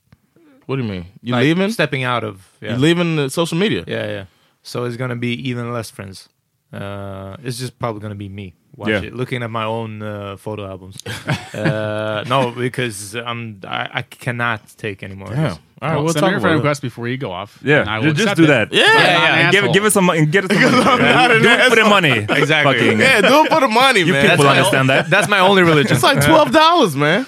What 0.66 0.78
do 0.78 0.84
you 0.84 0.89
mean? 0.89 1.05
You 1.22 1.34
Like, 1.34 1.43
leaving? 1.43 1.72
Stepping 1.72 2.03
out 2.03 2.24
of. 2.24 2.47
Yeah. 2.62 2.74
You 2.74 2.78
leaving 2.80 3.16
the 3.18 3.30
social 3.30 3.57
media? 3.57 3.84
Yeah, 3.88 4.05
yeah. 4.07 4.26
So 4.64 4.86
it's 4.86 4.95
gonna 4.97 5.16
be 5.16 5.34
even 5.49 5.74
less 5.74 5.89
friends. 5.91 6.30
Uh, 6.74 7.36
it's 7.43 7.57
just 7.59 7.78
probably 7.80 8.01
gonna 8.01 8.15
be 8.15 8.30
me. 8.30 8.53
Watch 8.78 8.89
Yeah. 8.89 9.01
it, 9.01 9.13
looking 9.13 9.43
at 9.43 9.51
my 9.51 9.65
own 9.65 10.01
uh, 10.01 10.38
photo 10.38 10.65
albums. 10.65 10.95
uh, 11.53 12.24
no, 12.28 12.51
because 12.51 13.13
I'm 13.15 13.59
I, 13.67 13.89
I 13.95 14.01
cannot 14.03 14.61
take 14.78 15.03
anymore. 15.03 15.28
Yeah. 15.32 15.36
Damn. 15.36 15.49
this. 15.49 15.59
All 15.82 15.89
right, 15.89 15.95
Well, 15.95 16.03
we'll 16.05 16.13
send 16.13 16.22
talk 16.22 16.28
me 16.30 16.32
your 16.34 16.41
friend 16.41 16.55
request 16.57 16.82
before 16.82 17.07
you 17.09 17.17
go 17.17 17.32
off. 17.32 17.59
Yeah, 17.63 17.82
and 17.82 17.89
I 17.89 17.99
will 17.99 18.13
just 18.13 18.22
accept 18.22 18.38
do 18.38 18.43
it. 18.45 18.47
that. 18.47 18.72
Yeah, 18.72 18.84
I'm 18.86 18.95
yeah, 18.95 19.51
give, 19.51 19.59
asshole. 19.63 19.74
give 19.74 19.84
us 19.86 19.93
some 19.93 20.05
money. 20.05 20.26
Get 20.28 20.45
us 20.45 20.51
some 20.57 20.61
money. 20.86 21.03
not 21.03 21.28
do 21.30 21.36
it 21.43 21.69
for 21.69 21.76
the 21.76 21.84
money. 21.89 22.09
Exactly. 22.30 22.74
Fucking, 22.80 22.99
Yeah, 22.99 23.22
do 23.22 23.43
it 23.45 23.51
for 23.51 23.59
the 23.59 23.67
money, 23.67 24.01
you 24.01 24.13
man. 24.13 24.30
people 24.30 24.45
my 24.45 24.57
understand 24.57 24.89
that. 24.89 25.09
That's 25.09 25.28
my 25.28 25.39
only 25.39 25.63
religion. 25.63 25.93
It's 25.93 26.03
like 26.03 26.24
twelve 26.24 26.51
dollars, 26.53 26.95
man. 26.95 27.26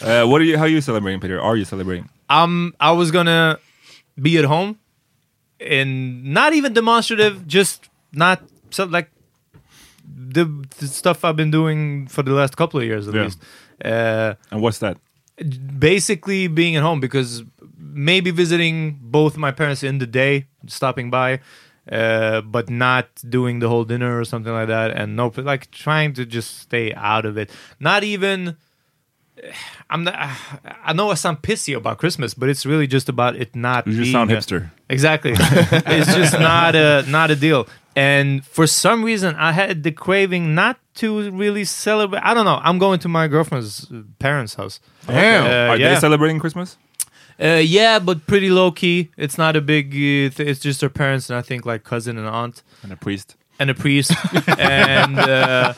Uh, 0.00 0.24
what 0.26 0.40
are 0.40 0.44
you? 0.44 0.56
How 0.58 0.64
are 0.64 0.68
you 0.68 0.80
celebrating, 0.80 1.20
Peter? 1.20 1.40
Are 1.40 1.56
you 1.56 1.64
celebrating? 1.64 2.08
um, 2.28 2.74
I 2.78 2.92
was 2.92 3.10
gonna 3.10 3.58
be 4.20 4.36
at 4.38 4.44
home 4.44 4.78
and 5.58 6.24
not 6.34 6.52
even 6.52 6.72
demonstrative, 6.74 7.46
just 7.46 7.88
not 8.16 8.42
so 8.70 8.84
like 8.84 9.10
the, 10.08 10.44
the 10.78 10.86
stuff 10.86 11.24
I've 11.24 11.36
been 11.36 11.50
doing 11.50 12.06
for 12.08 12.22
the 12.22 12.32
last 12.32 12.56
couple 12.56 12.80
of 12.80 12.86
years 12.86 13.06
at 13.08 13.14
Yeah. 13.14 13.22
least. 13.24 13.38
Uh, 13.84 14.34
And 14.50 14.60
what's 14.62 14.78
that? 14.78 14.96
basically 15.78 16.48
being 16.48 16.76
at 16.76 16.82
home 16.82 16.98
because 16.98 17.42
maybe 17.78 18.30
visiting 18.30 18.98
both 19.02 19.36
my 19.36 19.50
parents 19.50 19.82
in 19.82 19.98
the 19.98 20.06
day, 20.06 20.46
stopping 20.66 21.10
by, 21.10 21.40
uh, 21.92 22.40
but 22.40 22.70
not 22.70 23.08
doing 23.28 23.58
the 23.60 23.68
whole 23.68 23.84
dinner 23.84 24.18
or 24.18 24.24
something 24.24 24.52
like 24.52 24.68
that, 24.68 24.90
and 24.92 25.14
no, 25.14 25.30
like 25.36 25.70
trying 25.70 26.14
to 26.14 26.24
just 26.24 26.58
stay 26.60 26.92
out 26.94 27.26
of 27.26 27.36
it. 27.36 27.50
Not 27.78 28.02
even. 28.02 28.56
I'm 29.90 30.04
not. 30.04 30.14
I 30.84 30.92
know 30.94 31.10
I 31.10 31.14
sound 31.14 31.42
pissy 31.42 31.76
about 31.76 31.98
Christmas, 31.98 32.32
but 32.34 32.48
it's 32.48 32.64
really 32.64 32.86
just 32.86 33.08
about 33.08 33.36
it 33.36 33.54
not. 33.54 33.86
You 33.86 33.92
just 33.98 34.12
sound 34.12 34.30
a- 34.32 34.36
hipster. 34.36 34.70
Exactly. 34.88 35.32
it's 35.36 36.14
just 36.14 36.32
not 36.40 36.74
a 36.74 37.04
not 37.08 37.30
a 37.30 37.36
deal. 37.36 37.68
And 37.96 38.44
for 38.44 38.66
some 38.66 39.02
reason, 39.02 39.34
I 39.36 39.52
had 39.52 39.82
the 39.82 39.90
craving 39.90 40.54
not 40.54 40.78
to 40.96 41.30
really 41.30 41.64
celebrate. 41.64 42.20
I 42.22 42.34
don't 42.34 42.44
know. 42.44 42.60
I'm 42.62 42.78
going 42.78 42.98
to 43.00 43.08
my 43.08 43.26
girlfriend's 43.26 43.90
uh, 43.90 44.02
parents' 44.18 44.54
house. 44.54 44.80
Damn. 45.06 45.44
Uh, 45.44 45.72
Are 45.72 45.78
yeah. 45.78 45.94
they 45.94 46.00
celebrating 46.00 46.38
Christmas? 46.38 46.76
Uh, 47.40 47.60
yeah, 47.64 47.98
but 47.98 48.26
pretty 48.26 48.50
low 48.50 48.70
key. 48.70 49.08
It's 49.16 49.38
not 49.38 49.56
a 49.56 49.60
big. 49.62 49.86
Uh, 49.94 50.28
th- 50.34 50.40
it's 50.40 50.60
just 50.60 50.80
her 50.82 50.88
parents 50.90 51.30
and 51.30 51.38
I 51.38 51.42
think 51.42 51.64
like 51.66 51.84
cousin 51.84 52.18
and 52.18 52.26
aunt 52.28 52.62
And 52.82 52.92
a 52.92 52.96
priest. 52.96 53.34
and 53.58 53.70
a 53.70 53.74
priest, 53.74 54.12
and 54.58 55.18
uh, 55.18 55.72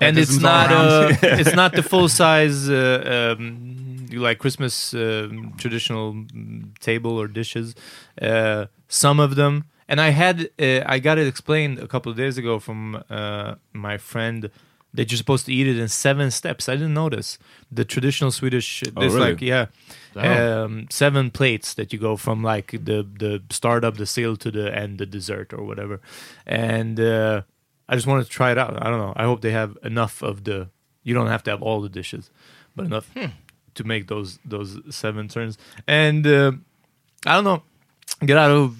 and 0.00 0.18
it's 0.18 0.38
not 0.40 0.70
uh, 0.70 1.12
it's 1.22 1.54
not 1.54 1.72
the 1.72 1.82
full 1.82 2.08
size 2.08 2.68
uh, 2.70 3.36
um, 3.38 4.06
like 4.12 4.38
Christmas 4.38 4.92
um, 4.94 5.54
traditional 5.58 6.12
mm, 6.14 6.78
table 6.80 7.18
or 7.20 7.26
dishes. 7.28 7.74
Uh, 8.20 8.66
some 8.88 9.20
of 9.20 9.34
them, 9.36 9.64
and 9.88 10.00
I 10.00 10.10
had 10.10 10.50
uh, 10.58 10.80
I 10.86 10.98
got 10.98 11.18
it 11.18 11.26
explained 11.26 11.78
a 11.78 11.88
couple 11.88 12.10
of 12.10 12.16
days 12.16 12.38
ago 12.38 12.58
from 12.58 13.02
uh, 13.10 13.56
my 13.72 13.98
friend 13.98 14.50
that 14.92 15.10
you're 15.10 15.18
supposed 15.18 15.44
to 15.46 15.52
eat 15.52 15.66
it 15.66 15.76
in 15.76 15.88
seven 15.88 16.30
steps. 16.30 16.68
I 16.68 16.76
didn't 16.76 16.94
notice 16.94 17.36
the 17.70 17.84
traditional 17.84 18.30
Swedish. 18.30 18.82
There's 18.96 19.14
really? 19.14 19.32
like 19.32 19.40
yeah. 19.40 19.66
Um, 20.16 20.86
seven 20.90 21.32
plates 21.32 21.74
that 21.74 21.92
you 21.92 21.98
go 21.98 22.16
from 22.16 22.42
like 22.42 22.70
the 22.70 23.06
the 23.18 23.42
start 23.50 23.84
of 23.84 23.96
the 23.96 24.06
sale 24.06 24.36
to 24.36 24.50
the 24.50 24.72
end 24.72 24.98
the 24.98 25.06
dessert 25.06 25.52
or 25.52 25.64
whatever 25.64 26.00
and 26.46 27.00
uh, 27.00 27.42
I 27.88 27.94
just 27.94 28.06
wanted 28.06 28.24
to 28.24 28.30
try 28.30 28.50
it 28.50 28.58
out. 28.58 28.80
I 28.80 28.88
don't 28.90 28.98
know. 28.98 29.12
I 29.16 29.24
hope 29.24 29.40
they 29.42 29.50
have 29.50 29.76
enough 29.82 30.22
of 30.22 30.44
the. 30.44 30.68
You 31.02 31.14
don't 31.14 31.26
have 31.26 31.42
to 31.44 31.50
have 31.50 31.62
all 31.62 31.80
the 31.80 31.88
dishes, 31.88 32.30
but 32.74 32.86
enough 32.86 33.10
to 33.74 33.84
make 33.84 34.08
those 34.08 34.38
those 34.44 34.80
seven 34.94 35.28
turns. 35.28 35.58
And 35.86 36.26
uh, 36.26 36.52
I 37.26 37.34
don't 37.34 37.44
know. 37.44 37.62
Get 38.24 38.38
out 38.38 38.50
of 38.50 38.76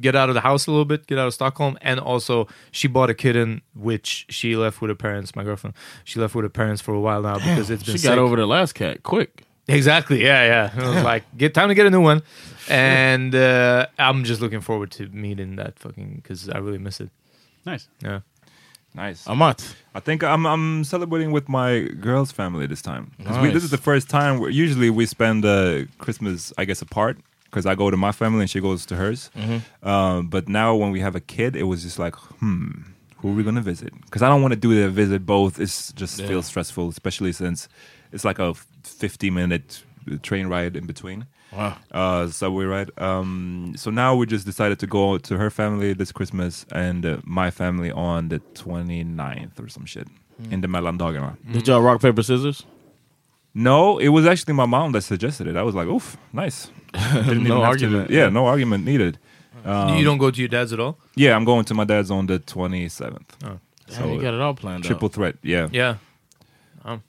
get 0.00 0.14
out 0.14 0.28
of 0.28 0.34
the 0.34 0.40
house 0.40 0.66
a 0.66 0.70
little 0.70 0.84
bit. 0.84 1.06
Get 1.06 1.18
out 1.18 1.26
of 1.26 1.34
Stockholm. 1.34 1.76
And 1.82 1.98
also, 2.00 2.48
she 2.70 2.88
bought 2.88 3.10
a 3.10 3.14
kitten 3.14 3.62
which 3.74 4.26
she 4.28 4.56
left 4.56 4.80
with 4.80 4.88
her 4.90 4.94
parents. 4.94 5.34
My 5.36 5.44
girlfriend. 5.44 5.74
She 6.04 6.20
left 6.20 6.34
with 6.34 6.44
her 6.44 6.48
parents 6.50 6.80
for 6.82 6.94
a 6.94 7.00
while 7.00 7.22
now 7.22 7.36
because 7.38 7.70
it's 7.70 7.82
been 7.82 7.96
She 7.96 8.02
got 8.02 8.18
over 8.18 8.36
the 8.36 8.46
last 8.46 8.74
cat 8.74 9.02
quick. 9.02 9.44
Exactly. 9.68 10.22
Yeah, 10.24 10.44
yeah. 10.44 10.76
It 10.76 10.94
was 10.94 11.04
like 11.04 11.24
get 11.36 11.54
time 11.54 11.68
to 11.68 11.74
get 11.74 11.86
a 11.86 11.90
new 11.90 12.00
one, 12.00 12.22
and 12.68 13.32
uh, 13.34 13.86
I'm 13.98 14.24
just 14.24 14.40
looking 14.40 14.60
forward 14.60 14.90
to 14.92 15.08
meeting 15.08 15.56
that 15.56 15.78
fucking 15.78 16.16
because 16.16 16.48
I 16.48 16.58
really 16.58 16.78
miss 16.78 17.00
it. 17.00 17.10
Nice. 17.64 17.88
Yeah. 18.02 18.20
Nice. 18.94 19.26
Amat. 19.26 19.74
I 19.94 20.00
think 20.00 20.22
I'm 20.24 20.46
I'm 20.46 20.84
celebrating 20.84 21.30
with 21.32 21.48
my 21.48 21.80
girl's 22.00 22.32
family 22.32 22.66
this 22.66 22.82
time. 22.82 23.12
'Cause 23.24 23.38
we, 23.38 23.50
this 23.50 23.64
is 23.64 23.70
the 23.70 23.78
first 23.78 24.10
time. 24.10 24.38
Where, 24.40 24.50
usually 24.50 24.90
we 24.90 25.06
spend 25.06 25.44
uh, 25.44 25.84
Christmas, 25.98 26.52
I 26.58 26.64
guess, 26.66 26.82
apart 26.82 27.16
because 27.52 27.66
I 27.66 27.74
go 27.74 27.90
to 27.90 27.98
my 27.98 28.12
family 28.12 28.40
and 28.40 28.50
she 28.50 28.60
goes 28.60 28.86
to 28.86 28.96
hers. 28.96 29.30
Um, 29.82 30.28
but 30.28 30.48
now 30.48 30.74
when 30.74 30.90
we 30.90 31.00
have 31.00 31.14
a 31.14 31.20
kid, 31.20 31.54
it 31.54 31.64
was 31.64 31.82
just 31.82 31.98
like, 31.98 32.14
hmm, 32.40 32.70
who 33.18 33.30
are 33.30 33.34
we 33.34 33.44
gonna 33.44 33.60
visit? 33.60 33.92
Because 34.06 34.22
I 34.22 34.28
don't 34.30 34.40
want 34.40 34.52
to 34.54 34.58
do 34.60 34.74
the 34.74 34.88
visit 34.88 35.26
both. 35.26 35.60
It's 35.60 35.92
just 35.92 36.22
feels 36.22 36.46
stressful, 36.46 36.88
especially 36.88 37.32
since 37.32 37.68
it's 38.10 38.24
like 38.24 38.38
a 38.38 38.54
50 38.84 39.30
minute 39.30 39.82
train 40.22 40.46
ride 40.46 40.76
in 40.76 40.86
between. 40.86 41.26
Wow. 41.52 41.76
Uh, 41.90 42.28
subway 42.28 42.64
ride. 42.64 42.90
Um, 42.98 43.74
so 43.76 43.90
now 43.90 44.14
we 44.16 44.24
just 44.24 44.46
decided 44.46 44.78
to 44.78 44.86
go 44.86 45.18
to 45.18 45.36
her 45.36 45.50
family 45.50 45.92
this 45.92 46.10
Christmas 46.10 46.64
and 46.72 47.04
uh, 47.04 47.18
my 47.24 47.50
family 47.50 47.90
on 47.92 48.30
the 48.30 48.40
29th 48.54 49.60
or 49.62 49.68
some 49.68 49.84
shit 49.84 50.08
in 50.50 50.62
the 50.62 50.68
mellandagarna. 50.68 51.36
Did 51.52 51.68
y'all 51.68 51.82
rock 51.82 52.00
paper 52.00 52.22
scissors? 52.22 52.64
No, 53.54 53.98
it 53.98 54.08
was 54.08 54.26
actually 54.26 54.54
my 54.54 54.66
mom 54.66 54.92
that 54.92 55.02
suggested 55.02 55.46
it. 55.46 55.56
I 55.56 55.62
was 55.62 55.74
like, 55.74 55.86
oof, 55.86 56.16
nice. 56.32 56.70
Didn't 56.92 57.44
No 57.44 57.58
even 57.74 57.90
have 57.92 58.06
to- 58.08 58.14
yeah, 58.14 58.28
no 58.28 58.46
argument 58.46 58.84
needed. 58.84 59.18
Um, 59.64 59.96
you 59.96 60.04
don't 60.04 60.18
go 60.18 60.30
to 60.30 60.38
your 60.40 60.48
dad's 60.48 60.72
at 60.72 60.80
all? 60.80 60.98
Yeah, 61.14 61.36
I'm 61.36 61.44
going 61.44 61.64
to 61.66 61.74
my 61.74 61.84
dad's 61.84 62.10
on 62.10 62.26
the 62.26 62.38
27th. 62.40 63.22
Oh. 63.44 63.58
So 63.88 64.12
you 64.12 64.20
got 64.20 64.34
it 64.34 64.40
all 64.40 64.54
planned 64.54 64.84
Triple 64.84 65.06
out. 65.06 65.12
threat, 65.12 65.36
yeah. 65.42 65.68
Yeah. 65.70 65.96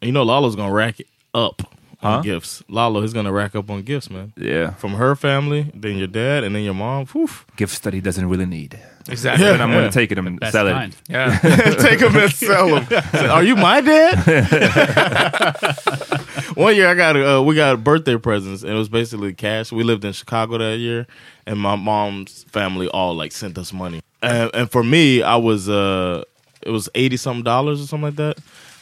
You 0.02 0.12
know 0.12 0.24
Lalo's 0.24 0.56
gonna 0.56 0.74
rack 0.74 1.00
it 1.00 1.08
up 1.34 1.62
Huh? 2.00 2.18
on 2.18 2.22
gifts. 2.24 2.62
Lalo 2.68 3.02
is 3.02 3.14
gonna 3.14 3.32
rack 3.32 3.56
up 3.56 3.70
on 3.72 3.82
gifts, 3.82 4.10
man. 4.10 4.34
Yeah. 4.38 4.72
From 4.74 4.96
her 4.96 5.16
family, 5.16 5.72
then 5.74 5.98
your 5.98 6.08
dad, 6.08 6.44
and 6.44 6.54
then 6.54 6.64
your 6.64 6.74
mom. 6.74 7.06
Whew. 7.08 7.30
Gifts 7.56 7.80
that 7.80 7.94
he 7.94 8.02
doesn't 8.02 8.28
really 8.30 8.46
need. 8.46 8.78
Exactly. 9.10 9.46
And 9.48 9.62
I'm 9.62 9.72
going 9.72 9.86
to 9.86 9.92
take 9.92 10.12
it 10.12 10.18
and 10.18 10.40
Best 10.40 10.54
sell 10.54 10.68
it. 10.68 10.72
kind. 10.72 10.96
Yeah. 11.10 11.38
Take 11.80 12.00
them 12.00 12.16
and 12.16 12.32
sell 12.32 12.80
them. 12.80 13.04
Are 13.30 13.44
you 13.44 13.56
my 13.56 13.82
dad? 13.82 14.16
One 16.56 16.76
year 16.76 16.88
I 16.88 16.94
got 16.94 17.18
uh, 17.18 17.44
we 17.44 17.56
got 17.56 17.84
birthday 17.84 18.18
presents 18.18 18.64
and 18.64 18.72
it 18.72 18.78
was 18.78 18.90
basically 18.90 19.34
cash. 19.34 19.72
We 19.72 19.84
lived 19.84 20.06
in 20.06 20.14
Chicago 20.14 20.58
that 20.60 20.78
year, 20.78 21.08
and 21.46 21.60
my 21.60 21.76
mom's 21.76 22.44
family 22.44 22.88
all 22.90 23.16
like 23.16 23.32
sent 23.32 23.58
us 23.58 23.74
money. 23.74 24.02
And, 24.22 24.52
and 24.54 24.72
for 24.72 24.84
me, 24.84 25.24
I 25.24 25.36
was 25.36 25.68
uh, 25.68 26.24
it 26.62 26.70
was 26.70 26.90
eighty 26.96 27.18
something 27.18 27.44
dollars 27.44 27.82
or 27.82 27.88
something 27.88 28.06
like 28.06 28.16
that, 28.18 28.38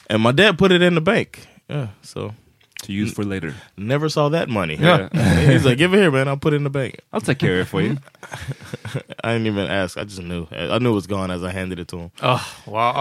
and 0.10 0.22
my 0.22 0.34
dad 0.34 0.58
put 0.58 0.72
it 0.72 0.82
in 0.82 0.96
the 0.96 1.02
bank. 1.02 1.48
Yeah, 1.70 1.88
so 2.02 2.36
To 2.84 2.92
use 2.94 3.14
for 3.14 3.24
later. 3.24 3.54
never 3.78 4.10
saw 4.10 4.30
that 4.30 4.50
money. 4.50 4.76
Yeah. 4.76 5.08
He's 5.52 5.64
like, 5.64 5.78
give 5.78 5.94
it 5.94 5.98
here, 5.98 6.10
man. 6.10 6.28
I'll 6.28 6.36
put 6.36 6.54
it 6.54 6.56
in 6.56 6.64
the 6.64 6.70
bank. 6.72 7.00
I'll 7.14 7.22
take 7.22 7.38
care 7.38 7.60
of 7.62 7.68
it 7.68 7.70
for 7.70 7.80
you. 7.82 7.98
I 9.24 9.34
didn't 9.34 9.46
even 9.48 9.68
ask. 9.68 9.98
I 9.98 10.04
just 10.04 10.22
knew. 10.22 10.48
I 10.52 10.80
knew 10.80 10.92
it 10.92 10.96
was 10.96 11.06
gone 11.06 11.30
as 11.30 11.44
I 11.44 11.52
handed 11.52 11.78
it 11.78 11.88
to 11.90 11.98
him. 12.00 12.12
oh 12.24 12.58
wow. 12.66 12.94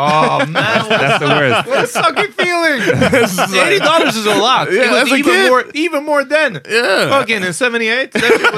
Oh 0.43 0.47
man. 0.47 0.89
That's 0.89 1.18
the 1.18 1.28
worst. 1.28 1.66
What 1.66 1.85
a 1.85 1.87
sucky 1.89 2.33
feeling. 2.35 3.61
Eighty 3.66 3.78
dollars 3.78 4.16
is 4.16 4.26
a 4.26 4.35
lot. 4.35 4.70
Yeah, 4.70 4.83
it 4.85 4.91
was 4.91 5.03
as 5.05 5.12
a 5.12 5.14
even 5.16 5.33
kid. 5.33 5.49
more 5.49 5.64
even 5.72 6.05
more 6.05 6.24
then. 6.24 6.61
Yeah. 6.68 7.09
Fucking 7.09 7.43
in 7.43 7.53
seventy 7.55 7.89
eight. 7.89 8.12
That 8.12 8.22
shit 8.22 8.53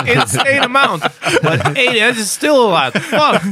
was 0.00 0.16
insane 0.16 0.62
amount. 0.62 1.02
But 1.42 1.76
eighty, 1.76 1.98
that 1.98 2.16
is 2.16 2.30
still 2.30 2.66
a 2.66 2.68
lot. 2.68 2.92
Fuck. 2.94 3.42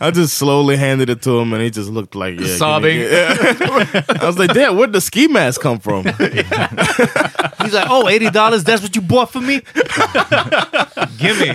I 0.00 0.10
just 0.10 0.34
slowly 0.38 0.76
handed 0.76 1.08
it 1.08 1.22
to 1.22 1.38
him, 1.38 1.52
and 1.52 1.62
he 1.62 1.70
just 1.70 1.90
looked 1.90 2.14
like 2.14 2.40
yeah, 2.40 2.56
Sobbing. 2.56 3.00
Yeah. 3.00 3.36
I 4.20 4.26
was 4.26 4.38
like, 4.38 4.52
"Dad, 4.52 4.70
where'd 4.70 4.92
the 4.92 5.00
ski 5.00 5.28
mask 5.28 5.60
come 5.60 5.78
from?" 5.78 5.99
He's 7.62 7.74
like, 7.74 7.88
oh, 7.90 8.04
$80, 8.08 8.64
that's 8.64 8.82
what 8.82 8.96
you 8.96 9.02
bought 9.02 9.30
for 9.32 9.40
me? 9.40 9.60
Give 11.18 11.38
me. 11.38 11.50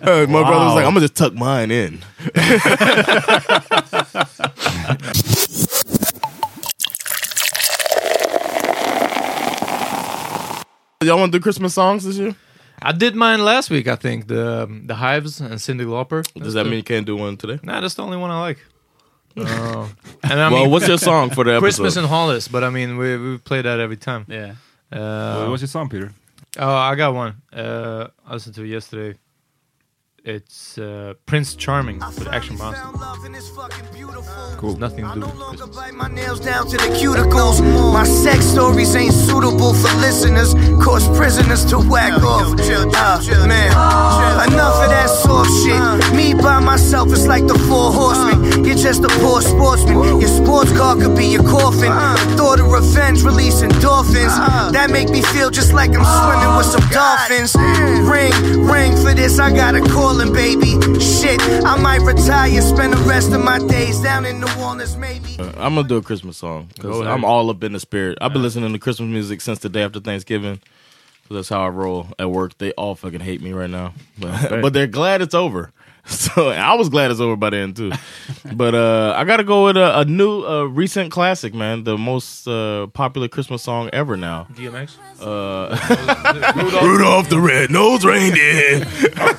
Uh, 0.00 0.26
My 0.26 0.42
brother 0.42 0.64
was 0.66 0.74
like, 0.74 0.86
"I'm 0.86 0.94
gonna 0.94 1.00
just 1.00 1.16
tuck 1.16 1.34
mine 1.34 1.70
in." 1.70 2.00
Y'all 11.02 11.18
want 11.18 11.32
to 11.32 11.38
do 11.38 11.42
Christmas 11.42 11.74
songs 11.74 12.04
this 12.04 12.16
year? 12.16 12.34
I 12.80 12.92
did 12.92 13.14
mine 13.14 13.44
last 13.44 13.68
week, 13.68 13.88
I 13.88 13.96
think. 13.96 14.26
The 14.28 14.62
um, 14.64 14.86
the 14.86 14.94
Hives 14.94 15.40
and 15.40 15.54
Cyndi 15.54 15.84
Lauper. 15.84 16.24
Does 16.42 16.54
that 16.54 16.64
mean 16.64 16.74
you 16.76 16.82
can't 16.82 17.04
do 17.06 17.16
one 17.16 17.36
today? 17.36 17.58
Nah, 17.62 17.80
that's 17.80 17.94
the 17.94 18.02
only 18.02 18.16
one 18.16 18.30
I 18.30 18.40
like. 18.40 18.58
Oh. 19.36 19.90
And 20.22 20.40
I 20.40 20.50
well, 20.50 20.62
mean, 20.62 20.70
what's 20.70 20.86
your 20.86 20.98
song 20.98 21.30
for 21.30 21.44
the 21.44 21.50
episode? 21.56 21.60
Christmas 21.60 21.96
in 21.96 22.04
Hollis, 22.04 22.48
but 22.48 22.62
I 22.62 22.70
mean, 22.70 22.96
we 22.96 23.16
we 23.16 23.38
play 23.38 23.62
that 23.62 23.80
every 23.80 23.96
time. 23.96 24.26
Yeah. 24.28 24.54
Uh, 24.92 25.48
What's 25.48 25.62
your 25.62 25.68
song, 25.68 25.88
Peter? 25.88 26.12
Oh, 26.56 26.74
I 26.74 26.94
got 26.94 27.14
one. 27.14 27.42
Uh, 27.52 28.08
I 28.26 28.34
listened 28.34 28.54
to 28.54 28.62
it 28.62 28.68
yesterday. 28.68 29.18
It's 30.26 30.78
uh, 30.78 31.12
Prince 31.26 31.54
Charming 31.54 31.98
with 31.98 32.28
Action 32.28 32.56
Bronson. 32.56 32.82
Cool. 34.56 34.78
Nothing 34.78 35.04
to 35.04 35.14
do 35.14 35.20
with 35.20 35.34
Christmas. 35.36 35.76
Bite 35.76 35.92
my 35.92 36.08
nails 36.08 36.40
down 36.40 36.66
to 36.66 36.78
the 36.78 36.88
cuticles. 36.96 37.60
My 37.92 38.04
sex 38.04 38.46
stories 38.46 38.96
ain't 38.96 39.12
suitable 39.12 39.74
for 39.74 39.92
listeners. 40.00 40.54
Cause 40.82 41.06
prisoners 41.14 41.66
to 41.66 41.76
whack 41.78 42.22
off. 42.22 42.58
Uh, 42.58 43.46
man, 43.46 43.68
enough 44.48 44.80
of 44.80 44.88
that 44.88 45.10
soft 45.10 45.50
shit. 45.60 46.16
Me 46.16 46.32
by 46.32 46.58
myself 46.58 47.12
is 47.12 47.26
like 47.26 47.46
the 47.46 47.58
four 47.68 47.92
horsemen. 47.92 48.64
You're 48.64 48.76
just 48.76 49.04
a 49.04 49.08
poor 49.20 49.42
sportsman. 49.42 50.20
Your 50.22 50.28
sports 50.28 50.72
car 50.72 50.96
could 50.96 51.14
be 51.14 51.26
your 51.26 51.42
coffin. 51.42 51.92
The 51.92 52.34
thought 52.38 52.60
of 52.60 52.72
revenge 52.72 53.22
releasing 53.24 53.68
dolphins. 53.80 54.32
That 54.72 54.88
make 54.90 55.10
me 55.10 55.20
feel 55.20 55.50
just 55.50 55.74
like 55.74 55.90
I'm 55.90 56.00
swimming 56.00 56.56
with 56.56 56.66
some 56.72 56.88
dolphins. 56.88 57.54
Ring, 58.08 58.32
ring 58.64 58.96
for 58.96 59.12
this. 59.12 59.38
I 59.38 59.52
got 59.54 59.74
a 59.74 59.82
calling, 60.14 60.32
baby. 60.32 60.70
Shit, 61.00 61.40
I 61.64 61.76
might 61.80 62.00
retire. 62.00 62.60
Spend 62.62 62.92
the 62.92 62.96
rest 63.08 63.32
of 63.32 63.42
my 63.42 63.58
days 63.66 64.00
down 64.00 64.24
in 64.24 64.40
New 64.40 64.46
Orleans, 64.60 64.96
maybe. 64.96 65.36
Uh, 65.38 65.52
I'm 65.56 65.74
gonna 65.74 65.88
do 65.88 65.96
a 65.96 66.02
Christmas 66.02 66.36
song 66.36 66.68
because. 66.74 67.06
I'm 67.06 67.24
all 67.24 67.50
up 67.50 67.62
in 67.64 67.72
the 67.72 67.80
spirit. 67.80 68.18
I've 68.20 68.32
been 68.32 68.42
listening 68.42 68.72
to 68.72 68.78
Christmas 68.78 69.08
music 69.08 69.40
since 69.40 69.58
the 69.60 69.68
day 69.68 69.82
after 69.82 70.00
Thanksgiving. 70.00 70.60
'cause 71.26 71.36
that's 71.36 71.48
how 71.48 71.62
I 71.62 71.68
roll 71.68 72.08
at 72.18 72.30
work. 72.30 72.58
They 72.58 72.72
all 72.72 72.94
fucking 72.94 73.20
hate 73.20 73.40
me 73.40 73.54
right 73.54 73.70
now, 73.70 73.94
but, 74.18 74.60
but 74.60 74.72
they're 74.74 74.86
glad 74.86 75.22
it's 75.22 75.34
over. 75.34 75.72
So 76.34 76.50
I 76.50 76.74
was 76.74 76.88
glad 76.90 77.10
it's 77.10 77.20
over 77.20 77.34
by 77.36 77.50
then 77.50 77.72
too. 77.72 77.90
but 78.54 78.74
uh, 78.74 79.14
I 79.16 79.24
got 79.24 79.38
to 79.38 79.44
go 79.44 79.64
with 79.66 79.76
a, 79.78 80.00
a 80.00 80.04
new, 80.04 80.44
uh, 80.44 80.64
recent 80.64 81.10
classic, 81.10 81.54
man. 81.54 81.84
The 81.84 81.96
most 81.96 82.46
uh, 82.46 82.88
popular 82.88 83.26
Christmas 83.28 83.62
song 83.62 83.88
ever 83.92 84.16
now. 84.16 84.46
DMX. 84.52 84.96
Uh, 85.20 85.70
Rudolph 86.84 87.30
the 87.30 87.40
Red-Nosed 87.40 88.04
Reindeer. 88.04 88.84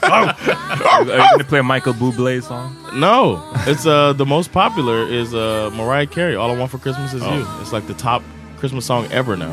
Are 0.04 1.04
you 1.04 1.06
gonna 1.32 1.44
play 1.44 1.60
a 1.60 1.64
Michael 1.64 1.94
Bublé 1.94 2.42
song? 2.42 2.76
No, 2.94 3.44
it's 3.68 3.86
uh 3.86 4.14
the 4.14 4.26
most 4.26 4.52
popular 4.52 5.08
is 5.08 5.34
uh 5.36 5.70
Mariah 5.76 6.08
Carey. 6.08 6.36
All 6.36 6.50
I 6.50 6.58
want 6.58 6.72
for 6.72 6.78
Christmas 6.80 7.14
is 7.14 7.22
Oh. 7.24 7.38
you. 7.38 7.46
It's 7.62 7.74
like 7.74 7.88
the 7.88 7.94
top 7.94 8.24
Christmas 8.58 8.86
song 8.86 9.06
ever 9.12 9.36
now. 9.38 9.52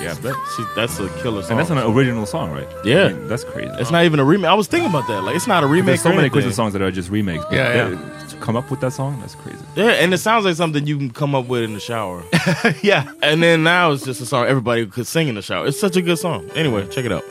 Yeah, 0.00 0.14
bet. 0.22 0.34
She, 0.56 0.64
that's 0.74 0.98
a 0.98 1.08
killer 1.22 1.42
song. 1.42 1.52
And 1.52 1.60
that's 1.60 1.70
an 1.70 1.78
original 1.78 2.26
song, 2.26 2.50
right? 2.52 2.68
Yeah. 2.84 3.04
I 3.06 3.12
mean, 3.12 3.28
that's 3.28 3.44
crazy. 3.44 3.70
It's 3.78 3.90
not 3.90 4.04
even 4.04 4.20
a 4.20 4.24
remake. 4.24 4.48
I 4.50 4.54
was 4.54 4.66
thinking 4.66 4.90
about 4.90 5.06
that. 5.08 5.22
Like 5.22 5.36
it's 5.36 5.46
not 5.46 5.64
a 5.64 5.66
remake. 5.66 5.86
There's 5.86 6.02
so 6.02 6.12
many. 6.12 6.30
Christmas 6.30 6.56
songs 6.56 6.72
that 6.74 6.82
are 6.82 6.90
just 6.90 7.10
remakes. 7.10 7.44
but 7.44 7.54
Yeah, 7.54 7.88
that- 7.90 8.28
To 8.30 8.36
come 8.38 8.56
up 8.56 8.70
with 8.70 8.80
that 8.80 8.92
song, 8.92 9.18
that's 9.20 9.34
crazy. 9.36 9.64
Yeah, 9.76 9.90
and 9.92 10.12
it 10.12 10.18
sounds 10.18 10.44
like 10.44 10.54
something 10.56 10.86
you 10.86 10.98
can 10.98 11.10
come 11.10 11.34
up 11.34 11.46
with 11.46 11.62
in 11.64 11.74
the 11.74 11.80
shower. 11.80 12.22
yeah. 12.82 13.10
And 13.22 13.42
then 13.42 13.62
now 13.62 13.92
it's 13.92 14.04
just 14.04 14.20
a 14.20 14.26
song 14.26 14.46
everybody 14.46 14.86
could 14.86 15.06
sing 15.06 15.28
in 15.28 15.34
the 15.36 15.42
shower. 15.42 15.66
It's 15.66 15.78
such 15.80 15.96
a 15.96 16.02
good 16.02 16.18
song. 16.18 16.48
Anyway, 16.54 16.86
check 16.88 17.04
it 17.04 17.12
out. 17.12 17.24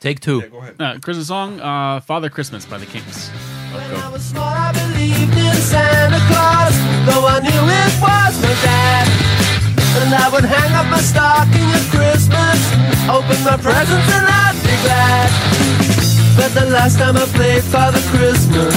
Take 0.00 0.20
two. 0.20 0.40
Yeah, 0.40 0.48
go 0.48 0.84
Uh, 0.84 0.98
Christmas 0.98 1.28
song, 1.28 1.60
uh, 1.60 2.00
Father 2.00 2.30
Christmas 2.30 2.64
by 2.64 2.78
the 2.78 2.86
Kinks. 2.86 3.30
I 3.72 4.08
was 4.10 4.24
small, 4.24 4.44
I 4.48 4.72
believed 4.72 5.36
in 5.36 5.54
Santa 5.60 6.18
Claus, 6.26 6.74
though 7.04 7.26
I 7.28 7.38
knew 7.44 7.62
it 7.68 7.92
was 8.00 8.34
my 8.40 8.54
dad. 8.64 9.06
And 10.00 10.14
I 10.14 10.26
would 10.32 10.44
hang 10.44 10.72
up 10.72 10.86
my 10.88 11.00
stocking 11.04 11.68
at 11.76 11.84
Christmas, 11.92 12.58
open 13.12 13.36
my 13.44 13.56
presents, 13.60 14.08
and 14.08 14.24
I'd 14.24 14.56
be 14.64 14.74
glad. 14.88 15.28
But 16.36 16.50
the 16.56 16.66
last 16.72 16.96
time 16.98 17.16
I 17.18 17.26
played 17.36 17.62
Father 17.64 18.00
Christmas, 18.08 18.74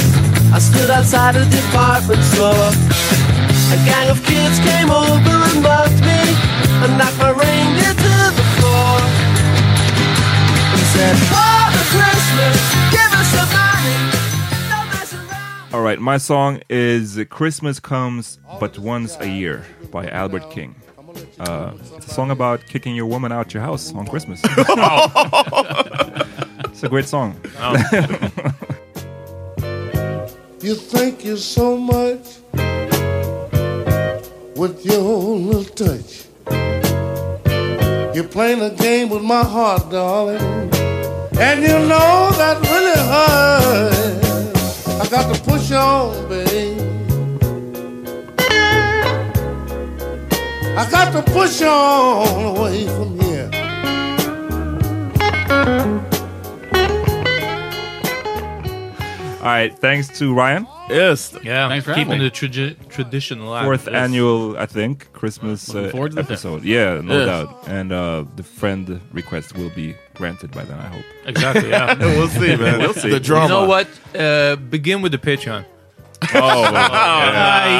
I 0.51 0.59
stood 0.59 0.89
outside 0.91 1.35
a 1.37 1.45
department 1.47 2.21
store. 2.35 2.69
A 3.71 3.77
gang 3.87 4.09
of 4.11 4.19
kids 4.27 4.59
came 4.59 4.91
over 4.91 5.35
and 5.47 5.63
mugged 5.63 6.01
me, 6.03 6.19
and 6.83 6.97
knocked 6.99 7.17
my 7.17 7.31
reindeer 7.31 7.95
to 7.95 8.11
the 8.35 8.42
floor. 8.42 8.42
And 8.42 8.42
said, 10.93 11.15
Father 11.33 11.83
Christmas, 11.93 12.55
give 12.91 13.11
us 13.19 13.27
some 13.35 13.51
money. 13.51 13.97
Don't 14.69 14.87
mess 14.93 15.13
around. 15.13 15.73
All 15.73 15.81
right, 15.81 15.99
my 15.99 16.17
song 16.17 16.61
is 16.69 17.19
"Christmas 17.29 17.79
Comes 17.79 18.39
But 18.59 18.77
Once 18.79 19.17
a 19.19 19.27
Year" 19.27 19.65
by 19.91 20.07
Albert 20.09 20.49
King. 20.51 20.75
Uh, 21.39 21.73
it's 21.95 22.07
a 22.07 22.09
song 22.09 22.31
about 22.31 22.65
kicking 22.65 22.95
your 22.95 23.05
woman 23.05 23.31
out 23.31 23.53
your 23.53 23.61
house 23.63 23.93
on 23.93 24.07
Christmas. 24.07 24.41
it's 26.71 26.83
a 26.83 26.89
great 26.89 27.05
song. 27.05 27.39
You 30.63 30.75
thank 30.75 31.25
you're 31.25 31.35
so 31.35 31.75
much 31.75 32.37
with 34.55 34.85
your 34.85 35.01
little 35.01 35.65
touch. 35.65 36.23
You're 38.15 38.29
playing 38.29 38.61
a 38.61 38.69
game 38.69 39.09
with 39.09 39.23
my 39.23 39.43
heart, 39.43 39.91
darling. 39.91 40.39
And 41.39 41.61
you 41.61 41.79
know 41.87 42.29
that 42.37 42.61
really 42.71 42.97
hurts. 43.13 44.87
I 44.87 45.07
got 45.09 45.33
to 45.35 45.41
push 45.43 45.71
on, 45.71 46.29
babe. 46.29 46.79
I 50.77 50.87
got 50.89 51.11
to 51.13 51.31
push 51.31 51.61
on 51.61 52.55
away 52.57 52.87
from 52.87 53.19
here. 53.19 53.49
All 59.43 59.49
right, 59.49 59.77
thanks 59.77 60.07
to 60.19 60.33
Ryan. 60.33 60.65
Yes. 60.89 61.35
Yeah. 61.43 61.67
Thanks 61.67 61.83
for 61.85 61.93
keeping 61.93 62.13
having 62.13 62.23
the 62.23 62.31
tradi- 62.31 62.77
tradition 62.87 63.39
alive. 63.39 63.65
Fourth 63.65 63.87
Yes. 63.87 63.95
annual, 63.95 64.57
I 64.57 64.65
think, 64.65 65.11
Christmas 65.11 65.67
Looking 65.67 65.89
uh, 65.89 65.91
forward 65.91 66.09
to 66.11 66.15
the 66.15 66.21
episode. 66.21 66.63
Yeah, 66.63 67.01
no 67.03 67.17
Yes. 67.19 67.25
doubt. 67.27 67.63
And 67.67 67.91
uh, 67.91 68.23
the 68.37 68.43
friend 68.43 69.01
request 69.11 69.57
will 69.57 69.69
be 69.71 69.95
granted 70.15 70.51
by 70.51 70.63
then, 70.63 70.79
I 70.79 70.87
hope. 70.87 71.05
Exactly. 71.25 71.69
Yeah. 71.69 71.95
we'll 71.99 72.27
see, 72.27 72.55
man. 72.55 72.79
We'll 72.79 72.93
see. 72.93 73.09
The 73.09 73.19
drama. 73.19 73.43
You 73.45 73.49
know 73.49 73.65
what? 73.67 73.87
Uh, 74.17 74.55
begin 74.55 75.01
with 75.01 75.11
the 75.11 75.17
Patreon. 75.17 75.65
Oh, 76.35 76.61
yeah. 76.63 76.69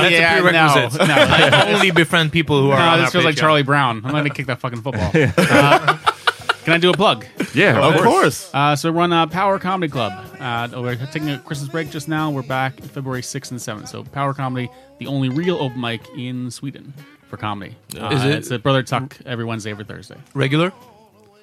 That's 0.01 0.11
yeah, 0.11 0.37
a 0.37 0.41
prerequisite. 0.41 0.99
no, 0.99 1.05
no. 1.07 1.13
I 1.17 1.73
only 1.73 1.91
befriend 1.91 2.31
people 2.31 2.61
who 2.61 2.71
are 2.71 2.79
No, 2.79 2.85
on 2.85 2.97
this 2.99 3.05
our 3.07 3.11
feels 3.11 3.25
like 3.25 3.35
Patreon. 3.35 3.39
Charlie 3.39 3.63
Brown. 3.63 4.01
I'm 4.05 4.11
going 4.11 4.23
to 4.25 4.29
kick 4.29 4.47
that 4.47 4.59
fucking 4.59 4.81
football. 4.81 5.09
Uh, 5.13 5.97
can 6.65 6.73
I 6.73 6.77
do 6.77 6.89
a 6.89 6.93
plug? 6.93 7.25
yeah, 7.53 7.79
Of 7.85 8.01
course. 8.01 8.49
Uh, 8.53 8.75
so 8.75 8.91
we 8.91 8.97
run 8.97 9.11
uh, 9.13 9.27
Power 9.27 9.59
Comedy 9.59 9.91
Club. 9.91 10.13
Uh, 10.39 10.67
we're 10.73 10.95
taking 10.95 11.29
a 11.29 11.39
Christmas 11.39 11.69
break 11.69 11.89
just 11.89 12.07
now. 12.07 12.31
We're 12.31 12.41
back 12.41 12.79
February 12.81 13.21
6th 13.21 13.51
and 13.51 13.59
7th. 13.59 13.87
So 13.89 14.03
Power 14.03 14.33
Comedy, 14.33 14.69
the 14.97 15.07
only 15.07 15.29
real 15.29 15.55
open 15.57 15.79
mic 15.79 16.01
in 16.17 16.51
Sweden 16.51 16.93
for 17.29 17.37
comedy. 17.37 17.75
Uh, 17.97 18.09
Is 18.09 18.23
it- 18.25 18.31
It's 18.35 18.51
at 18.51 18.61
Brother 18.63 18.83
Tuck 18.83 19.17
every 19.25 19.45
Wednesday, 19.45 19.71
every 19.71 19.85
Thursday. 19.85 20.17
regular. 20.33 20.71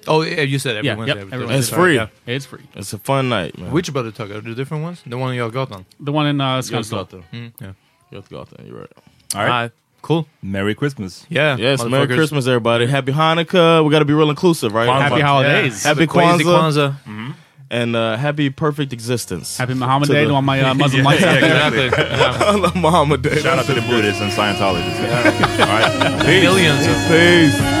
Oh, 0.07 0.21
yeah, 0.21 0.41
you 0.41 0.59
said 0.59 0.77
every 0.77 0.87
Yeah, 0.87 0.95
Wednesday. 0.95 1.19
yep, 1.19 1.33
every 1.33 1.43
every 1.45 1.47
Thursday. 1.47 1.59
It's 1.59 1.71
Wednesday. 1.71 1.75
free. 1.75 1.95
Yeah. 2.27 2.35
It's 2.35 2.45
free. 2.45 2.61
It's 2.75 2.93
a 2.93 2.97
fun 2.99 3.29
night, 3.29 3.57
man. 3.57 3.71
Which 3.71 3.91
Brother 3.93 4.11
Tuck? 4.11 4.29
Are 4.31 4.41
the 4.41 4.55
different 4.55 4.83
ones? 4.83 5.01
The 5.05 5.17
one 5.17 5.35
y'all 5.35 5.49
got 5.49 5.71
on. 5.71 5.85
The 5.99 6.11
one 6.11 6.27
in 6.27 6.39
uh, 6.41 6.59
Götgatan. 6.59 6.83
Skanstull. 6.83 7.23
Mm, 7.33 7.51
yeah. 7.61 7.73
Götgatan, 8.11 8.67
You're 8.67 8.79
right. 8.79 8.91
All 9.35 9.45
right. 9.45 9.71
Cool. 10.01 10.27
Merry 10.41 10.73
Christmas. 10.73 11.25
Yeah. 11.29 11.57
Yes, 11.57 11.83
Merry 11.85 12.07
motherfuckers. 12.07 12.15
Christmas, 12.15 12.47
everybody. 12.47 12.87
Happy 12.87 13.11
Hanukkah. 13.11 13.83
We 13.85 13.91
got 13.91 13.99
to 13.99 14.05
be 14.05 14.13
real 14.15 14.29
inclusive, 14.31 14.73
right? 14.73 14.89
Kwanzaa. 14.89 15.01
Happy 15.01 15.17
Yeah. 15.19 15.27
holidays. 15.27 15.83
Happy 15.83 16.07
Crazy 16.07 16.43
Kwanzaa. 16.43 16.95
Kwanzaa. 17.05 17.35
And 17.69 17.95
uh, 17.95 18.17
happy 18.17 18.49
perfect 18.49 18.91
existence. 18.91 19.57
Happy 19.57 19.73
Muhammad 19.75 20.07
To 20.07 20.13
Day 20.13 20.23
the- 20.23 20.29
to 20.29 20.35
all 20.35 20.41
my 20.41 20.59
uh, 20.59 20.73
Muslim 20.83 21.05
lights. 21.05 21.21
Yeah, 21.21 21.35
Exactly. 21.35 21.85
Yeah. 21.85 22.71
Muhammad 22.81 23.21
Day. 23.21 23.39
Shout 23.39 23.59
out 23.59 23.65
to 23.67 23.73
the 23.73 23.81
Buddhists 23.81 24.19
and 24.21 24.29
Scientologists. 24.31 24.99
All 25.61 25.67
right. 25.67 26.25
Peace. 26.25 26.41
Millions 26.43 26.85
of 26.85 26.97
Peace. 27.07 27.80